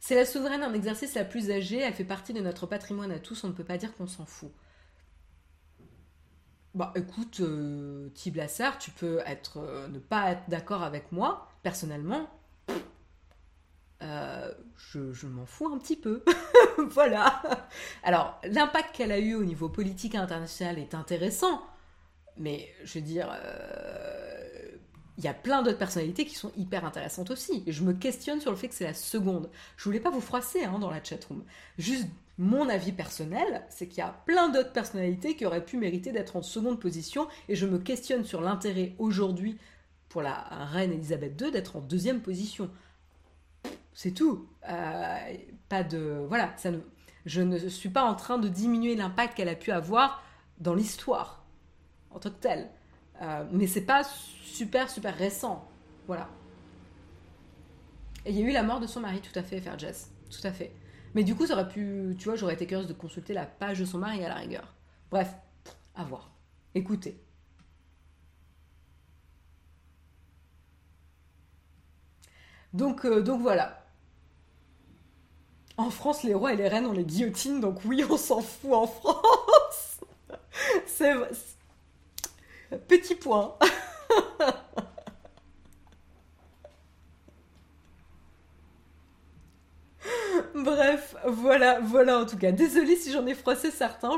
C'est 0.00 0.14
la 0.14 0.24
souveraine 0.24 0.62
en 0.64 0.72
exercice 0.72 1.14
la 1.14 1.24
plus 1.24 1.50
âgée, 1.50 1.80
elle 1.80 1.92
fait 1.92 2.04
partie 2.04 2.32
de 2.32 2.40
notre 2.40 2.66
patrimoine 2.66 3.10
à 3.10 3.18
tous, 3.18 3.44
on 3.44 3.48
ne 3.48 3.52
peut 3.52 3.64
pas 3.64 3.78
dire 3.78 3.94
qu'on 3.96 4.06
s'en 4.06 4.24
fout. 4.24 4.50
Bah 6.74 6.92
écoute, 6.94 7.40
euh, 7.40 8.08
Tiblassar, 8.14 8.78
tu 8.78 8.90
peux 8.90 9.18
être, 9.26 9.58
euh, 9.58 9.88
ne 9.88 9.98
pas 9.98 10.30
être 10.30 10.48
d'accord 10.48 10.82
avec 10.82 11.12
moi, 11.12 11.48
personnellement. 11.62 12.30
Euh, 14.02 14.52
je, 14.92 15.26
m'en 15.26 15.46
fous 15.46 15.68
un 15.68 15.78
petit 15.78 15.96
peu. 15.96 16.22
voilà. 16.90 17.42
Alors, 18.02 18.40
l'impact 18.44 18.94
qu'elle 18.94 19.12
a 19.12 19.18
eu 19.18 19.34
au 19.34 19.44
niveau 19.44 19.68
politique 19.68 20.14
international 20.14 20.78
est 20.78 20.94
intéressant, 20.94 21.62
mais 22.36 22.68
je 22.84 22.98
veux 22.98 23.04
dire, 23.04 23.28
il 25.18 25.24
y 25.24 25.28
a 25.28 25.34
plein 25.34 25.62
d'autres 25.62 25.78
personnalités 25.78 26.24
qui 26.24 26.36
sont 26.36 26.52
hyper 26.56 26.84
intéressantes 26.84 27.30
aussi. 27.32 27.64
Je 27.66 27.82
me 27.82 27.92
questionne 27.92 28.40
sur 28.40 28.52
le 28.52 28.56
fait 28.56 28.68
que 28.68 28.74
c'est 28.74 28.84
la 28.84 28.94
seconde. 28.94 29.50
Je 29.76 29.84
voulais 29.84 29.98
pas 29.98 30.10
vous 30.10 30.20
froisser 30.20 30.64
hein, 30.64 30.78
dans 30.78 30.90
la 30.90 31.02
chatroom. 31.02 31.42
Juste 31.76 32.06
mon 32.38 32.68
avis 32.68 32.92
personnel, 32.92 33.64
c'est 33.68 33.88
qu'il 33.88 33.98
y 33.98 34.06
a 34.06 34.14
plein 34.26 34.48
d'autres 34.48 34.72
personnalités 34.72 35.34
qui 35.34 35.44
auraient 35.44 35.64
pu 35.64 35.76
mériter 35.76 36.12
d'être 36.12 36.36
en 36.36 36.42
seconde 36.42 36.78
position. 36.78 37.26
Et 37.48 37.56
je 37.56 37.66
me 37.66 37.78
questionne 37.78 38.24
sur 38.24 38.40
l'intérêt 38.40 38.94
aujourd'hui 38.98 39.58
pour 40.08 40.22
la 40.22 40.34
reine 40.72 40.92
Elisabeth 40.92 41.38
II 41.40 41.50
d'être 41.50 41.74
en 41.74 41.80
deuxième 41.80 42.20
position. 42.20 42.70
C'est 43.92 44.12
tout. 44.12 44.48
Euh, 44.68 45.36
pas 45.68 45.82
de. 45.82 46.24
Voilà, 46.28 46.52
ça 46.56 46.70
ne... 46.70 46.78
je 47.26 47.42
ne 47.42 47.58
suis 47.68 47.88
pas 47.88 48.04
en 48.04 48.14
train 48.14 48.38
de 48.38 48.48
diminuer 48.48 48.94
l'impact 48.94 49.36
qu'elle 49.36 49.48
a 49.48 49.54
pu 49.54 49.72
avoir 49.72 50.22
dans 50.58 50.74
l'histoire 50.74 51.44
en 52.10 52.18
tant 52.18 52.30
que 52.30 52.36
telle. 52.36 52.70
Euh, 53.22 53.44
mais 53.52 53.66
c'est 53.66 53.84
pas 53.84 54.04
super, 54.42 54.88
super 54.88 55.16
récent. 55.16 55.66
Voilà. 56.06 56.28
Et 58.24 58.30
il 58.30 58.38
y 58.38 58.42
a 58.42 58.46
eu 58.46 58.52
la 58.52 58.62
mort 58.62 58.80
de 58.80 58.86
son 58.86 59.00
mari, 59.00 59.20
tout 59.20 59.36
à 59.38 59.42
fait, 59.42 59.60
faire 59.60 59.78
Jess. 59.78 60.12
Tout 60.30 60.46
à 60.46 60.52
fait. 60.52 60.72
Mais 61.14 61.24
du 61.24 61.34
coup, 61.34 61.46
ça 61.46 61.54
aurait 61.54 61.68
pu. 61.68 62.14
Tu 62.18 62.24
vois, 62.24 62.36
j'aurais 62.36 62.54
été 62.54 62.66
curieuse 62.66 62.86
de 62.86 62.92
consulter 62.92 63.32
la 63.34 63.46
page 63.46 63.80
de 63.80 63.84
son 63.84 63.98
mari 63.98 64.24
à 64.24 64.28
la 64.28 64.34
rigueur. 64.36 64.74
Bref, 65.10 65.34
à 65.94 66.04
voir. 66.04 66.30
Écoutez. 66.74 67.20
Donc, 72.78 73.04
euh, 73.04 73.20
donc 73.22 73.42
voilà. 73.42 73.84
En 75.76 75.90
France, 75.90 76.22
les 76.22 76.32
rois 76.32 76.52
et 76.52 76.56
les 76.56 76.68
reines 76.68 76.86
ont 76.86 76.92
les 76.92 77.04
guillotines, 77.04 77.60
donc 77.60 77.80
oui, 77.84 78.04
on 78.08 78.16
s'en 78.16 78.40
fout 78.40 78.72
en 78.72 78.86
France. 78.86 80.00
C'est 80.86 81.12
Petit 82.86 83.16
point. 83.16 83.56
Bref, 90.54 91.16
voilà, 91.28 91.80
voilà 91.80 92.18
en 92.18 92.26
tout 92.26 92.36
cas. 92.36 92.52
Désolée 92.52 92.96
si 92.96 93.12
j'en 93.12 93.26
ai 93.26 93.34
froissé 93.34 93.70
certains. 93.70 94.16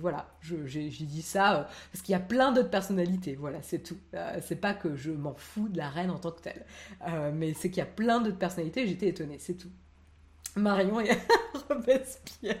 Voilà, 0.00 0.26
j'ai 0.40 0.88
dit 0.88 1.22
ça 1.22 1.54
euh, 1.54 1.62
parce 1.92 2.02
qu'il 2.02 2.12
y 2.12 2.16
a 2.16 2.20
plein 2.20 2.52
d'autres 2.52 2.70
personnalités. 2.70 3.34
Voilà, 3.34 3.58
c'est 3.62 3.80
tout. 3.82 3.98
Euh, 4.14 4.38
c'est 4.46 4.56
pas 4.56 4.74
que 4.74 4.96
je 4.96 5.10
m'en 5.10 5.34
fous 5.34 5.68
de 5.68 5.78
la 5.78 5.88
reine 5.88 6.10
en 6.10 6.18
tant 6.18 6.30
que 6.30 6.40
telle, 6.40 6.64
euh, 7.08 7.30
mais 7.34 7.54
c'est 7.54 7.70
qu'il 7.70 7.78
y 7.78 7.82
a 7.82 7.86
plein 7.86 8.20
d'autres 8.20 8.38
personnalités. 8.38 8.86
J'étais 8.86 9.08
étonnée, 9.08 9.38
c'est 9.38 9.54
tout. 9.54 9.70
Marion 10.56 11.00
et 11.00 11.10
Robespierre. 11.68 12.60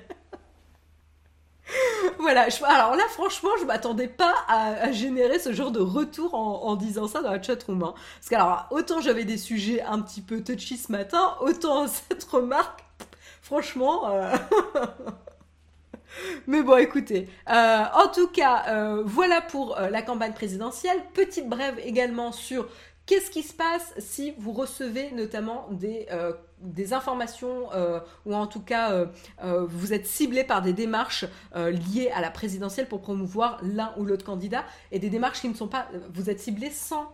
voilà, 2.18 2.48
alors 2.64 2.96
là, 2.96 3.04
franchement, 3.10 3.50
je 3.60 3.64
m'attendais 3.64 4.08
pas 4.08 4.34
à, 4.48 4.92
générer 4.92 5.38
ce 5.38 5.52
genre 5.52 5.70
de 5.70 5.80
retour 5.80 6.34
en, 6.34 6.74
disant 6.76 7.06
ça 7.08 7.22
dans 7.22 7.30
la 7.30 7.40
chatroom. 7.40 7.82
Hein. 7.82 7.94
Parce 8.16 8.28
que, 8.28 8.34
alors, 8.34 8.66
autant 8.70 9.00
j'avais 9.00 9.24
des 9.24 9.38
sujets 9.38 9.80
un 9.82 10.00
petit 10.00 10.20
peu 10.20 10.42
touchy 10.42 10.76
ce 10.76 10.90
matin, 10.90 11.36
autant 11.40 11.86
cette 12.08 12.24
remarque, 12.24 12.84
franchement. 13.44 14.10
Euh, 14.10 14.34
mais 16.46 16.62
bon, 16.62 16.78
écoutez. 16.78 17.28
Euh, 17.48 17.84
en 17.94 18.08
tout 18.08 18.28
cas, 18.28 18.64
euh, 18.68 19.02
voilà 19.04 19.40
pour 19.40 19.78
la 19.78 20.02
campagne 20.02 20.32
présidentielle. 20.32 20.98
Petite 21.12 21.48
brève 21.48 21.78
également 21.84 22.32
sur 22.32 22.66
Qu'est-ce 23.06 23.30
qui 23.30 23.42
se 23.42 23.52
passe 23.52 23.92
si 23.98 24.32
vous 24.38 24.52
recevez 24.52 25.10
notamment 25.10 25.68
des, 25.70 26.06
informations 26.94 27.68
ou 28.24 28.34
en 28.34 28.46
tout 28.46 28.62
cas 28.62 29.04
vous 29.42 29.92
êtes 29.92 30.06
ciblé 30.06 30.42
par 30.42 30.62
des 30.62 30.72
démarches 30.72 31.26
liées 31.54 32.10
à 32.14 32.22
la 32.22 32.30
présidentielle 32.30 32.88
pour 32.88 33.02
promouvoir 33.02 33.60
l'un 33.62 33.92
ou 33.98 34.06
l'autre 34.06 34.24
candidat 34.24 34.64
et 34.90 34.98
des 34.98 35.10
démarches 35.10 35.42
qui 35.42 35.50
ne 35.50 35.54
sont 35.54 35.68
pas... 35.68 35.86
Vous 36.14 36.30
êtes 36.30 36.40
ciblé 36.40 36.70
sans 36.70 37.12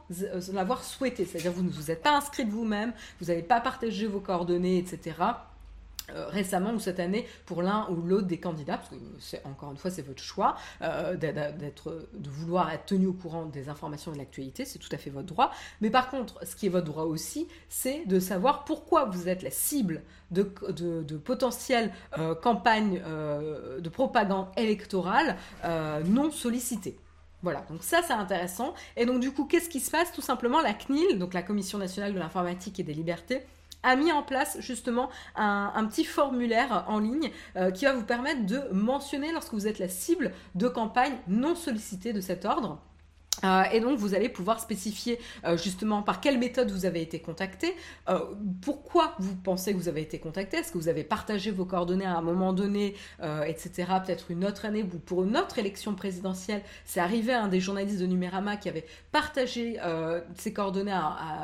l'avoir 0.52 0.84
souhaité, 0.84 1.24
c'est-à-dire 1.24 1.50
vous 1.50 1.64
ne 1.64 1.70
vous 1.70 1.90
êtes 1.90 2.04
pas 2.04 2.16
inscrit 2.16 2.44
vous-même, 2.44 2.92
vous 3.20 3.26
n'avez 3.26 3.42
pas 3.42 3.60
partagé 3.60 4.06
vos 4.06 4.20
coordonnées, 4.20 4.78
etc. 4.78 5.16
Euh, 6.14 6.26
récemment 6.28 6.72
ou 6.72 6.78
cette 6.78 7.00
année 7.00 7.26
pour 7.46 7.62
l'un 7.62 7.88
ou 7.90 7.96
l'autre 8.02 8.26
des 8.26 8.38
candidats, 8.38 8.78
parce 8.78 8.90
que 8.90 8.96
c'est 9.18 9.44
encore 9.46 9.70
une 9.70 9.76
fois 9.76 9.90
c'est 9.90 10.02
votre 10.02 10.22
choix 10.22 10.56
euh, 10.82 11.16
de 11.16 12.30
vouloir 12.30 12.70
être 12.72 12.86
tenu 12.86 13.06
au 13.06 13.12
courant 13.12 13.46
des 13.46 13.68
informations 13.68 14.12
de 14.12 14.18
l'actualité, 14.18 14.64
c'est 14.64 14.78
tout 14.78 14.88
à 14.92 14.96
fait 14.96 15.10
votre 15.10 15.26
droit. 15.26 15.50
Mais 15.80 15.90
par 15.90 16.10
contre, 16.10 16.44
ce 16.44 16.56
qui 16.56 16.66
est 16.66 16.70
votre 16.70 16.86
droit 16.86 17.04
aussi, 17.04 17.48
c'est 17.68 18.04
de 18.06 18.18
savoir 18.18 18.64
pourquoi 18.64 19.04
vous 19.04 19.28
êtes 19.28 19.42
la 19.42 19.50
cible 19.50 20.02
de, 20.30 20.42
de, 20.70 21.16
potentielles 21.16 21.92
euh, 22.18 22.34
campagnes 22.34 23.00
de 23.78 23.88
propagande 23.88 24.46
électorale 24.56 25.36
non 26.06 26.30
sollicitées. 26.30 26.98
Voilà, 27.42 27.64
donc 27.70 27.82
ça 27.82 28.02
c'est 28.06 28.12
intéressant. 28.12 28.74
Et 28.96 29.06
donc 29.06 29.20
du 29.20 29.32
coup, 29.32 29.46
qu'est-ce 29.46 29.68
qui 29.68 29.80
se 29.80 29.90
passe? 29.90 30.12
Tout 30.12 30.20
simplement, 30.20 30.60
la 30.60 30.74
CNIL, 30.74 31.18
donc 31.18 31.34
la 31.34 31.42
Commission 31.42 31.78
nationale 31.78 32.12
de 32.12 32.18
l'informatique 32.18 32.78
et 32.80 32.82
des 32.82 32.94
libertés, 32.94 33.42
a 33.82 33.96
mis 33.96 34.12
en 34.12 34.22
place 34.22 34.58
justement 34.60 35.10
un, 35.36 35.84
petit 35.86 36.04
formulaire 36.04 36.84
en 36.88 36.98
ligne 36.98 37.30
euh, 37.56 37.70
qui 37.70 37.84
va 37.84 37.92
vous 37.92 38.04
permettre 38.04 38.46
de 38.46 38.60
mentionner 38.72 39.32
lorsque 39.32 39.52
vous 39.52 39.66
êtes 39.66 39.78
la 39.78 39.88
cible 39.88 40.32
de 40.54 40.68
campagnes 40.68 41.16
non 41.28 41.54
sollicitées 41.54 42.12
de 42.12 42.20
cet 42.20 42.44
ordre. 42.44 42.78
Euh, 43.42 43.62
et 43.72 43.80
donc 43.80 43.98
vous 43.98 44.14
allez 44.14 44.28
pouvoir 44.28 44.60
spécifier 44.60 45.18
euh, 45.46 45.56
justement 45.56 46.02
par 46.02 46.20
quelle 46.20 46.38
méthode 46.38 46.70
vous 46.70 46.84
avez 46.84 47.00
été 47.00 47.20
contacté, 47.20 47.74
pourquoi 48.60 49.14
vous 49.18 49.34
pensez 49.34 49.72
que 49.72 49.78
vous 49.78 49.88
avez 49.88 50.02
été 50.02 50.18
contacté, 50.18 50.58
est-ce 50.58 50.72
que 50.72 50.78
vous 50.78 50.88
avez 50.88 51.04
partagé 51.04 51.50
vos 51.50 51.64
coordonnées 51.64 52.04
à 52.04 52.16
un 52.16 52.20
moment 52.20 52.52
donné, 52.52 52.96
etc. 53.46 53.86
Peut-être 54.04 54.30
une 54.30 54.44
autre 54.44 54.66
année 54.66 54.82
ou 54.82 54.98
pour 54.98 55.22
une 55.22 55.36
autre 55.36 55.58
élection 55.58 55.94
présidentielle. 55.94 56.62
C'est 56.84 57.00
arrivé 57.00 57.32
à 57.32 57.44
un 57.44 57.48
des 57.48 57.60
journalistes 57.60 58.00
de 58.00 58.06
Numérama 58.06 58.56
qui 58.56 58.68
avait 58.68 58.84
partagé 59.12 59.78
ses 60.36 60.52
coordonnées 60.52 60.98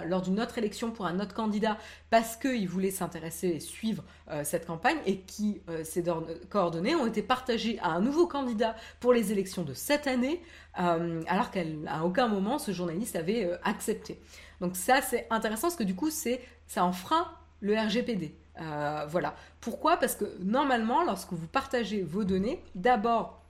lors 0.07 0.23
d'une 0.23 0.41
autre 0.41 0.59
élection 0.59 0.91
pour 0.91 1.07
un 1.07 1.21
autre 1.21 1.35
candidat 1.35 1.79
parce 2.11 2.37
qu'il 2.37 2.69
voulait 2.69 2.91
s'intéresser 2.91 3.49
et 3.49 3.61
suivre 3.61 4.05
cette 4.45 4.67
campagne 4.67 4.99
et 5.07 5.21
qui 5.21 5.61
ces 5.85 6.05
coordonnées 6.49 6.95
ont 6.95 7.07
été 7.07 7.23
partagées 7.23 7.79
à 7.81 7.89
un 7.89 8.01
nouveau 8.01 8.27
candidat 8.27 8.77
pour 9.01 9.13
les 9.13 9.33
élections 9.33 9.63
de 9.63 9.75
cette 9.75 10.07
année. 10.07 10.41
Euh, 10.79 11.23
alors 11.27 11.51
qu'à 11.51 11.63
aucun 12.05 12.29
moment 12.29 12.59
ce 12.59 12.71
journaliste 12.71 13.17
avait 13.17 13.45
euh, 13.45 13.57
accepté. 13.65 14.21
Donc 14.61 14.77
ça 14.77 15.01
c'est 15.01 15.27
intéressant 15.31 15.69
parce 15.69 15.77
que 15.77 15.85
du 15.85 15.95
coup 15.95 16.11
c'est 16.11 16.41
ça 16.67 16.85
enfreint 16.85 17.29
le 17.61 17.75
RGPD. 17.75 18.35
Euh, 18.61 19.07
voilà. 19.09 19.35
Pourquoi? 19.61 19.97
Parce 19.97 20.17
que 20.17 20.25
normalement 20.41 21.03
lorsque 21.03 21.33
vous 21.33 21.47
partagez 21.47 22.03
vos 22.03 22.25
données, 22.25 22.63
d'abord 22.75 23.43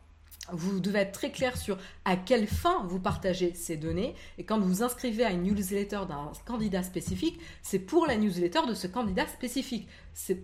vous 0.52 0.80
devez 0.80 1.00
être 1.00 1.12
très 1.12 1.30
clair 1.30 1.56
sur 1.56 1.78
à 2.04 2.16
quelle 2.16 2.46
fin 2.46 2.84
vous 2.86 3.00
partagez 3.00 3.54
ces 3.54 3.76
données. 3.76 4.14
Et 4.38 4.44
quand 4.44 4.58
vous 4.58 4.82
inscrivez 4.82 5.24
à 5.24 5.30
une 5.30 5.42
newsletter 5.42 6.00
d'un 6.08 6.32
candidat 6.44 6.82
spécifique, 6.82 7.40
c'est 7.62 7.78
pour 7.78 8.06
la 8.06 8.16
newsletter 8.16 8.60
de 8.68 8.74
ce 8.74 8.86
candidat 8.86 9.26
spécifique. 9.26 9.88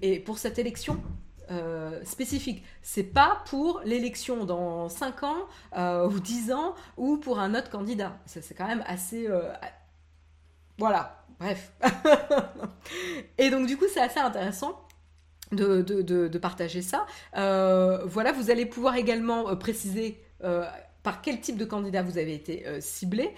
Et 0.02 0.20
pour 0.20 0.38
cette 0.38 0.58
élection 0.58 1.00
euh, 1.50 2.02
spécifique. 2.04 2.64
C'est 2.82 3.02
pas 3.02 3.42
pour 3.46 3.82
l'élection 3.84 4.44
dans 4.44 4.88
5 4.88 5.22
ans 5.24 5.48
euh, 5.76 6.08
ou 6.08 6.18
10 6.18 6.52
ans 6.52 6.74
ou 6.96 7.18
pour 7.18 7.40
un 7.40 7.54
autre 7.54 7.68
candidat. 7.68 8.16
C'est 8.26 8.54
quand 8.54 8.66
même 8.66 8.84
assez... 8.86 9.26
Euh, 9.28 9.52
voilà, 10.78 11.24
bref. 11.38 11.72
Et 13.38 13.50
donc 13.50 13.66
du 13.66 13.76
coup 13.76 13.84
c'est 13.92 14.00
assez 14.00 14.20
intéressant. 14.20 14.86
De, 15.52 16.38
partager 16.38 16.82
ça. 16.82 17.06
voilà, 17.34 18.32
vous 18.32 18.50
allez 18.50 18.66
pouvoir 18.66 18.96
également 18.96 19.54
préciser 19.56 20.20
par 21.02 21.20
quel 21.20 21.40
type 21.40 21.56
de 21.56 21.64
candidat 21.64 22.02
vous 22.02 22.18
avez 22.18 22.34
été 22.34 22.64
ciblé, 22.80 23.30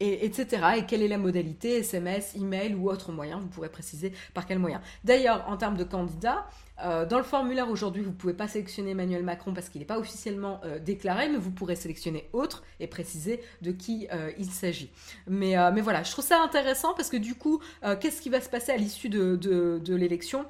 et, 0.00 0.26
etc. 0.26 0.62
Et 0.78 0.86
quelle 0.86 1.02
est 1.02 1.08
la 1.08 1.18
modalité, 1.18 1.78
SMS, 1.78 2.34
email 2.36 2.74
ou 2.74 2.90
autre 2.90 3.12
moyen, 3.12 3.38
vous 3.38 3.48
pourrez 3.48 3.68
préciser 3.68 4.12
par 4.34 4.46
quel 4.46 4.58
moyen. 4.58 4.80
D'ailleurs, 5.04 5.44
en 5.48 5.56
termes 5.56 5.76
de 5.76 5.84
candidats, 5.84 6.46
euh, 6.82 7.06
dans 7.06 7.18
le 7.18 7.24
formulaire 7.24 7.70
aujourd'hui, 7.70 8.02
vous 8.02 8.10
ne 8.10 8.16
pouvez 8.16 8.34
pas 8.34 8.48
sélectionner 8.48 8.90
Emmanuel 8.90 9.22
Macron 9.22 9.54
parce 9.54 9.68
qu'il 9.68 9.80
n'est 9.80 9.86
pas 9.86 9.98
officiellement 9.98 10.60
euh, 10.64 10.78
déclaré, 10.78 11.28
mais 11.28 11.38
vous 11.38 11.50
pourrez 11.50 11.76
sélectionner 11.76 12.28
autre 12.32 12.64
et 12.80 12.86
préciser 12.86 13.40
de 13.62 13.70
qui 13.70 14.08
euh, 14.12 14.32
il 14.38 14.50
s'agit. 14.50 14.90
Mais, 15.28 15.54
voilà, 15.80 16.02
je 16.02 16.10
trouve 16.10 16.24
ça 16.24 16.42
intéressant 16.42 16.94
parce 16.94 17.10
que 17.10 17.16
du 17.16 17.34
coup, 17.34 17.60
qu'est-ce 18.00 18.20
qui 18.20 18.30
va 18.30 18.40
se 18.40 18.48
passer 18.48 18.72
à 18.72 18.76
l'issue 18.76 19.08
de 19.08 19.94
l'élection? 19.94 20.46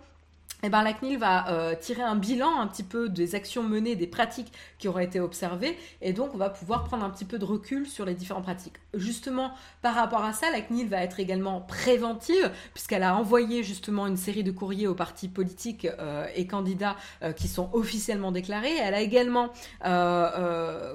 Eh 0.64 0.70
ben, 0.70 0.82
la 0.82 0.94
CNIL 0.94 1.18
va 1.18 1.50
euh, 1.50 1.74
tirer 1.78 2.00
un 2.00 2.16
bilan 2.16 2.58
un 2.58 2.66
petit 2.66 2.84
peu 2.84 3.10
des 3.10 3.34
actions 3.34 3.62
menées, 3.62 3.96
des 3.96 4.06
pratiques 4.06 4.50
qui 4.78 4.88
auraient 4.88 5.04
été 5.04 5.20
observées, 5.20 5.76
et 6.00 6.14
donc 6.14 6.30
on 6.32 6.38
va 6.38 6.48
pouvoir 6.48 6.84
prendre 6.84 7.04
un 7.04 7.10
petit 7.10 7.26
peu 7.26 7.38
de 7.38 7.44
recul 7.44 7.86
sur 7.86 8.06
les 8.06 8.14
différentes 8.14 8.44
pratiques. 8.44 8.76
Justement, 8.94 9.52
par 9.82 9.94
rapport 9.94 10.24
à 10.24 10.32
ça, 10.32 10.50
la 10.50 10.62
CNIL 10.62 10.88
va 10.88 11.02
être 11.02 11.20
également 11.20 11.60
préventive, 11.60 12.50
puisqu'elle 12.72 13.02
a 13.02 13.14
envoyé 13.14 13.62
justement 13.62 14.06
une 14.06 14.16
série 14.16 14.42
de 14.42 14.52
courriers 14.52 14.86
aux 14.86 14.94
partis 14.94 15.28
politiques 15.28 15.86
euh, 15.98 16.26
et 16.34 16.46
candidats 16.46 16.96
euh, 17.22 17.32
qui 17.32 17.46
sont 17.46 17.68
officiellement 17.74 18.32
déclarés. 18.32 18.74
Elle 18.74 18.94
a 18.94 19.02
également 19.02 19.50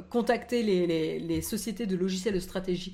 contacté 0.10 0.64
les, 0.64 1.42
sociétés 1.44 1.86
de 1.86 1.96
logiciels 1.96 2.34
de 2.34 2.40
stratégie 2.40 2.94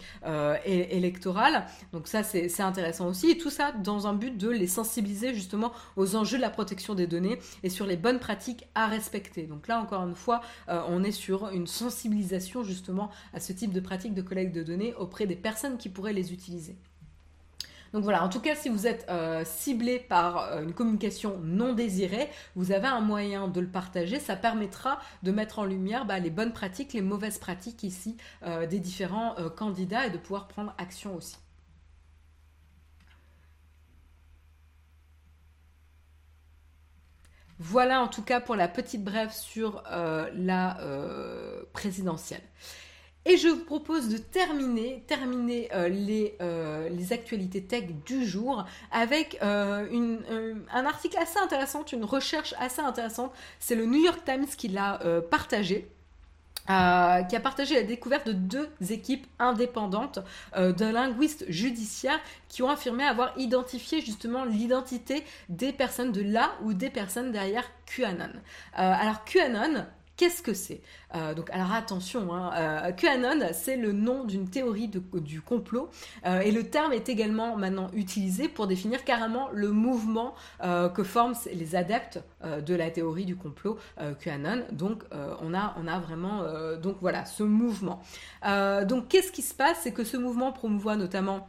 électorale, 0.66 1.66
donc 1.94 2.08
ça 2.08 2.24
c'est 2.24 2.62
intéressant 2.62 3.08
aussi, 3.08 3.32
et 3.32 3.38
tout 3.38 3.50
ça 3.50 3.72
dans 3.72 4.08
un 4.08 4.14
but 4.14 4.38
de 4.38 4.50
les 4.50 4.68
sensibiliser 4.68 5.34
justement 5.34 5.72
aux 5.96 6.16
enjeux 6.16 6.38
de 6.38 6.42
la 6.42 6.50
protection 6.50 6.65
des 6.96 7.08
données 7.08 7.40
et 7.64 7.70
sur 7.70 7.86
les 7.86 7.98
bonnes 7.98 8.20
pratiques 8.20 8.68
à 8.76 8.88
respecter. 8.88 9.44
Donc 9.44 9.68
là, 9.68 9.80
encore 9.80 10.06
une 10.06 10.16
fois, 10.16 10.42
euh, 10.70 10.82
on 10.88 11.04
est 11.04 11.12
sur 11.12 11.50
une 11.50 11.68
sensibilisation 11.68 12.64
justement 12.64 13.10
à 13.34 13.40
ce 13.40 13.54
type 13.54 13.72
de 13.72 13.80
pratique 13.80 14.14
de 14.14 14.22
collecte 14.22 14.56
de 14.56 14.64
données 14.64 14.94
auprès 14.96 15.26
des 15.28 15.36
personnes 15.36 15.78
qui 15.78 15.90
pourraient 15.90 16.14
les 16.14 16.34
utiliser. 16.34 16.76
Donc 17.94 18.04
voilà, 18.04 18.26
en 18.26 18.30
tout 18.30 18.42
cas, 18.42 18.56
si 18.56 18.68
vous 18.68 18.88
êtes 18.88 19.06
euh, 19.10 19.44
ciblé 19.46 20.00
par 20.00 20.52
euh, 20.52 20.64
une 20.64 20.74
communication 20.74 21.40
non 21.44 21.74
désirée, 21.74 22.30
vous 22.56 22.74
avez 22.74 22.88
un 22.88 23.00
moyen 23.00 23.48
de 23.48 23.62
le 23.62 23.68
partager. 23.68 24.20
Ça 24.20 24.36
permettra 24.36 25.00
de 25.24 25.32
mettre 25.32 25.60
en 25.60 25.66
lumière 25.66 26.06
bah, 26.06 26.20
les 26.20 26.30
bonnes 26.32 26.52
pratiques, 26.52 26.92
les 26.92 27.02
mauvaises 27.02 27.38
pratiques 27.38 27.84
ici 27.84 28.18
des 28.70 28.80
différents 28.80 29.36
candidats 29.56 30.08
et 30.08 30.10
de 30.10 30.18
pouvoir 30.18 30.48
prendre 30.48 30.74
action 30.78 31.16
aussi. 31.16 31.38
Voilà 37.60 38.02
en 38.02 38.08
tout 38.08 38.22
cas 38.22 38.42
pour 38.42 38.56
la 38.56 38.68
petite 38.68 39.04
brève 39.04 39.32
sur 39.32 39.84
euh, 39.90 40.30
la 40.36 40.80
euh, 40.82 41.64
présidentielle. 41.72 42.42
Et 43.28 43.38
je 43.38 43.48
vous 43.48 43.64
propose 43.64 44.10
de 44.10 44.18
terminer, 44.18 45.04
terminer 45.08 45.70
euh, 45.74 45.90
les, 46.90 47.14
actualités 47.14 47.64
tech 47.64 47.86
du 48.06 48.24
jour 48.24 48.66
avec 48.92 49.40
un 49.42 50.86
article 50.86 51.18
assez 51.18 51.40
intéressant, 51.40 51.84
une 51.92 52.04
recherche 52.04 52.54
assez 52.60 52.82
intéressante. 52.82 53.32
C'est 53.60 53.74
le 53.74 53.88
New 53.88 54.04
York 54.04 54.22
Times 54.26 54.46
qui 54.46 54.68
l'a 54.68 55.00
partagé. 55.32 55.90
Euh, 56.68 57.22
qui 57.22 57.36
a 57.36 57.40
partagé 57.40 57.76
la 57.76 57.84
découverte 57.84 58.26
de 58.28 58.34
deux 58.34 58.70
équipes 58.90 59.28
indépendantes 59.38 60.18
euh, 60.56 60.74
de 60.74 60.86
linguistes 60.86 61.46
judiciaires 61.48 62.20
qui 62.48 62.64
ont 62.64 62.70
affirmé 62.70 63.04
avoir 63.04 63.38
identifié 63.38 64.02
justement 64.02 64.46
l'identité 64.46 65.24
des 65.48 65.72
personnes 65.72 66.12
de 66.12 66.24
là 66.24 66.54
ou 66.64 66.74
des 66.74 66.90
personnes 66.90 67.32
derrière 67.32 67.70
QAnon. 67.86 68.32
Euh, 68.34 68.40
alors 68.78 69.24
QAnon, 69.26 69.86
Qu'est-ce 70.18 70.42
que 70.42 70.54
c'est? 70.54 70.82
Euh, 71.14 71.34
Donc, 71.34 71.50
alors 71.52 71.74
attention, 71.74 72.34
hein, 72.34 72.52
euh, 72.56 72.92
QAnon, 72.94 73.50
c'est 73.52 73.76
le 73.76 73.92
nom 73.92 74.24
d'une 74.24 74.50
théorie 74.50 74.88
du 74.88 75.42
complot, 75.42 75.90
euh, 76.26 76.40
et 76.40 76.52
le 76.52 76.64
terme 76.70 76.94
est 76.94 77.10
également 77.10 77.58
maintenant 77.58 77.90
utilisé 77.94 78.48
pour 78.48 78.68
définir 78.68 79.04
carrément 79.04 79.50
le 79.52 79.72
mouvement 79.72 80.36
que 80.94 81.04
forment 81.04 81.36
les 81.54 81.76
adeptes 81.76 82.20
de 82.44 82.76
la 82.76 82.90
théorie 82.90 83.26
du 83.26 83.36
complot 83.36 83.78
QAnon. 84.20 84.64
Donc, 84.72 85.04
on 85.42 85.54
a, 85.54 85.76
on 85.78 85.88
a 85.88 86.00
vraiment, 86.00 86.44
donc 86.82 86.98
voilà, 87.02 87.26
ce 87.26 87.44
mouvement. 87.44 88.02
donc, 88.88 89.08
qu'est-ce 89.10 89.32
qui 89.32 89.42
se 89.42 89.54
passe? 89.54 89.80
C'est 89.84 89.92
que 89.92 90.04
ce 90.04 90.18
mouvement 90.18 90.52
promouvoit 90.52 90.96
notamment 90.96 91.48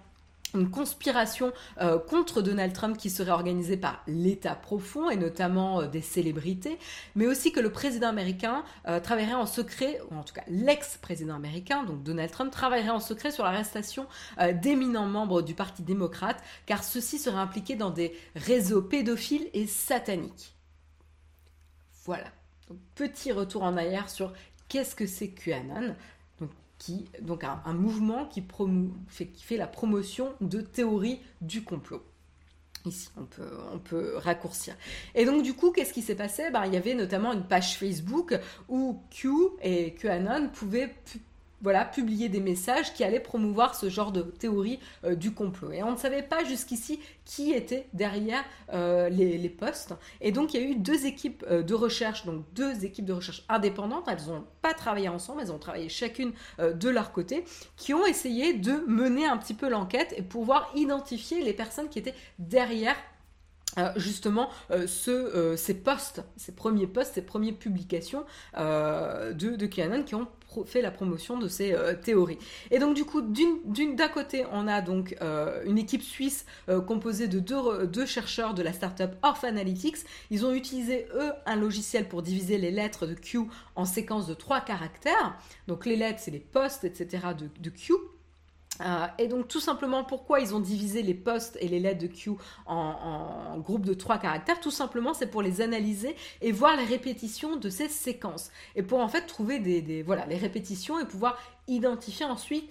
une 0.55 0.71
conspiration 0.71 1.53
euh, 1.81 1.99
contre 1.99 2.43
Donald 2.43 2.73
Trump 2.73 2.97
qui 2.97 3.11
serait 3.11 3.31
organisée 3.31 3.77
par 3.77 4.03
l'État 4.07 4.55
profond 4.55 5.11
et 5.11 5.17
notamment 5.17 5.83
euh, 5.83 5.87
des 5.87 6.01
célébrités, 6.01 6.79
mais 7.15 7.27
aussi 7.27 7.53
que 7.53 7.61
le 7.61 7.71
président 7.71 8.09
américain 8.09 8.65
euh, 8.87 9.01
travaillerait 9.01 9.35
en 9.35 9.47
secret, 9.47 10.01
ou 10.11 10.17
en 10.17 10.23
tout 10.23 10.35
cas 10.35 10.45
l'ex-président 10.49 11.35
américain, 11.35 11.85
donc 11.85 12.03
Donald 12.03 12.31
Trump, 12.31 12.51
travaillerait 12.51 12.91
en 12.91 13.01
secret 13.01 13.31
sur 13.31 13.45
l'arrestation 13.45 14.07
d'éminents 14.63 15.07
membres 15.07 15.43
du 15.43 15.55
Parti 15.55 15.83
démocrate, 15.83 16.43
car 16.67 16.85
ceux-ci 16.85 17.19
seraient 17.19 17.37
impliqués 17.37 17.77
dans 17.77 17.91
des 17.91 18.17
réseaux 18.35 18.83
pédophiles 18.83 19.49
et 19.53 19.67
sataniques. 19.67 20.55
Voilà. 22.05 22.27
petit 22.95 23.33
retour 23.33 23.63
en 23.63 23.77
arrière 23.77 24.09
sur 24.09 24.33
qu'est-ce 24.69 24.95
que 24.95 25.07
c'est 25.07 25.29
QAnon 25.29 25.95
qui, 26.79 27.07
donc 27.23 27.45
un, 27.45 27.73
mouvement 27.73 28.27
qui, 28.27 28.45
fait, 29.09 29.57
la 29.57 29.67
promotion 29.67 30.35
de 30.41 30.61
théories 30.61 31.21
du 31.41 31.63
complot. 31.63 32.03
Ici, 32.85 33.09
on 33.17 33.25
peut, 33.25 33.51
on 33.73 33.79
peut 33.79 34.17
raccourcir. 34.17 34.77
Et 35.15 35.25
donc, 35.25 35.43
du 35.43 35.55
coup, 35.55 35.73
qu'est-ce 35.73 35.93
qui 35.93 36.03
s'est 36.03 36.15
passé? 36.15 36.51
Ben, 36.53 36.67
Il 36.67 36.75
y 36.75 36.77
avait 36.77 36.95
notamment 36.95 37.33
une 37.33 37.43
page 37.43 37.77
Facebook 37.77 38.39
où 38.69 39.03
Q 39.11 39.31
et 39.63 39.95
QAnon 39.95 40.51
pouvaient 40.51 40.95
voilà, 41.63 41.85
publier 41.85 42.29
des 42.29 42.41
messages 42.41 42.93
qui 42.93 43.03
allaient 43.05 43.21
promouvoir 43.21 43.75
ce 43.75 43.89
genre 43.89 44.13
de 44.13 44.23
théorie 44.23 44.79
euh, 45.05 45.15
du 45.15 45.33
complot. 45.33 45.73
Et 45.73 45.83
on 45.83 45.93
ne 45.93 45.97
savait 45.97 46.23
pas 46.23 46.45
jusqu'ici 46.45 47.01
qui 47.25 47.53
était 47.53 47.87
derrière 47.93 48.45
euh, 48.73 49.09
les, 49.09 49.49
posts. 49.49 49.95
Et 50.21 50.33
donc 50.33 50.55
il 50.55 50.61
y 50.61 50.65
a 50.65 50.69
eu 50.69 50.75
deux 50.75 51.07
équipes 51.07 51.45
euh, 51.49 51.63
de 51.63 51.75
recherche, 51.75 52.27
donc 52.27 52.45
deux 52.55 52.85
équipes 52.85 53.07
de 53.07 53.13
recherche 53.13 53.45
indépendantes. 53.49 54.05
Elles 54.09 54.27
n'ont 54.29 54.45
pas 54.61 54.75
travaillé 54.75 55.09
ensemble, 55.09 55.41
elles 55.43 55.53
ont 55.53 55.59
travaillé 55.59 55.89
chacune 55.89 56.33
de 56.59 56.89
leur 56.89 57.13
côté, 57.13 57.45
qui 57.77 57.95
ont 57.95 58.07
essayé 58.07 58.53
de 58.53 58.85
mener 58.87 59.27
un 59.27 59.37
petit 59.37 59.55
peu 59.55 59.69
l'enquête 59.69 60.15
et 60.17 60.23
pouvoir 60.23 60.71
identifier 60.75 61.43
les 61.43 61.53
personnes 61.53 61.89
qui 61.89 61.99
étaient 61.99 62.15
derrière 62.39 62.97
justement 63.97 64.51
ce, 64.87 65.55
ces 65.57 65.75
posts, 65.75 66.23
ces 66.37 66.53
premiers 66.53 66.87
posts, 66.87 67.15
ces 67.15 67.23
premières 67.23 67.55
publications 67.55 68.25
de, 68.57 69.33
de 69.33 69.67
QAnon 69.67 70.03
qui 70.03 70.15
ont 70.15 70.29
fait 70.65 70.83
la 70.83 70.91
promotion 70.91 71.39
de 71.39 71.49
ces 71.49 71.73
euh, 71.73 71.95
théories. 71.95 72.39
Et 72.71 72.79
donc 72.79 72.95
du 72.95 73.05
coup, 73.05 73.21
d'un 73.21 74.09
côté, 74.09 74.45
on 74.53 74.67
a 74.69 74.81
donc 74.81 75.17
euh, 75.21 75.63
une 75.67 75.79
équipe 75.79 76.03
suisse 76.03 76.47
euh, 76.69 76.81
composée 76.81 77.29
de 77.29 77.41
deux, 77.41 78.07
chercheurs 78.07 78.55
de 78.55 78.63
la 78.63 78.73
startup 78.73 79.11
Orph 79.23 79.45
Analytics. 79.45 79.99
Ils 80.31 80.47
ont 80.47 80.55
utilisé, 80.55 81.07
eux, 81.15 81.33
un 81.45 81.57
logiciel 81.57 82.09
pour 82.09 82.23
diviser 82.23 82.59
les 82.59 82.71
lettres 82.71 83.07
de 83.07 83.15
Q 83.15 83.41
en 83.75 83.85
séquences 83.85 84.27
de 84.27 84.35
trois 84.35 84.61
caractères. 84.61 85.39
Donc 85.67 85.87
les 85.87 85.97
lettres, 85.97 86.21
c'est 86.23 86.31
les 86.31 86.39
postes, 86.39 86.85
etc. 86.85 87.19
de 87.61 87.71
Q. 87.71 87.95
Euh, 88.81 89.07
et 89.19 89.29
donc 89.29 89.49
tout 89.49 89.61
simplement 89.61 90.05
pourquoi 90.05 90.41
ils 90.41 90.55
ont 90.55 90.61
divisé 90.61 91.03
les 91.03 91.15
postes 91.15 91.57
et 91.61 91.69
les 91.69 91.81
lettres 91.81 92.03
de 92.03 92.07
Q 92.09 92.33
en, 92.67 93.59
groupes 93.59 93.87
de 93.87 93.95
trois 93.95 94.19
caractères, 94.19 94.61
tout 94.61 94.71
simplement 94.71 95.15
c'est 95.15 95.29
pour 95.29 95.43
les 95.43 95.61
analyser 95.61 96.15
et 96.43 96.53
voir 96.53 96.77
les 96.77 96.85
répétitions 96.85 97.57
de 97.57 97.71
ces 97.71 97.89
séquences 97.89 98.51
et 98.75 98.83
pour 98.83 99.01
en 99.01 99.09
fait 99.09 99.23
trouver 99.23 99.59
des, 99.61 100.03
voilà 100.03 100.27
les 100.27 100.37
répétitions 100.37 100.99
et 100.99 101.07
pouvoir 101.07 101.39
identifier 101.69 102.27
ensuite 102.27 102.71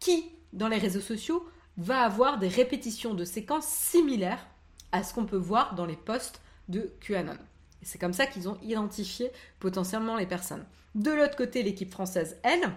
qui 0.00 0.24
dans 0.52 0.68
les 0.68 0.78
réseaux 0.78 1.00
sociaux 1.00 1.46
va 1.76 2.00
avoir 2.00 2.38
des 2.38 2.48
répétitions 2.48 3.14
de 3.14 3.24
séquences 3.24 3.66
similaires 3.66 4.46
à 4.90 5.02
ce 5.02 5.14
qu'on 5.14 5.24
peut 5.24 5.36
voir 5.36 5.74
dans 5.74 5.86
les 5.86 5.96
posts 5.96 6.40
de 6.68 6.92
QAnon. 7.00 7.36
C'est 7.82 7.98
comme 7.98 8.12
ça 8.12 8.26
qu'ils 8.26 8.48
ont 8.48 8.58
identifié 8.62 9.30
potentiellement 9.58 10.16
les 10.16 10.26
personnes. 10.26 10.64
De 10.94 11.10
l'autre 11.10 11.36
côté, 11.36 11.62
l'équipe 11.62 11.90
française, 11.90 12.38
elle, 12.42 12.70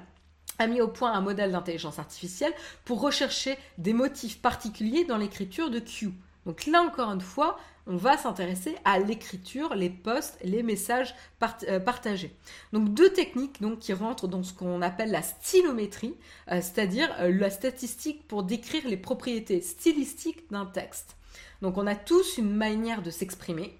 a 0.59 0.67
mis 0.67 0.81
au 0.81 0.87
point 0.87 1.13
un 1.13 1.21
modèle 1.21 1.51
d'intelligence 1.51 1.99
artificielle 1.99 2.53
pour 2.83 3.01
rechercher 3.01 3.57
des 3.77 3.93
motifs 3.93 4.41
particuliers 4.41 5.05
dans 5.05 5.17
l'écriture 5.17 5.69
de 5.69 5.79
Q. 5.79 6.11
Donc 6.45 6.65
là 6.65 6.81
encore 6.81 7.11
une 7.11 7.21
fois, 7.21 7.57
on 7.87 7.97
va 7.97 8.17
s'intéresser 8.17 8.75
à 8.83 8.99
l'écriture, 8.99 9.75
les 9.75 9.89
posts, 9.89 10.37
les 10.43 10.63
messages 10.63 11.15
euh, 11.67 11.79
partagés. 11.79 12.35
Donc 12.73 12.93
deux 12.93 13.11
techniques 13.11 13.59
qui 13.79 13.93
rentrent 13.93 14.27
dans 14.27 14.43
ce 14.43 14.53
qu'on 14.53 14.81
appelle 14.81 15.11
la 15.11 15.21
stylométrie, 15.21 16.15
euh, 16.51 16.61
c'est-à-dire 16.61 17.09
euh, 17.19 17.31
la 17.31 17.49
statistique 17.49 18.27
pour 18.27 18.43
décrire 18.43 18.87
les 18.87 18.97
propriétés 18.97 19.61
stylistiques 19.61 20.51
d'un 20.51 20.65
texte. 20.65 21.15
Donc 21.61 21.77
on 21.77 21.87
a 21.87 21.95
tous 21.95 22.37
une 22.37 22.53
manière 22.53 23.01
de 23.01 23.11
s'exprimer 23.11 23.77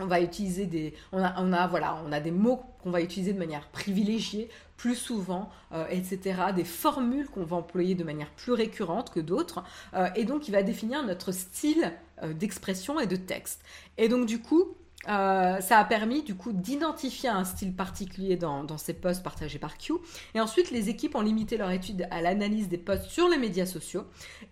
on 0.00 0.06
va 0.06 0.20
utiliser 0.20 0.66
des 0.66 0.94
on 1.12 1.22
a 1.22 2.20
des 2.20 2.30
mots 2.30 2.62
qu'on 2.82 2.90
va 2.90 3.00
utiliser 3.00 3.32
de 3.32 3.38
manière 3.38 3.68
privilégiée 3.68 4.48
plus 4.78 4.94
souvent 4.94 5.50
euh, 5.72 5.84
etc 5.90 6.40
des 6.56 6.64
formules 6.64 7.28
qu'on 7.28 7.44
va 7.44 7.56
employer 7.56 7.94
de 7.94 8.04
manière 8.04 8.30
plus 8.30 8.52
récurrente 8.52 9.10
que 9.10 9.20
d'autres 9.20 9.62
euh, 9.92 10.08
et 10.16 10.24
donc 10.24 10.48
il 10.48 10.52
va 10.52 10.62
définir 10.62 11.04
notre 11.04 11.32
style 11.32 11.92
euh, 12.22 12.32
d'expression 12.32 12.98
et 12.98 13.06
de 13.06 13.16
texte 13.16 13.62
et 13.98 14.08
donc 14.08 14.24
du 14.24 14.40
coup 14.40 14.74
euh, 15.06 15.60
ça 15.60 15.78
a 15.78 15.84
permis 15.84 16.22
du 16.22 16.34
coup 16.34 16.52
d'identifier 16.52 17.28
un 17.28 17.44
style 17.44 17.72
particulier 17.72 18.36
dans, 18.36 18.78
ces 18.78 18.94
posts 18.94 19.22
partagés 19.22 19.58
par 19.58 19.78
Q. 19.78 19.94
Et 20.34 20.40
ensuite, 20.40 20.70
les 20.70 20.88
équipes 20.88 21.14
ont 21.14 21.20
limité 21.20 21.56
leur 21.56 21.70
étude 21.70 22.06
à 22.10 22.20
l'analyse 22.20 22.68
des 22.68 22.78
posts 22.78 23.04
sur 23.04 23.28
les 23.28 23.38
médias 23.38 23.66
sociaux. 23.66 24.04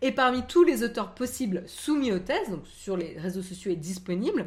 Et 0.03 0.13
parmi 0.13 0.43
tous 0.47 0.63
les 0.63 0.83
auteurs 0.83 1.15
possibles 1.15 1.65
soumis 1.67 2.13
aux 2.13 2.21
thèses, 2.21 2.51
donc 2.51 2.67
sur 2.67 2.97
les 2.97 3.19
réseaux 3.19 3.43
sociaux 3.43 3.73
et 3.73 3.77
disponibles, 3.77 4.47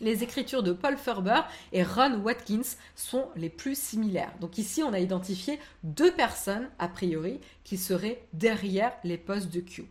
les 0.00 0.22
écritures 0.22 0.62
de 0.62 0.72
Paul 0.72 0.96
Ferber 0.96 1.40
et 1.72 1.82
Ron 1.82 2.20
Watkins 2.22 2.76
sont 2.94 3.28
les 3.36 3.50
plus 3.50 3.78
similaires. 3.78 4.32
Donc 4.40 4.58
ici, 4.58 4.82
on 4.82 4.92
a 4.92 4.98
identifié 4.98 5.58
deux 5.82 6.12
personnes, 6.12 6.68
a 6.78 6.88
priori, 6.88 7.40
qui 7.64 7.76
seraient 7.76 8.22
derrière 8.32 8.92
les 9.04 9.18
posts 9.18 9.52
de 9.52 9.60
Q. 9.60 9.86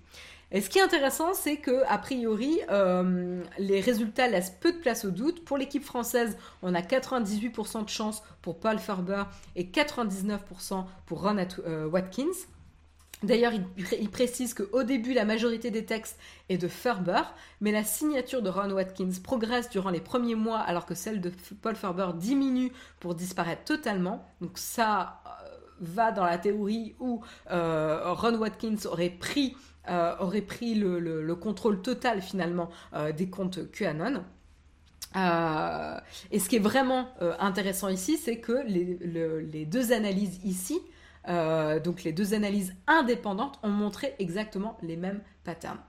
Et 0.51 0.61
ce 0.61 0.69
qui 0.69 0.77
est 0.77 0.83
intéressant, 0.83 1.33
c'est 1.33 1.57
que 1.57 1.83
a 1.87 1.97
priori, 1.97 2.59
euh, 2.69 3.43
les 3.57 3.81
résultats 3.81 4.27
laissent 4.27 4.51
peu 4.51 4.71
de 4.71 4.77
place 4.77 5.03
au 5.03 5.09
doute. 5.09 5.43
Pour 5.43 5.57
l'équipe 5.57 5.83
française, 5.83 6.37
on 6.61 6.75
a 6.75 6.81
98% 6.81 7.83
de 7.83 7.89
chance 7.89 8.21
pour 8.41 8.59
Paul 8.59 8.77
Ferber 8.77 9.23
et 9.55 9.65
99% 9.65 10.85
pour 11.07 11.23
Ron 11.23 11.37
euh, 11.65 11.87
Watkins. 11.87 12.23
D'ailleurs, 13.23 13.53
il, 13.77 14.09
précise 14.09 14.53
qu'au 14.53 14.83
début, 14.83 15.13
la 15.13 15.25
majorité 15.25 15.71
des 15.71 15.85
textes 15.85 16.19
est 16.49 16.57
de 16.57 16.67
Ferber, 16.67 17.21
mais 17.61 17.71
la 17.71 17.83
signature 17.83 18.41
de 18.41 18.49
Ron 18.49 18.71
Watkins 18.71 19.11
progresse 19.23 19.69
durant 19.69 19.89
les 19.89 20.01
premiers 20.01 20.35
mois 20.35 20.59
alors 20.59 20.85
que 20.85 20.95
celle 20.95 21.21
de 21.21 21.31
Paul 21.61 21.75
Ferber 21.75 22.09
diminue 22.15 22.71
pour 22.99 23.15
disparaître 23.15 23.63
totalement. 23.63 24.27
Donc 24.41 24.57
ça 24.57 25.21
euh, 25.25 25.49
va 25.79 26.11
dans 26.11 26.25
la 26.25 26.37
théorie 26.37 26.95
où 26.99 27.21
Ron 27.49 28.35
Watkins 28.35 28.85
aurait 28.85 29.09
pris 29.09 29.55
euh, 29.89 30.15
le, 30.61 31.33
contrôle 31.35 31.81
total 31.81 32.21
finalement 32.21 32.69
euh, 32.93 33.11
des 33.11 33.29
comptes 33.29 33.71
QAnon. 33.71 34.23
Euh, 35.15 35.99
et 36.31 36.39
ce 36.39 36.49
qui 36.49 36.57
est 36.57 36.59
vraiment 36.59 37.09
intéressant 37.39 37.89
ici, 37.89 38.17
c'est 38.17 38.39
que 38.39 38.65
les, 38.67 39.65
deux 39.65 39.93
analyses 39.93 40.39
ici, 40.43 40.81
donc 41.27 42.03
les 42.03 42.13
deux 42.13 42.33
analyses 42.33 42.75
indépendantes, 42.87 43.59
ont 43.63 43.69
montré 43.69 44.15
exactement 44.19 44.77
les 44.81 44.97
mêmes 44.97 45.21
patterns. 45.43 45.79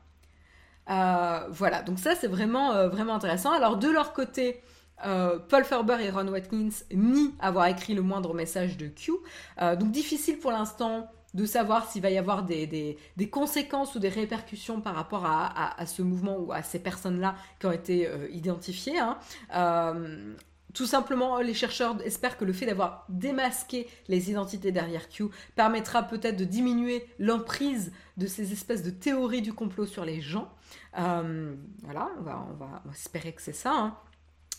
voilà, 0.87 1.83
donc 1.83 1.99
ça 1.99 2.15
c'est 2.15 2.29
vraiment, 2.29 2.89
vraiment 2.89 3.15
intéressant. 3.15 3.53
Alors 3.53 3.77
de 3.77 3.89
leur 3.89 4.13
côté, 4.13 4.63
Paul 5.03 5.65
Ferber 5.65 5.99
et 6.01 6.11
Ron 6.11 6.29
Watkins 6.29 6.71
nient 6.93 7.35
avoir 7.41 7.67
écrit 7.67 7.95
le 7.95 8.03
moindre 8.03 8.35
message 8.35 8.77
de 8.77 8.87
Q. 8.87 9.13
donc 9.61 9.91
difficile 9.91 10.39
pour 10.39 10.53
l'instant 10.53 11.09
de 11.37 11.45
savoir 11.45 11.89
s'il 11.91 12.03
va 12.03 12.11
y 12.11 12.19
avoir 12.19 12.43
des, 12.43 12.99
conséquences 13.31 13.95
ou 13.95 13.99
des 13.99 14.09
répercussions 14.09 14.81
par 14.81 14.95
rapport 14.95 15.25
à, 15.27 15.87
ce 15.87 16.03
mouvement 16.03 16.39
ou 16.39 16.53
à 16.53 16.63
ces 16.63 16.79
personnes-là 16.79 17.37
qui 17.61 17.67
ont 17.67 17.73
été 17.73 18.09
euh, 18.09 18.29
identifiées. 18.33 18.99
Hein. 18.99 19.19
Euh, 19.55 20.35
tout 20.77 20.85
simplement, 20.85 21.39
les 21.39 21.55
chercheurs 21.55 21.97
espèrent 22.05 22.37
que 22.37 22.45
le 22.45 22.53
fait 22.53 22.67
d'avoir 22.67 23.07
démasqué 23.09 23.89
les 24.09 24.31
identités 24.31 24.73
derrière 24.73 25.09
Q 25.09 25.25
permettra 25.55 26.03
peut-être 26.03 26.37
de 26.37 26.45
diminuer 26.45 27.07
l'emprise 27.19 27.93
de 28.19 28.27
ces 28.27 28.53
espèces 28.53 28.83
de 28.83 28.91
théories 28.91 29.41
du 29.41 29.55
complot 29.55 29.87
sur 29.87 30.05
les 30.05 30.21
gens. 30.21 30.53
Euh, 30.99 31.55
voilà, 31.83 32.11
on 32.19 32.23
va, 32.23 32.83
espérer 32.93 33.33
que 33.33 33.41
c'est 33.41 33.55
ça. 33.55 33.73
Hein. 33.73 33.97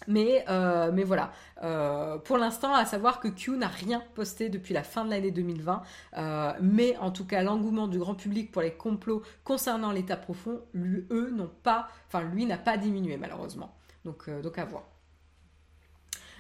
Mais, 0.07 0.44
euh, 0.49 0.91
mais 0.91 1.03
voilà, 1.03 1.34
euh, 1.61 2.18
pour 2.18 2.39
l'instant, 2.39 2.73
à 2.73 2.85
savoir 2.85 3.19
que 3.19 3.27
Q 3.27 3.52
n'a 3.52 3.68
rien 3.68 4.02
posté 4.15 4.49
depuis 4.49 4.73
la 4.73 4.81
fin 4.81 5.06
de 5.06 5.11
l'année 5.11 5.30
2020, 5.30 5.84
euh, 6.18 6.53
mais 6.61 6.98
en 6.98 7.11
tout 7.11 7.27
cas, 7.27 7.44
l'engouement 7.44 7.88
du 7.88 7.99
grand 7.99 8.15
public 8.15 8.52
pour 8.52 8.64
les 8.64 8.73
complots 8.73 9.22
concernant 9.44 9.91
l'état 9.91 10.18
profond, 10.18 10.61
lui, 10.73 11.06
eux, 11.11 11.30
n'ont 11.30 11.52
pas, 11.61 11.89
enfin, 12.07 12.23
lui 12.23 12.48
n'a 12.48 12.57
pas 12.57 12.77
diminué 12.77 13.18
malheureusement. 13.18 13.76
Donc, 14.03 14.27
donc 14.41 14.57
à 14.57 14.65
voir. 14.65 14.97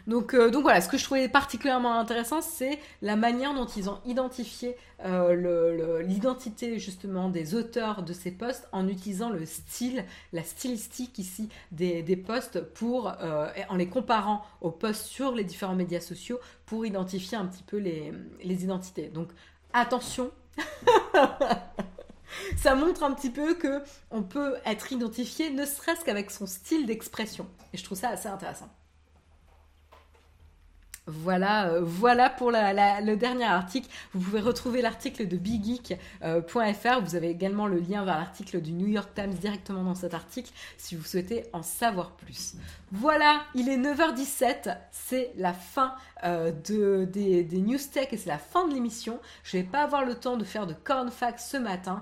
Donc, 0.07 0.33
euh, 0.33 0.49
donc 0.49 0.63
voilà, 0.63 0.79
ce 0.79 0.87
que 0.87 0.97
je 0.97 1.03
trouvais 1.03 1.27
particulièrement 1.27 1.99
intéressant, 1.99 2.41
c'est 2.41 2.79
la 3.01 3.17
manière 3.17 3.53
dont 3.53 3.65
ils 3.65 3.89
ont 3.89 3.99
identifié 4.05 4.77
euh, 5.03 6.01
l'identité 6.01 6.79
justement 6.79 7.29
des 7.29 7.55
auteurs 7.55 8.03
de 8.03 8.13
ces 8.13 8.31
posts 8.31 8.69
en 8.71 8.87
utilisant 8.87 9.29
le 9.29 9.45
style, 9.45 10.05
la 10.31 10.43
stylistique 10.43 11.19
ici 11.19 11.49
des, 11.73 12.03
des 12.03 12.15
posts 12.15 12.61
pour, 12.61 13.13
euh, 13.21 13.49
en 13.67 13.75
les 13.75 13.89
comparant 13.89 14.43
aux 14.61 14.71
posts 14.71 15.05
sur 15.05 15.35
les 15.35 15.43
différents 15.43 15.75
médias 15.75 15.99
sociaux 15.99 16.39
pour 16.65 16.85
identifier 16.85 17.37
un 17.37 17.45
petit 17.45 17.63
peu 17.63 17.77
les, 17.77 18.13
les 18.43 18.63
identités. 18.63 19.09
Donc 19.09 19.27
attention. 19.73 20.31
ça 22.57 22.75
montre 22.75 23.03
un 23.03 23.11
petit 23.11 23.29
peu 23.29 23.55
que 23.55 23.81
on 24.09 24.23
peut 24.23 24.55
être 24.65 24.93
identifié 24.93 25.49
ne 25.49 25.65
serait-ce 25.65 26.05
qu'avec 26.05 26.31
son 26.31 26.47
style 26.47 26.85
d'expression. 26.85 27.45
Et 27.73 27.77
je 27.77 27.83
trouve 27.83 27.97
ça 27.97 28.09
assez 28.09 28.29
intéressant. 28.29 28.69
Voilà, 31.07 31.69
euh, 31.69 31.81
voilà 31.81 32.29
pour 32.29 32.51
le 32.51 33.15
dernier 33.15 33.45
article. 33.45 33.87
Vous 34.13 34.19
pouvez 34.19 34.41
retrouver 34.41 34.81
l'article 34.81 35.25
de 35.27 35.37
biggeek.fr. 35.37 35.95
Euh, 36.23 36.99
vous 37.01 37.15
avez 37.15 37.29
également 37.29 37.65
le 37.65 37.79
lien 37.79 38.03
vers 38.03 38.17
l'article 38.17 38.61
du 38.61 38.73
New 38.73 38.87
York 38.87 39.09
Times 39.15 39.33
directement 39.33 39.83
dans 39.83 39.95
cet 39.95 40.13
article 40.13 40.51
si 40.77 40.95
vous 40.95 41.05
souhaitez 41.05 41.45
en 41.53 41.63
savoir 41.63 42.11
plus. 42.11 42.55
Voilà, 42.91 43.41
il 43.53 43.67
est 43.67 43.77
9h17, 43.77 44.77
c'est 44.91 45.33
la 45.35 45.53
fin 45.53 45.93
euh, 46.23 46.51
de, 46.51 47.05
des, 47.05 47.43
news 47.59 47.77
tech 47.91 48.07
et 48.11 48.17
c'est 48.17 48.29
la 48.29 48.37
fin 48.37 48.67
de 48.67 48.73
l'émission. 48.73 49.19
Je 49.43 49.57
vais 49.57 49.63
pas 49.63 49.83
avoir 49.83 50.05
le 50.05 50.15
temps 50.15 50.37
de 50.37 50.43
faire 50.43 50.67
de 50.67 50.73
corn 50.73 51.11
facts 51.11 51.39
ce 51.39 51.57
matin, 51.57 52.01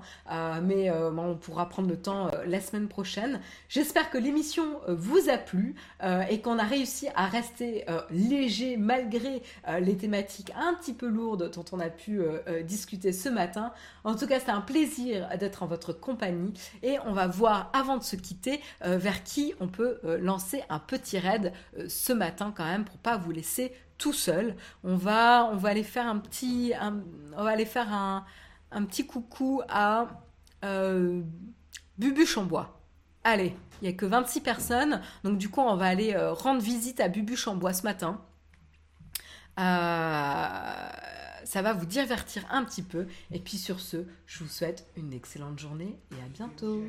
mais 0.63 0.91
on 0.91 1.35
pourra 1.35 1.69
prendre 1.69 1.89
le 1.89 1.97
temps 1.97 2.29
la 2.45 2.61
semaine 2.61 2.87
prochaine. 2.87 3.41
J'espère 3.67 4.09
que 4.09 4.17
l'émission 4.17 4.79
vous 4.87 5.29
a 5.29 5.37
plu 5.37 5.75
et 6.29 6.41
qu'on 6.41 6.59
a 6.59 6.63
réussi 6.63 7.07
à 7.15 7.25
rester 7.25 7.85
léger, 8.11 8.77
malgré 8.77 9.41
euh, 9.67 9.79
les 9.79 9.97
thématiques 9.97 10.51
un 10.55 10.73
petit 10.75 10.93
peu 10.93 11.07
lourdes 11.07 11.51
dont 11.53 11.65
on 11.71 11.79
a 11.79 11.89
pu 11.89 12.19
euh, 12.19 12.39
euh, 12.47 12.63
discuter 12.63 13.13
ce 13.13 13.29
matin. 13.29 13.71
En 14.03 14.15
tout 14.15 14.27
cas, 14.27 14.39
c'est 14.39 14.51
un 14.51 14.61
plaisir 14.61 15.27
d'être 15.39 15.63
en 15.63 15.67
votre 15.67 15.93
compagnie 15.93 16.53
et 16.83 16.97
on 17.05 17.13
va 17.13 17.27
voir 17.27 17.69
avant 17.73 17.97
de 17.97 18.03
se 18.03 18.15
quitter 18.15 18.61
vers 18.81 19.23
qui 19.23 19.53
on 19.59 19.67
peut 19.67 19.99
lancer 20.19 20.63
un 20.69 20.74
petit 20.79 21.19
raid 21.19 21.53
ce 21.87 22.13
matin 22.13 22.53
quand 22.55 22.65
même 22.65 22.85
pour 22.85 22.97
pas 22.97 23.17
vous 23.17 23.31
laisser 23.31 23.73
tout 23.97 24.13
seul. 24.13 24.55
On 24.83 24.95
va, 24.95 25.49
on 25.51 25.55
va 25.55 25.69
aller 25.69 25.83
faire 25.83 26.07
un 26.07 26.17
petit, 26.19 26.73
on 27.35 27.43
va 27.43 27.49
aller 27.49 27.65
faire 27.65 27.93
un, 27.93 28.25
un 28.71 28.83
petit 28.85 29.05
coucou 29.05 29.61
à 29.69 30.07
Bubu 31.97 32.25
Chambois. 32.25 32.79
Allez, 33.23 33.55
il 33.81 33.87
n'y 33.87 33.93
a 33.93 33.97
que 33.97 34.05
26 34.05 34.41
personnes, 34.41 35.01
donc 35.23 35.37
du 35.37 35.49
coup 35.49 35.61
on 35.61 35.75
va 35.75 35.87
aller 35.87 36.15
rendre 36.17 36.61
visite 36.61 36.99
à 36.99 37.07
Bubu 37.07 37.35
Chambois 37.35 37.73
ce 37.73 37.83
matin. 37.83 38.21
Euh, 39.59 40.89
ça 41.45 41.61
va 41.61 41.73
vous 41.73 41.85
divertir 41.85 42.43
un 42.51 42.63
petit 42.63 42.81
peu. 42.81 43.07
Et 43.31 43.39
puis 43.39 43.57
sur 43.57 43.79
ce, 43.79 43.97
je 44.25 44.43
vous 44.43 44.49
souhaite 44.49 44.87
une 44.97 45.13
excellente 45.13 45.59
journée 45.59 45.95
et 46.11 46.21
à 46.21 46.27
bientôt. 46.33 46.83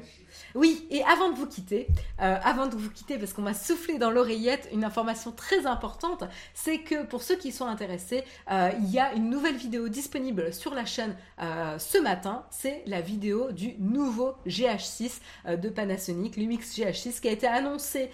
Oui, 0.54 0.86
et 0.90 1.02
avant 1.04 1.30
de 1.30 1.36
vous 1.36 1.46
quitter, 1.46 1.86
euh, 2.20 2.36
avant 2.42 2.66
de 2.66 2.74
vous 2.74 2.90
quitter, 2.90 3.18
parce 3.18 3.32
qu'on 3.32 3.42
m'a 3.42 3.54
soufflé 3.54 3.98
dans 3.98 4.10
l'oreillette 4.10 4.68
une 4.72 4.84
information 4.84 5.32
très 5.32 5.66
importante, 5.66 6.24
c'est 6.54 6.78
que 6.78 7.04
pour 7.04 7.22
ceux 7.22 7.36
qui 7.36 7.52
sont 7.52 7.66
intéressés, 7.66 8.24
euh, 8.50 8.70
il 8.78 8.90
y 8.90 8.98
a 8.98 9.12
une 9.12 9.30
nouvelle 9.30 9.56
vidéo 9.56 9.88
disponible 9.88 10.52
sur 10.52 10.74
la 10.74 10.84
chaîne 10.84 11.14
euh, 11.40 11.78
ce 11.78 11.98
matin. 11.98 12.44
C'est 12.50 12.82
la 12.86 13.00
vidéo 13.00 13.52
du 13.52 13.74
nouveau 13.78 14.34
GH6 14.46 15.20
de 15.56 15.68
Panasonic, 15.68 16.36
Lumix 16.36 16.76
GH6, 16.76 17.20
qui 17.20 17.28
a 17.28 17.32
été 17.32 17.46
annoncé 17.46 18.10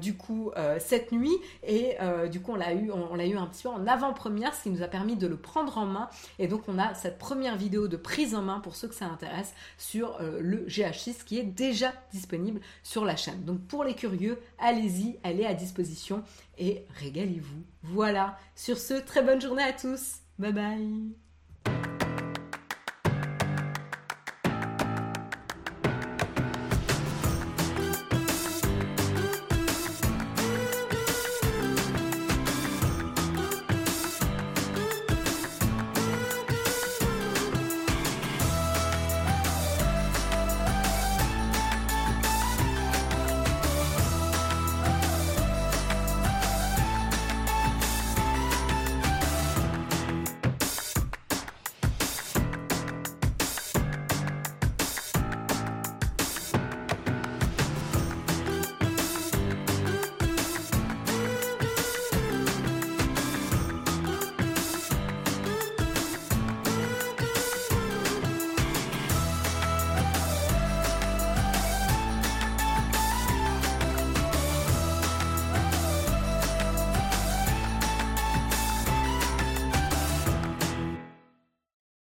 du 0.00 0.16
coup 0.16 0.50
cette 0.78 1.12
nuit 1.12 1.36
et 1.62 1.96
du 2.30 2.40
coup 2.40 2.52
on 2.52 2.56
l'a 2.56 2.72
eu, 2.72 2.90
on, 2.90 3.14
l'a 3.14 3.26
eu 3.26 3.36
un 3.36 3.46
petit 3.46 3.64
peu 3.64 3.68
en 3.68 3.86
avant-première, 3.86 4.54
ce 4.54 4.64
qui 4.64 4.70
nous 4.70 4.82
a 4.82 4.88
permis 4.88 5.16
de 5.16 5.26
le 5.26 5.36
prendre 5.36 5.78
en 5.78 5.81
main. 5.86 6.08
Et 6.38 6.48
donc 6.48 6.62
on 6.68 6.78
a 6.78 6.94
cette 6.94 7.18
première 7.18 7.56
vidéo 7.56 7.88
de 7.88 7.96
prise 7.96 8.34
en 8.34 8.42
main 8.42 8.60
pour 8.60 8.76
ceux 8.76 8.88
que 8.88 8.94
ça 8.94 9.06
intéresse 9.06 9.54
sur 9.78 10.18
le 10.20 10.66
GH6 10.66 11.24
qui 11.24 11.38
est 11.38 11.44
déjà 11.44 11.92
disponible 12.12 12.60
sur 12.82 13.04
la 13.04 13.16
chaîne. 13.16 13.44
Donc 13.44 13.60
pour 13.66 13.84
les 13.84 13.94
curieux, 13.94 14.38
allez-y, 14.58 15.18
elle 15.22 15.40
est 15.40 15.46
à 15.46 15.54
disposition 15.54 16.22
et 16.58 16.84
régalez-vous. 17.00 17.62
Voilà, 17.82 18.38
sur 18.54 18.78
ce, 18.78 18.94
très 18.94 19.22
bonne 19.22 19.40
journée 19.40 19.62
à 19.62 19.72
tous. 19.72 20.18
Bye 20.38 20.52
bye 20.52 22.01